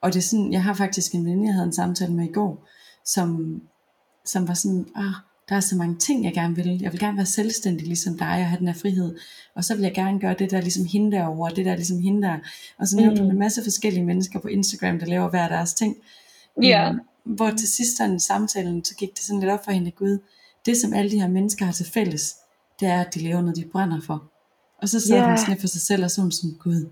og 0.00 0.12
det 0.12 0.18
er 0.18 0.22
sådan, 0.22 0.52
jeg 0.52 0.62
har 0.62 0.74
faktisk 0.74 1.14
en 1.14 1.24
veninde, 1.24 1.46
jeg 1.46 1.54
havde 1.54 1.66
en 1.66 1.72
samtale 1.72 2.12
med 2.12 2.24
i 2.24 2.32
går, 2.32 2.68
som, 3.04 3.60
som 4.24 4.48
var 4.48 4.54
sådan, 4.54 4.86
ah, 4.96 5.14
der 5.48 5.56
er 5.56 5.60
så 5.60 5.76
mange 5.76 5.96
ting, 5.96 6.24
jeg 6.24 6.32
gerne 6.34 6.56
vil. 6.56 6.78
Jeg 6.82 6.92
vil 6.92 7.00
gerne 7.00 7.16
være 7.16 7.26
selvstændig 7.26 7.86
ligesom 7.86 8.18
dig, 8.18 8.28
og 8.28 8.46
have 8.46 8.58
den 8.58 8.66
her 8.66 8.74
frihed. 8.74 9.16
Og 9.54 9.64
så 9.64 9.74
vil 9.74 9.82
jeg 9.82 9.94
gerne 9.94 10.20
gøre 10.20 10.34
det 10.38 10.50
der 10.50 10.60
ligesom 10.60 10.84
hende 10.84 11.16
derovre, 11.16 11.50
og 11.50 11.56
det 11.56 11.64
der 11.64 11.76
ligesom 11.76 11.98
hende 11.98 12.22
der. 12.22 12.36
Og 12.78 12.88
så 12.88 12.96
nævnte 12.96 13.22
mm. 13.22 13.30
en 13.30 13.38
masse 13.38 13.62
forskellige 13.62 14.04
mennesker 14.04 14.40
på 14.40 14.48
Instagram, 14.48 14.98
der 14.98 15.06
laver 15.06 15.30
hver 15.30 15.48
deres 15.48 15.74
ting. 15.74 15.96
Ja. 16.62 16.68
Yeah. 16.68 16.94
hvor 17.24 17.50
til 17.50 17.68
sidst 17.68 17.96
sådan 17.96 18.20
samtalen, 18.20 18.84
så 18.84 18.94
gik 18.94 19.10
det 19.10 19.18
sådan 19.18 19.40
lidt 19.40 19.52
op 19.52 19.64
for 19.64 19.72
hende, 19.72 19.90
Gud, 19.90 20.18
det 20.66 20.76
som 20.76 20.92
alle 20.92 21.10
de 21.10 21.20
her 21.20 21.28
mennesker 21.28 21.64
har 21.64 21.72
til 21.72 21.86
fælles, 21.86 22.36
det 22.80 22.88
er, 22.88 23.00
at 23.00 23.14
de 23.14 23.20
laver 23.20 23.40
noget, 23.40 23.56
de 23.56 23.64
brænder 23.72 24.00
for. 24.00 24.30
Og 24.82 24.88
så 24.88 25.00
sidder 25.00 25.20
yeah. 25.20 25.30
hun 25.30 25.38
sådan 25.38 25.60
for 25.60 25.66
sig 25.66 25.80
selv, 25.80 26.04
og 26.04 26.10
så 26.10 26.20
hun 26.20 26.32
sådan, 26.32 26.56
Gud, 26.58 26.90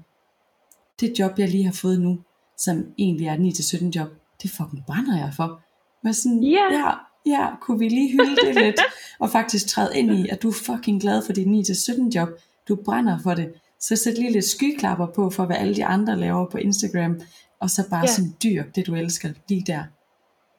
det 1.01 1.18
job, 1.18 1.39
jeg 1.39 1.49
lige 1.49 1.64
har 1.64 1.72
fået 1.72 2.01
nu, 2.01 2.18
som 2.59 2.84
egentlig 2.99 3.26
er 3.26 3.34
et 3.34 3.39
9-17 3.39 3.91
job, 3.97 4.09
det 4.43 4.51
fucking 4.51 4.84
brænder 4.86 5.18
jeg 5.18 5.32
for. 5.36 5.61
Men 6.05 6.14
sådan, 6.14 6.45
yeah. 6.45 6.72
ja, 6.72 6.91
ja, 7.26 7.57
kunne 7.61 7.78
vi 7.78 7.89
lige 7.89 8.12
hylde 8.12 8.36
det 8.47 8.55
lidt, 8.55 8.80
og 9.22 9.30
faktisk 9.30 9.66
træde 9.68 9.99
ind 9.99 10.11
i, 10.12 10.28
at 10.28 10.43
du 10.43 10.49
er 10.49 10.53
fucking 10.53 11.01
glad 11.01 11.22
for 11.26 11.32
dit 11.32 11.47
9-17 11.47 12.11
job, 12.14 12.28
du 12.68 12.76
brænder 12.84 13.18
for 13.18 13.34
det, 13.34 13.53
så 13.80 13.97
sæt 13.97 14.18
lige 14.18 14.32
lidt 14.32 14.45
skyklapper 14.45 15.07
på, 15.07 15.30
for 15.30 15.47
hvad 15.47 15.57
alle 15.57 15.74
de 15.74 15.84
andre 15.84 16.16
laver 16.16 16.51
på 16.51 16.59
Instagram, 16.59 17.20
og 17.61 17.70
så 17.70 17.91
bare 17.91 18.05
yeah. 18.05 18.09
som 18.09 18.24
dyr, 18.43 18.64
det 18.74 18.86
du 18.86 18.95
elsker, 18.95 19.32
lige 19.49 19.64
der. 19.66 19.82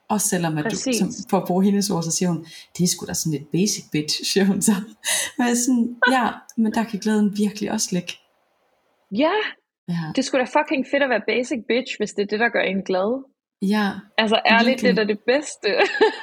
Også 0.10 0.28
selvom 0.28 0.58
at 0.58 0.66
du, 0.72 0.76
som, 0.76 1.10
for 1.30 1.38
at 1.38 1.48
bruge 1.48 1.64
hendes 1.64 1.90
ord, 1.90 2.04
så 2.04 2.12
siger 2.12 2.30
hun, 2.30 2.46
det 2.78 2.84
er 2.84 2.88
sgu 2.88 3.06
da 3.06 3.14
sådan 3.14 3.36
lidt 3.38 3.52
basic 3.52 3.84
bitch, 3.92 4.16
siger 4.32 4.46
hun 4.46 4.62
så. 4.62 4.76
Men 5.38 5.56
sådan, 5.56 5.86
ja, 6.12 6.26
men 6.58 6.74
der 6.74 6.84
kan 6.84 7.00
glæden 7.00 7.38
virkelig 7.38 7.72
også 7.72 7.90
ligge. 7.92 8.14
Ja, 9.24 9.36
ja. 9.90 10.04
det 10.16 10.26
skulle 10.26 10.46
da 10.46 10.50
fucking 10.58 10.86
fedt 10.92 11.04
at 11.04 11.10
være 11.10 11.28
basic 11.28 11.60
bitch, 11.68 11.92
hvis 12.00 12.12
det 12.16 12.22
er 12.24 12.30
det, 12.34 12.40
der 12.40 12.50
gør 12.50 12.62
en 12.62 12.84
glad. 12.90 13.10
Ja. 13.62 13.88
Altså 14.18 14.38
ærligt, 14.46 14.70
virkelig. 14.70 14.96
det 14.96 15.02
er 15.04 15.12
det 15.14 15.22
bedste. 15.34 15.70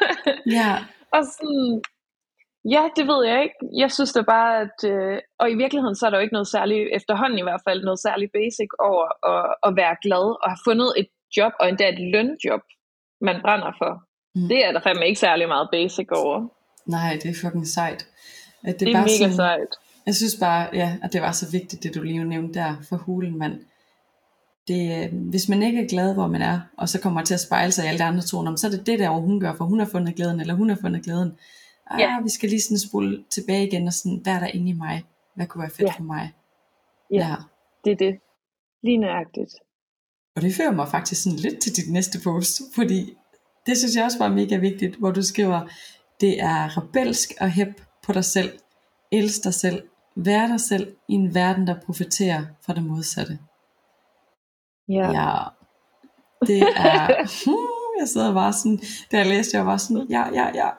ja. 0.58 0.70
Og 1.16 1.22
sådan, 1.34 1.82
ja, 2.74 2.82
det 2.96 3.04
ved 3.10 3.20
jeg 3.30 3.38
ikke. 3.44 3.58
Jeg 3.82 3.90
synes 3.96 4.12
da 4.12 4.22
bare, 4.34 4.52
at, 4.64 4.78
øh, 4.92 5.18
og 5.40 5.46
i 5.50 5.56
virkeligheden 5.62 5.96
så 5.96 6.06
er 6.06 6.10
der 6.10 6.18
jo 6.18 6.26
ikke 6.26 6.38
noget 6.38 6.54
særligt, 6.56 6.84
efterhånden 6.98 7.38
i 7.38 7.46
hvert 7.48 7.62
fald, 7.66 7.84
noget 7.84 8.00
særligt 8.06 8.32
basic 8.38 8.70
over 8.88 9.04
at, 9.32 9.46
at 9.66 9.72
være 9.80 9.96
glad 10.04 10.26
og 10.42 10.48
have 10.52 10.64
fundet 10.68 10.90
et 11.00 11.08
job, 11.36 11.52
og 11.60 11.68
endda 11.68 11.84
et 11.88 12.00
lønjob, 12.14 12.64
man 13.20 13.40
brænder 13.42 13.72
for. 13.78 13.92
Mm. 14.34 14.48
Det 14.48 14.66
er 14.66 14.72
der 14.72 14.80
fandme 14.80 15.06
ikke 15.06 15.20
særlig 15.20 15.48
meget 15.48 15.68
basic 15.72 16.08
over. 16.10 16.48
Nej, 16.86 17.18
det 17.22 17.30
er 17.30 17.34
fucking 17.42 17.66
sejt. 17.66 18.06
At 18.64 18.72
det, 18.72 18.80
det 18.80 18.88
er 18.88 18.92
bare 18.92 19.02
mega 19.02 19.16
sådan, 19.16 19.34
sejt. 19.34 19.72
Jeg 20.06 20.14
synes 20.14 20.36
bare, 20.40 20.68
ja, 20.72 20.96
at 21.02 21.12
det 21.12 21.22
var 21.22 21.32
så 21.32 21.50
vigtigt, 21.52 21.82
det 21.82 21.94
du 21.94 22.02
lige 22.02 22.24
nævnte 22.24 22.60
der 22.60 22.74
for 22.88 22.96
hulen, 22.96 23.38
mand. 23.38 23.60
Det, 24.68 25.04
øh, 25.04 25.20
hvis 25.30 25.48
man 25.48 25.62
ikke 25.62 25.84
er 25.84 25.88
glad, 25.88 26.14
hvor 26.14 26.26
man 26.26 26.42
er, 26.42 26.60
og 26.78 26.88
så 26.88 27.00
kommer 27.00 27.22
til 27.22 27.34
at 27.34 27.40
spejle 27.40 27.72
sig 27.72 27.84
i 27.84 27.88
alle 27.88 27.98
de 27.98 28.04
andre 28.04 28.22
toner, 28.22 28.56
så 28.56 28.66
er 28.66 28.70
det 28.70 28.86
det 28.86 28.98
der, 28.98 29.08
hun 29.08 29.40
gør, 29.40 29.54
for 29.54 29.64
hun 29.64 29.78
har 29.78 29.86
fundet 29.86 30.14
glæden, 30.14 30.40
eller 30.40 30.54
hun 30.54 30.68
har 30.68 30.78
fundet 30.80 31.04
glæden. 31.04 31.38
Ah, 31.86 32.00
ja. 32.00 32.20
vi 32.22 32.28
skal 32.28 32.48
lige 32.48 32.60
sådan 32.60 32.78
spole 32.78 33.24
tilbage 33.30 33.66
igen, 33.66 33.86
og 33.86 33.92
sådan, 33.92 34.20
hvad 34.22 34.32
er 34.32 34.38
der 34.40 34.46
inde 34.46 34.70
i 34.70 34.72
mig? 34.72 35.04
Hvad 35.34 35.46
kunne 35.46 35.62
være 35.62 35.70
fedt 35.70 35.88
ja. 35.88 35.92
for 35.92 36.02
mig? 36.02 36.32
Ja, 37.12 37.16
ja, 37.16 37.34
det 37.84 37.92
er 37.92 37.96
det. 37.96 38.18
Lige 38.82 38.98
nøjagtigt. 38.98 39.52
Og 40.36 40.42
det 40.42 40.54
fører 40.54 40.72
mig 40.72 40.88
faktisk 40.88 41.22
sådan 41.22 41.38
lidt 41.38 41.60
til 41.62 41.76
dit 41.76 41.92
næste 41.92 42.20
post, 42.24 42.62
fordi 42.74 43.16
det 43.66 43.78
synes 43.78 43.96
jeg 43.96 44.04
også 44.04 44.18
var 44.18 44.28
mega 44.28 44.56
vigtigt, 44.56 44.96
hvor 44.96 45.10
du 45.10 45.22
skriver, 45.22 45.68
det 46.20 46.40
er 46.40 46.78
rebelsk 46.78 47.32
og 47.40 47.50
hæb 47.50 47.80
på 48.02 48.12
dig 48.12 48.24
selv, 48.24 48.58
elsk 49.12 49.44
dig 49.44 49.54
selv, 49.54 49.82
vær 50.16 50.46
dig 50.46 50.60
selv 50.60 50.96
i 51.08 51.12
en 51.12 51.34
verden, 51.34 51.66
der 51.66 51.80
profiterer 51.80 52.44
for 52.62 52.72
det 52.72 52.82
modsatte. 52.82 53.38
Ja. 54.88 55.10
ja. 55.10 55.42
Det 56.46 56.62
er, 56.62 57.06
hmm, 57.46 58.00
jeg 58.00 58.08
sidder 58.08 58.34
bare 58.34 58.52
sådan, 58.52 58.80
da 59.12 59.18
jeg 59.18 59.26
læste, 59.26 59.56
jeg 59.56 59.66
var 59.66 59.76
sådan, 59.76 60.06
ja, 60.10 60.28
ja, 60.32 60.50
ja. 60.54 60.70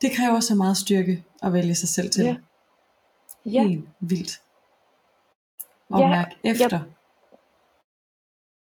Det 0.00 0.12
kræver 0.16 0.40
så 0.40 0.54
meget 0.54 0.76
styrke 0.76 1.24
at 1.42 1.52
vælge 1.52 1.74
sig 1.74 1.88
selv 1.88 2.10
til. 2.10 2.24
Ja. 2.24 2.36
Ja. 3.46 3.62
Helt 3.62 3.88
vildt. 4.00 4.40
Og 5.90 6.00
ja, 6.00 6.08
mærke 6.08 6.36
efter. 6.44 6.78
Ja 6.78 6.95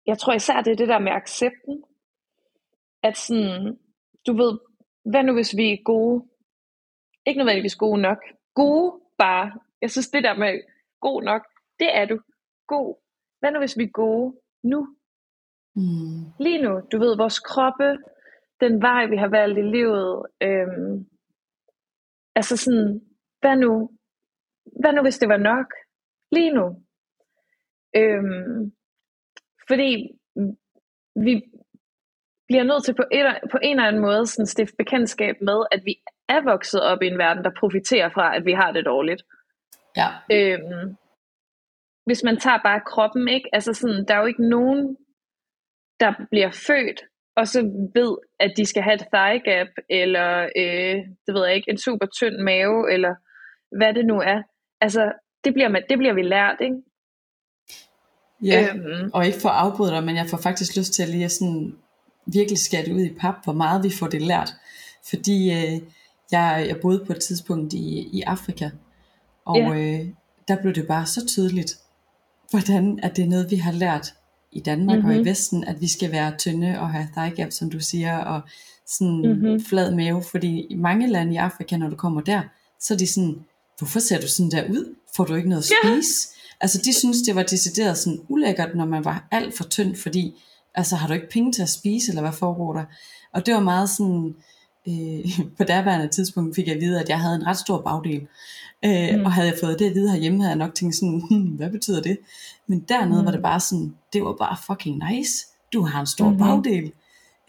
jeg 0.08 0.18
tror 0.18 0.32
især, 0.32 0.60
det 0.60 0.72
er 0.72 0.76
det 0.76 0.88
der 0.88 0.98
med 0.98 1.12
accepten. 1.12 1.84
At 3.02 3.16
sådan, 3.16 3.78
du 4.26 4.32
ved, 4.36 4.58
hvad 5.10 5.22
nu 5.22 5.32
hvis 5.32 5.56
vi 5.56 5.72
er 5.72 5.82
gode? 5.84 6.24
Ikke 7.26 7.38
nødvendigvis 7.38 7.76
gode 7.76 8.00
nok. 8.00 8.18
Gode 8.54 9.00
bare. 9.18 9.52
Jeg 9.82 9.90
synes 9.90 10.08
det 10.08 10.24
der 10.24 10.34
med 10.34 10.60
god 11.00 11.22
nok, 11.22 11.42
det 11.78 11.96
er 11.96 12.04
du. 12.04 12.20
God. 12.66 13.00
Hvad 13.40 13.52
nu 13.52 13.58
hvis 13.58 13.78
vi 13.78 13.82
er 13.82 13.90
gode 14.04 14.36
nu? 14.62 14.96
Mm. 15.76 16.22
Lige 16.40 16.62
nu, 16.62 16.80
du 16.92 16.98
ved, 16.98 17.16
vores 17.16 17.38
kroppe, 17.38 17.98
den 18.60 18.82
vej, 18.82 19.06
vi 19.06 19.16
har 19.16 19.28
valgt 19.28 19.58
i 19.58 19.62
livet. 19.62 20.26
Øhm, 20.42 21.06
altså 22.34 22.56
sådan, 22.56 23.00
hvad 23.40 23.56
nu? 23.56 23.90
Hvad 24.80 24.92
nu 24.92 25.02
hvis 25.02 25.18
det 25.18 25.28
var 25.28 25.36
nok? 25.36 25.66
Lige 26.32 26.52
nu. 26.52 26.66
Øhm, 27.96 28.72
fordi 29.68 30.10
vi 31.26 31.42
bliver 32.48 32.64
nødt 32.64 32.84
til 32.84 32.94
på, 32.94 33.04
et, 33.12 33.26
på 33.52 33.58
en 33.62 33.76
eller 33.76 33.88
anden 33.88 34.02
måde 34.02 34.26
sådan 34.26 34.46
stifte 34.46 34.76
bekendtskab 34.78 35.34
med, 35.40 35.58
at 35.72 35.80
vi 35.84 35.94
er 36.28 36.40
vokset 36.40 36.82
op 36.82 37.02
i 37.02 37.06
en 37.06 37.18
verden, 37.18 37.44
der 37.44 37.50
profiterer 37.60 38.08
fra, 38.08 38.36
at 38.36 38.44
vi 38.44 38.52
har 38.52 38.72
det 38.72 38.84
dårligt. 38.84 39.22
Ja. 39.96 40.08
Øhm, 40.32 40.96
hvis 42.06 42.22
man 42.24 42.36
tager 42.36 42.58
bare 42.64 42.80
kroppen, 42.86 43.28
ikke? 43.28 43.48
Altså 43.52 43.72
sådan, 43.74 44.04
der 44.08 44.14
er 44.14 44.20
jo 44.20 44.26
ikke 44.26 44.48
nogen, 44.48 44.96
der 46.00 46.12
bliver 46.30 46.50
født, 46.50 47.00
og 47.36 47.48
så 47.48 47.60
ved, 47.94 48.16
at 48.40 48.52
de 48.56 48.66
skal 48.66 48.82
have 48.82 48.94
et 48.94 49.06
thigh 49.14 49.42
gap, 49.44 49.68
eller 49.90 50.28
øh, 50.56 50.96
det 51.26 51.34
ved 51.34 51.46
jeg 51.46 51.56
ikke, 51.56 51.70
en 51.70 51.78
super 51.78 52.06
tynd 52.06 52.36
mave, 52.36 52.92
eller 52.92 53.14
hvad 53.78 53.94
det 53.94 54.06
nu 54.06 54.20
er. 54.20 54.42
Altså, 54.80 55.12
det 55.44 55.54
bliver, 55.54 55.68
man, 55.68 55.82
det 55.90 55.98
bliver 55.98 56.14
vi 56.14 56.22
lært, 56.22 56.56
ikke? 56.60 56.76
Ja, 58.42 58.74
øhm. 58.74 59.10
og 59.12 59.26
ikke 59.26 59.40
for 59.40 59.48
at 59.48 59.56
afbryde 59.56 59.92
dig, 59.92 60.04
men 60.04 60.16
jeg 60.16 60.28
får 60.28 60.36
faktisk 60.36 60.76
lyst 60.76 60.92
til 60.92 61.02
at 61.02 61.08
lige 61.08 61.28
sådan 61.28 61.74
virkelig 62.26 62.58
skære 62.58 62.94
ud 62.94 63.00
i 63.00 63.14
pap, 63.20 63.34
hvor 63.44 63.52
meget 63.52 63.84
vi 63.84 63.90
får 63.90 64.06
det 64.06 64.22
lært. 64.22 64.54
Fordi 65.08 65.50
øh, 65.52 65.80
jeg, 66.32 66.64
jeg 66.68 66.76
boede 66.82 67.04
på 67.06 67.12
et 67.12 67.20
tidspunkt 67.20 67.72
i, 67.72 68.08
i 68.12 68.22
Afrika, 68.22 68.70
og 69.44 69.56
ja. 69.56 69.74
øh, 69.74 70.06
der 70.48 70.56
blev 70.62 70.74
det 70.74 70.86
bare 70.86 71.06
så 71.06 71.26
tydeligt, 71.26 71.78
hvordan 72.50 72.98
at 73.02 73.16
det 73.16 73.24
er 73.24 73.28
noget, 73.28 73.50
vi 73.50 73.56
har 73.56 73.72
lært 73.72 74.14
i 74.52 74.60
Danmark 74.60 74.96
mm-hmm. 74.96 75.10
og 75.10 75.14
i 75.14 75.18
mhm. 75.18 75.26
Vesten, 75.26 75.64
at 75.64 75.80
vi 75.80 75.88
skal 75.88 76.12
være 76.12 76.36
tynde 76.38 76.80
og 76.80 76.90
have 76.90 77.08
thigh 77.16 77.36
gap, 77.36 77.50
som 77.50 77.70
du 77.70 77.80
siger, 77.80 78.18
og 78.18 78.40
sådan 78.86 79.22
mm-hmm. 79.24 79.64
flad 79.64 79.94
mave, 79.94 80.22
fordi 80.22 80.66
i 80.70 80.74
mange 80.74 81.06
lande 81.06 81.34
i 81.34 81.36
Afrika, 81.36 81.76
når 81.76 81.88
du 81.88 81.96
kommer 81.96 82.20
der, 82.20 82.42
så 82.80 82.94
er 82.94 82.98
de 82.98 83.06
sådan, 83.06 83.44
hvorfor 83.78 84.00
ser 84.00 84.20
du 84.20 84.28
sådan 84.28 84.50
der 84.50 84.70
ud? 84.70 84.94
Får 85.16 85.24
du 85.24 85.34
ikke 85.34 85.48
noget 85.48 85.62
at 85.62 85.66
spise? 85.82 86.28
Yeah. 86.28 86.37
Altså 86.60 86.80
de 86.84 86.92
synes, 86.92 87.22
det 87.22 87.34
var 87.34 87.42
decideret 87.42 87.98
sådan 87.98 88.20
ulækkert, 88.28 88.74
når 88.74 88.86
man 88.86 89.04
var 89.04 89.28
alt 89.30 89.56
for 89.56 89.64
tynd, 89.64 89.96
fordi 89.96 90.34
altså 90.74 90.96
har 90.96 91.08
du 91.08 91.14
ikke 91.14 91.30
penge 91.30 91.52
til 91.52 91.62
at 91.62 91.68
spise, 91.68 92.10
eller 92.10 92.22
hvad 92.22 92.32
foregår 92.32 92.72
der? 92.72 92.84
Og 93.32 93.46
det 93.46 93.54
var 93.54 93.60
meget 93.60 93.90
sådan, 93.90 94.34
øh, 94.88 95.38
på 95.58 95.64
derværende 95.64 96.08
tidspunkt 96.08 96.56
fik 96.56 96.66
jeg 96.66 96.74
at 96.74 96.80
vide, 96.80 97.00
at 97.00 97.08
jeg 97.08 97.20
havde 97.20 97.34
en 97.34 97.46
ret 97.46 97.58
stor 97.58 97.82
bagdel. 97.82 98.26
Øh, 98.84 99.18
mm. 99.18 99.24
Og 99.24 99.32
havde 99.32 99.48
jeg 99.48 99.56
fået 99.60 99.78
det 99.78 99.86
at 99.86 99.94
vide 99.94 100.10
herhjemme, 100.10 100.38
havde 100.38 100.50
jeg 100.50 100.58
nok 100.58 100.74
tænkt 100.74 100.94
sådan, 100.94 101.22
hmm, 101.30 101.40
hvad 101.40 101.70
betyder 101.70 102.02
det? 102.02 102.18
Men 102.66 102.80
dernede 102.88 103.20
mm. 103.20 103.26
var 103.26 103.32
det 103.32 103.42
bare 103.42 103.60
sådan, 103.60 103.94
det 104.12 104.24
var 104.24 104.36
bare 104.38 104.56
fucking 104.66 105.02
nice. 105.10 105.46
Du 105.72 105.82
har 105.82 106.00
en 106.00 106.06
stor 106.06 106.28
mm-hmm. 106.28 106.38
bagdel. 106.38 106.92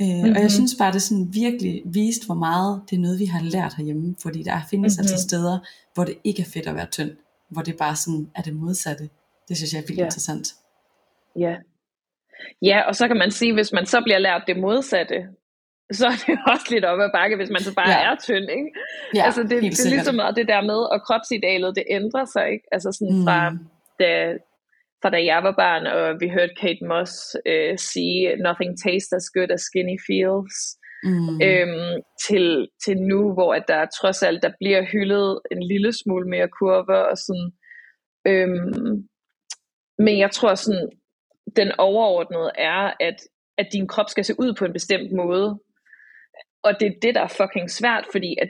Øh, 0.01 0.07
mm-hmm. 0.07 0.29
Og 0.29 0.35
jeg 0.35 0.41
mhm. 0.41 0.49
synes 0.49 0.75
bare, 0.75 0.93
det 0.93 1.01
sådan 1.01 1.27
virkelig 1.33 1.81
vist, 1.85 2.25
hvor 2.25 2.35
meget 2.35 2.81
det 2.89 2.95
er 2.95 2.99
noget, 2.99 3.19
vi 3.19 3.25
har 3.25 3.41
lært 3.41 3.73
herhjemme. 3.73 4.15
Fordi 4.21 4.43
der 4.43 4.61
findes 4.69 4.97
mm-hmm. 4.97 5.11
altså 5.11 5.27
steder, 5.27 5.59
hvor 5.93 6.03
det 6.03 6.15
ikke 6.23 6.41
er 6.41 6.49
fedt 6.53 6.67
at 6.67 6.75
være 6.75 6.87
tynd. 6.91 7.11
Hvor 7.49 7.61
det 7.61 7.77
bare 7.77 7.95
sådan 7.95 8.31
er 8.35 8.41
det 8.41 8.55
modsatte. 8.55 9.09
Det 9.47 9.57
synes 9.57 9.73
jeg 9.73 9.79
er 9.79 9.87
vildt 9.87 9.99
ja. 9.99 10.05
interessant. 10.05 10.47
Ja. 11.35 11.55
Ja, 12.61 12.81
og 12.87 12.95
så 12.95 13.07
kan 13.07 13.17
man 13.17 13.31
sige, 13.31 13.53
hvis 13.53 13.71
man 13.71 13.85
så 13.85 14.01
bliver 14.01 14.17
lært 14.17 14.43
det 14.47 14.57
modsatte, 14.57 15.27
så 15.91 16.05
er 16.07 16.17
det 16.27 16.39
også 16.53 16.67
lidt 16.69 16.85
op 16.85 16.99
ad 16.99 17.09
bakke, 17.13 17.35
hvis 17.35 17.49
man 17.49 17.61
så 17.61 17.73
bare 17.75 17.89
ja. 17.89 18.11
er 18.11 18.15
tynd, 18.15 18.49
ikke? 18.57 18.69
Ja, 19.15 19.23
altså 19.25 19.41
det, 19.41 19.49
det 19.49 19.85
er 19.85 19.89
ligesom 19.89 20.15
meget 20.15 20.35
det 20.35 20.47
der 20.47 20.61
med, 20.61 20.79
og 20.93 21.01
kropsidealet, 21.07 21.75
det 21.75 21.83
ændrer 21.89 22.25
sig, 22.25 22.45
ikke? 22.53 22.65
Altså 22.71 22.89
sådan 22.91 23.15
mm. 23.15 23.23
fra, 23.25 23.37
da, 23.99 24.09
fra 25.01 25.09
da 25.09 25.19
jeg 25.31 25.43
var 25.43 25.55
barn, 25.63 25.83
og 25.87 26.19
vi 26.21 26.27
hørte 26.29 26.53
Kate 26.61 26.83
Moss 26.89 27.13
øh, 27.45 27.77
sige, 27.77 28.35
nothing 28.47 28.73
tastes 28.83 29.13
as 29.19 29.27
good 29.35 29.51
as 29.51 29.61
skinny 29.69 29.97
feels, 30.07 30.55
mm. 31.03 31.41
øhm, 31.41 32.01
til, 32.27 32.69
til 32.85 32.97
nu, 32.97 33.33
hvor 33.33 33.53
at 33.53 33.63
der 33.67 33.85
trods 33.85 34.23
alt, 34.23 34.43
der 34.43 34.51
bliver 34.59 34.85
hyldet 34.91 35.39
en 35.51 35.63
lille 35.63 35.93
smule 35.93 36.27
mere 36.29 36.47
kurver, 36.47 37.01
og 37.11 37.17
sådan, 37.17 37.51
øhm, 38.27 39.07
men 39.97 40.19
jeg 40.19 40.31
tror 40.31 40.55
sådan, 40.55 40.89
den 41.55 41.71
overordnede 41.77 42.51
er, 42.55 42.93
at, 42.99 43.15
at 43.57 43.67
din 43.73 43.87
krop 43.87 44.09
skal 44.09 44.25
se 44.25 44.33
ud 44.39 44.53
på 44.53 44.65
en 44.65 44.73
bestemt 44.73 45.11
måde, 45.11 45.59
og 46.63 46.79
det 46.79 46.87
er 46.87 46.99
det, 47.01 47.15
der 47.15 47.21
er 47.21 47.37
fucking 47.37 47.69
svært, 47.69 48.05
fordi 48.11 48.35
at 48.41 48.49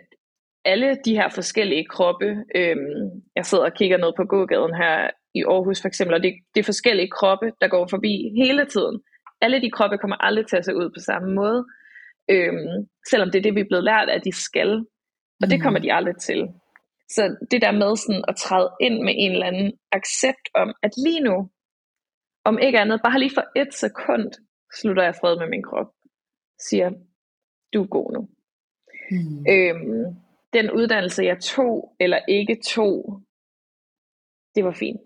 alle 0.66 0.98
de 1.06 1.16
her 1.16 1.30
forskellige 1.30 1.86
kroppe, 1.86 2.38
øhm, 2.56 3.22
jeg 3.36 3.46
sidder 3.46 3.66
og 3.66 3.74
kigger 3.74 3.98
ned 3.98 4.12
på 4.18 4.24
gågaden 4.24 4.76
her 4.76 5.10
i 5.36 5.44
Aarhus 5.44 5.82
for 5.82 5.88
eksempel, 5.88 6.16
og 6.16 6.24
det, 6.24 6.34
det 6.56 6.60
er 6.60 6.72
forskellige 6.72 7.10
kroppe, 7.18 7.52
der 7.62 7.68
går 7.68 7.88
forbi 7.88 8.14
hele 8.38 8.66
tiden. 8.66 9.02
Alle 9.42 9.62
de 9.62 9.72
kroppe 9.72 9.98
kommer 9.98 10.16
aldrig 10.16 10.48
til 10.48 10.58
at 10.58 10.66
se 10.66 10.76
ud 10.76 10.90
på 10.90 11.00
samme 11.00 11.34
måde, 11.34 11.66
øhm, 12.30 12.88
selvom 13.10 13.32
det 13.32 13.40
er 13.40 13.46
det, 13.48 13.56
vi 13.56 13.60
er 13.62 13.72
blevet 13.72 13.84
lært, 13.84 14.10
at 14.10 14.22
de 14.24 14.32
skal. 14.32 14.72
Og 15.42 15.46
det 15.50 15.60
mm. 15.60 15.64
kommer 15.64 15.80
de 15.80 15.94
aldrig 15.94 16.18
til. 16.18 16.42
Så 17.10 17.38
det 17.52 17.62
der 17.62 17.72
med 17.72 17.96
sådan 17.96 18.26
at 18.28 18.36
træde 18.36 18.70
ind 18.82 19.04
med 19.04 19.14
en 19.18 19.32
eller 19.32 19.46
anden 19.46 19.72
accept 19.92 20.46
om, 20.54 20.74
at 20.84 20.92
lige 21.06 21.24
nu, 21.30 21.50
om 22.44 22.60
ikke 22.60 22.80
andet, 22.80 23.02
bare 23.04 23.20
lige 23.20 23.36
for 23.38 23.46
et 23.56 23.74
sekund, 23.74 24.32
slutter 24.80 25.04
jeg 25.04 25.16
fred 25.16 25.40
med 25.40 25.50
min 25.50 25.64
krop. 25.64 25.92
Siger, 26.68 26.90
du 27.74 27.84
er 27.84 27.88
god 27.88 28.14
nu. 28.14 28.22
Mm. 29.12 29.46
Øhm, 29.54 30.06
den 30.54 30.72
uddannelse, 30.72 31.24
jeg 31.24 31.40
tog 31.40 31.96
eller 32.00 32.20
ikke 32.28 32.62
tog, 32.76 33.22
det 34.56 34.64
var 34.64 34.72
fint. 34.72 35.02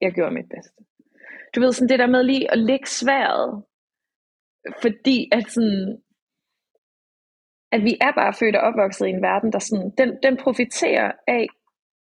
Jeg 0.00 0.12
gjorde 0.12 0.34
mit 0.34 0.48
bedste. 0.54 0.84
Du 1.54 1.60
ved 1.60 1.72
sådan 1.72 1.88
det 1.88 1.98
der 1.98 2.06
med 2.06 2.22
lige 2.22 2.50
at 2.52 2.58
lægge 2.58 2.86
sværet, 2.86 3.64
fordi 4.82 5.28
at 5.32 5.50
sådan, 5.50 6.02
at 7.72 7.82
vi 7.84 7.96
er 8.00 8.12
bare 8.12 8.32
født 8.32 8.56
og 8.56 8.62
opvokset 8.62 9.06
i 9.06 9.10
en 9.10 9.22
verden, 9.22 9.52
der 9.52 9.58
sådan, 9.58 9.92
den, 9.98 10.18
den 10.22 10.36
profiterer 10.36 11.12
af, 11.28 11.46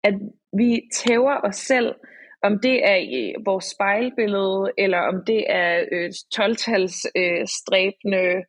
at 0.03 0.13
vi 0.57 0.81
tæver 0.93 1.35
os 1.43 1.55
selv, 1.55 1.95
om 2.43 2.59
det 2.59 2.89
er 2.89 2.95
i 2.95 3.35
vores 3.45 3.65
spejlbillede, 3.65 4.71
eller 4.77 4.99
om 4.99 5.15
det 5.27 5.45
er 5.49 5.85
øh, 5.91 6.09
12-tals 6.35 7.05
øh, 7.15 7.47
stræbende 7.47 8.43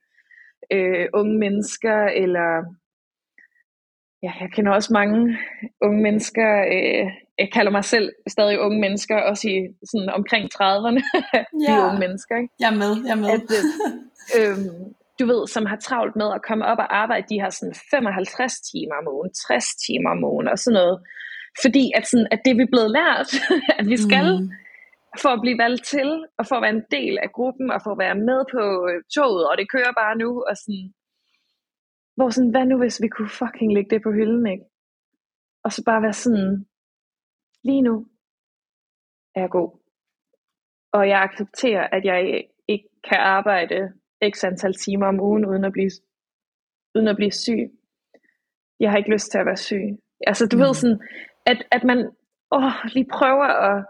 øh, 0.73 1.07
unge 1.15 1.39
mennesker, 1.39 2.05
eller 2.05 2.49
ja, 4.23 4.33
jeg 4.41 4.51
kender 4.53 4.73
også 4.73 4.93
mange 4.93 5.39
unge 5.83 6.03
mennesker, 6.03 6.49
øh, 6.75 7.07
jeg 7.39 7.49
kalder 7.53 7.71
mig 7.71 7.85
selv 7.85 8.13
stadig 8.29 8.61
unge 8.61 8.81
mennesker, 8.81 9.17
også 9.17 9.49
i 9.49 9.57
sådan 9.91 10.09
omkring 10.09 10.45
30'erne, 10.55 11.03
ja. 11.69 11.75
de 11.75 11.83
unge 11.87 11.99
mennesker. 11.99 12.37
Ikke? 12.37 12.55
Jeg 12.61 12.71
er 12.73 12.77
med, 12.77 12.93
jeg 13.07 13.13
er 13.13 13.23
med. 13.25 13.29
At, 13.29 13.51
øh, 13.57 13.65
øh, 14.39 14.57
du 15.19 15.27
ved, 15.27 15.47
som 15.47 15.67
har 15.67 15.77
travlt 15.77 16.17
med 16.17 16.29
at 16.35 16.45
komme 16.49 16.65
op 16.71 16.79
og 16.79 16.97
arbejde 17.03 17.27
de 17.31 17.41
her 17.43 17.51
sådan 17.51 17.75
55 17.91 18.61
timer 18.71 18.95
om 19.01 19.09
ugen, 19.15 19.31
60 19.47 19.65
timer 19.87 20.11
om 20.11 20.25
ugen 20.25 20.49
og 20.49 20.59
sådan 20.59 20.79
noget. 20.81 20.99
Fordi 21.63 21.85
at, 21.99 22.07
sådan, 22.07 22.29
at 22.31 22.41
det 22.45 22.51
er 22.51 22.61
vi 22.63 22.73
blevet 22.73 22.91
lært, 22.99 23.31
at 23.79 23.85
vi 23.93 23.97
skal, 23.97 24.29
mm 24.41 24.51
for 25.23 25.29
at 25.29 25.41
blive 25.41 25.59
valgt 25.59 25.85
til, 25.85 26.27
og 26.39 26.47
for 26.47 26.57
at 26.57 26.63
være 26.63 26.77
en 26.81 26.87
del 26.91 27.19
af 27.19 27.33
gruppen, 27.33 27.71
og 27.71 27.81
for 27.85 27.93
at 27.93 27.99
være 27.99 28.15
med 28.15 28.41
på 28.55 28.63
øh, 28.89 29.03
toget, 29.15 29.49
og 29.51 29.55
det 29.59 29.71
kører 29.71 29.93
bare 30.03 30.17
nu, 30.17 30.31
og 30.49 30.57
sådan, 30.57 30.95
hvor 32.17 32.31
sådan, 32.31 32.51
hvad 32.51 32.67
nu 32.67 32.79
hvis 32.79 33.03
vi 33.03 33.09
kunne 33.09 33.29
fucking 33.29 33.73
lægge 33.75 33.91
det 33.91 34.03
på 34.03 34.11
hylden, 34.13 34.47
ikke? 34.47 34.65
Og 35.65 35.73
så 35.73 35.83
bare 35.85 36.03
være 36.03 36.13
sådan, 36.13 36.67
lige 37.65 37.83
nu 37.83 38.07
er 39.35 39.41
jeg 39.41 39.51
god. 39.51 39.71
Og 40.93 41.09
jeg 41.09 41.23
accepterer, 41.23 41.89
at 41.93 42.05
jeg 42.05 42.45
ikke 42.69 42.89
kan 43.09 43.19
arbejde 43.19 43.93
x 44.33 44.45
antal 44.45 44.75
timer 44.75 45.07
om 45.07 45.21
ugen, 45.21 45.47
uden 45.47 45.65
at 45.65 45.73
blive, 45.73 45.91
uden 46.95 47.09
at 47.09 47.17
blive 47.17 47.33
syg. 47.33 47.71
Jeg 48.81 48.91
har 48.91 48.99
ikke 48.99 49.13
lyst 49.13 49.31
til 49.31 49.39
at 49.39 49.47
være 49.47 49.57
syg. 49.57 49.85
Altså, 50.27 50.47
du 50.47 50.57
mm. 50.57 50.63
ved 50.63 50.75
sådan, 50.75 51.01
at, 51.47 51.59
at 51.73 51.85
man 51.85 51.99
åh, 52.53 52.73
lige 52.95 53.09
prøver 53.13 53.45
at 53.45 53.85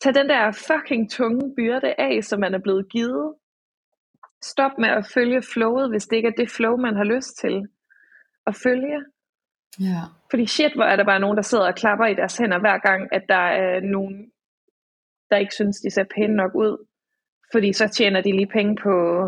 Tag 0.00 0.14
den 0.14 0.28
der 0.28 0.52
fucking 0.52 1.10
tunge 1.10 1.54
byrde 1.56 1.94
af, 1.98 2.24
som 2.24 2.40
man 2.40 2.54
er 2.54 2.58
blevet 2.58 2.88
givet. 2.88 3.34
Stop 4.42 4.70
med 4.78 4.88
at 4.88 5.06
følge 5.14 5.42
flowet, 5.42 5.90
hvis 5.90 6.06
det 6.06 6.16
ikke 6.16 6.28
er 6.28 6.38
det 6.38 6.50
flow, 6.50 6.76
man 6.76 6.96
har 6.96 7.04
lyst 7.04 7.36
til 7.38 7.66
at 8.46 8.54
følge. 8.56 9.04
Ja. 9.80 10.00
Fordi 10.30 10.46
shit, 10.46 10.74
hvor 10.74 10.84
er 10.84 10.96
der 10.96 11.04
bare 11.04 11.20
nogen, 11.20 11.36
der 11.36 11.42
sidder 11.42 11.66
og 11.66 11.74
klapper 11.74 12.06
i 12.06 12.14
deres 12.14 12.36
hænder 12.36 12.58
hver 12.58 12.78
gang, 12.78 13.08
at 13.12 13.22
der 13.28 13.44
er 13.64 13.80
nogen, 13.80 14.30
der 15.30 15.36
ikke 15.36 15.54
synes, 15.54 15.80
de 15.80 15.90
ser 15.90 16.04
pæne 16.14 16.36
nok 16.36 16.54
ud. 16.54 16.86
Fordi 17.52 17.72
så 17.72 17.88
tjener 17.88 18.20
de 18.20 18.32
lige 18.32 18.46
penge 18.46 18.76
på 18.76 19.24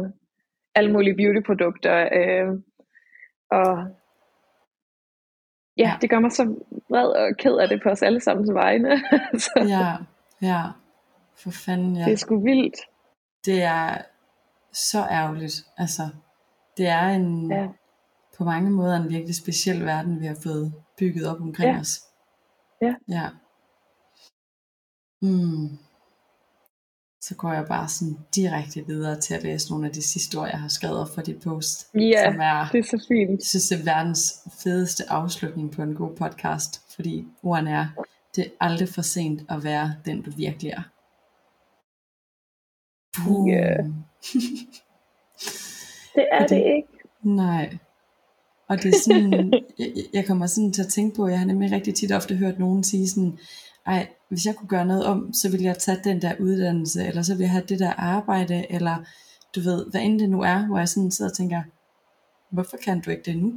alle 0.75 0.93
mulige 0.93 1.17
beautyprodukter. 1.17 2.09
Øh, 2.13 2.49
og 3.51 3.87
ja, 5.77 5.99
det 6.01 6.11
gør 6.11 6.19
mig 6.19 6.33
så 6.33 6.45
vred 6.91 7.09
og 7.09 7.37
ked 7.37 7.57
af 7.57 7.69
det 7.69 7.83
på 7.83 7.89
os 7.89 8.03
alle 8.03 8.21
sammen 8.21 8.55
vegne. 8.55 8.99
så. 9.45 9.67
Ja, 9.69 9.97
Ja, 10.43 10.63
for 11.37 11.51
fanden 11.51 11.97
ja. 11.97 12.05
Det 12.05 12.13
er 12.13 12.17
sgu 12.17 12.43
vildt. 12.43 12.77
Det 13.45 13.63
er 13.63 13.99
så 14.73 14.99
ærgerligt. 14.99 15.55
Altså, 15.77 16.03
det 16.77 16.87
er 16.87 17.03
en, 17.09 17.53
ja. 17.53 17.69
på 18.39 18.45
mange 18.45 18.71
måder 18.71 18.97
en 18.97 19.09
virkelig 19.09 19.35
speciel 19.35 19.85
verden, 19.85 20.21
vi 20.21 20.27
har 20.27 20.37
fået 20.43 20.75
bygget 20.99 21.27
op 21.31 21.41
omkring 21.41 21.75
ja. 21.75 21.81
os. 21.81 22.01
Ja. 22.83 22.95
Ja. 23.09 23.29
Mm. 25.23 25.79
Så 27.23 27.35
går 27.35 27.53
jeg 27.53 27.67
bare 27.67 27.89
sådan 27.89 28.19
direkte 28.35 28.87
videre 28.87 29.21
til 29.21 29.35
at 29.35 29.43
læse 29.43 29.71
nogle 29.71 29.87
af 29.87 29.93
de 29.93 30.03
sidste 30.03 30.37
ord, 30.37 30.49
jeg 30.49 30.61
har 30.61 30.69
skrevet 30.69 31.09
for 31.15 31.23
dit 31.23 31.41
post. 31.41 31.89
Ja, 31.95 32.31
som 32.33 32.41
er, 32.41 32.69
det 32.73 32.79
er 32.79 32.83
så 32.83 33.05
fint. 33.09 33.31
Jeg 33.31 33.39
synes, 33.43 33.69
det 33.69 33.81
er 33.81 33.85
verdens 33.85 34.35
fedeste 34.63 35.11
afslutning 35.11 35.71
på 35.71 35.83
en 35.83 35.95
god 35.95 36.17
podcast, 36.17 36.95
fordi 36.95 37.27
ordene 37.43 37.71
er, 37.71 37.87
det 38.37 38.45
er 38.47 38.51
aldrig 38.61 38.89
for 38.89 39.03
sent 39.03 39.43
at 39.49 39.65
være 39.65 39.95
den, 40.05 40.23
du 40.23 40.31
virkelig 40.37 40.71
er. 40.71 40.83
Boom. 43.25 43.49
Yeah. 43.49 43.85
det 46.15 46.27
er 46.33 46.41
Fordi, 46.41 46.55
det 46.55 46.65
ikke. 46.77 46.89
Nej. 47.23 47.79
Og 48.69 48.83
det 48.83 48.95
er 48.95 49.01
sådan, 49.05 49.53
jeg, 49.79 49.89
jeg 50.13 50.27
kommer 50.27 50.47
sådan 50.47 50.73
til 50.73 50.83
at 50.83 50.89
tænke 50.89 51.17
på, 51.17 51.29
jeg 51.29 51.39
har 51.39 51.47
nemlig 51.47 51.73
rigtig 51.73 51.95
tit 51.95 52.13
ofte 52.13 52.37
hørt 52.37 52.59
nogen 52.59 52.85
sige 52.85 53.09
sådan, 53.09 53.39
ej, 53.87 54.09
hvis 54.29 54.47
jeg 54.47 54.55
kunne 54.57 54.69
gøre 54.69 54.87
noget 54.87 55.05
om, 55.05 55.33
så 55.33 55.51
ville 55.51 55.67
jeg 55.67 55.79
tage 55.79 56.01
den 56.05 56.23
der 56.23 56.35
uddannelse, 56.41 57.07
eller 57.07 57.23
så 57.23 57.33
ville 57.35 57.45
jeg 57.45 57.51
have 57.51 57.65
det 57.69 57.79
der 57.79 57.93
arbejde, 57.93 58.67
eller 58.73 58.97
du 59.55 59.61
ved, 59.61 59.87
hvad 59.91 60.01
end 60.01 60.21
det 60.21 60.31
nu 60.31 60.41
er, 60.41 60.67
hvor 60.67 60.79
jeg 60.79 60.89
sådan 60.89 61.11
sidder 61.11 61.31
og 61.31 61.37
tænker, 61.37 61.63
hvorfor 62.51 62.77
kan 62.77 63.01
du 63.01 63.11
ikke 63.11 63.23
det 63.23 63.39
nu? 63.39 63.53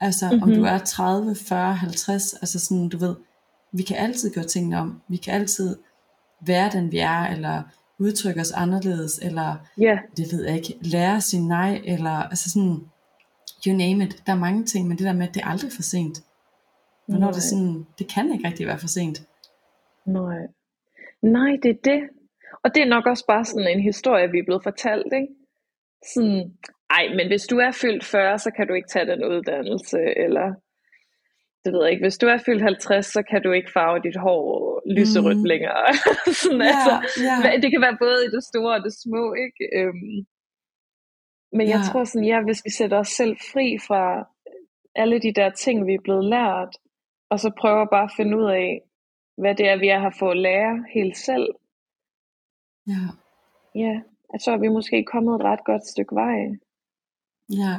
Altså, 0.00 0.26
mm-hmm. 0.26 0.42
om 0.42 0.48
du 0.48 0.56
mhm. 0.56 0.64
er 0.64 0.78
30, 0.78 1.34
40, 1.34 1.74
50, 1.74 2.32
altså 2.32 2.58
sådan, 2.58 2.88
du 2.88 2.98
ved, 2.98 3.16
vi 3.72 3.82
kan 3.82 3.96
altid 3.96 4.30
gøre 4.34 4.44
tingene 4.44 4.78
om. 4.78 5.00
Vi 5.08 5.16
kan 5.16 5.34
altid 5.34 5.76
være 6.40 6.70
den 6.72 6.92
vi 6.92 6.98
er, 6.98 7.26
eller 7.26 7.62
udtrykke 7.98 8.40
os 8.40 8.50
anderledes, 8.50 9.18
eller 9.22 9.56
yeah. 9.82 9.98
det 10.16 10.32
ved 10.32 10.44
jeg 10.44 10.56
ikke, 10.56 10.78
lære 10.80 11.20
sin 11.20 11.48
nej, 11.48 11.80
eller 11.84 12.10
altså 12.10 12.50
sådan, 12.50 12.80
you 13.66 13.76
name 13.76 14.04
it. 14.04 14.22
Der 14.26 14.32
er 14.32 14.36
mange 14.36 14.64
ting, 14.64 14.88
men 14.88 14.98
det 14.98 15.06
der 15.06 15.12
med, 15.12 15.28
at 15.28 15.34
det 15.34 15.42
er 15.42 15.46
aldrig 15.46 15.72
for 15.72 15.82
sent. 15.82 16.22
Hvornår 17.06 17.26
Nej. 17.26 17.32
det 17.32 17.42
sådan, 17.42 17.86
det 17.98 18.08
kan 18.08 18.32
ikke 18.32 18.48
rigtig 18.48 18.66
være 18.66 18.78
for 18.78 18.88
sent. 18.88 19.22
Nej. 20.06 20.40
Nej, 21.22 21.58
det 21.62 21.70
er 21.70 21.80
det. 21.84 22.08
Og 22.64 22.74
det 22.74 22.82
er 22.82 22.94
nok 22.94 23.06
også 23.06 23.24
bare 23.26 23.44
sådan 23.44 23.68
en 23.68 23.82
historie, 23.82 24.30
vi 24.30 24.38
er 24.38 24.44
blevet 24.44 24.62
fortalt, 24.62 25.12
ikke? 25.20 25.34
Sådan, 26.14 26.58
ej, 26.90 27.04
men 27.16 27.26
hvis 27.26 27.46
du 27.46 27.56
er 27.58 27.70
fyldt 27.70 28.04
40, 28.04 28.38
så 28.38 28.50
kan 28.56 28.66
du 28.66 28.74
ikke 28.74 28.88
tage 28.88 29.06
den 29.06 29.24
uddannelse, 29.24 29.98
eller 30.24 30.54
det 31.64 31.72
ved 31.72 31.82
jeg 31.82 31.92
ikke, 31.92 32.04
hvis 32.04 32.18
du 32.18 32.26
er 32.26 32.38
fyldt 32.46 32.62
50, 32.62 33.06
så 33.06 33.22
kan 33.30 33.42
du 33.42 33.50
ikke 33.52 33.72
farve 33.72 33.98
dit 34.06 34.16
hår 34.16 34.46
lyserødt 34.96 35.42
mm. 35.44 35.50
længere. 35.52 35.86
sådan, 36.42 36.60
yeah, 36.60 36.98
altså, 37.02 37.20
yeah. 37.24 37.62
Det 37.62 37.70
kan 37.70 37.80
være 37.86 38.02
både 38.04 38.18
i 38.26 38.30
det 38.34 38.44
store 38.50 38.74
og 38.78 38.82
det 38.86 38.94
små, 39.04 39.24
ikke? 39.44 39.62
Øhm, 39.78 40.16
men 41.56 41.64
yeah. 41.64 41.72
jeg 41.72 41.80
tror 41.88 42.04
sådan, 42.04 42.28
ja, 42.32 42.38
hvis 42.48 42.62
vi 42.66 42.70
sætter 42.70 42.98
os 42.98 43.08
selv 43.20 43.36
fri 43.52 43.66
fra 43.86 44.04
alle 44.94 45.18
de 45.26 45.32
der 45.32 45.50
ting, 45.50 45.86
vi 45.86 45.94
er 45.94 46.04
blevet 46.06 46.24
lært, 46.34 46.72
og 47.30 47.36
så 47.40 47.50
prøver 47.60 47.86
bare 47.94 48.08
at 48.10 48.16
finde 48.16 48.38
ud 48.40 48.48
af, 48.50 48.68
hvad 49.42 49.54
det 49.54 49.68
er, 49.68 49.78
vi 49.78 49.88
har 49.88 50.14
fået 50.18 50.36
lære 50.36 50.84
helt 50.94 51.16
selv. 51.16 51.48
Ja. 52.86 53.04
Ja, 53.74 54.00
så 54.44 54.50
er 54.50 54.58
vi 54.58 54.68
måske 54.68 55.04
kommet 55.12 55.34
et 55.34 55.44
ret 55.44 55.64
godt 55.64 55.86
stykke 55.86 56.14
vej. 56.14 56.38
Ja. 57.48 57.74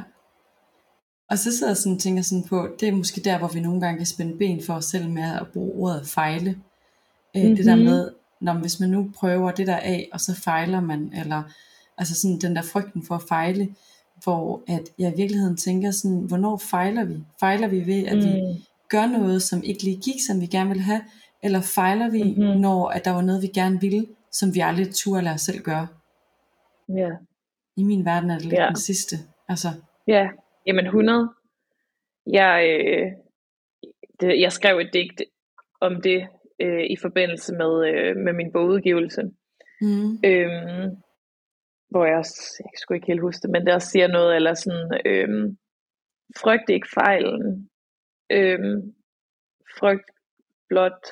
Og 1.30 1.38
så 1.38 1.56
sidder 1.56 1.70
jeg 1.70 1.76
sådan 1.76 1.94
og 1.94 2.00
tænker 2.00 2.22
sådan 2.22 2.44
på, 2.48 2.68
det 2.80 2.88
er 2.88 2.92
måske 2.92 3.20
der, 3.20 3.38
hvor 3.38 3.48
vi 3.48 3.60
nogle 3.60 3.80
gange 3.80 3.96
kan 3.96 4.06
spænde 4.06 4.38
ben 4.38 4.62
for 4.66 4.74
os 4.74 4.84
selv 4.84 5.10
med 5.10 5.22
at 5.40 5.46
bruge 5.52 5.72
ordet 5.82 6.08
fejle. 6.08 6.50
Mm-hmm. 7.34 7.56
Det 7.56 7.66
der 7.66 7.76
mhm. 7.76 7.84
med, 7.84 8.10
når 8.40 8.54
hvis 8.54 8.80
man 8.80 8.90
nu 8.90 9.10
prøver 9.16 9.50
det 9.50 9.66
der 9.66 9.76
af, 9.76 10.08
og 10.12 10.20
så 10.20 10.40
fejler 10.44 10.80
man, 10.80 11.12
eller 11.20 11.42
altså 11.98 12.14
sådan 12.14 12.38
den 12.38 12.56
der 12.56 12.62
frygten 12.62 13.06
for 13.06 13.14
at 13.14 13.22
fejle, 13.28 13.74
hvor 14.24 14.62
at 14.66 14.82
jeg 14.98 15.12
i 15.12 15.16
virkeligheden 15.16 15.56
tænker 15.56 15.90
sådan, 15.90 16.18
hvornår 16.18 16.56
fejler 16.56 17.04
vi? 17.04 17.16
Fejler 17.40 17.68
vi 17.68 17.86
ved, 17.86 18.06
at 18.06 18.16
mm. 18.16 18.24
vi 18.24 18.66
gør 18.88 19.06
noget, 19.06 19.42
som 19.42 19.62
ikke 19.62 19.82
lige 19.82 20.00
gik, 20.00 20.20
som 20.26 20.40
vi 20.40 20.46
gerne 20.46 20.70
vil 20.70 20.80
have, 20.80 21.00
eller 21.44 21.60
fejler 21.76 22.10
vi, 22.10 22.22
mm-hmm. 22.22 22.60
når 22.60 22.88
at 22.88 23.04
der 23.04 23.10
var 23.10 23.22
noget, 23.22 23.42
vi 23.42 23.46
gerne 23.60 23.80
ville, 23.80 24.06
som 24.32 24.48
vi 24.54 24.60
aldrig 24.60 24.94
turde 24.94 25.22
lade 25.22 25.34
os 25.34 25.40
selv 25.40 25.60
gøre? 25.62 25.86
Ja. 26.88 27.10
I 27.76 27.82
min 27.82 28.04
verden 28.04 28.30
er 28.30 28.38
det 28.38 28.46
lidt 28.46 28.60
ja. 28.60 28.66
den 28.66 28.76
sidste. 28.76 29.16
Altså. 29.48 29.68
Ja, 30.06 30.28
jamen 30.66 30.86
100. 30.86 31.28
Jeg, 32.26 32.56
øh, 32.74 33.12
det, 34.20 34.40
jeg 34.40 34.52
skrev 34.52 34.78
et 34.78 34.90
digt 34.92 35.22
om 35.80 36.02
det 36.02 36.28
øh, 36.60 36.84
i 36.84 36.96
forbindelse 37.02 37.54
med, 37.54 37.72
øh, 37.88 38.16
med 38.16 38.32
min 38.32 38.52
bogudgivelse. 38.52 39.22
Mm. 39.80 40.10
Øhm, 40.24 40.90
hvor 41.90 42.04
jeg, 42.04 42.24
jeg 42.64 42.76
skulle 42.76 42.96
ikke 42.96 43.06
helt 43.06 43.20
huske 43.20 43.42
det, 43.42 43.50
men 43.50 43.66
der 43.66 43.78
siger 43.78 44.08
noget, 44.08 44.36
eller 44.36 44.54
sådan, 44.54 45.00
øhm, 45.04 45.56
frygt 46.36 46.70
ikke 46.70 46.88
fejlen, 46.94 47.68
øhm, 48.30 48.94
frygt 49.78 50.10
blot 50.68 51.06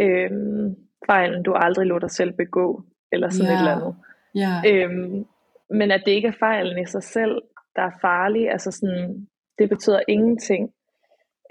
øhm, 0.00 0.76
fejlen, 1.06 1.42
du 1.42 1.52
aldrig 1.52 1.86
lå 1.86 1.98
dig 1.98 2.10
selv 2.10 2.32
begå, 2.32 2.84
eller 3.12 3.28
sådan 3.28 3.50
yeah. 3.50 3.54
et 3.54 3.58
eller 3.58 3.76
andet. 3.76 3.94
Yeah. 4.36 4.90
Øhm, 4.90 5.26
men 5.70 5.90
at 5.90 6.02
det 6.06 6.12
ikke 6.12 6.28
er 6.28 6.38
fejlen 6.38 6.82
i 6.82 6.86
sig 6.86 7.02
selv, 7.02 7.42
der 7.76 7.82
er 7.82 7.98
farlig, 8.00 8.50
altså 8.50 8.70
sådan, 8.70 9.28
det 9.58 9.68
betyder 9.68 10.00
ingenting. 10.08 10.72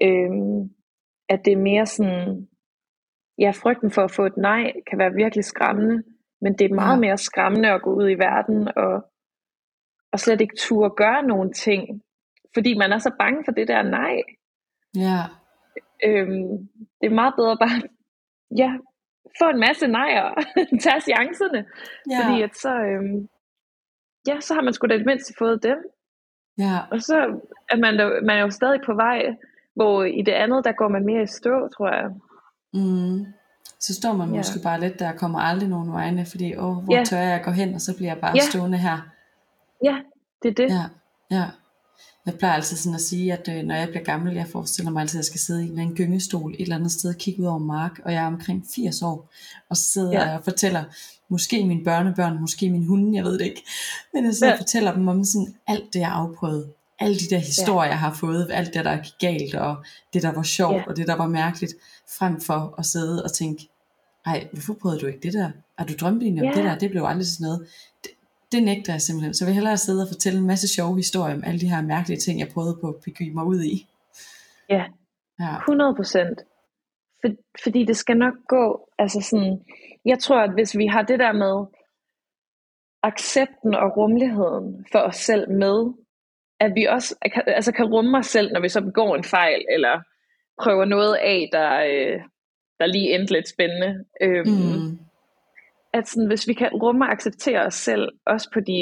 Øhm, 0.02 0.70
at 1.30 1.46
det 1.46 1.54
er 1.54 1.58
mere 1.58 1.86
sådan, 1.86 2.48
ja, 3.40 3.52
frygten 3.52 3.92
for 3.92 4.02
at 4.02 4.12
få 4.12 4.26
et 4.26 4.38
nej, 4.38 4.74
kan 4.90 5.00
være 5.00 5.14
virkelig 5.14 5.46
skræmmende, 5.46 6.04
men 6.42 6.54
det 6.54 6.72
er 6.72 6.76
meget 6.76 7.00
mere 7.00 7.18
skræmmende 7.18 7.70
at 7.70 7.82
gå 7.82 7.94
ud 7.94 8.10
i 8.10 8.20
verden 8.20 8.70
og, 8.78 9.06
og 10.12 10.20
slet 10.20 10.42
ikke 10.42 10.56
turde 10.58 10.96
gøre 10.98 11.24
nogen 11.24 11.54
ting, 11.54 12.04
fordi 12.54 12.78
man 12.78 12.92
er 12.92 12.98
så 12.98 13.12
bange 13.20 13.44
for 13.46 13.52
det 13.52 13.68
der 13.68 13.82
nej. 13.82 14.22
Ja. 14.96 15.22
Øhm, 16.06 16.70
det 17.02 17.08
er 17.08 17.16
meget 17.16 17.34
bedre 17.38 17.58
bare, 17.58 17.82
ja, 18.58 18.72
få 19.40 19.50
en 19.50 19.60
masse 19.60 19.88
nejer, 19.88 20.28
tage 20.84 21.02
chancerne, 21.02 21.66
ja. 22.12 22.18
fordi 22.20 22.42
at 22.42 22.56
så, 22.58 22.74
øhm, 22.76 23.28
ja, 24.28 24.40
så 24.40 24.54
har 24.54 24.62
man 24.62 24.74
sgu 24.74 24.88
da 24.88 24.98
det 24.98 25.06
mindste 25.06 25.34
fået 25.38 25.64
dem. 25.64 25.78
Ja. 26.58 26.78
Og 26.92 27.02
så 27.02 27.18
er 27.70 27.78
man, 27.78 27.98
da, 27.98 28.06
man 28.28 28.38
er 28.38 28.42
jo 28.42 28.50
stadig 28.50 28.82
på 28.86 28.94
vej, 28.94 29.36
hvor 29.76 30.04
i 30.04 30.22
det 30.22 30.32
andet, 30.32 30.66
der 30.66 30.72
går 30.72 30.88
man 30.88 31.06
mere 31.06 31.24
i 31.24 31.28
stå, 31.28 31.68
tror 31.78 31.90
jeg. 31.94 32.10
Mm. 32.74 33.26
Så 33.80 33.94
står 33.94 34.14
man 34.14 34.30
ja. 34.30 34.38
måske 34.38 34.60
bare 34.64 34.80
lidt 34.80 35.00
der, 35.00 35.14
kommer 35.14 35.40
aldrig 35.40 35.70
nogen 35.70 35.92
vegne, 35.92 36.26
fordi, 36.26 36.56
åh, 36.58 36.78
hvor 36.84 36.96
ja. 36.96 37.04
tør 37.04 37.18
jeg 37.18 37.42
gå 37.46 37.52
hen, 37.52 37.74
og 37.74 37.82
så 37.82 37.98
bliver 37.98 38.12
jeg 38.12 38.22
bare 38.22 38.32
ja. 38.36 38.42
stående 38.42 38.78
her. 38.78 38.98
Ja, 39.84 39.98
det 40.44 40.50
er 40.50 40.54
det. 40.54 40.70
Ja, 40.70 40.86
ja. 41.38 41.46
Jeg 42.26 42.34
plejer 42.34 42.54
altid 42.54 42.78
sådan 42.78 42.96
at 42.96 43.02
sige, 43.02 43.34
at 43.34 43.50
øh, 43.50 43.64
når 43.64 43.76
jeg 43.76 43.88
bliver 43.88 44.04
gammel, 44.04 44.34
jeg 44.36 44.48
forestiller 44.48 44.92
mig 44.92 45.02
altid, 45.02 45.20
at 45.20 45.22
jeg 45.22 45.26
skal 45.26 45.40
sidde 45.40 45.62
i 45.62 45.64
en 45.64 45.70
eller 45.70 45.82
anden 45.82 45.96
gyngestol 45.96 46.54
et 46.54 46.62
eller 46.62 46.76
andet 46.76 46.92
sted 46.92 47.10
og 47.10 47.16
kigge 47.16 47.42
ud 47.42 47.48
over 47.48 47.60
mark, 47.60 48.00
og 48.06 48.14
jeg 48.14 48.24
er 48.24 48.28
omkring 48.28 48.66
80 48.76 49.02
år, 49.02 49.30
og 49.70 49.78
så 49.78 49.84
sidder 49.84 50.12
ja. 50.12 50.24
jeg 50.24 50.38
og 50.38 50.44
fortæller, 50.44 50.84
måske 51.30 51.66
mine 51.66 51.84
børnebørn, 51.84 52.42
måske 52.42 52.70
min 52.70 52.86
hunde, 52.86 53.18
jeg 53.18 53.24
ved 53.24 53.34
det 53.40 53.46
ikke, 53.46 53.64
men 54.14 54.26
jeg 54.26 54.34
sidder 54.34 54.48
ja. 54.48 54.54
og 54.54 54.60
fortæller 54.60 54.94
dem 54.94 55.08
om 55.08 55.24
sådan 55.24 55.56
alt 55.68 55.94
det, 55.94 56.00
jeg 56.00 56.08
har 56.08 56.16
afprøvet, 56.16 56.70
alle 57.00 57.20
de 57.20 57.30
der 57.30 57.38
historier, 57.38 57.86
ja. 57.86 57.90
jeg 57.90 58.00
har 58.00 58.14
fået, 58.14 58.48
alt 58.52 58.74
det, 58.74 58.86
der 58.86 58.98
gik 58.98 59.14
galt, 59.20 59.56
og 59.56 59.76
det, 60.14 60.24
der 60.24 60.32
var 60.32 60.44
sjovt, 60.44 60.76
ja. 60.76 60.84
og 60.88 60.98
det, 60.98 61.08
der 61.08 61.16
var 61.16 61.28
mærkeligt, 61.28 61.74
frem 62.18 62.42
for 62.42 62.76
at 62.78 62.86
sidde 62.86 63.24
og 63.24 63.34
tænke, 63.34 63.70
ej, 64.26 64.48
hvorfor 64.54 64.74
prøvede 64.74 65.00
du 65.00 65.06
ikke 65.06 65.20
det 65.24 65.34
der? 65.34 65.52
Har 65.78 65.86
du 65.86 65.94
drømt 66.00 66.24
egentlig 66.24 66.44
om 66.44 66.50
ja. 66.50 66.56
det 66.56 66.64
der? 66.64 66.78
Det 66.78 66.90
blev 66.92 67.04
aldrig 67.04 67.28
sådan 67.28 67.46
noget. 67.46 67.68
Det, 68.04 68.12
det 68.54 68.64
nægter 68.64 68.94
jeg 68.94 69.02
simpelthen. 69.02 69.34
Så 69.34 69.44
jeg 69.44 69.48
vil 69.48 69.56
hellere 69.60 69.78
sidde 69.78 70.02
og 70.04 70.08
fortælle 70.14 70.40
en 70.40 70.48
masse 70.48 70.68
sjove 70.76 70.96
historier 70.96 71.36
om 71.36 71.44
alle 71.48 71.60
de 71.60 71.70
her 71.74 71.82
mærkelige 71.82 72.20
ting, 72.20 72.40
jeg 72.40 72.50
prøvede 72.54 72.78
på 72.82 72.88
at 72.88 72.96
begive 73.06 73.34
mig 73.34 73.46
ud 73.46 73.62
i. 73.64 73.88
Ja, 74.70 74.84
ja. 75.40 75.58
100 75.58 75.96
procent. 75.96 76.38
For, 77.22 77.30
fordi 77.64 77.86
det 77.86 77.98
skal 77.98 78.18
nok 78.18 78.34
gå, 78.48 78.90
altså 79.00 79.22
sådan, 79.22 79.66
jeg 80.06 80.20
tror, 80.20 80.40
at 80.42 80.54
hvis 80.54 80.78
vi 80.78 80.86
har 80.88 81.02
det 81.02 81.20
der 81.20 81.32
med 81.32 81.66
accepten 83.04 83.76
og 83.76 83.98
rummeligheden 83.98 84.86
for 84.92 85.00
os 85.00 85.16
selv 85.16 85.52
med, 85.52 85.94
at 86.60 86.72
vi 86.76 86.86
også 86.86 87.16
altså 87.48 87.72
kan 87.72 87.86
rumme 87.86 88.18
os 88.18 88.26
selv, 88.26 88.54
når 88.54 88.62
vi 88.62 88.70
så 88.70 88.82
begår 88.82 89.16
en 89.16 89.24
fejl, 89.24 89.66
eller 89.70 90.02
prøver 90.62 90.86
noget 90.86 91.16
af, 91.16 91.50
der, 91.52 91.70
øh, 91.92 92.22
der 92.80 92.86
lige 92.86 93.16
endte 93.16 93.34
lidt 93.34 93.50
spændende. 93.50 94.06
Øhm, 94.22 94.50
mm. 94.50 95.00
At 95.94 96.08
sådan, 96.08 96.28
hvis 96.28 96.48
vi 96.48 96.54
kan 96.54 96.70
rumme 96.74 97.06
og 97.06 97.12
acceptere 97.12 97.62
os 97.66 97.74
selv, 97.74 98.10
også 98.26 98.50
på 98.54 98.60
de, 98.60 98.82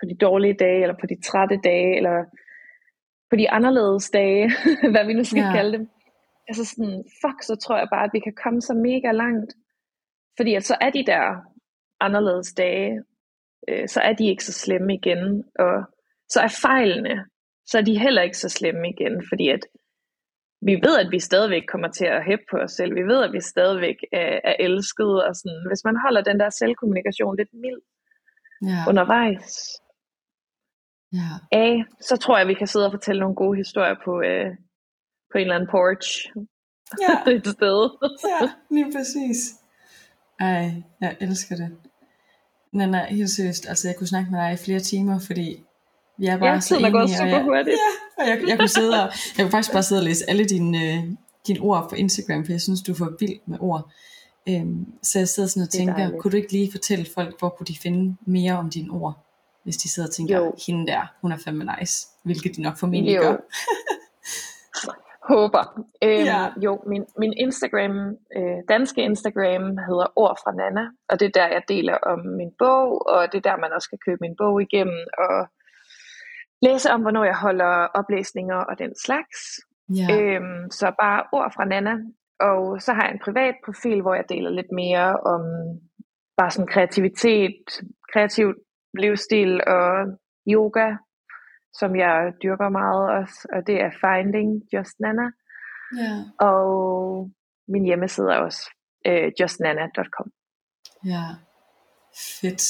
på 0.00 0.04
de 0.10 0.16
dårlige 0.16 0.54
dage, 0.54 0.82
eller 0.82 0.96
på 1.00 1.06
de 1.06 1.20
trætte 1.20 1.58
dage, 1.64 1.96
eller 1.96 2.24
på 3.30 3.36
de 3.36 3.50
anderledes 3.50 4.10
dage, 4.10 4.50
hvad 4.92 5.06
vi 5.06 5.12
nu 5.12 5.24
skal 5.24 5.42
yeah. 5.42 5.54
kalde 5.54 5.78
dem. 5.78 5.88
Altså 6.48 6.64
sådan, 6.64 7.04
fuck, 7.22 7.42
så 7.42 7.56
tror 7.56 7.78
jeg 7.78 7.88
bare, 7.92 8.04
at 8.04 8.10
vi 8.12 8.20
kan 8.20 8.34
komme 8.44 8.60
så 8.60 8.74
mega 8.74 9.12
langt. 9.12 9.54
Fordi 10.36 10.54
at 10.54 10.64
så 10.64 10.76
er 10.80 10.90
de 10.90 11.06
der 11.06 11.24
anderledes 12.00 12.54
dage, 12.54 13.02
øh, 13.68 13.88
så 13.88 14.00
er 14.00 14.12
de 14.12 14.28
ikke 14.28 14.44
så 14.44 14.52
slemme 14.52 14.94
igen, 14.94 15.44
og 15.58 15.84
så 16.28 16.40
er 16.40 16.58
fejlene, 16.62 17.24
så 17.66 17.78
er 17.78 17.82
de 17.82 17.98
heller 17.98 18.22
ikke 18.22 18.38
så 18.38 18.48
slemme 18.48 18.88
igen, 18.88 19.22
fordi 19.28 19.48
at 19.48 19.60
vi 20.60 20.74
ved, 20.86 20.98
at 20.98 21.10
vi 21.10 21.20
stadigvæk 21.20 21.62
kommer 21.68 21.88
til 21.88 22.04
at 22.04 22.24
hæppe 22.24 22.44
på 22.50 22.56
os 22.56 22.72
selv. 22.72 22.94
Vi 22.94 23.02
ved, 23.02 23.24
at 23.24 23.32
vi 23.32 23.40
stadigvæk 23.40 23.96
er, 24.12 24.40
er 24.44 24.56
elsket. 24.58 25.24
Og 25.26 25.36
sådan. 25.36 25.64
Hvis 25.70 25.84
man 25.84 25.96
holder 26.04 26.22
den 26.22 26.40
der 26.40 26.50
selvkommunikation 26.50 27.36
lidt 27.36 27.52
mild 27.52 27.80
ja. 28.62 28.80
undervejs, 28.88 29.52
ja. 31.12 31.30
A, 31.52 31.82
så 32.00 32.16
tror 32.16 32.38
jeg, 32.38 32.48
vi 32.48 32.54
kan 32.54 32.66
sidde 32.66 32.86
og 32.86 32.92
fortælle 32.92 33.20
nogle 33.20 33.36
gode 33.36 33.56
historier 33.56 33.96
på, 34.04 34.12
øh, 34.20 34.50
på 35.30 35.38
en 35.38 35.40
eller 35.40 35.54
anden 35.54 35.70
porch. 35.70 36.10
Ja. 37.04 37.14
et 37.36 37.46
sted. 37.46 37.78
ja, 38.32 38.50
lige 38.70 38.92
præcis. 38.96 39.38
Ej, 40.40 40.82
jeg 41.00 41.16
elsker 41.20 41.56
det. 41.56 41.76
Nana, 42.72 43.04
helt 43.04 43.30
seriøst, 43.30 43.68
altså 43.68 43.88
jeg 43.88 43.96
kunne 43.96 44.06
snakke 44.06 44.30
med 44.30 44.38
dig 44.40 44.52
i 44.52 44.56
flere 44.56 44.80
timer, 44.80 45.18
fordi 45.26 45.64
vi 46.18 46.26
er 46.26 46.38
bare 46.38 46.48
ja, 46.48 46.60
så 46.60 46.76
enige. 46.76 46.92
Går 46.92 47.06
super 47.06 47.42
hurtigt. 47.42 47.76
Ja, 47.84 47.92
og 48.18 48.28
jeg, 48.28 48.38
jeg, 48.48 48.58
kunne 48.58 48.68
sidde 48.68 49.02
og, 49.02 49.08
jeg 49.36 49.44
kunne 49.44 49.50
faktisk 49.50 49.72
bare 49.72 49.82
sidde 49.82 50.00
og 50.00 50.04
læse 50.04 50.30
alle 50.30 50.44
dine, 50.44 50.78
øh, 50.84 51.04
dine 51.46 51.60
ord 51.60 51.86
på 51.90 51.94
Instagram, 51.94 52.44
for 52.44 52.52
jeg 52.52 52.60
synes, 52.60 52.82
du 52.82 52.92
er 52.92 52.96
for 52.96 53.16
vild 53.20 53.38
med 53.46 53.58
ord. 53.60 53.90
Øhm, 54.48 54.86
så 55.02 55.18
jeg 55.18 55.28
sidder 55.28 55.48
sådan 55.48 55.62
og 55.62 55.70
tænker, 55.70 56.18
kunne 56.18 56.32
du 56.32 56.36
ikke 56.36 56.52
lige 56.52 56.72
fortælle 56.72 57.06
folk, 57.14 57.38
hvor 57.38 57.48
kunne 57.48 57.66
de 57.66 57.78
finde 57.82 58.16
mere 58.26 58.58
om 58.58 58.70
dine 58.70 58.90
ord? 58.90 59.24
Hvis 59.64 59.76
de 59.76 59.88
sidder 59.88 60.08
og 60.08 60.14
tænker, 60.14 60.36
jo. 60.38 60.54
hende 60.66 60.86
der, 60.86 61.12
hun 61.22 61.32
er 61.32 61.36
fandme 61.44 61.64
nice. 61.78 62.06
Hvilket 62.24 62.56
de 62.56 62.62
nok 62.62 62.78
formentlig 62.78 63.16
jo. 63.16 63.22
gør. 63.22 63.36
Håber. 65.32 65.64
Øhm, 66.04 66.24
ja. 66.24 66.48
Jo, 66.64 66.82
min, 66.86 67.04
min 67.18 67.32
Instagram, 67.36 67.96
øh, 68.36 68.58
danske 68.68 69.00
Instagram 69.02 69.64
hedder 69.88 70.06
Ord 70.16 70.36
fra 70.42 70.52
Nana, 70.52 70.84
og 71.08 71.20
det 71.20 71.26
er 71.26 71.34
der, 71.40 71.46
jeg 71.46 71.62
deler 71.68 71.96
om 72.12 72.18
min 72.40 72.52
bog, 72.58 73.06
og 73.08 73.32
det 73.32 73.38
er 73.38 73.50
der, 73.50 73.56
man 73.64 73.72
også 73.76 73.88
kan 73.88 73.98
købe 74.06 74.18
min 74.20 74.36
bog 74.38 74.62
igennem, 74.62 75.00
og 75.18 75.36
læse 76.62 76.90
om, 76.90 77.00
hvornår 77.00 77.24
jeg 77.24 77.36
holder 77.36 77.72
oplæsninger 78.00 78.56
og 78.56 78.78
den 78.78 78.92
slags. 79.04 79.38
Ja. 79.94 80.06
Øhm, 80.12 80.70
så 80.70 80.92
bare 81.00 81.24
ord 81.32 81.52
fra 81.56 81.64
Nana. 81.64 81.94
Og 82.40 82.82
så 82.82 82.92
har 82.92 83.02
jeg 83.04 83.12
en 83.12 83.24
privat 83.24 83.54
profil, 83.64 84.02
hvor 84.02 84.14
jeg 84.14 84.24
deler 84.28 84.50
lidt 84.50 84.72
mere 84.72 85.16
om 85.16 85.42
bare 86.36 86.50
sådan 86.50 86.72
kreativitet, 86.74 87.62
kreativ 88.12 88.54
livsstil 88.98 89.60
og 89.66 89.88
yoga, 90.46 90.96
som 91.72 91.96
jeg 91.96 92.32
dyrker 92.42 92.68
meget 92.68 93.10
også. 93.18 93.48
Og 93.52 93.66
det 93.66 93.80
er 93.80 93.90
Finding 94.02 94.62
Just 94.72 95.00
Nana. 95.00 95.30
Ja. 95.96 96.12
Og 96.46 97.30
min 97.68 97.84
hjemmeside 97.84 98.32
er 98.32 98.38
også 98.38 98.70
øh, 99.06 99.32
justnana.com. 99.40 100.30
Ja, 101.04 101.24
fedt. 102.40 102.62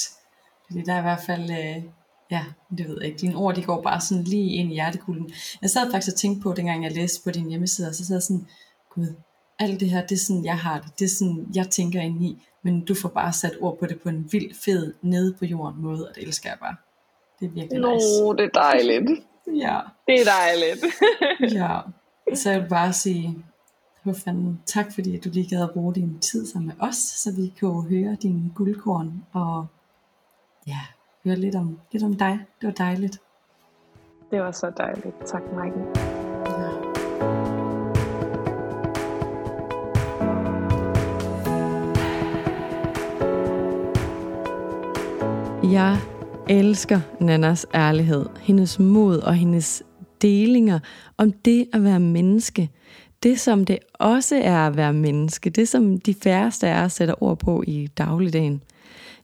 Fordi 0.67 0.83
der 0.83 0.95
er 0.95 0.99
i 0.99 1.09
hvert 1.09 1.25
fald, 1.27 1.47
øh, 1.61 1.93
ja, 2.31 2.45
det 2.79 2.89
ved 2.89 2.97
jeg 3.01 3.07
ikke, 3.07 3.19
dine 3.19 3.37
ord, 3.37 3.55
de 3.55 3.63
går 3.63 3.83
bare 3.83 4.01
sådan 4.01 4.25
lige 4.25 4.51
ind 4.55 4.71
i 4.71 4.75
hjertekulden. 4.75 5.31
Jeg 5.63 5.71
sad 5.71 5.91
faktisk 5.91 6.15
og 6.15 6.19
tænkte 6.19 6.43
på, 6.43 6.53
dengang 6.53 6.85
jeg 6.85 6.93
læste 6.93 7.25
på 7.25 7.31
din 7.31 7.49
hjemmeside, 7.49 7.89
og 7.89 7.95
så 7.95 8.07
sad 8.07 8.17
jeg 8.17 8.23
sådan, 8.23 8.47
gud, 8.95 9.15
alt 9.59 9.81
det 9.81 9.91
her, 9.91 10.07
det 10.07 10.13
er 10.13 10.19
sådan, 10.19 10.45
jeg 10.45 10.59
har 10.59 10.81
det, 10.81 10.99
det 10.99 11.05
er 11.05 11.09
sådan, 11.09 11.47
jeg 11.55 11.69
tænker 11.71 12.01
ind 12.01 12.25
i, 12.25 12.43
men 12.65 12.85
du 12.85 12.95
får 12.95 13.09
bare 13.09 13.33
sat 13.33 13.57
ord 13.61 13.79
på 13.79 13.87
det 13.87 14.01
på 14.03 14.09
en 14.09 14.29
vild, 14.33 14.55
fed, 14.65 14.95
nede 15.03 15.35
på 15.39 15.45
jorden 15.45 15.83
måde, 15.83 16.09
og 16.09 16.15
det 16.15 16.23
elsker 16.23 16.49
jeg 16.49 16.59
bare. 16.61 16.77
Det 17.41 17.47
er 17.47 17.51
virkelig 17.51 17.81
Nå, 17.81 17.95
nice. 17.95 18.43
det 18.43 18.45
er 18.55 18.61
dejligt. 18.61 19.11
Ja. 19.47 19.81
Det 20.07 20.21
er 20.21 20.25
dejligt. 20.25 20.85
ja, 21.59 21.79
så 22.35 22.51
jeg 22.51 22.63
vil 22.63 22.69
bare 22.69 22.93
sige, 22.93 23.45
hvor 24.03 24.13
fanden, 24.13 24.61
tak 24.67 24.95
fordi 24.95 25.19
du 25.19 25.29
lige 25.33 25.49
gad 25.49 25.63
at 25.63 25.71
bruge 25.71 25.95
din 25.95 26.19
tid 26.19 26.47
sammen 26.47 26.67
med 26.67 26.89
os, 26.89 26.97
så 26.97 27.33
vi 27.37 27.53
kunne 27.61 27.89
høre 27.89 28.17
din 28.23 28.53
guldkorn 28.55 29.25
og 29.33 29.67
ja, 30.67 30.81
høre 31.25 31.37
lidt 31.37 31.55
om, 31.55 31.79
lidt 31.93 32.05
om 32.05 32.15
dig. 32.15 32.39
Det 32.61 32.67
var 32.67 32.73
dejligt. 32.73 33.21
Det 34.31 34.41
var 34.41 34.51
så 34.51 34.73
dejligt. 34.77 35.27
Tak, 35.27 35.43
Michael. 35.53 35.87
Ja. 36.47 36.89
Jeg 45.73 45.99
elsker 46.49 47.01
Nannas 47.21 47.67
ærlighed, 47.75 48.27
hendes 48.41 48.79
mod 48.79 49.19
og 49.19 49.35
hendes 49.35 49.83
delinger 50.23 50.79
om 51.17 51.33
det 51.33 51.69
at 51.73 51.85
være 51.85 52.01
menneske. 52.01 52.71
Det 53.23 53.41
som 53.41 53.65
det 53.65 53.79
også 53.95 54.37
er 54.37 54.67
at 54.67 54.77
være 54.77 54.93
menneske, 54.93 55.51
det 55.51 55.69
som 55.69 56.01
de 56.01 56.15
færreste 56.15 56.69
af 56.69 56.85
os 56.85 56.93
sætter 56.93 57.23
ord 57.23 57.39
på 57.39 57.65
i 57.67 57.87
dagligdagen. 57.87 58.63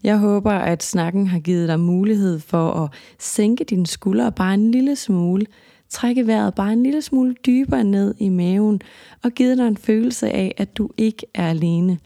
Jeg 0.04 0.18
håber, 0.18 0.52
at 0.52 0.82
snakken 0.82 1.26
har 1.26 1.38
givet 1.38 1.68
dig 1.68 1.80
mulighed 1.80 2.40
for 2.40 2.70
at 2.70 2.90
sænke 3.18 3.64
dine 3.64 3.86
skuldre 3.86 4.32
bare 4.32 4.54
en 4.54 4.70
lille 4.70 4.96
smule, 4.96 5.46
trække 5.88 6.26
vejret 6.26 6.54
bare 6.54 6.72
en 6.72 6.82
lille 6.82 7.02
smule 7.02 7.34
dybere 7.46 7.84
ned 7.84 8.14
i 8.18 8.28
maven 8.28 8.80
og 9.22 9.32
givet 9.32 9.58
dig 9.58 9.68
en 9.68 9.76
følelse 9.76 10.30
af, 10.30 10.54
at 10.56 10.76
du 10.76 10.90
ikke 10.96 11.26
er 11.34 11.48
alene. 11.48 11.98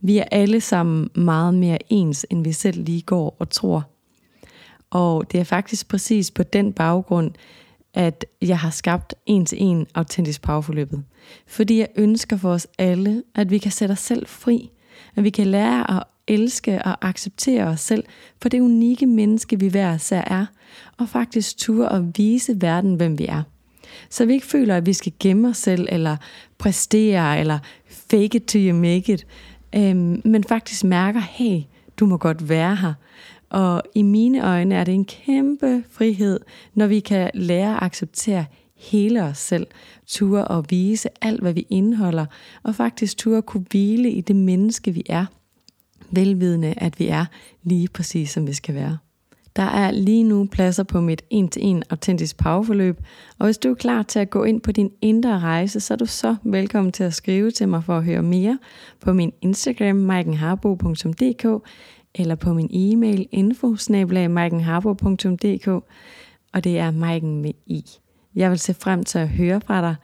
Vi 0.00 0.18
er 0.18 0.24
alle 0.30 0.60
sammen 0.60 1.10
meget 1.14 1.54
mere 1.54 1.78
ens, 1.88 2.26
end 2.30 2.44
vi 2.44 2.52
selv 2.52 2.84
lige 2.84 3.02
går 3.02 3.36
og 3.38 3.50
tror. 3.50 3.88
Og 4.90 5.32
det 5.32 5.40
er 5.40 5.44
faktisk 5.44 5.88
præcis 5.88 6.30
på 6.30 6.42
den 6.42 6.72
baggrund, 6.72 7.30
at 7.94 8.24
jeg 8.42 8.58
har 8.58 8.70
skabt 8.70 9.14
en 9.26 9.46
til 9.46 9.62
en 9.62 9.86
autentisk 9.94 10.42
powerforløbet. 10.42 11.04
Fordi 11.46 11.78
jeg 11.78 11.88
ønsker 11.96 12.36
for 12.36 12.50
os 12.50 12.66
alle, 12.78 13.22
at 13.34 13.50
vi 13.50 13.58
kan 13.58 13.72
sætte 13.72 13.92
os 13.92 13.98
selv 13.98 14.26
fri. 14.26 14.70
At 15.16 15.24
vi 15.24 15.30
kan 15.30 15.46
lære 15.46 15.96
at 15.96 16.02
elske 16.30 16.82
og 16.84 17.08
acceptere 17.08 17.64
os 17.64 17.80
selv 17.80 18.04
for 18.42 18.48
det 18.48 18.60
unikke 18.60 19.06
menneske, 19.06 19.60
vi 19.60 19.68
hver 19.68 19.94
især 19.94 20.20
er. 20.20 20.46
Og 20.98 21.08
faktisk 21.08 21.56
ture 21.56 21.88
og 21.88 22.12
vise 22.16 22.56
verden, 22.60 22.94
hvem 22.94 23.18
vi 23.18 23.26
er. 23.26 23.42
Så 24.10 24.26
vi 24.26 24.32
ikke 24.32 24.46
føler, 24.46 24.76
at 24.76 24.86
vi 24.86 24.92
skal 24.92 25.12
gemme 25.20 25.48
os 25.48 25.56
selv, 25.56 25.86
eller 25.88 26.16
præstere, 26.58 27.40
eller 27.40 27.58
fake 27.86 28.36
it 28.36 28.44
till 28.44 28.68
you 28.68 28.76
make 28.76 29.12
it. 29.12 29.26
Øhm, 29.76 30.22
men 30.24 30.44
faktisk 30.44 30.84
mærker, 30.84 31.20
hey, 31.20 31.60
du 31.96 32.06
må 32.06 32.16
godt 32.16 32.48
være 32.48 32.76
her. 32.76 32.94
Og 33.50 33.82
i 33.94 34.02
mine 34.02 34.46
øjne 34.46 34.74
er 34.74 34.84
det 34.84 34.94
en 34.94 35.04
kæmpe 35.04 35.84
frihed, 35.90 36.40
når 36.74 36.86
vi 36.86 37.00
kan 37.00 37.30
lære 37.34 37.76
at 37.76 37.82
acceptere 37.82 38.44
hele 38.76 39.22
os 39.22 39.38
selv, 39.38 39.66
ture 40.06 40.44
og 40.44 40.64
vise 40.70 41.08
alt, 41.20 41.40
hvad 41.40 41.52
vi 41.52 41.66
indeholder, 41.70 42.26
og 42.62 42.74
faktisk 42.74 43.16
ture 43.16 43.38
at 43.38 43.46
kunne 43.46 43.64
hvile 43.70 44.10
i 44.10 44.20
det 44.20 44.36
menneske, 44.36 44.94
vi 44.94 45.02
er, 45.08 45.26
velvidende, 46.10 46.74
at 46.76 46.98
vi 46.98 47.06
er 47.06 47.24
lige 47.62 47.88
præcis, 47.88 48.30
som 48.30 48.46
vi 48.46 48.52
skal 48.52 48.74
være. 48.74 48.98
Der 49.56 49.62
er 49.62 49.90
lige 49.90 50.24
nu 50.24 50.48
pladser 50.52 50.82
på 50.82 51.00
mit 51.00 51.22
1-til-1 51.34 51.80
autentisk 51.90 52.36
powerforløb, 52.36 53.00
og 53.38 53.44
hvis 53.46 53.58
du 53.58 53.70
er 53.70 53.74
klar 53.74 54.02
til 54.02 54.18
at 54.18 54.30
gå 54.30 54.44
ind 54.44 54.60
på 54.60 54.72
din 54.72 54.90
indre 55.02 55.38
rejse, 55.38 55.80
så 55.80 55.94
er 55.94 55.98
du 55.98 56.06
så 56.06 56.36
velkommen 56.44 56.92
til 56.92 57.04
at 57.04 57.14
skrive 57.14 57.50
til 57.50 57.68
mig 57.68 57.84
for 57.84 57.96
at 57.96 58.04
høre 58.04 58.22
mere 58.22 58.58
på 59.00 59.12
min 59.12 59.32
Instagram, 59.42 59.96
maikenharbo.dk, 59.96 61.66
eller 62.14 62.34
på 62.34 62.54
min 62.54 62.70
e-mail 62.72 63.28
info 63.32 63.76
og 66.52 66.64
det 66.64 66.78
er 66.78 66.90
Maiken 66.90 67.42
med 67.42 67.52
i. 67.66 67.84
Jeg 68.34 68.50
vil 68.50 68.58
se 68.58 68.74
frem 68.74 69.04
til 69.04 69.18
at 69.18 69.28
høre 69.28 69.60
fra 69.60 69.80
dig, 69.80 69.94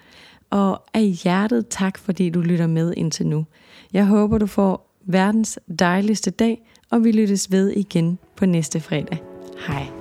og 0.51 0.83
af 0.95 1.03
hjertet 1.03 1.69
tak, 1.69 1.99
fordi 1.99 2.31
du 2.31 2.41
lytter 2.41 2.67
med 2.67 2.95
indtil 2.97 3.27
nu. 3.27 3.47
Jeg 3.93 4.07
håber, 4.07 4.39
du 4.39 4.47
får 4.47 4.86
verdens 5.07 5.59
dejligste 5.79 6.31
dag, 6.31 6.63
og 6.91 7.05
vi 7.05 7.13
lyttes 7.13 7.53
ved 7.53 7.71
igen 7.71 8.19
på 8.37 8.47
næste 8.47 8.81
fredag. 8.81 9.19
Hej. 9.67 9.96